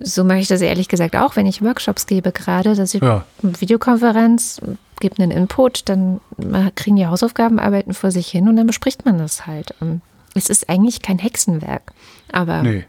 so 0.00 0.24
mache 0.24 0.38
ich 0.38 0.48
das 0.48 0.60
ehrlich 0.60 0.88
gesagt 0.88 1.16
auch, 1.16 1.36
wenn 1.36 1.46
ich 1.46 1.62
Workshops 1.62 2.06
gebe 2.06 2.32
gerade, 2.32 2.74
dass 2.74 2.94
ich 2.94 3.02
Ja. 3.02 3.24
eine 3.42 3.60
Videokonferenz, 3.60 4.60
gebe 5.02 5.22
einen 5.22 5.30
Input, 5.32 5.88
dann 5.90 6.20
kriegen 6.76 6.96
die 6.96 7.06
Hausaufgabenarbeiten 7.06 7.92
vor 7.92 8.10
sich 8.10 8.28
hin 8.28 8.48
und 8.48 8.56
dann 8.56 8.66
bespricht 8.66 9.04
man 9.04 9.18
das 9.18 9.46
halt. 9.46 9.74
Und 9.80 10.00
Es 10.34 10.48
ist 10.48 10.68
eigentlich 10.70 11.02
kein 11.02 11.18
Hexenwerk, 11.18 11.92
aber 12.32 12.62
Nee. 12.62 12.84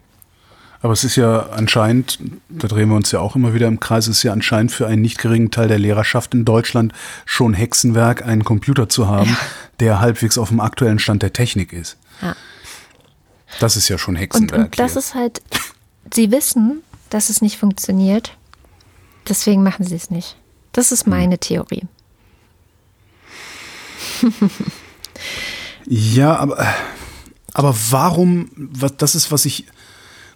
Aber 0.81 0.91
es 0.91 1.05
ist 1.05 1.15
ja 1.15 1.47
anscheinend, 1.51 2.19
da 2.49 2.67
drehen 2.67 2.89
wir 2.89 2.97
uns 2.97 3.09
ja 3.13 3.21
auch 3.21 3.37
immer 3.37 3.53
wieder 3.53 3.67
im 3.67 3.79
Kreis, 3.79 4.07
es 4.07 4.17
ist 4.17 4.23
ja 4.23 4.33
anscheinend 4.33 4.69
für 4.73 4.85
einen 4.85 5.01
nicht 5.01 5.17
geringen 5.17 5.49
Teil 5.49 5.69
der 5.69 5.79
Lehrerschaft 5.79 6.33
in 6.33 6.43
Deutschland 6.43 6.91
schon 7.25 7.53
Hexenwerk, 7.53 8.25
einen 8.25 8.43
Computer 8.43 8.89
zu 8.89 9.07
haben, 9.07 9.37
der 9.79 10.01
halbwegs 10.01 10.37
auf 10.37 10.49
dem 10.49 10.59
aktuellen 10.59 10.99
Stand 10.99 11.23
der 11.23 11.31
Technik 11.31 11.71
ist. 11.71 11.95
Ja. 12.21 12.35
Das 13.61 13.77
ist 13.77 13.87
ja 13.87 13.97
schon 13.97 14.15
und, 14.15 14.21
Hexenwerk. 14.21 14.61
und 14.65 14.79
das 14.79 14.91
hier. 14.93 14.99
ist 14.99 15.15
halt, 15.15 15.41
sie 16.13 16.31
wissen, 16.31 16.81
dass 17.09 17.29
es 17.29 17.41
nicht 17.41 17.57
funktioniert, 17.57 18.35
deswegen 19.29 19.63
machen 19.63 19.85
sie 19.85 19.95
es 19.95 20.09
nicht. 20.09 20.35
Das 20.73 20.89
Hm. 20.89 20.95
ist 20.95 21.07
meine 21.07 21.37
Theorie. 21.37 21.83
Ja, 25.85 26.37
aber, 26.37 26.65
aber 27.53 27.75
warum, 27.89 28.49
was, 28.55 28.97
das 28.97 29.15
ist, 29.15 29.31
was 29.31 29.45
ich, 29.45 29.65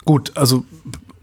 gut, 0.06 0.36
also, 0.36 0.66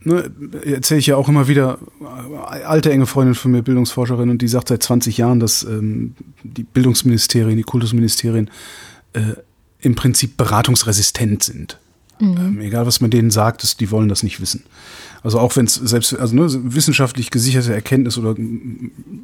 ne, 0.01 0.31
erzähle 0.65 1.01
ich 1.01 1.07
ja 1.07 1.17
auch 1.17 1.29
immer 1.29 1.49
wieder, 1.49 1.79
äh, 2.01 2.63
alte 2.63 2.91
enge 2.91 3.07
Freundin 3.07 3.35
von 3.35 3.51
mir, 3.51 3.63
Bildungsforscherin, 3.63 4.31
und 4.31 4.41
die 4.41 4.49
sagt 4.49 4.69
seit 4.69 4.83
20 4.83 5.19
Jahren, 5.19 5.41
dass 5.41 5.63
ähm, 5.63 6.15
die 6.43 6.65
Bildungsministerien, 6.65 7.57
die 7.57 7.65
Kultusministerien 7.65 8.51
äh, 9.13 9.35
im 9.81 9.95
Prinzip 9.95 10.37
beratungsresistent 10.37 11.43
sind. 11.43 11.79
Ähm, 12.21 12.61
egal, 12.61 12.87
was 12.87 13.01
man 13.01 13.11
denen 13.11 13.31
sagt, 13.31 13.65
ist, 13.65 13.81
die 13.81 13.91
wollen 13.91 14.09
das 14.09 14.23
nicht 14.23 14.41
wissen. 14.41 14.65
Also 15.25 15.39
auch 15.39 15.57
wenn 15.57 15.65
es 15.65 15.75
selbst, 15.75 16.15
also 16.15 16.37
ne, 16.37 16.47
wissenschaftlich 16.75 17.31
gesicherte 17.31 17.73
Erkenntnis 17.73 18.19
oder 18.19 18.37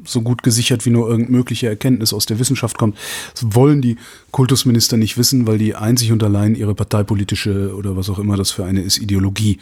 so 0.03 0.21
gut 0.23 0.41
gesichert 0.41 0.83
wie 0.87 0.89
nur 0.89 1.07
irgendeine 1.07 1.37
mögliche 1.37 1.67
Erkenntnis 1.67 2.11
aus 2.11 2.25
der 2.25 2.39
Wissenschaft 2.39 2.79
kommt, 2.79 2.97
das 3.35 3.55
wollen 3.55 3.83
die 3.83 3.97
Kultusminister 4.31 4.97
nicht 4.97 5.17
wissen, 5.19 5.45
weil 5.45 5.59
die 5.59 5.75
einzig 5.75 6.11
und 6.11 6.23
allein 6.23 6.55
ihre 6.55 6.73
parteipolitische 6.73 7.75
oder 7.75 7.95
was 7.95 8.09
auch 8.09 8.17
immer 8.17 8.35
das 8.35 8.49
für 8.49 8.65
eine 8.65 8.81
ist, 8.81 8.97
Ideologie 8.97 9.59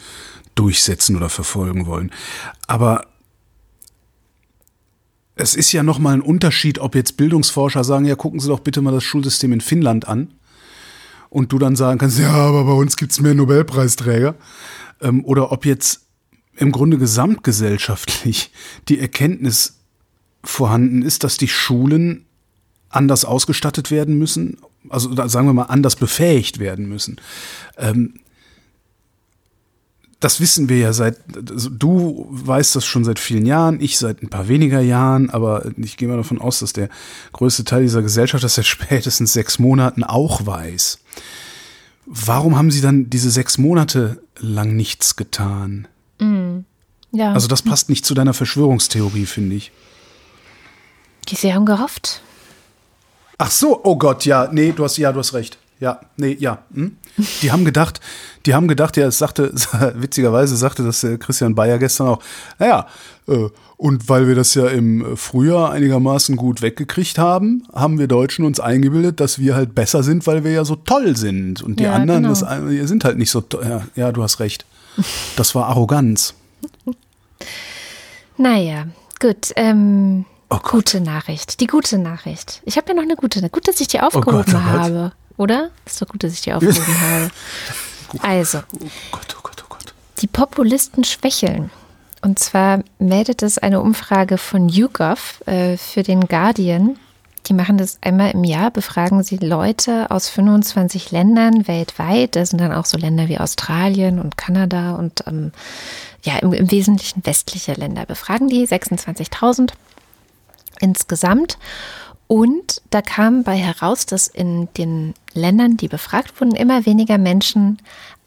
durchsetzen 0.54 1.14
oder 1.14 1.28
verfolgen 1.28 1.84
wollen. 1.84 2.10
Aber 2.66 3.06
es 5.34 5.54
ist 5.54 5.72
ja 5.72 5.82
nochmal 5.82 6.14
ein 6.14 6.22
Unterschied, 6.22 6.78
ob 6.78 6.94
jetzt 6.94 7.18
Bildungsforscher 7.18 7.84
sagen, 7.84 8.06
ja, 8.06 8.14
gucken 8.14 8.40
Sie 8.40 8.48
doch 8.48 8.60
bitte 8.60 8.80
mal 8.80 8.92
das 8.92 9.04
Schulsystem 9.04 9.52
in 9.52 9.60
Finnland 9.60 10.08
an. 10.08 10.32
Und 11.28 11.52
du 11.52 11.58
dann 11.58 11.76
sagen 11.76 11.98
kannst, 11.98 12.18
ja, 12.18 12.32
aber 12.32 12.64
bei 12.64 12.72
uns 12.72 12.96
gibt's 12.96 13.20
mehr 13.20 13.34
Nobelpreisträger. 13.34 14.34
Ähm, 15.00 15.24
oder 15.24 15.52
ob 15.52 15.64
jetzt 15.64 16.09
im 16.60 16.72
Grunde 16.72 16.98
gesamtgesellschaftlich 16.98 18.52
die 18.88 19.00
Erkenntnis 19.00 19.78
vorhanden 20.42 21.02
ist, 21.02 21.24
dass 21.24 21.36
die 21.36 21.48
Schulen 21.48 22.26
anders 22.88 23.24
ausgestattet 23.24 23.90
werden 23.90 24.18
müssen, 24.18 24.58
also 24.88 25.14
sagen 25.28 25.46
wir 25.46 25.52
mal 25.52 25.64
anders 25.64 25.96
befähigt 25.96 26.58
werden 26.58 26.88
müssen. 26.88 27.20
Ähm, 27.76 28.14
das 30.18 30.38
wissen 30.40 30.68
wir 30.68 30.78
ja 30.78 30.92
seit, 30.92 31.16
also 31.50 31.70
du 31.70 32.26
weißt 32.30 32.76
das 32.76 32.84
schon 32.84 33.04
seit 33.04 33.18
vielen 33.18 33.46
Jahren, 33.46 33.80
ich 33.80 33.96
seit 33.96 34.22
ein 34.22 34.28
paar 34.28 34.48
weniger 34.48 34.80
Jahren, 34.80 35.30
aber 35.30 35.64
ich 35.78 35.96
gehe 35.96 36.08
mal 36.08 36.18
davon 36.18 36.40
aus, 36.40 36.58
dass 36.58 36.74
der 36.74 36.90
größte 37.32 37.64
Teil 37.64 37.82
dieser 37.82 38.02
Gesellschaft 38.02 38.44
das 38.44 38.56
seit 38.56 38.66
spätestens 38.66 39.32
sechs 39.32 39.58
Monaten 39.58 40.04
auch 40.04 40.44
weiß. 40.44 40.98
Warum 42.06 42.56
haben 42.56 42.70
sie 42.70 42.80
dann 42.80 43.08
diese 43.08 43.30
sechs 43.30 43.56
Monate 43.56 44.22
lang 44.38 44.76
nichts 44.76 45.16
getan? 45.16 45.86
Ja, 47.12 47.32
Also 47.32 47.48
das 47.48 47.62
passt 47.62 47.88
nicht 47.88 48.04
zu 48.06 48.14
deiner 48.14 48.34
Verschwörungstheorie, 48.34 49.26
finde 49.26 49.56
ich. 49.56 49.72
sie 51.28 51.52
haben 51.54 51.66
gehofft. 51.66 52.22
Ach 53.38 53.50
so, 53.50 53.80
oh 53.84 53.96
Gott, 53.96 54.24
ja, 54.26 54.48
nee, 54.52 54.72
du 54.72 54.84
hast, 54.84 54.96
ja, 54.98 55.12
du 55.12 55.18
hast 55.18 55.32
recht. 55.32 55.58
Ja, 55.80 55.98
nee, 56.18 56.36
ja. 56.38 56.58
Hm? 56.74 56.96
Die 57.40 57.50
haben 57.50 57.64
gedacht, 57.64 58.00
die 58.44 58.52
haben 58.54 58.68
gedacht, 58.68 58.98
ja, 58.98 59.06
es 59.06 59.16
sagte, 59.18 59.50
witzigerweise 59.94 60.54
sagte 60.56 60.84
das 60.84 61.02
äh, 61.04 61.16
Christian 61.16 61.54
Bayer 61.54 61.78
gestern 61.78 62.08
auch, 62.08 62.22
naja, 62.58 62.86
äh, 63.28 63.48
und 63.78 64.08
weil 64.10 64.28
wir 64.28 64.34
das 64.34 64.52
ja 64.54 64.66
im 64.66 65.16
Frühjahr 65.16 65.70
einigermaßen 65.72 66.36
gut 66.36 66.60
weggekriegt 66.60 67.16
haben, 67.16 67.62
haben 67.72 67.98
wir 67.98 68.08
Deutschen 68.08 68.44
uns 68.44 68.60
eingebildet, 68.60 69.20
dass 69.20 69.38
wir 69.38 69.54
halt 69.54 69.74
besser 69.74 70.02
sind, 70.02 70.26
weil 70.26 70.44
wir 70.44 70.50
ja 70.52 70.66
so 70.66 70.76
toll 70.76 71.16
sind. 71.16 71.62
Und 71.62 71.80
die 71.80 71.84
Ja, 71.84 71.94
anderen, 71.94 72.24
genau. 72.24 72.34
das, 72.38 72.44
die 72.68 72.86
sind 72.86 73.04
halt 73.04 73.16
nicht 73.16 73.30
so 73.30 73.40
toll. 73.40 73.64
Ja, 73.66 73.82
ja, 73.96 74.12
du 74.12 74.22
hast 74.22 74.38
recht. 74.38 74.66
Das 75.36 75.54
war 75.54 75.68
Arroganz. 75.68 76.34
Naja, 78.36 78.86
gut. 79.20 79.52
Ähm, 79.56 80.24
Oh 80.52 80.58
gute 80.58 81.00
Nachricht. 81.00 81.60
Die 81.60 81.66
gute 81.68 81.96
Nachricht. 81.98 82.60
Ich 82.64 82.76
habe 82.76 82.88
ja 82.88 82.94
noch 82.94 83.02
eine 83.04 83.14
gute. 83.14 83.40
Gut, 83.50 83.68
dass 83.68 83.80
ich 83.80 83.86
die 83.86 84.00
aufgehoben 84.00 84.32
Gott, 84.38 84.48
oh 84.48 84.52
Gott. 84.52 84.62
habe. 84.62 85.12
Oder? 85.36 85.70
Ist 85.86 86.02
doch 86.02 86.08
gut, 86.08 86.24
dass 86.24 86.32
ich 86.32 86.40
die 86.40 86.52
aufgehoben 86.52 87.00
habe. 87.00 87.30
Also, 88.22 88.58
Oh 88.72 88.86
Gott, 89.12 89.36
oh 89.38 89.40
Gott, 89.44 89.62
oh 89.62 89.66
Gott. 89.68 89.94
die 90.20 90.26
Populisten 90.26 91.04
schwächeln. 91.04 91.70
Und 92.22 92.38
zwar 92.40 92.82
meldet 92.98 93.42
es 93.44 93.58
eine 93.58 93.80
Umfrage 93.80 94.38
von 94.38 94.68
YouGov 94.68 95.40
äh, 95.46 95.76
für 95.76 96.02
den 96.02 96.26
Guardian. 96.26 96.98
Die 97.50 97.54
machen 97.54 97.78
das 97.78 97.98
einmal 98.00 98.30
im 98.30 98.44
Jahr, 98.44 98.70
befragen 98.70 99.24
sie 99.24 99.36
Leute 99.36 100.12
aus 100.12 100.28
25 100.28 101.10
Ländern 101.10 101.66
weltweit. 101.66 102.36
Da 102.36 102.46
sind 102.46 102.60
dann 102.60 102.72
auch 102.72 102.84
so 102.84 102.96
Länder 102.96 103.26
wie 103.26 103.38
Australien 103.38 104.20
und 104.20 104.36
Kanada 104.36 104.94
und 104.94 105.24
ähm, 105.26 105.50
ja, 106.22 106.38
im, 106.38 106.52
im 106.52 106.70
Wesentlichen 106.70 107.26
westliche 107.26 107.72
Länder. 107.72 108.06
Befragen 108.06 108.46
die 108.46 108.64
26.000 108.64 109.72
insgesamt. 110.78 111.58
Und 112.28 112.82
da 112.90 113.02
kam 113.02 113.42
bei 113.42 113.56
heraus, 113.56 114.06
dass 114.06 114.28
in 114.28 114.68
den 114.74 115.14
Ländern, 115.34 115.76
die 115.76 115.88
befragt 115.88 116.40
wurden, 116.40 116.54
immer 116.54 116.86
weniger 116.86 117.18
Menschen 117.18 117.78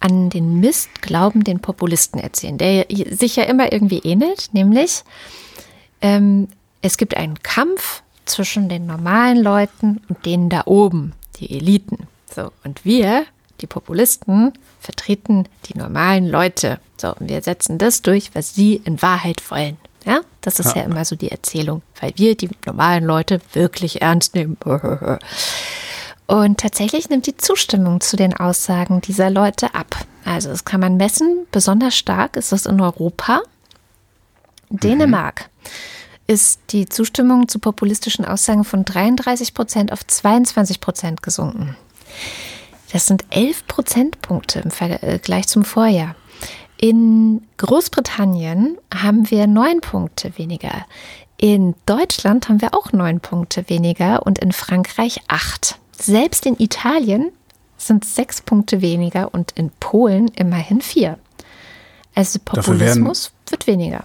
an 0.01 0.31
den 0.31 0.59
Mist 0.59 1.01
glauben, 1.01 1.45
den 1.45 1.61
Populisten 1.61 2.19
erzählen, 2.19 2.57
der 2.57 2.87
sich 3.09 3.37
ja 3.37 3.43
immer 3.43 3.71
irgendwie 3.71 3.99
ähnelt, 3.99 4.49
nämlich 4.51 5.03
ähm, 6.01 6.49
es 6.81 6.97
gibt 6.97 7.15
einen 7.15 7.41
Kampf 7.41 8.03
zwischen 8.25 8.69
den 8.69 8.85
normalen 8.85 9.41
Leuten 9.41 10.01
und 10.09 10.25
denen 10.25 10.49
da 10.49 10.63
oben, 10.65 11.13
die 11.39 11.55
Eliten. 11.55 12.07
So, 12.33 12.51
und 12.63 12.83
wir, 12.85 13.25
die 13.61 13.67
Populisten, 13.67 14.53
vertreten 14.79 15.47
die 15.65 15.77
normalen 15.77 16.27
Leute. 16.27 16.79
So, 16.97 17.15
und 17.15 17.29
wir 17.29 17.41
setzen 17.41 17.77
das 17.77 18.01
durch, 18.01 18.33
was 18.33 18.55
sie 18.55 18.75
in 18.85 19.01
Wahrheit 19.01 19.49
wollen. 19.51 19.77
Ja, 20.05 20.21
das 20.41 20.59
ist 20.59 20.75
ja, 20.75 20.81
Ja. 20.81 20.87
immer 20.87 21.05
so 21.05 21.15
die 21.15 21.31
Erzählung, 21.31 21.81
weil 22.01 22.11
wir 22.17 22.35
die 22.35 22.49
normalen 22.65 23.05
Leute 23.05 23.39
wirklich 23.53 24.01
ernst 24.01 24.35
nehmen. 24.35 24.57
Und 26.25 26.59
tatsächlich 26.61 27.09
nimmt 27.09 27.27
die 27.27 27.37
Zustimmung 27.37 28.01
zu 28.01 28.15
den 28.15 28.33
Aussagen 28.35 29.01
dieser 29.01 29.29
Leute 29.29 29.75
ab. 29.75 29.95
Also 30.25 30.49
das 30.49 30.63
kann 30.65 30.79
man 30.79 30.95
messen. 30.97 31.45
Besonders 31.51 31.95
stark 31.95 32.37
ist 32.37 32.51
das 32.51 32.65
in 32.65 32.79
Europa. 32.81 33.41
Dänemark 34.69 35.49
ist 36.33 36.59
die 36.71 36.87
Zustimmung 36.89 37.47
zu 37.47 37.59
populistischen 37.59 38.25
Aussagen 38.25 38.63
von 38.65 38.83
33 38.83 39.53
Prozent 39.53 39.91
auf 39.93 40.05
22 40.05 40.81
Prozent 40.81 41.23
gesunken. 41.23 41.77
Das 42.91 43.07
sind 43.07 43.23
11 43.29 43.65
Prozentpunkte 43.67 44.59
im 44.59 44.71
Vergleich 44.71 45.47
zum 45.47 45.63
Vorjahr. 45.63 46.15
In 46.77 47.47
Großbritannien 47.57 48.77
haben 48.93 49.29
wir 49.31 49.47
neun 49.47 49.79
Punkte 49.81 50.37
weniger. 50.37 50.85
In 51.37 51.75
Deutschland 51.85 52.49
haben 52.49 52.61
wir 52.61 52.73
auch 52.73 52.91
neun 52.91 53.19
Punkte 53.19 53.69
weniger 53.69 54.25
und 54.25 54.39
in 54.39 54.51
Frankreich 54.51 55.21
acht. 55.27 55.77
Selbst 55.97 56.45
in 56.45 56.59
Italien 56.59 57.31
sind 57.77 58.05
sechs 58.05 58.41
Punkte 58.41 58.81
weniger 58.81 59.33
und 59.33 59.51
in 59.53 59.71
Polen 59.79 60.27
immerhin 60.29 60.81
vier. 60.81 61.17
Also 62.15 62.39
Dafür 62.45 62.79
werden- 62.79 63.03
Populismus 63.03 63.31
wird 63.49 63.67
weniger. 63.67 64.03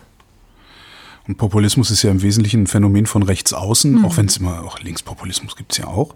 Und 1.28 1.36
Populismus 1.36 1.90
ist 1.90 2.02
ja 2.02 2.10
im 2.10 2.22
Wesentlichen 2.22 2.62
ein 2.62 2.66
Phänomen 2.66 3.06
von 3.06 3.22
rechts 3.22 3.52
außen, 3.52 4.04
auch 4.04 4.16
wenn 4.16 4.26
es 4.26 4.38
immer, 4.38 4.64
auch 4.64 4.80
Linkspopulismus 4.80 5.56
gibt 5.56 5.72
es 5.72 5.78
ja 5.78 5.86
auch. 5.86 6.14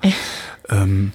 ähm, 0.71 1.13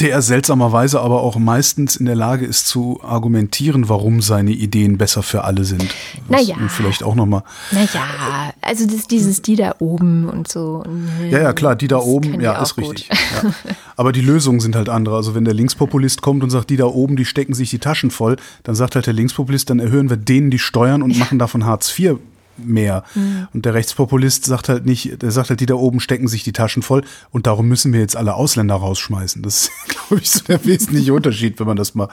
der 0.00 0.22
seltsamerweise 0.22 1.00
aber 1.00 1.22
auch 1.22 1.36
meistens 1.36 1.94
in 1.94 2.06
der 2.06 2.16
Lage 2.16 2.44
ist 2.44 2.66
zu 2.66 3.00
argumentieren, 3.04 3.88
warum 3.88 4.22
seine 4.22 4.50
Ideen 4.50 4.98
besser 4.98 5.22
für 5.22 5.44
alle 5.44 5.64
sind. 5.64 5.82
Was 6.28 6.48
Naja. 6.48 6.56
Vielleicht 6.68 7.04
auch 7.04 7.14
nochmal. 7.14 7.44
Naja, 7.70 8.52
also 8.60 8.86
das, 8.86 9.06
dieses 9.06 9.40
die 9.42 9.54
da 9.54 9.76
oben 9.78 10.28
und 10.28 10.48
so. 10.48 10.82
Ja, 11.30 11.40
ja, 11.40 11.52
klar, 11.52 11.76
die 11.76 11.86
da 11.86 11.98
Das 11.98 12.06
oben, 12.06 12.40
ja, 12.40 12.60
ist 12.60 12.74
gut. 12.74 12.84
richtig. 12.84 13.08
Ja. 13.08 13.52
Aber 13.96 14.10
die 14.10 14.20
Lösungen 14.20 14.58
sind 14.58 14.74
halt 14.74 14.88
andere. 14.88 15.14
Also 15.14 15.36
wenn 15.36 15.44
der 15.44 15.54
Linkspopulist 15.54 16.22
kommt 16.22 16.42
und 16.42 16.50
sagt, 16.50 16.70
die 16.70 16.76
da 16.76 16.86
oben, 16.86 17.14
die 17.16 17.24
stecken 17.24 17.54
sich 17.54 17.70
die 17.70 17.78
Taschen 17.78 18.10
voll, 18.10 18.36
dann 18.64 18.74
sagt 18.74 18.96
halt 18.96 19.06
der 19.06 19.14
Linkspopulist, 19.14 19.70
dann 19.70 19.78
erhöhen 19.78 20.10
wir 20.10 20.16
denen 20.16 20.50
die 20.50 20.58
Steuern 20.58 21.02
und 21.02 21.16
machen 21.18 21.38
davon 21.38 21.64
Hartz 21.66 21.96
IV 21.96 22.18
mehr. 22.56 23.04
Mhm. 23.14 23.48
Und 23.52 23.64
der 23.64 23.74
Rechtspopulist 23.74 24.44
sagt 24.44 24.68
halt 24.68 24.86
nicht, 24.86 25.22
der 25.22 25.30
sagt 25.30 25.50
halt, 25.50 25.60
die 25.60 25.66
da 25.66 25.74
oben 25.74 26.00
stecken 26.00 26.28
sich 26.28 26.42
die 26.44 26.52
Taschen 26.52 26.82
voll 26.82 27.02
und 27.30 27.46
darum 27.46 27.68
müssen 27.68 27.92
wir 27.92 28.00
jetzt 28.00 28.16
alle 28.16 28.34
Ausländer 28.34 28.74
rausschmeißen. 28.76 29.42
Das 29.42 29.62
ist, 29.64 29.72
glaube 29.88 30.22
ich, 30.22 30.30
so 30.30 30.40
der 30.44 30.64
wesentliche 30.64 31.12
Unterschied, 31.14 31.58
wenn 31.60 31.66
man 31.66 31.76
das 31.76 31.94
mal 31.94 32.08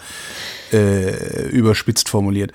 äh, 0.74 1.50
überspitzt 1.50 2.10
formuliert. 2.10 2.52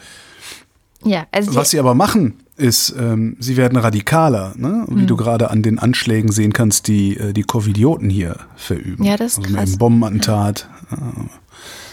Ja, 1.04 1.26
also 1.30 1.54
Was 1.54 1.70
sie 1.70 1.78
aber 1.78 1.94
machen, 1.94 2.34
ist, 2.56 2.94
ähm, 2.98 3.36
sie 3.38 3.56
werden 3.56 3.78
radikaler, 3.78 4.54
ne? 4.56 4.84
wie 4.88 5.00
Hm. 5.00 5.06
du 5.06 5.16
gerade 5.16 5.50
an 5.50 5.62
den 5.62 5.78
Anschlägen 5.78 6.32
sehen 6.32 6.52
kannst, 6.52 6.88
die 6.88 7.16
äh, 7.16 7.32
die 7.32 7.42
Covidioten 7.42 8.08
hier 8.10 8.36
verüben. 8.56 9.04
Ja, 9.04 9.16
das 9.16 9.32
ist 9.32 9.38
also 9.44 9.54
krass. 9.54 9.68
einem 9.68 9.78
Bombenattentat. 9.78 10.68
Äh, 10.90 10.96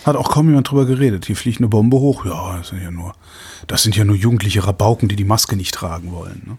hat 0.05 0.15
auch 0.15 0.31
kaum 0.31 0.47
jemand 0.47 0.69
drüber 0.69 0.85
geredet. 0.85 1.25
Hier 1.25 1.35
fliegt 1.35 1.59
eine 1.59 1.67
Bombe 1.67 1.97
hoch. 1.97 2.25
Ja, 2.25 2.57
das 2.57 2.69
sind 2.69 2.81
ja 2.81 2.91
nur, 2.91 3.13
das 3.67 3.83
sind 3.83 3.95
ja 3.95 4.03
nur 4.03 4.15
jugendliche 4.15 4.65
Rabauken, 4.65 5.07
die 5.07 5.15
die 5.15 5.23
Maske 5.23 5.55
nicht 5.55 5.73
tragen 5.73 6.11
wollen. 6.11 6.41
Ne? 6.45 6.57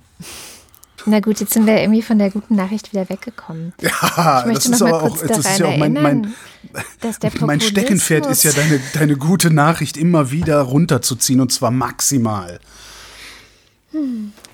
na 1.06 1.20
gut, 1.20 1.40
jetzt 1.40 1.52
sind 1.52 1.66
wir 1.66 1.80
irgendwie 1.80 2.02
von 2.02 2.18
der 2.18 2.30
guten 2.30 2.56
Nachricht 2.56 2.92
wieder 2.92 3.08
weggekommen. 3.08 3.74
Ja, 3.80 4.40
Ich 4.40 4.46
möchte 4.46 4.70
noch 4.70 4.80
mal 4.80 5.00
kurz 5.00 5.20
das 5.20 5.38
ist 5.38 5.58
ja 5.58 5.66
auch 5.66 5.76
mein, 5.76 5.92
mein, 5.92 6.34
erinnern, 7.02 7.40
mein 7.46 7.60
Steckenpferd 7.60 8.26
ist 8.26 8.42
ja 8.44 8.52
deine, 8.52 8.80
deine 8.94 9.16
gute 9.16 9.52
Nachricht 9.52 9.96
immer 9.96 10.30
wieder 10.30 10.60
runterzuziehen 10.62 11.40
und 11.40 11.52
zwar 11.52 11.70
maximal. 11.70 12.58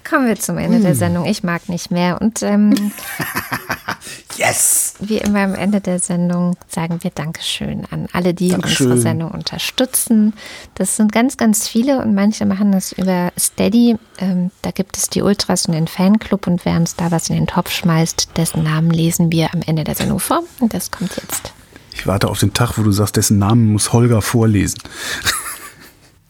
Kommen 0.09 0.27
wir 0.27 0.39
zum 0.39 0.59
Ende 0.59 0.77
Hm. 0.79 0.83
der 0.85 0.95
Sendung. 0.95 1.25
Ich 1.27 1.43
mag 1.43 1.69
nicht 1.69 1.91
mehr. 1.91 2.21
Und 2.21 2.43
ähm, 2.43 2.93
Yes! 4.37 4.95
wie 5.01 5.19
immer 5.19 5.41
am 5.41 5.55
Ende 5.55 5.81
der 5.81 5.99
Sendung 5.99 6.57
sagen 6.69 6.99
wir 7.03 7.11
Dankeschön 7.11 7.87
an 7.91 8.07
alle, 8.13 8.33
die 8.35 8.49
Dankeschön. 8.51 8.87
unsere 8.87 9.01
Sendung 9.01 9.31
unterstützen. 9.33 10.35
Das 10.75 10.97
sind 10.97 11.13
ganz, 11.13 11.37
ganz 11.37 11.69
viele 11.69 12.01
und 12.01 12.15
manche 12.15 12.47
machen 12.47 12.73
das 12.73 12.93
über 12.93 13.33
Steady. 13.39 13.97
Ähm, 14.19 14.51
da 14.63 14.71
gibt 14.71 14.97
es 14.97 15.09
die 15.11 15.23
Ultras 15.23 15.67
und 15.67 15.73
den 15.75 15.89
Fanclub 15.89 16.47
und 16.47 16.65
wer 16.65 16.77
uns 16.77 16.97
da 16.97 17.11
was 17.11 17.29
in 17.29 17.37
den 17.37 17.47
Topf 17.47 17.71
schmeißt, 17.71 18.31
dessen 18.37 18.63
Namen 18.63 18.91
lesen 18.91 19.31
wir 19.33 19.53
am 19.55 19.61
Ende 19.67 19.85
der 19.85 19.95
Sendung 19.95 20.21
vor. 20.21 20.43
Und 20.61 20.73
das 20.75 20.91
kommt 20.91 21.17
jetzt. 21.17 21.53
Ich 21.93 22.07
warte 22.07 22.29
auf 22.29 22.39
den 22.39 22.55
Tag, 22.55 22.79
wo 22.79 22.83
du 22.83 22.93
sagst, 22.93 23.17
dessen 23.17 23.39
Namen 23.39 23.71
muss 23.73 23.93
Holger 23.93 24.23
vorlesen. 24.23 24.79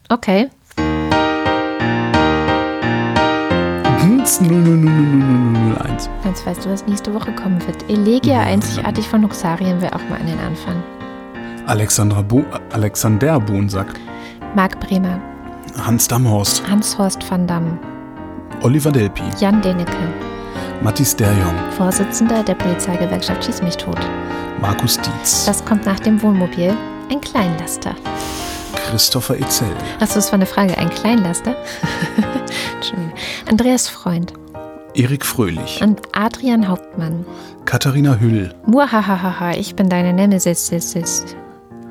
Okay. 0.08 0.48
00001. 4.24 6.10
Jetzt 6.24 6.46
weißt 6.46 6.64
du, 6.64 6.70
was 6.70 6.86
nächste 6.86 7.12
Woche 7.14 7.32
kommen 7.32 7.58
wird. 7.66 7.88
Elegia 7.88 8.40
einzigartig 8.40 9.08
von 9.08 9.22
Luxarien 9.22 9.80
will 9.80 9.88
auch 9.88 10.08
mal 10.10 10.20
an 10.20 10.26
den 10.26 10.38
Anfang. 10.40 10.82
Alexandra 11.66 12.22
Bo 12.22 12.44
Alexander 12.72 13.38
Bonsack, 13.40 13.94
Marc 14.54 14.78
Bremer, 14.80 15.20
Hans 15.86 16.08
Damhorst, 16.08 16.62
Hans-Horst 16.68 17.30
van 17.30 17.46
Damme, 17.46 17.78
Oliver 18.62 18.90
Delpi, 18.90 19.22
Jan 19.38 19.62
Denecke, 19.62 19.92
Mathis 20.82 21.14
Derjong, 21.16 21.54
Vorsitzender 21.76 22.42
der 22.42 22.54
Polizeigewerkschaft 22.56 23.44
Schieß 23.44 23.62
mich 23.62 23.76
tot. 23.76 23.98
Markus 24.60 24.98
Dietz, 25.00 25.44
Das 25.46 25.64
kommt 25.64 25.86
nach 25.86 26.00
dem 26.00 26.20
Wohnmobil. 26.22 26.74
Ein 27.10 27.20
Kleinlaster. 27.20 27.94
Christopher 28.90 29.36
Etzel, 29.38 29.68
Achso, 30.00 30.16
das 30.16 30.26
war 30.32 30.34
eine 30.34 30.46
Frage. 30.46 30.76
Ein 30.76 30.90
Kleinlaster? 30.90 31.54
Entschuldigung. 32.80 33.12
Andreas 33.48 33.88
Freund 33.88 34.32
Erik 34.94 35.24
Fröhlich, 35.24 35.80
und 35.82 36.00
Adrian 36.12 36.66
Hauptmann. 36.66 37.24
Katharina 37.64 38.18
Hüll, 38.18 38.52
Muahahaha, 38.66 39.52
ich 39.52 39.76
bin 39.76 39.88
deine 39.88 40.12
Nemesis. 40.12 40.66
sis, 40.66 40.90
sis. 40.90 41.24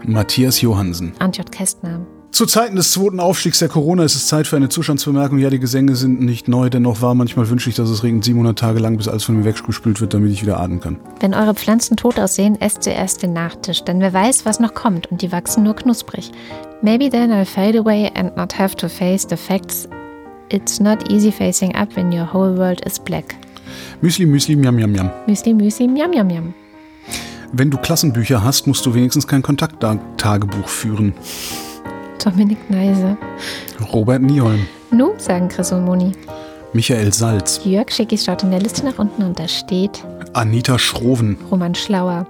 Matthias 0.03 0.59
Johansen. 0.61 1.13
Antjot 1.19 1.51
Kästner. 1.51 2.01
Zu 2.31 2.45
Zeiten 2.45 2.75
des 2.75 2.91
zweiten 2.91 3.19
Aufstiegs 3.19 3.59
der 3.59 3.69
Corona 3.69 4.03
ist 4.03 4.15
es 4.15 4.27
Zeit 4.27 4.47
für 4.47 4.55
eine 4.55 4.69
Zustandsbemerkung. 4.69 5.39
Ja, 5.39 5.49
die 5.49 5.59
Gesänge 5.59 5.95
sind 5.95 6.21
nicht 6.21 6.47
neu, 6.47 6.69
dennoch 6.69 7.01
war 7.01 7.15
manchmal 7.15 7.49
wünsche 7.49 7.69
ich, 7.69 7.75
dass 7.75 7.89
es 7.89 8.03
regnet 8.03 8.23
700 8.23 8.57
Tage 8.57 8.79
lang, 8.79 8.97
bis 8.97 9.07
alles 9.07 9.23
von 9.23 9.37
mir 9.37 9.45
weggespült 9.45 9.99
wird, 9.99 10.13
damit 10.13 10.31
ich 10.31 10.41
wieder 10.43 10.59
atmen 10.59 10.79
kann. 10.79 10.99
Wenn 11.19 11.33
eure 11.33 11.55
Pflanzen 11.55 11.97
tot 11.97 12.19
aussehen, 12.19 12.59
esst 12.59 12.83
zuerst 12.83 13.23
den 13.23 13.33
Nachtisch, 13.33 13.83
denn 13.83 13.99
wer 13.99 14.13
weiß, 14.13 14.45
was 14.45 14.59
noch 14.59 14.73
kommt 14.73 15.07
und 15.07 15.21
die 15.21 15.31
wachsen 15.31 15.63
nur 15.63 15.75
knusprig. 15.75 16.31
Maybe 16.81 17.09
then 17.09 17.31
I'll 17.31 17.45
fade 17.45 17.79
away 17.79 18.11
and 18.13 18.35
not 18.37 18.57
have 18.57 18.75
to 18.75 18.89
face 18.89 19.25
the 19.29 19.37
facts. 19.37 19.87
It's 20.51 20.79
not 20.79 21.11
easy 21.11 21.31
facing 21.31 21.75
up 21.75 21.95
when 21.95 22.11
your 22.11 22.25
whole 22.25 22.55
world 22.57 22.81
is 22.85 22.97
black. 22.97 23.35
Müsli, 24.01 24.25
Müsli, 24.25 24.55
Miam, 24.55 24.75
Miam, 24.75 24.91
Miam. 24.91 25.11
Müsli, 25.27 25.53
Müsli, 25.53 25.87
miam, 25.87 26.09
miam, 26.09 26.27
miam. 26.27 26.53
Wenn 27.51 27.69
du 27.69 27.77
Klassenbücher 27.77 28.43
hast, 28.43 28.65
musst 28.67 28.85
du 28.85 28.93
wenigstens 28.93 29.27
kein 29.27 29.41
Kontakttagebuch 29.41 30.67
führen. 30.67 31.13
Dominik 32.23 32.57
Neise. 32.69 33.17
Robert 33.93 34.21
Nieholm, 34.21 34.65
Nu, 34.91 35.13
sagen 35.17 35.49
Chris 35.49 35.71
und 35.71 35.85
Moni. 35.85 36.11
Michael 36.73 37.13
Salz, 37.13 37.61
Jörg 37.63 37.91
Schickis 37.91 38.25
schaut 38.25 38.43
in 38.43 38.51
der 38.51 38.59
Liste 38.59 38.85
nach 38.85 38.97
unten 38.99 39.23
und 39.23 39.39
da 39.39 39.47
steht 39.47 40.03
Anita 40.33 40.77
Schroven, 40.77 41.37
Roman 41.49 41.73
Schlauer. 41.75 42.27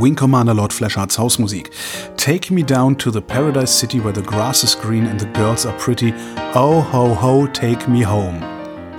Wing 0.00 0.14
Commander 0.14 0.54
Lord 0.54 0.72
Fleshards 0.72 1.16
Hausmusik. 1.16 1.70
Take 2.16 2.50
me 2.50 2.62
down 2.62 2.96
to 2.96 3.10
the 3.10 3.20
paradise 3.20 3.70
city 3.70 4.00
where 4.00 4.12
the 4.12 4.22
grass 4.22 4.64
is 4.64 4.74
green 4.74 5.06
and 5.06 5.18
the 5.20 5.26
girls 5.38 5.66
are 5.66 5.76
pretty. 5.78 6.12
Oh 6.54 6.80
ho 6.80 7.14
ho, 7.14 7.46
take 7.46 7.88
me 7.88 8.02
home. 8.02 8.40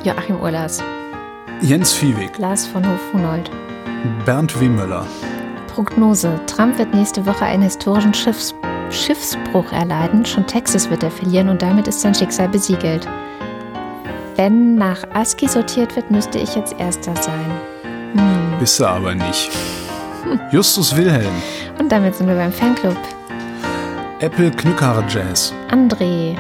Joachim 0.04 0.38
Urlas. 0.42 0.82
Jens 1.62 1.94
Viehweg, 1.94 2.38
Lars 2.40 2.68
von 2.68 2.84
Hof-Hunold. 2.86 3.50
Bernd 4.26 4.60
Wimöller, 4.60 5.06
Prognose. 5.68 6.40
Trump 6.46 6.78
wird 6.78 6.94
nächste 6.94 7.26
Woche 7.26 7.46
einen 7.46 7.64
historischen 7.64 8.14
Schiffs 8.14 8.54
Schiffsbruch 8.90 9.72
erleiden. 9.72 10.26
Schon 10.26 10.46
Texas 10.46 10.90
wird 10.90 11.04
er 11.04 11.10
verlieren 11.12 11.50
und 11.50 11.62
damit 11.62 11.88
ist 11.88 12.02
sein 12.02 12.14
Schicksal 12.14 12.50
besiegelt. 12.50 13.08
Wenn 14.36 14.76
nach 14.76 15.04
ASCII 15.14 15.48
sortiert 15.48 15.96
wird, 15.96 16.12
müsste 16.12 16.38
ich 16.40 16.56
jetzt 16.56 16.76
Erster 16.80 17.16
sein. 17.16 17.52
bist 18.60 18.80
du 18.80 18.86
aber 18.86 19.16
nicht. 19.16 19.52
Justus 20.52 20.96
Wilhelm, 20.96 21.34
Und 21.80 21.92
damit 21.92 22.16
sind 22.16 22.28
wir 22.28 22.36
beim 22.36 22.52
Fanclub. 22.52 22.98
Apple 24.20 24.52
Knückhaare 24.52 25.04
Jazz, 25.10 25.54
André. 25.70 26.36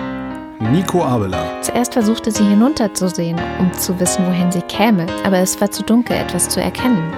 Nico 0.72 1.04
Abela, 1.04 1.44
Zuerst 1.62 1.94
versuchte 1.94 2.32
sie 2.32 2.46
hinunterzusehen, 2.46 3.38
um 3.60 3.74
zu 3.74 4.00
wissen, 4.00 4.26
wohin 4.26 4.52
sie 4.52 4.62
käme, 4.62 5.06
aber 5.26 5.40
es 5.40 5.60
war 5.60 5.70
zu 5.70 5.84
dunkel, 5.84 6.16
etwas 6.16 6.48
zu 6.48 6.62
erkennen. 6.62 7.12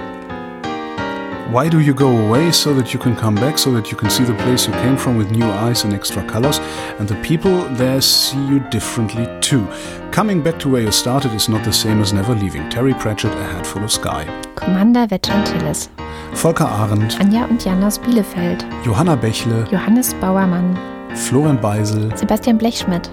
Why 1.50 1.68
do 1.68 1.78
you 1.78 1.94
go 1.94 2.08
away 2.26 2.50
so 2.50 2.74
that 2.74 2.92
you 2.92 2.98
can 2.98 3.14
come 3.14 3.36
back, 3.36 3.56
so 3.56 3.70
that 3.70 3.92
you 3.92 3.96
can 3.96 4.10
see 4.10 4.24
the 4.24 4.34
place 4.34 4.66
you 4.66 4.72
came 4.82 4.96
from 4.96 5.16
with 5.16 5.30
new 5.30 5.44
eyes 5.44 5.84
and 5.84 5.94
extra 5.94 6.24
colors, 6.24 6.58
and 6.98 7.06
the 7.06 7.14
people 7.22 7.62
there 7.76 8.00
see 8.00 8.36
you 8.48 8.58
differently 8.70 9.28
too? 9.40 9.64
Coming 10.10 10.42
back 10.42 10.58
to 10.58 10.68
where 10.68 10.82
you 10.82 10.90
started 10.90 11.32
is 11.34 11.48
not 11.48 11.62
the 11.62 11.72
same 11.72 12.00
as 12.00 12.12
never 12.12 12.34
leaving. 12.34 12.68
Terry 12.68 12.94
Pratchett, 12.94 13.32
A 13.32 13.44
Hat 13.44 13.64
Full 13.64 13.84
of 13.84 13.92
Sky. 13.92 14.26
Commander 14.56 15.06
Wetsch-Antilles. 15.08 15.88
Volker 16.34 16.68
Arendt, 16.68 17.20
Anja 17.20 17.44
und 17.44 17.64
Jan 17.64 17.82
aus 17.84 18.00
Bielefeld. 18.00 18.66
Johanna 18.84 19.14
Bächle, 19.14 19.66
Johannes 19.70 20.14
Bauermann. 20.14 20.76
Florian 21.14 21.60
Beisel, 21.60 22.10
Sebastian 22.16 22.58
Blechschmidt. 22.58 23.08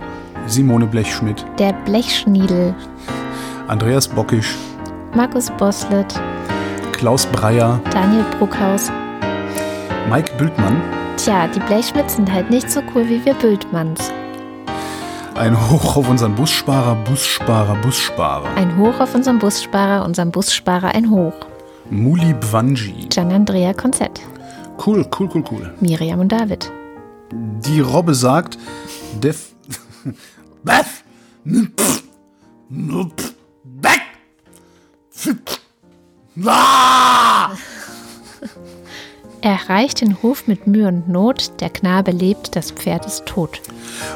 Simone 0.48 0.88
Blechschmidt, 0.88 1.46
Der 1.60 1.74
Blechschniedel. 1.86 2.74
Andreas 3.68 4.08
Bockisch, 4.08 4.56
Markus 5.14 5.52
Boslett. 5.52 6.20
Klaus 7.04 7.26
Breyer, 7.26 7.82
Daniel 7.92 8.24
Bruckhaus. 8.40 8.90
Mike 10.10 10.32
Bültmann. 10.38 10.82
Tja, 11.18 11.48
die 11.48 11.60
Blechschmidts 11.60 12.16
sind 12.16 12.32
halt 12.32 12.50
nicht 12.50 12.72
so 12.72 12.80
cool 12.96 13.10
wie 13.10 13.26
wir 13.26 13.34
Bültmanns. 13.34 14.10
Ein 15.36 15.70
Hoch 15.70 15.98
auf 15.98 16.10
unseren 16.10 16.34
Bussparer, 16.34 16.96
Bussparer, 17.04 17.76
Bussparer. 17.82 18.48
Ein 18.56 18.78
Hoch 18.78 19.02
auf 19.02 19.14
unseren 19.14 19.38
Bussparer, 19.38 20.06
unserem 20.06 20.32
Bussparer 20.32 20.96
ein 20.96 21.10
Hoch. 21.10 21.34
Muli 21.90 22.34
Bwanji. 22.36 23.10
Gian 23.10 23.34
Andrea 23.34 23.74
Konzett. 23.74 24.22
Cool, 24.78 25.06
cool, 25.20 25.30
cool, 25.36 25.44
cool. 25.52 25.74
Miriam 25.82 26.22
und 26.22 26.32
David. 26.32 26.72
Die 27.34 27.82
Robbe 27.82 28.16
sagt, 28.16 28.58
Def. 29.22 29.54
Bef! 30.64 31.04
Npf! 31.44 33.24
Er 36.36 37.52
erreicht 39.42 40.02
den 40.02 40.22
Hof 40.22 40.48
mit 40.48 40.68
Mühe 40.68 40.88
und 40.88 41.10
Not. 41.10 41.60
Der 41.60 41.70
Knabe 41.70 42.12
lebt, 42.12 42.56
das 42.56 42.72
Pferd 42.72 43.06
ist 43.06 43.26
tot. 43.26 43.62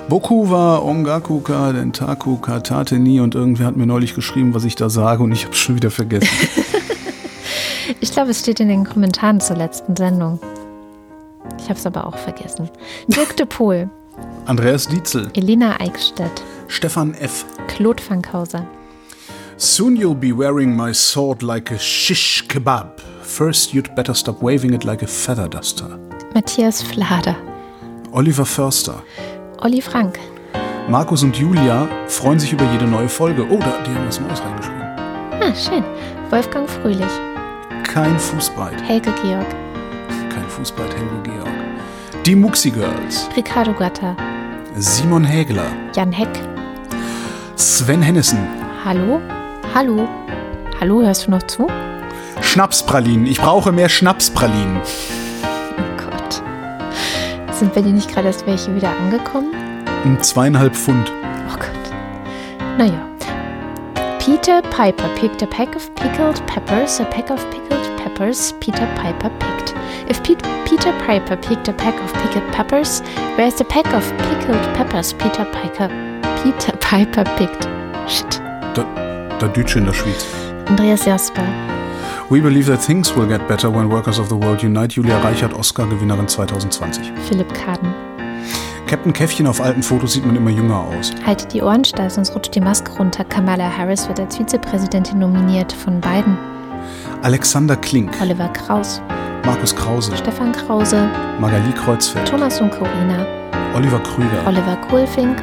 Boku 0.09 0.49
wa 0.49 0.79
Ongaku 0.79 1.41
ka 1.41 1.71
Dentaku 1.73 2.37
ka 2.37 2.59
Tateni 2.61 3.19
und 3.19 3.35
irgendwer 3.35 3.67
hat 3.67 3.75
mir 3.75 3.85
neulich 3.85 4.15
geschrieben, 4.15 4.53
was 4.53 4.63
ich 4.63 4.75
da 4.75 4.89
sage 4.89 5.21
und 5.23 5.31
ich 5.31 5.45
habe 5.45 5.55
schon 5.55 5.75
wieder 5.75 5.91
vergessen. 5.91 6.27
Ich 7.99 8.11
glaube, 8.11 8.31
es 8.31 8.39
steht 8.39 8.59
in 8.59 8.67
den 8.67 8.83
Kommentaren 8.85 9.39
zur 9.39 9.55
letzten 9.55 9.95
Sendung. 9.95 10.39
Ich 11.57 11.65
habe 11.65 11.79
es 11.79 11.85
aber 11.85 12.05
auch 12.05 12.17
vergessen. 12.17 12.69
Dirk 13.07 13.35
de 13.37 13.45
Pohl, 13.45 13.89
Andreas 14.45 14.87
Dietzel, 14.87 15.29
Elena 15.33 15.79
Eickstedt, 15.79 16.43
Stefan 16.67 17.13
F. 17.13 17.45
Claude 17.67 18.01
Fankhauser, 18.03 18.65
Soon 19.57 19.95
you'll 19.95 20.15
be 20.15 20.31
wearing 20.31 20.75
my 20.75 20.91
sword 20.93 21.41
like 21.41 21.71
a 21.71 21.79
shish 21.79 22.43
kebab. 22.47 22.99
First 23.23 23.73
you'd 23.73 23.93
better 23.95 24.13
stop 24.13 24.41
waving 24.41 24.73
it 24.73 24.83
like 24.85 25.01
a 25.03 25.07
feather 25.07 25.47
duster. 25.47 25.87
Matthias 26.35 26.81
Flader, 26.83 27.35
Oliver 28.11 28.45
Förster. 28.45 29.01
Olli 29.63 29.81
Frank, 29.81 30.19
Markus 30.87 31.23
und 31.23 31.35
Julia 31.35 31.87
freuen 32.07 32.39
sich 32.39 32.53
über 32.53 32.65
jede 32.71 32.85
neue 32.85 33.09
Folge. 33.09 33.43
Oh, 33.49 33.57
da, 33.57 33.81
die 33.83 33.89
haben 33.95 34.07
was 34.07 34.19
Neues 34.19 34.41
reingeschrieben. 34.41 34.81
ah, 35.41 35.55
schön, 35.55 35.83
Wolfgang 36.29 36.69
Fröhlich, 36.69 37.07
Kein 37.83 38.19
Fußbreit. 38.19 38.79
Helge 38.87 39.11
Georg, 39.23 39.47
Kein 40.29 40.47
Fußbreit, 40.47 40.93
Helge 40.95 41.21
Georg. 41.23 42.23
Die 42.25 42.35
Muxi 42.35 42.69
Girls. 42.69 43.27
Ricardo 43.35 43.73
Gatter, 43.73 44.15
Simon 44.75 45.23
Hägler. 45.23 45.71
Jan 45.95 46.11
Heck, 46.11 46.29
Sven 47.55 48.01
Hennissen. 48.03 48.37
Hallo? 48.85 49.19
Hallo? 49.73 50.07
Hallo, 50.79 51.01
hörst 51.01 51.27
du 51.27 51.31
noch 51.31 51.43
zu? 51.43 51.67
Schnapspralinen. 52.41 53.27
Ich 53.27 53.39
brauche 53.39 53.71
mehr 53.71 53.89
Schnapspralinen. 53.89 54.79
Oh 54.81 56.03
Gott. 56.03 56.41
Sind 57.53 57.73
bei 57.73 57.81
dir 57.81 57.93
nicht 57.93 58.11
gerade 58.11 58.27
erst 58.27 58.45
welche 58.47 58.73
wieder 58.75 58.89
angekommen? 58.89 59.53
Um 60.03 60.19
zweieinhalb 60.21 60.75
Pfund. 60.75 61.11
Oh 61.51 61.57
Gott. 61.57 62.77
Naja. 62.77 63.07
Peter 64.19 64.61
Piper 64.61 65.07
picked 65.15 65.41
a 65.41 65.47
pack 65.47 65.75
of 65.75 65.93
pickled 65.95 66.45
peppers, 66.47 66.99
a 66.99 67.05
pack 67.05 67.29
of 67.29 67.43
pickled 67.49 67.97
peppers 67.97 68.53
Peter 68.59 68.87
Piper 68.95 69.29
picked. 69.39 69.73
If 70.09 70.21
Pete, 70.23 70.41
Peter 70.65 70.93
Piper 71.05 71.37
picked 71.37 71.67
a 71.67 71.73
pack 71.73 71.95
of 72.01 72.13
pickled 72.13 72.51
peppers, 72.51 73.01
where's 73.35 73.55
the 73.55 73.65
pack 73.65 73.87
of 73.93 74.03
pickled 74.17 74.61
peppers 74.75 75.13
Peter 75.13 75.45
Piper 75.45 75.87
Peter 76.43 76.75
Piper 76.77 77.23
picked? 77.37 77.67
Shit. 78.09 78.41
Da, 78.73 78.83
da 79.39 79.47
Dütsch 79.47 79.75
in 79.75 79.85
der 79.85 79.93
Schweiz. 79.93 80.25
Andreas 80.67 81.05
Jasper. 81.05 81.43
We 82.29 82.41
believe 82.41 82.69
that 82.69 82.85
things 82.85 83.15
will 83.15 83.27
get 83.27 83.47
better 83.47 83.73
when 83.73 83.89
workers 83.89 84.19
of 84.19 84.27
the 84.27 84.35
world 84.35 84.61
unite. 84.61 84.95
Julia 84.95 85.17
Reichert, 85.19 85.53
Oscar-Gewinnerin 85.53 86.27
2020. 86.27 87.11
Philipp 87.29 87.53
Kaden. 87.53 87.93
Captain 88.87 89.11
Käffchen 89.13 89.47
auf 89.47 89.61
alten 89.61 89.83
Fotos 89.83 90.13
sieht 90.13 90.25
man 90.25 90.35
immer 90.35 90.49
jünger 90.49 90.79
aus. 90.79 91.11
Haltet 91.25 91.53
die 91.53 91.61
Ohren 91.61 91.83
steif, 91.83 92.13
sonst 92.13 92.33
rutscht 92.33 92.55
die 92.55 92.61
Maske 92.61 92.91
runter. 92.93 93.23
Kamala 93.25 93.69
Harris 93.69 94.07
wird 94.07 94.19
als 94.19 94.37
Vizepräsidentin 94.37 95.19
nominiert 95.19 95.73
von 95.73 95.99
Biden. 95.99 96.37
Alexander 97.21 97.75
Klink, 97.75 98.11
Oliver 98.21 98.47
Kraus, 98.49 99.01
Markus 99.45 99.75
Krause, 99.75 100.15
Stefan 100.15 100.51
Krause, 100.53 101.09
Magali 101.39 101.71
Kreuzfeld, 101.73 102.27
Thomas 102.27 102.61
und 102.61 102.71
Corina, 102.71 103.25
Oliver 103.75 103.99
Krüger, 103.99 104.45
Oliver 104.45 104.77
Kohlfink, 104.89 105.41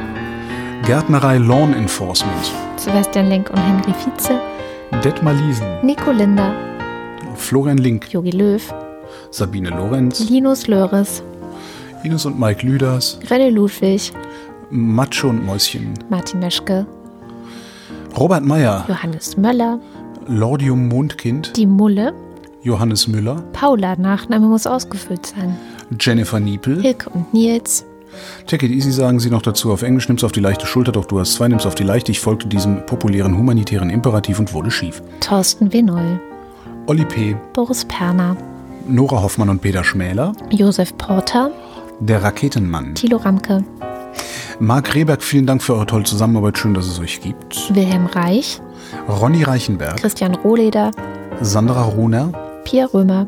Gärtnerei 0.83 1.37
Lawn 1.39 1.73
Enforcement, 1.73 2.51
Sebastian 2.77 3.27
Lenk 3.27 3.49
und 3.49 3.57
Henry 3.57 3.91
Vize, 3.93 4.39
Detmar 5.03 5.33
Liesen, 5.33 5.65
Nico 5.81 6.11
Linder, 6.11 6.53
Florian 7.35 7.77
Link, 7.79 8.07
Jogi 8.11 8.29
Löw, 8.29 8.61
Sabine 9.31 9.69
Lorenz, 9.69 10.29
Linus 10.29 10.67
Löres, 10.67 11.23
Ines 12.03 12.25
und 12.27 12.39
Mike 12.39 12.65
Lüders, 12.65 13.19
René 13.29 13.49
Ludwig, 13.49 14.11
Matsche 14.69 15.25
und 15.27 15.43
Mäuschen, 15.43 15.93
Martin 16.09 16.39
Meschke, 16.39 16.85
Robert 18.15 18.43
Meyer, 18.45 18.85
Johannes 18.87 19.37
Möller, 19.37 19.79
Lordium 20.27 20.87
Mondkind, 20.87 21.57
die 21.57 21.65
Mulle, 21.65 22.13
Johannes 22.61 23.07
Müller, 23.07 23.41
Paula, 23.53 23.95
Nachname 23.95 24.45
muss 24.45 24.67
ausgefüllt 24.67 25.25
sein, 25.25 25.57
Jennifer 25.99 26.39
Niepel. 26.39 26.79
Hilke 26.81 27.09
und 27.09 27.33
Nils, 27.33 27.85
Take 28.47 28.65
it 28.65 28.71
easy 28.71 28.91
sagen 28.91 29.19
sie 29.19 29.29
noch 29.29 29.41
dazu. 29.41 29.71
Auf 29.71 29.81
Englisch 29.81 30.07
nimm's 30.07 30.23
auf 30.23 30.31
die 30.31 30.39
leichte 30.39 30.65
Schulter, 30.65 30.91
doch 30.91 31.05
du 31.05 31.19
hast 31.19 31.33
zwei, 31.33 31.47
nimm's 31.47 31.65
auf 31.65 31.75
die 31.75 31.83
leichte. 31.83 32.11
Ich 32.11 32.19
folgte 32.19 32.47
diesem 32.47 32.85
populären 32.85 33.37
humanitären 33.37 33.89
Imperativ 33.89 34.39
und 34.39 34.53
wurde 34.53 34.71
schief. 34.71 35.01
Thorsten 35.19 35.71
Wenoll, 35.73 36.19
Olli 36.87 37.05
P., 37.05 37.35
Boris 37.53 37.85
Perner, 37.85 38.37
Nora 38.87 39.21
Hoffmann 39.21 39.49
und 39.49 39.61
Peter 39.61 39.83
Schmäler, 39.83 40.33
Josef 40.51 40.95
Porter, 40.97 41.51
der 41.99 42.23
Raketenmann. 42.23 42.95
Thilo 42.95 43.17
Ramke, 43.17 43.63
Marc 44.59 44.95
Rehberg, 44.95 45.21
vielen 45.21 45.45
Dank 45.45 45.61
für 45.61 45.73
eure 45.73 45.85
tolle 45.85 46.03
Zusammenarbeit. 46.03 46.57
Schön, 46.57 46.73
dass 46.73 46.87
es 46.87 46.99
euch 46.99 47.19
gibt. 47.21 47.75
Wilhelm 47.75 48.05
Reich, 48.05 48.61
Ronny 49.09 49.43
Reichenberg, 49.43 49.97
Christian 49.97 50.35
Rohleder, 50.35 50.91
Sandra 51.41 51.83
Rohner, 51.83 52.31
Pierre 52.63 52.93
Römer, 52.93 53.27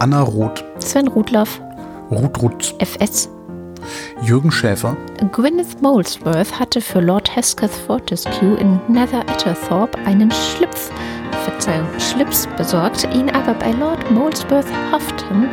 Anna 0.00 0.22
Roth, 0.22 0.64
Sven 0.78 1.08
Rudloff, 1.08 1.60
Ruth 2.10 2.42
Rutz, 2.42 2.74
FS. 2.78 3.28
Jürgen 4.22 4.50
Schäfer, 4.50 4.96
Gwyneth 5.32 5.80
Molesworth 5.82 6.58
hatte 6.58 6.80
für 6.80 7.00
Lord 7.00 7.34
Hesketh 7.34 7.70
Fortescue 7.70 8.54
in 8.56 8.80
Nether 8.88 9.20
Atterthorpe 9.20 9.98
einen 10.04 10.30
Schlipf, 10.30 10.90
Verzeihung, 11.44 11.86
Schlips 11.98 12.46
besorgt, 12.56 13.08
ihn 13.14 13.30
aber 13.30 13.54
bei 13.54 13.70
Lord 13.72 14.10
Molesworth 14.10 14.66
Houghton 14.92 15.48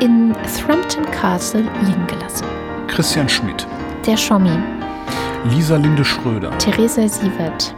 in 0.00 0.34
Thrumpton 0.56 1.04
Castle 1.10 1.62
liegen 1.84 2.06
gelassen. 2.06 2.46
Christian 2.88 3.28
Schmidt, 3.28 3.66
Der 4.06 4.16
Schommi, 4.16 4.58
Lisa 5.50 5.76
Linde 5.76 6.04
Schröder. 6.04 6.56
Theresa 6.58 7.06
Sievert, 7.08 7.74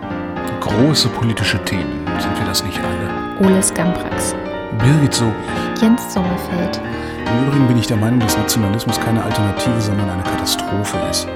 Große 0.60 1.08
politische 1.08 1.62
Themen. 1.64 2.06
Sind 2.18 2.38
wir 2.38 2.46
das 2.46 2.64
nicht 2.64 2.78
alle? 2.78 3.46
Oles 3.46 3.72
Gambrax, 3.74 4.34
Birgit 4.78 5.14
so. 5.14 5.32
Jens 5.80 6.12
Sommerfeld, 6.12 6.80
Im 7.26 7.46
Übrigen 7.48 7.66
bin 7.68 7.78
ich 7.78 7.86
der 7.86 7.96
Meinung, 7.96 8.20
dass 8.20 8.36
Nationalismus 8.36 8.98
keine 9.00 9.22
Alternative, 9.22 9.80
sondern 9.80 10.08
eine 10.10 10.22
Katastrophe 10.22 10.96
ist. 11.10 11.26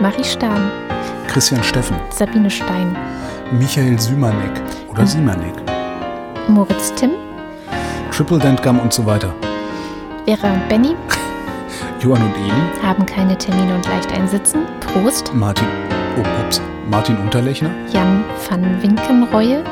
Marie 0.00 0.24
Stahn, 0.24 0.70
Christian 1.26 1.62
Steffen, 1.62 1.96
Sabine 2.10 2.50
Stein, 2.50 2.96
Michael 3.52 3.98
Sümanek 3.98 4.60
oder 4.88 5.06
Simanek, 5.06 5.54
Moritz 6.48 6.92
Timm, 6.94 7.12
Triple 8.12 8.38
Dent 8.38 8.62
Gum 8.62 8.78
und 8.80 8.92
so 8.92 9.04
weiter. 9.06 9.34
Vera 10.26 10.52
und 10.52 10.68
Benny. 10.68 10.94
Johann 12.00 12.22
und 12.22 12.36
Eli, 12.36 12.82
haben 12.82 13.04
keine 13.06 13.36
Termine 13.36 13.74
und 13.74 13.86
leicht 13.88 14.12
einsitzen. 14.12 14.60
Prost. 14.80 15.32
Martin, 15.34 15.66
oh, 16.16 16.44
ups, 16.44 16.60
Martin 16.90 17.16
Unterlechner. 17.18 17.70
Jan 17.92 18.24
van 18.48 18.80
Winkenreue, 18.82 19.64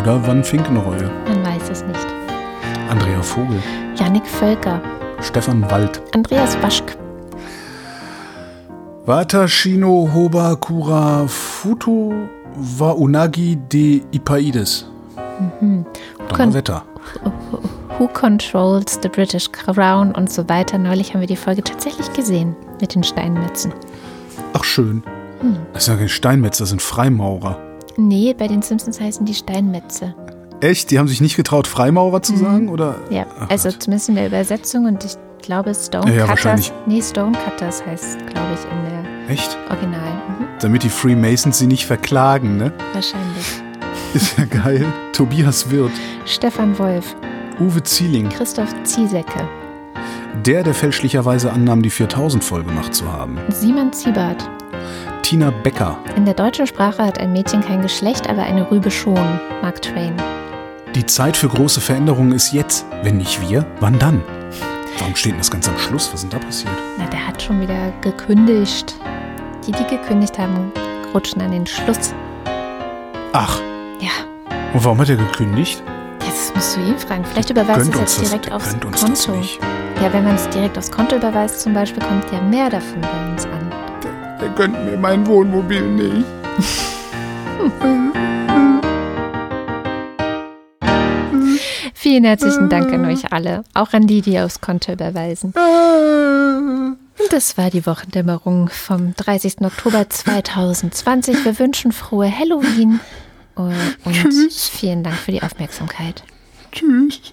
oder 0.00 0.26
Van 0.26 0.42
Finkenreue, 0.44 1.10
man 1.26 1.44
weiß 1.44 1.70
es 1.70 1.84
nicht. 1.84 2.06
Andrea 2.90 3.22
Vogel, 3.22 3.62
Jannik 3.96 4.26
Völker, 4.26 4.80
Stefan 5.20 5.68
Wald, 5.70 6.02
Andreas 6.14 6.56
Waschk, 6.62 6.96
Watashino 9.06 10.08
Hoba 10.14 10.56
Kura 10.56 11.26
Futo 11.28 12.12
wa 12.56 12.92
Unagi 12.92 13.56
de 13.70 14.02
Ipaides. 14.12 14.86
Donnerwetter. 16.28 16.82
Who 17.98 18.08
Controls 18.08 18.98
the 19.02 19.08
British 19.08 19.50
Crown 19.52 20.12
und 20.12 20.30
so 20.30 20.48
weiter. 20.48 20.78
Neulich 20.78 21.12
haben 21.12 21.20
wir 21.20 21.28
die 21.28 21.36
Folge 21.36 21.62
tatsächlich 21.62 22.12
gesehen 22.12 22.56
mit 22.80 22.94
den 22.94 23.04
Steinmetzen. 23.04 23.72
Ach 24.52 24.64
schön. 24.64 25.02
Das 25.72 25.84
sind 25.84 25.94
ja 25.94 25.98
keine 25.98 26.08
Steinmetz, 26.08 26.58
das 26.58 26.70
sind 26.70 26.80
Freimaurer. 26.80 27.58
Nee, 27.96 28.34
bei 28.36 28.48
den 28.48 28.62
Simpsons 28.62 29.00
heißen 29.00 29.24
die 29.26 29.34
Steinmetze. 29.34 30.14
Echt? 30.60 30.90
Die 30.90 30.98
haben 30.98 31.08
sich 31.08 31.20
nicht 31.20 31.36
getraut, 31.36 31.66
Freimaurer 31.66 32.22
zu 32.22 32.36
sagen? 32.36 32.68
Oder? 32.68 32.96
Ja, 33.10 33.26
Ach 33.40 33.50
also 33.50 33.68
Gott. 33.68 33.82
zumindest 33.82 34.08
in 34.08 34.14
der 34.16 34.26
Übersetzung 34.28 34.86
und 34.86 35.04
ich 35.04 35.12
glaube 35.42 35.74
Stonecutters. 35.74 36.14
Ja, 36.16 36.22
ja, 36.24 36.28
wahrscheinlich. 36.28 36.72
Nee, 36.86 37.02
Stonecutters 37.02 37.84
heißt, 37.86 38.18
glaube 38.26 38.48
ich, 38.54 38.60
in 38.64 38.90
der 39.26 39.30
Echt? 39.34 39.58
Original. 39.70 40.00
Mhm, 40.00 40.46
Damit 40.60 40.82
die 40.82 40.88
Freemasons 40.88 41.58
sie 41.58 41.66
nicht 41.66 41.86
verklagen, 41.86 42.56
ne? 42.56 42.72
wahrscheinlich. 42.92 43.62
Ist 44.14 44.38
ja 44.38 44.44
geil. 44.44 44.86
Tobias 45.12 45.70
Wirth, 45.70 45.90
Stefan 46.24 46.78
Wolf, 46.78 47.14
Uwe 47.60 47.82
Zieling, 47.82 48.28
Christoph 48.28 48.72
Ziesecke, 48.84 49.48
der, 50.46 50.62
der 50.62 50.74
fälschlicherweise 50.74 51.52
annahm, 51.52 51.82
die 51.82 51.90
4000 51.90 52.42
voll 52.42 52.62
gemacht 52.64 52.94
zu 52.94 53.10
haben. 53.12 53.38
Simon 53.48 53.92
Ziebert. 53.92 54.48
Tina 55.24 55.50
Becker, 55.50 55.98
In 56.16 56.26
der 56.26 56.34
deutschen 56.34 56.66
Sprache 56.66 57.02
hat 57.02 57.18
ein 57.18 57.32
Mädchen 57.32 57.62
kein 57.62 57.80
Geschlecht, 57.80 58.28
aber 58.28 58.42
eine 58.42 58.70
Rübe 58.70 58.90
schon. 58.90 59.14
Mark 59.62 59.80
Twain. 59.80 60.14
die 60.94 61.06
Zeit 61.06 61.36
für 61.36 61.48
große 61.48 61.80
Veränderungen 61.80 62.32
ist 62.32 62.52
jetzt. 62.52 62.84
Wenn 63.02 63.16
nicht 63.16 63.40
wir, 63.48 63.66
wann 63.80 63.98
dann? 63.98 64.22
Warum 64.98 65.16
steht 65.16 65.32
denn 65.32 65.38
das 65.38 65.50
ganz 65.50 65.66
am 65.68 65.76
Schluss? 65.78 66.08
Was 66.12 66.22
ist 66.22 66.32
denn 66.32 66.38
da 66.40 66.46
passiert? 66.46 66.72
Na, 66.98 67.06
der 67.06 67.26
hat 67.26 67.40
schon 67.42 67.60
wieder 67.60 67.90
gekündigt. 68.02 68.94
Die, 69.66 69.72
die 69.72 69.84
gekündigt 69.86 70.38
haben, 70.38 70.70
rutschen 71.14 71.40
an 71.42 71.50
den 71.52 71.66
Schluss. 71.66 72.14
Ach, 73.32 73.58
Ja, 74.00 74.10
und 74.74 74.84
warum 74.84 74.98
hat 75.00 75.08
er 75.08 75.16
gekündigt? 75.16 75.82
das 76.20 76.52
musst 76.54 76.76
du 76.76 76.80
ihn 76.80 76.98
fragen. 76.98 77.24
Vielleicht 77.24 77.50
überweist 77.50 77.90
Gönnt 77.92 78.06
es 78.06 78.18
jetzt 78.18 78.30
direkt 78.30 78.52
aufs 78.52 78.76
Konto. 78.78 79.32
Ja, 80.02 80.12
wenn 80.12 80.24
man 80.24 80.34
es 80.34 80.48
direkt 80.50 80.76
aufs 80.76 80.90
Konto 80.90 81.16
überweist 81.16 81.60
zum 81.62 81.72
Beispiel, 81.72 82.02
kommt 82.02 82.30
ja 82.30 82.40
mehr 82.42 82.68
davon 82.70 83.00
bei 83.00 83.30
uns 83.32 83.44
an. 83.46 83.73
Der 84.44 84.52
gönnt 84.52 84.84
mir 84.84 84.98
mein 84.98 85.26
Wohnmobil 85.26 85.80
nicht. 85.80 86.26
Vielen 91.94 92.24
herzlichen 92.24 92.68
Dank 92.68 92.92
an 92.92 93.06
euch 93.06 93.32
alle, 93.32 93.64
auch 93.72 93.94
an 93.94 94.06
die, 94.06 94.20
die 94.20 94.38
aufs 94.38 94.60
Konto 94.60 94.92
überweisen. 94.92 95.54
Und 95.54 96.98
das 97.30 97.56
war 97.56 97.70
die 97.70 97.86
Wochendämmerung 97.86 98.68
vom 98.68 99.14
30. 99.14 99.62
Oktober 99.62 100.10
2020. 100.10 101.42
Wir 101.46 101.58
wünschen 101.58 101.92
frohe 101.92 102.30
Halloween 102.30 103.00
und 103.54 103.72
vielen 104.52 105.04
Dank 105.04 105.16
für 105.16 105.32
die 105.32 105.42
Aufmerksamkeit. 105.42 106.22
Tschüss. 106.70 107.32